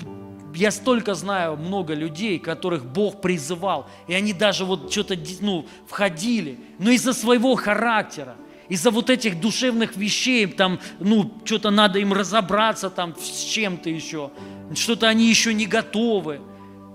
я 0.55 0.71
столько 0.71 1.15
знаю 1.15 1.57
много 1.57 1.95
людей, 1.95 2.39
которых 2.39 2.87
Бог 2.87 3.21
призывал, 3.21 3.89
и 4.07 4.15
они 4.15 4.33
даже 4.33 4.65
вот 4.65 4.93
что-то 4.93 5.17
ну, 5.41 5.67
входили, 5.89 6.61
но 6.79 6.91
из-за 6.91 7.13
своего 7.13 7.57
характера, 7.57 8.37
из-за 8.69 8.91
вот 8.91 9.11
этих 9.11 9.41
душевных 9.41 9.97
вещей, 9.97 10.47
там, 10.47 10.81
ну, 10.99 11.33
что-то 11.45 11.71
надо 11.71 11.99
им 11.99 12.13
разобраться 12.13 12.91
там 12.91 13.15
с 13.19 13.45
чем-то 13.45 13.89
еще, 13.91 14.31
что-то 14.75 15.09
они 15.09 15.29
еще 15.29 15.55
не 15.55 15.67
готовы. 15.67 16.41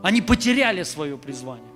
Они 0.03 0.21
потеряли 0.21 0.83
свое 0.83 1.17
призвание. 1.17 1.71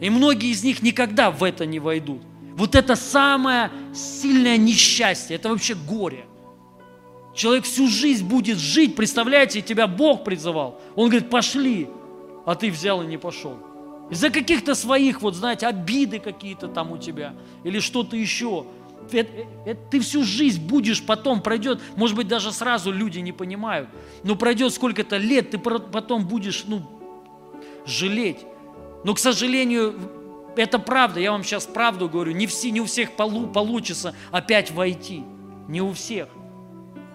И 0.00 0.10
многие 0.10 0.50
из 0.50 0.64
них 0.64 0.82
никогда 0.82 1.30
в 1.30 1.44
это 1.44 1.66
не 1.66 1.78
войдут. 1.78 2.22
Вот 2.56 2.74
это 2.74 2.96
самое 2.96 3.70
сильное 3.94 4.56
несчастье, 4.56 5.36
это 5.36 5.50
вообще 5.50 5.74
горе. 5.74 6.26
Человек 7.34 7.64
всю 7.64 7.88
жизнь 7.88 8.26
будет 8.26 8.58
жить, 8.58 8.94
представляете, 8.94 9.60
тебя 9.60 9.86
Бог 9.86 10.24
призывал. 10.24 10.80
Он 10.94 11.08
говорит, 11.08 11.30
пошли, 11.30 11.88
а 12.46 12.54
ты 12.54 12.70
взял 12.70 13.02
и 13.02 13.06
не 13.06 13.18
пошел. 13.18 13.58
Из-за 14.10 14.30
каких-то 14.30 14.74
своих, 14.74 15.22
вот 15.22 15.34
знаете, 15.34 15.66
обиды 15.66 16.18
какие-то 16.18 16.68
там 16.68 16.92
у 16.92 16.98
тебя 16.98 17.34
или 17.62 17.80
что-то 17.80 18.16
еще. 18.16 18.66
Это, 19.10 19.30
это, 19.66 19.80
ты 19.90 20.00
всю 20.00 20.24
жизнь 20.24 20.66
будешь 20.66 21.02
потом, 21.02 21.42
пройдет, 21.42 21.80
может 21.96 22.16
быть, 22.16 22.28
даже 22.28 22.52
сразу 22.52 22.90
люди 22.90 23.18
не 23.18 23.32
понимают, 23.32 23.88
но 24.22 24.34
пройдет 24.34 24.72
сколько-то 24.72 25.18
лет, 25.18 25.50
ты 25.50 25.58
потом 25.58 26.26
будешь, 26.26 26.64
ну, 26.66 26.82
жалеть. 27.86 28.38
Но, 29.04 29.12
к 29.14 29.18
сожалению, 29.18 29.94
это 30.56 30.78
правда, 30.78 31.20
я 31.20 31.32
вам 31.32 31.44
сейчас 31.44 31.66
правду 31.66 32.08
говорю, 32.08 32.32
не, 32.32 32.46
все, 32.46 32.70
не 32.70 32.80
у 32.80 32.86
всех 32.86 33.12
полу, 33.12 33.46
получится 33.46 34.14
опять 34.30 34.70
войти, 34.70 35.22
не 35.68 35.82
у 35.82 35.92
всех. 35.92 36.28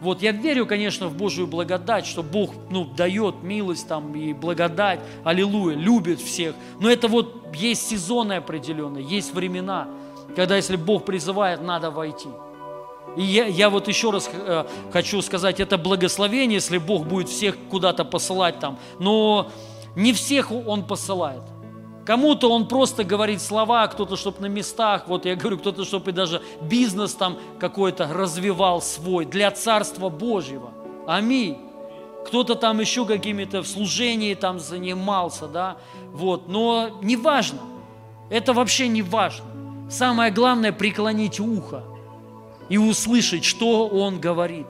Вот 0.02 0.22
я 0.22 0.32
верю, 0.32 0.66
конечно, 0.66 1.08
в 1.08 1.16
Божию 1.16 1.48
благодать, 1.48 2.06
что 2.06 2.24
Бог 2.24 2.52
ну, 2.70 2.86
дает 2.86 3.44
милость 3.44 3.88
там 3.88 4.16
и 4.16 4.34
благодать, 4.34 5.00
аллилуйя, 5.24 5.76
любит 5.76 6.22
всех. 6.22 6.56
Но 6.80 6.90
это 6.90 7.08
вот 7.08 7.54
есть 7.56 7.88
сезоны 7.90 8.34
определенные, 8.34 9.04
есть 9.04 9.34
времена, 9.34 9.88
когда 10.36 10.56
если 10.56 10.78
Бог 10.78 11.06
призывает, 11.06 11.62
надо 11.62 11.92
войти. 11.92 12.30
И 13.18 13.24
я, 13.24 13.48
я 13.48 13.70
вот 13.70 13.88
еще 13.88 14.12
раз 14.12 14.30
э, 14.32 14.66
хочу 14.92 15.22
сказать, 15.22 15.60
это 15.60 15.78
благословение, 15.78 16.56
если 16.56 16.78
Бог 16.78 17.06
будет 17.06 17.28
всех 17.28 17.58
куда-то 17.70 18.06
посылать 18.06 18.60
там, 18.60 18.80
но 19.00 19.52
не 19.96 20.14
всех 20.14 20.52
Он 20.52 20.84
посылает– 20.86 21.42
Кому-то 22.10 22.50
он 22.52 22.68
просто 22.68 23.04
говорит 23.04 23.40
слова, 23.40 23.86
кто-то, 23.86 24.16
чтобы 24.16 24.42
на 24.42 24.48
местах, 24.48 25.04
вот 25.06 25.28
я 25.28 25.36
говорю, 25.36 25.60
кто-то, 25.60 25.86
чтобы 25.86 26.12
даже 26.12 26.42
бизнес 26.60 27.14
там 27.14 27.38
какой-то 27.60 28.12
развивал 28.12 28.82
свой 28.82 29.26
для 29.26 29.52
Царства 29.52 30.10
Божьего. 30.10 30.72
Аминь. 31.06 31.60
Кто-то 32.26 32.56
там 32.56 32.80
еще 32.80 33.06
какими-то 33.06 33.62
в 33.62 33.68
служении 33.68 34.34
там 34.34 34.60
занимался, 34.60 35.46
да, 35.46 35.78
вот, 36.12 36.48
но 36.48 36.98
не 37.04 37.16
важно. 37.16 37.60
Это 38.32 38.54
вообще 38.54 38.88
не 38.88 39.04
важно. 39.04 39.46
Самое 39.92 40.32
главное 40.32 40.72
преклонить 40.72 41.40
ухо 41.40 41.84
и 42.70 42.80
услышать, 42.80 43.46
что 43.46 43.88
он 43.88 44.20
говорит. 44.20 44.66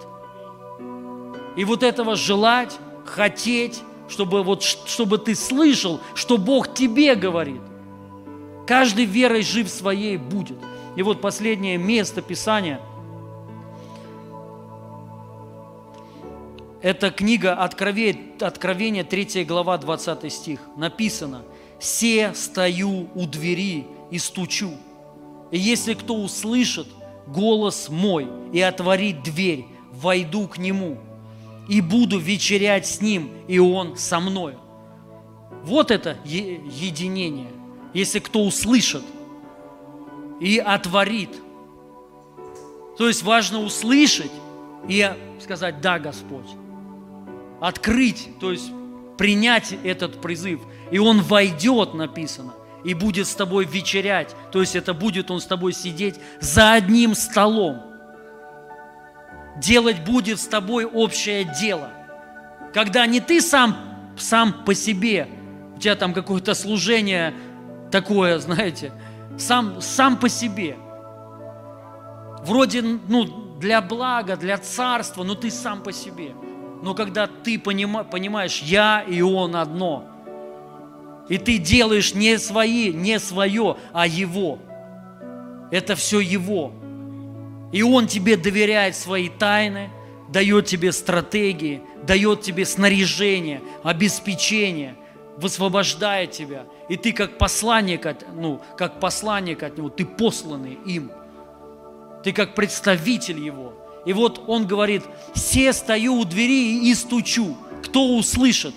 И 1.56 1.64
вот 1.64 1.84
этого 1.84 2.18
желать, 2.18 2.78
хотеть, 3.06 3.82
чтобы, 4.10 4.44
вот, 4.44 4.64
чтобы 4.64 5.18
ты 5.18 5.36
слышал, 5.36 6.02
что 6.16 6.38
Бог 6.38 6.74
тебе 6.74 7.16
говорит. 7.16 7.62
Каждый 8.68 9.06
верой 9.06 9.44
жив 9.44 9.70
своей 9.70 10.18
будет. 10.18 10.58
И 10.96 11.04
вот 11.04 11.22
последнее 11.22 11.78
место 11.78 12.22
Писания. 12.22 12.82
Это 16.82 17.12
книга 17.12 17.54
Откровения, 17.54 18.34
Откровение 18.40 19.04
3 19.04 19.44
глава, 19.46 19.78
20 19.78 20.32
стих. 20.32 20.60
Написано, 20.76 21.44
«Се 21.80 22.34
стою 22.34 23.10
у 23.16 23.26
двери 23.26 23.86
и 24.12 24.18
стучу. 24.18 24.72
И 25.52 25.58
если 25.58 25.94
кто 25.94 26.16
услышит 26.16 26.88
голос 27.28 27.90
мой 27.90 28.28
и 28.54 28.62
отворит 28.62 29.24
дверь, 29.24 29.66
войду 29.92 30.48
к 30.48 30.58
нему 30.58 30.98
и 31.70 31.82
буду 31.82 32.18
вечерять 32.18 32.88
с 32.88 33.00
ним, 33.00 33.30
и 33.48 33.60
он 33.60 33.96
со 33.96 34.20
мною. 34.20 34.60
Вот 35.64 35.92
это 35.92 36.18
единение. 36.26 37.52
Если 37.94 38.20
кто 38.20 38.44
услышит 38.44 39.04
и 40.42 40.58
отворит. 40.58 41.30
То 42.98 43.08
есть 43.08 43.24
важно 43.24 43.60
услышать 43.62 44.32
и 44.88 45.10
сказать, 45.40 45.80
да, 45.80 46.00
Господь. 46.00 46.50
Открыть, 47.62 48.30
то 48.40 48.52
есть 48.52 48.72
принять 49.18 49.74
этот 49.84 50.22
призыв. 50.22 50.62
И 50.92 50.98
он 50.98 51.22
войдет, 51.22 51.94
написано, 51.94 52.54
и 52.84 52.96
будет 52.96 53.28
с 53.28 53.36
тобой 53.36 53.66
вечерять. 53.66 54.36
То 54.52 54.60
есть 54.60 54.76
это 54.76 54.96
будет 54.96 55.30
он 55.30 55.40
с 55.40 55.46
тобой 55.46 55.74
сидеть 55.74 56.16
за 56.40 56.74
одним 56.74 57.14
столом. 57.14 57.89
Делать 59.60 60.04
будет 60.04 60.40
с 60.40 60.48
тобой 60.48 60.86
общее 60.86 61.44
дело. 61.44 61.92
Когда 62.74 63.06
не 63.06 63.20
ты 63.20 63.42
сам, 63.42 63.78
сам 64.18 64.64
по 64.66 64.74
себе, 64.74 65.28
у 65.76 65.80
тебя 65.80 65.96
там 65.96 66.14
какое-то 66.14 66.54
служение 66.54 67.34
такое, 67.92 68.40
знаете, 68.40 68.92
сам, 69.38 69.82
сам 69.82 70.18
по 70.18 70.30
себе. 70.30 70.78
Вроде, 72.44 72.82
ну, 72.82 73.26
для 73.60 73.82
блага, 73.82 74.38
для 74.38 74.58
царства, 74.58 75.24
но 75.24 75.36
ты 75.36 75.52
сам 75.52 75.84
по 75.84 75.92
себе. 75.92 76.32
Но 76.82 76.94
когда 76.94 77.28
ты 77.28 77.60
понима, 77.60 78.04
понимаешь, 78.04 78.62
я 78.62 79.02
и 79.02 79.22
он 79.22 79.56
одно, 79.56 80.06
и 81.28 81.38
ты 81.38 81.58
делаешь 81.58 82.14
не 82.14 82.40
свои, 82.40 82.94
не 82.94 83.20
свое, 83.20 83.78
а 83.92 84.08
его, 84.08 84.60
это 85.72 85.96
все 85.96 86.20
его. 86.20 86.74
И 87.72 87.82
он 87.84 88.08
тебе 88.08 88.36
доверяет 88.36 88.96
свои 88.96 89.30
тайны, 89.30 89.90
дает 90.30 90.66
тебе 90.66 90.92
стратегии, 90.92 91.82
дает 92.04 92.42
тебе 92.42 92.66
снаряжение, 92.66 93.62
обеспечение, 93.84 94.96
высвобождает 95.38 96.32
тебя. 96.32 96.66
И 96.88 96.98
ты 96.98 97.12
как 97.14 97.38
посланник, 97.38 98.06
от, 98.06 98.26
ну, 98.36 98.62
как 98.78 99.00
посланник 99.00 99.64
от 99.64 99.78
него, 99.78 99.90
ты 99.90 100.06
посланный 100.06 100.78
им. 100.86 101.12
Ты 102.24 102.34
как 102.34 102.56
представитель 102.56 103.40
его. 103.40 103.74
И 104.06 104.14
вот 104.14 104.44
он 104.48 104.66
говорит, 104.66 105.04
все 105.34 105.72
стою 105.74 106.16
у 106.16 106.26
двери 106.26 106.90
и 106.90 106.94
стучу. 106.96 107.56
Кто 107.84 108.16
услышит? 108.16 108.74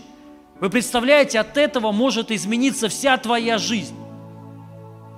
Вы 0.60 0.70
представляете, 0.70 1.40
от 1.40 1.56
этого 1.56 1.90
может 1.90 2.30
измениться 2.30 2.88
вся 2.88 3.16
твоя 3.16 3.58
жизнь. 3.58 3.96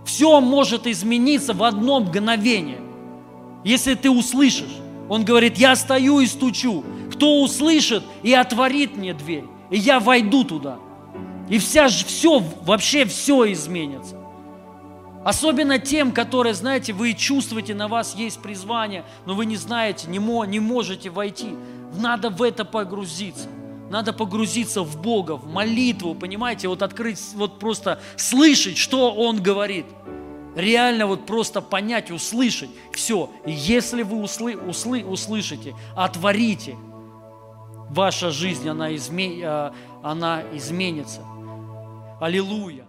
Все 0.07 0.41
может 0.41 0.87
измениться 0.87 1.53
в 1.53 1.63
одно 1.63 2.01
мгновение, 2.01 2.81
если 3.65 3.95
ты 3.95 4.11
услышишь. 4.11 4.77
Он 5.09 5.25
говорит, 5.25 5.59
я 5.59 5.75
стою 5.77 6.21
и 6.21 6.27
стучу. 6.27 6.85
Кто 7.13 7.43
услышит 7.43 8.03
и 8.23 8.33
отворит 8.33 8.97
мне 8.97 9.15
дверь, 9.15 9.45
и 9.71 9.79
я 9.79 10.01
войду 10.01 10.45
туда. 10.45 10.79
И 11.49 11.59
вся, 11.59 11.89
все, 11.89 12.43
вообще 12.63 13.05
все 13.05 13.53
изменится. 13.53 14.17
Особенно 15.25 15.79
тем, 15.79 16.13
которые, 16.13 16.53
знаете, 16.55 16.93
вы 16.93 17.15
чувствуете, 17.15 17.75
на 17.75 17.89
вас 17.89 18.15
есть 18.15 18.43
призвание, 18.43 19.05
но 19.25 19.35
вы 19.35 19.47
не 19.47 19.57
знаете, 19.57 20.09
не, 20.09 20.19
мо, 20.19 20.45
не 20.45 20.61
можете 20.61 21.09
войти. 21.09 21.55
Надо 21.99 22.29
в 22.29 22.43
это 22.43 22.65
погрузиться. 22.65 23.49
Надо 23.91 24.13
погрузиться 24.13 24.83
в 24.83 25.01
Бога, 25.01 25.37
в 25.37 25.47
молитву, 25.51 26.15
понимаете, 26.15 26.69
вот 26.69 26.83
открыть, 26.83 27.21
вот 27.35 27.59
просто 27.59 28.01
слышать, 28.17 28.77
что 28.77 29.13
Он 29.13 29.41
говорит. 29.43 29.87
Реально 30.55 31.07
вот 31.07 31.27
просто 31.27 31.61
понять, 31.61 32.11
услышать. 32.11 32.71
Все. 32.93 33.31
Если 33.45 34.03
вы 34.03 34.21
услы, 34.21 34.57
услы, 34.57 35.05
услышите, 35.05 35.75
отворите, 35.97 36.77
ваша 37.91 38.31
жизнь, 38.31 38.69
она, 38.69 38.95
изме, 38.95 39.73
она 40.03 40.43
изменится. 40.53 41.23
Аллилуйя. 42.21 42.84